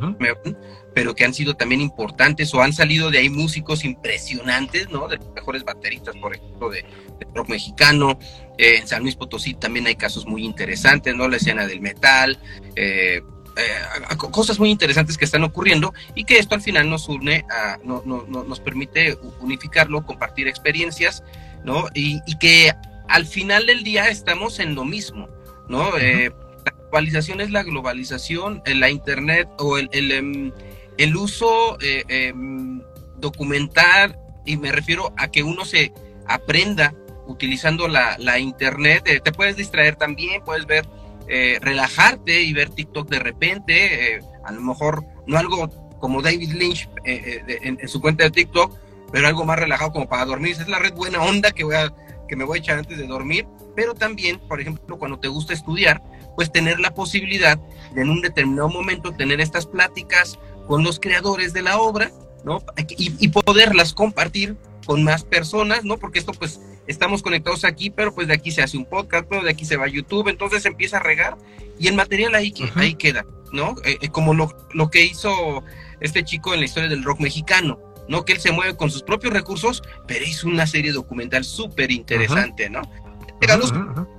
pero 0.97 1.15
que 1.15 1.27
han 1.27 1.35
sido 1.35 1.55
también 1.55 1.83
importantes 1.83 2.55
o 2.55 2.63
han 2.63 2.73
salido 2.73 3.11
de 3.11 3.19
ahí 3.19 3.29
músicos 3.29 3.85
impresionantes, 3.85 4.89
¿no? 4.89 5.09
De 5.09 5.19
los 5.19 5.31
mejores 5.35 5.63
bateristas, 5.63 6.17
por 6.17 6.35
ejemplo, 6.35 6.71
de, 6.71 6.87
rock 7.35 7.51
mexicano. 7.51 8.19
Eh, 8.57 8.79
en 8.79 8.89
San 8.89 9.03
Luis 9.03 9.15
Potosí 9.15 9.53
también 9.53 9.87
hay 9.87 9.97
casos 9.97 10.25
muy 10.25 10.43
interesantes, 10.43 11.15
¿no? 11.15 11.29
La 11.29 11.37
escena 11.37 11.67
del 11.67 11.83
metal, 11.83 12.39
eh, 12.77 13.21
eh, 13.59 14.17
cosas 14.17 14.59
muy 14.59 14.71
interesantes 14.71 15.19
que 15.19 15.27
están 15.27 15.45
ocurriendo 15.45 15.93
y 16.15 16.25
que 16.25 16.39
esto 16.39 16.55
al 16.55 16.63
final 16.63 16.89
nos 16.89 17.11
une, 17.11 17.45
a, 17.51 17.77
no, 17.85 18.03
no, 18.07 18.25
nos 18.25 18.61
permite 18.61 19.19
unificarlo, 19.41 20.07
compartir 20.07 20.49
experiencias, 20.49 21.23
¿no? 21.63 21.89
Y, 21.93 22.23
que 22.39 22.73
al 23.11 23.27
final 23.27 23.67
del 23.67 23.85
día 23.85 24.09
estamos 24.09 24.61
en 24.61 24.75
lo 24.75 24.87
mismo, 24.87 25.29
¿no? 25.69 25.91
la 25.99 26.73
globalización 26.73 27.41
es 27.43 27.51
la 27.51 27.63
globalización, 27.63 28.63
la 28.65 28.91
internet 28.91 29.47
o 29.59 29.79
el, 29.79 29.89
el 29.93 30.11
em, 30.11 30.53
el 30.99 31.17
uso 31.17 31.79
eh, 31.81 32.05
em, 32.09 32.83
documental, 33.19 34.19
y 34.45 34.57
me 34.57 34.73
refiero 34.73 35.13
a 35.17 35.29
que 35.29 35.43
uno 35.43 35.65
se 35.65 35.93
aprenda 36.27 36.95
utilizando 37.27 37.89
la, 37.89 38.39
internet, 38.39 39.03
eh, 39.07 39.21
te 39.21 39.33
puedes 39.33 39.57
distraer 39.57 39.97
también, 39.97 40.43
puedes 40.45 40.67
ver, 40.67 40.87
eh, 41.29 41.59
relajarte 41.61 42.43
y 42.43 42.53
ver 42.53 42.71
TikTok 42.71 43.09
de 43.09 43.19
repente, 43.19 44.21
a 44.45 44.53
lo 44.53 44.61
mejor 44.61 45.05
no 45.27 45.37
algo 45.39 45.69
como 45.99 46.23
David 46.23 46.53
Lynch 46.53 46.89
en, 47.05 47.89
su 47.89 48.01
cuenta 48.01 48.25
de 48.25 48.31
TikTok, 48.31 48.79
pero 49.11 49.27
algo 49.27 49.45
más 49.45 49.59
relajado 49.59 49.93
como 49.93 50.09
para 50.09 50.25
dormir. 50.25 50.53
es 50.53 50.69
la 50.69 50.79
red 50.79 50.95
buena 50.95 51.21
onda 51.23 51.51
que, 51.51 51.65
voy 51.65 51.75
a, 51.75 51.93
que 52.29 52.37
me 52.37 52.45
voy 52.45 52.59
a 52.59 52.61
echar 52.61 52.79
antes 52.79 52.97
de 52.97 53.07
dormir, 53.07 53.47
pero 53.75 53.95
también, 53.95 54.39
por 54.39 54.61
ejemplo, 54.61 54.99
cuando 54.99 55.19
te 55.19 55.29
gusta 55.29 55.53
estudiar, 55.53 56.01
pues 56.37 56.53
tener 56.53 56.79
la 56.79 56.95
posibilidad 56.95 57.59
de 57.93 58.03
en 58.03 58.11
un 58.11 58.21
determinado 58.21 58.69
momento 58.69 59.13
tener 59.13 59.41
estas 59.41 59.67
pláticas 59.67 60.39
con 60.67 60.83
los 60.83 61.01
creadores 61.01 61.53
de 61.53 61.63
la 61.63 61.79
obra, 61.79 62.11
¿no? 62.45 62.63
Y, 62.77 63.29
poderlas 63.29 63.93
compartir 63.93 64.57
con 64.85 65.03
más 65.03 65.25
personas, 65.25 65.85
¿no? 65.85 65.99
Porque 65.99 66.19
esto 66.19 66.33
pues 66.33 66.61
estamos 66.87 67.23
conectados 67.23 67.65
aquí, 67.65 67.91
pero 67.91 68.15
pues 68.15 68.29
de 68.29 68.35
aquí 68.35 68.51
se 68.51 68.63
hace 68.63 68.77
un 68.77 68.85
podcast, 68.85 69.27
pero 69.29 69.43
de 69.43 69.51
aquí 69.51 69.65
se 69.65 69.77
va 69.77 69.87
a 69.87 69.89
YouTube, 69.89 70.29
entonces 70.29 70.65
empieza 70.65 70.99
a 70.99 71.01
regar 71.01 71.37
y 71.79 71.89
el 71.89 71.95
material 71.95 72.35
ahí, 72.35 72.55
ahí 72.77 72.95
queda, 72.95 73.25
¿no? 73.53 73.75
Eh, 73.85 73.99
eh, 74.01 74.09
como 74.09 74.35
lo, 74.35 74.57
lo, 74.73 74.91
que 74.91 75.05
hizo 75.05 75.65
este 76.01 76.25
chico 76.25 76.55
en 76.55 76.61
la 76.61 76.67
historia 76.67 76.89
del 76.89 77.03
rock 77.03 77.21
mexicano, 77.21 77.81
¿no? 78.09 78.25
Que 78.25 78.35
él 78.35 78.41
se 78.41 78.53
mueve 78.53 78.77
con 78.77 78.91
sus 78.91 79.03
propios 79.03 79.33
recursos, 79.33 79.83
pero 80.07 80.25
hizo 80.25 80.47
una 80.47 80.67
serie 80.67 80.93
documental 80.93 81.45
súper 81.45 81.91
interesante, 81.91 82.71
¿no? 82.71 82.83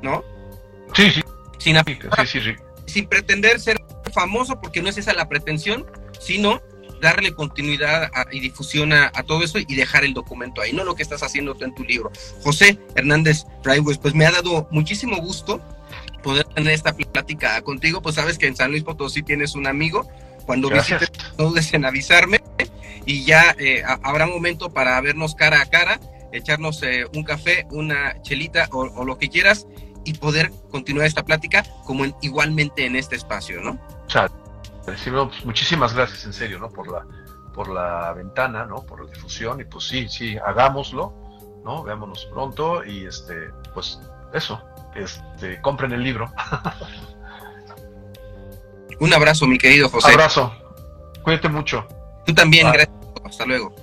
¿no? 0.02 0.24
Sí, 0.94 1.12
sí. 1.12 1.24
Sin, 1.58 1.76
sin 2.86 3.08
pretender 3.08 3.60
ser 3.60 3.78
famoso, 4.14 4.60
porque 4.60 4.82
no 4.82 4.90
es 4.90 4.98
esa 4.98 5.14
la 5.14 5.28
pretensión, 5.28 5.86
sino 6.20 6.62
darle 7.02 7.34
continuidad 7.34 8.10
y 8.32 8.40
difusión 8.40 8.94
a, 8.94 9.12
todo 9.24 9.44
eso 9.44 9.60
y 9.60 9.76
dejar 9.76 10.04
el 10.04 10.14
documento 10.14 10.62
ahí, 10.62 10.74
no 10.74 10.84
lo 10.84 10.96
que 10.96 11.04
estás 11.04 11.24
haciendo 11.24 11.56
tú 11.56 11.66
en 11.66 11.76
tu 11.76 11.84
libro. 11.84 12.12
José 12.44 12.80
Hernández 12.96 13.46
Raiwes, 13.64 13.98
pues 13.98 14.16
me 14.16 14.26
ha 14.26 14.32
dado 14.32 14.68
muchísimo 14.72 15.18
gusto 15.18 15.62
poder 16.24 16.46
tener 16.46 16.74
esta 16.74 16.96
plática 16.96 17.62
contigo, 17.62 18.02
pues 18.02 18.16
sabes 18.16 18.38
que 18.38 18.48
en 18.48 18.56
San 18.56 18.72
Luis 18.72 18.84
Potosí 18.84 19.22
tienes 19.22 19.56
un 19.56 19.68
amigo, 19.68 20.08
cuando 20.46 20.70
visites 20.70 21.12
no 21.38 21.50
dudes 21.50 21.74
en 21.74 21.86
avisarme 21.86 22.42
y 23.06 23.24
ya 23.24 23.56
eh, 23.60 23.84
habrá 24.04 24.26
momento 24.26 24.72
para 24.72 25.00
vernos 25.02 25.36
cara 25.36 25.62
a 25.62 25.66
cara, 25.66 26.00
echarnos 26.32 26.82
eh, 26.84 27.06
un 27.16 27.24
café, 27.24 27.68
una 27.72 28.22
chelita 28.22 28.68
o, 28.72 29.06
lo 29.06 29.18
que 29.18 29.30
quieras 29.30 29.68
y 30.04 30.14
poder 30.14 30.52
continuar 30.72 31.06
esta 31.06 31.24
plática 31.24 31.64
como 31.86 32.06
igualmente 32.22 32.86
en 32.86 32.96
este 32.96 33.16
espacio, 33.16 33.62
¿no? 33.62 33.80
Pues, 34.88 35.06
muchísimas 35.44 35.94
gracias 35.94 36.24
en 36.24 36.32
serio, 36.32 36.60
¿no? 36.60 36.70
Por 36.70 36.90
la, 36.90 37.06
por 37.54 37.68
la 37.68 38.14
ventana, 38.14 38.66
¿no? 38.66 38.86
Por 38.86 39.04
la 39.04 39.12
difusión 39.12 39.60
y 39.60 39.66
pues 39.66 39.84
sí, 39.84 40.08
sí, 40.08 40.38
hagámoslo, 40.38 41.14
¿no? 41.66 41.84
Veámonos 41.84 42.26
pronto 42.32 42.86
y 42.86 43.06
este, 43.06 43.50
pues 43.74 44.00
eso, 44.34 44.64
este, 44.96 45.62
compren 45.62 45.92
el 45.92 46.02
libro. 46.02 46.32
Un 49.02 49.14
abrazo, 49.14 49.46
mi 49.46 49.58
querido 49.58 49.90
José. 49.90 50.10
Abrazo. 50.10 50.56
Cuídate 51.22 51.50
mucho. 51.50 51.86
Tú 52.26 52.34
también, 52.34 52.72
gracias. 52.72 52.96
Hasta 53.26 53.46
luego. 53.46 53.76